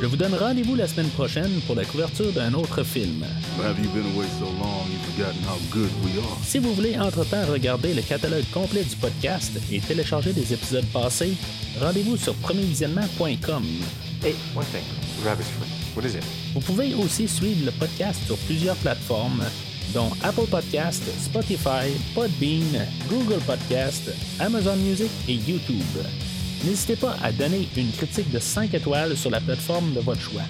Je 0.00 0.06
vous 0.06 0.16
donne 0.16 0.34
rendez-vous 0.34 0.74
la 0.74 0.86
semaine 0.88 1.08
prochaine 1.10 1.60
pour 1.66 1.74
la 1.76 1.84
couverture 1.84 2.32
d'un 2.32 2.54
autre 2.54 2.82
film. 2.82 3.24
Have 3.62 3.78
you 3.78 3.90
been 3.90 4.06
away 4.14 4.26
so 4.38 4.46
long 4.46 4.86
you've 4.90 5.02
forgotten 5.14 5.40
how 5.44 5.58
good 5.70 5.90
we 6.02 6.18
are? 6.18 6.38
Si 6.42 6.58
vous 6.58 6.72
voulez 6.74 6.98
entre-temps 6.98 7.44
regarder 7.50 7.92
le 7.94 8.02
catalogue 8.02 8.44
complet 8.52 8.84
du 8.84 8.96
podcast 8.96 9.52
et 9.70 9.80
télécharger 9.80 10.32
des 10.32 10.52
épisodes 10.52 10.86
passés, 10.92 11.34
rendez-vous 11.80 12.16
sur 12.16 12.34
premiervisionnement.com. 12.36 13.64
Hey, 14.22 14.34
one 14.54 14.64
thing. 14.66 14.84
Rabbit's 15.24 15.48
foot. 15.50 15.68
What 15.96 16.06
is 16.06 16.16
it? 16.16 16.24
Vous 16.54 16.60
pouvez 16.60 16.94
aussi 16.94 17.28
suivre 17.28 17.66
le 17.66 17.70
podcast 17.72 18.20
sur 18.26 18.36
plusieurs 18.38 18.76
plateformes, 18.76 19.44
dont 19.92 20.10
Apple 20.22 20.46
Podcast, 20.50 21.02
Spotify, 21.22 21.90
Podbean, 22.14 22.86
Google 23.10 23.40
Podcast, 23.46 24.10
Amazon 24.40 24.76
Music 24.76 25.10
et 25.28 25.34
YouTube. 25.34 25.82
N'hésitez 26.64 26.96
pas 26.96 27.14
à 27.22 27.30
donner 27.30 27.68
une 27.76 27.90
critique 27.92 28.30
de 28.30 28.38
5 28.38 28.72
étoiles 28.72 29.16
sur 29.18 29.28
la 29.28 29.40
plateforme 29.40 29.92
de 29.92 30.00
votre 30.00 30.20
choix. 30.20 30.42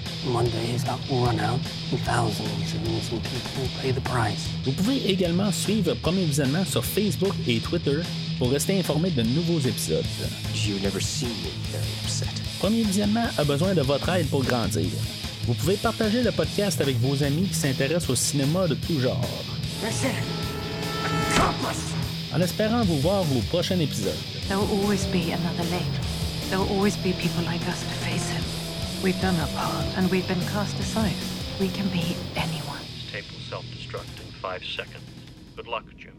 Vous 4.63 4.71
pouvez 4.71 5.09
également 5.09 5.51
suivre 5.51 5.93
Premier 5.95 6.23
Visionnement 6.23 6.63
sur 6.63 6.85
Facebook 6.85 7.33
et 7.47 7.59
Twitter 7.59 7.97
pour 8.37 8.49
rester 8.49 8.79
informé 8.79 9.09
de 9.09 9.23
nouveaux 9.23 9.59
épisodes. 9.59 10.05
Premier 12.59 12.83
Visionnement 12.83 13.25
a 13.37 13.43
besoin 13.43 13.73
de 13.73 13.81
votre 13.81 14.07
aide 14.09 14.27
pour 14.27 14.43
grandir. 14.43 14.85
Vous 15.45 15.53
pouvez 15.53 15.75
partager 15.75 16.23
le 16.23 16.31
podcast 16.31 16.79
avec 16.79 16.97
vos 16.97 17.23
amis 17.23 17.47
qui 17.47 17.55
s'intéressent 17.55 18.11
au 18.11 18.15
cinéma 18.15 18.67
de 18.69 18.75
tout 18.75 19.01
genre. 19.01 19.21
En 22.33 22.41
espérant 22.41 22.83
vous 22.85 22.99
voir 22.99 23.21
au 23.21 23.41
prochain 23.49 23.79
épisode. 23.79 24.13
There 24.47 24.59
will 24.59 24.69
always 24.79 25.07
be 25.07 25.31
another 25.31 25.63
lane. 25.63 25.91
There 26.49 26.59
will 26.59 26.69
always 26.69 26.95
be 26.97 27.13
people 27.13 27.43
like 27.45 27.67
us 27.67 27.81
to 27.81 27.95
face 28.05 28.29
him. 28.29 28.43
We've 29.03 29.19
done 29.19 29.35
our 29.37 29.47
part, 29.47 29.85
and 29.97 30.09
we've 30.11 30.27
been 30.27 30.41
cast 30.41 30.77
aside. 30.79 31.15
We 31.59 31.69
can 31.69 31.87
be 31.89 32.15
anyone. 32.35 32.79
This 32.81 33.11
tape 33.11 33.25
will 33.31 33.39
self-destruct 33.49 34.19
in 34.23 34.31
five 34.41 34.63
seconds. 34.63 35.03
Good 35.55 35.67
luck, 35.67 35.85
Jim. 35.97 36.13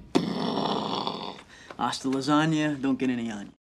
Hasta 1.79 2.09
lasagna, 2.09 2.81
don't 2.83 2.99
get 2.99 3.11
any 3.11 3.31
on 3.31 3.47
you. 3.47 3.53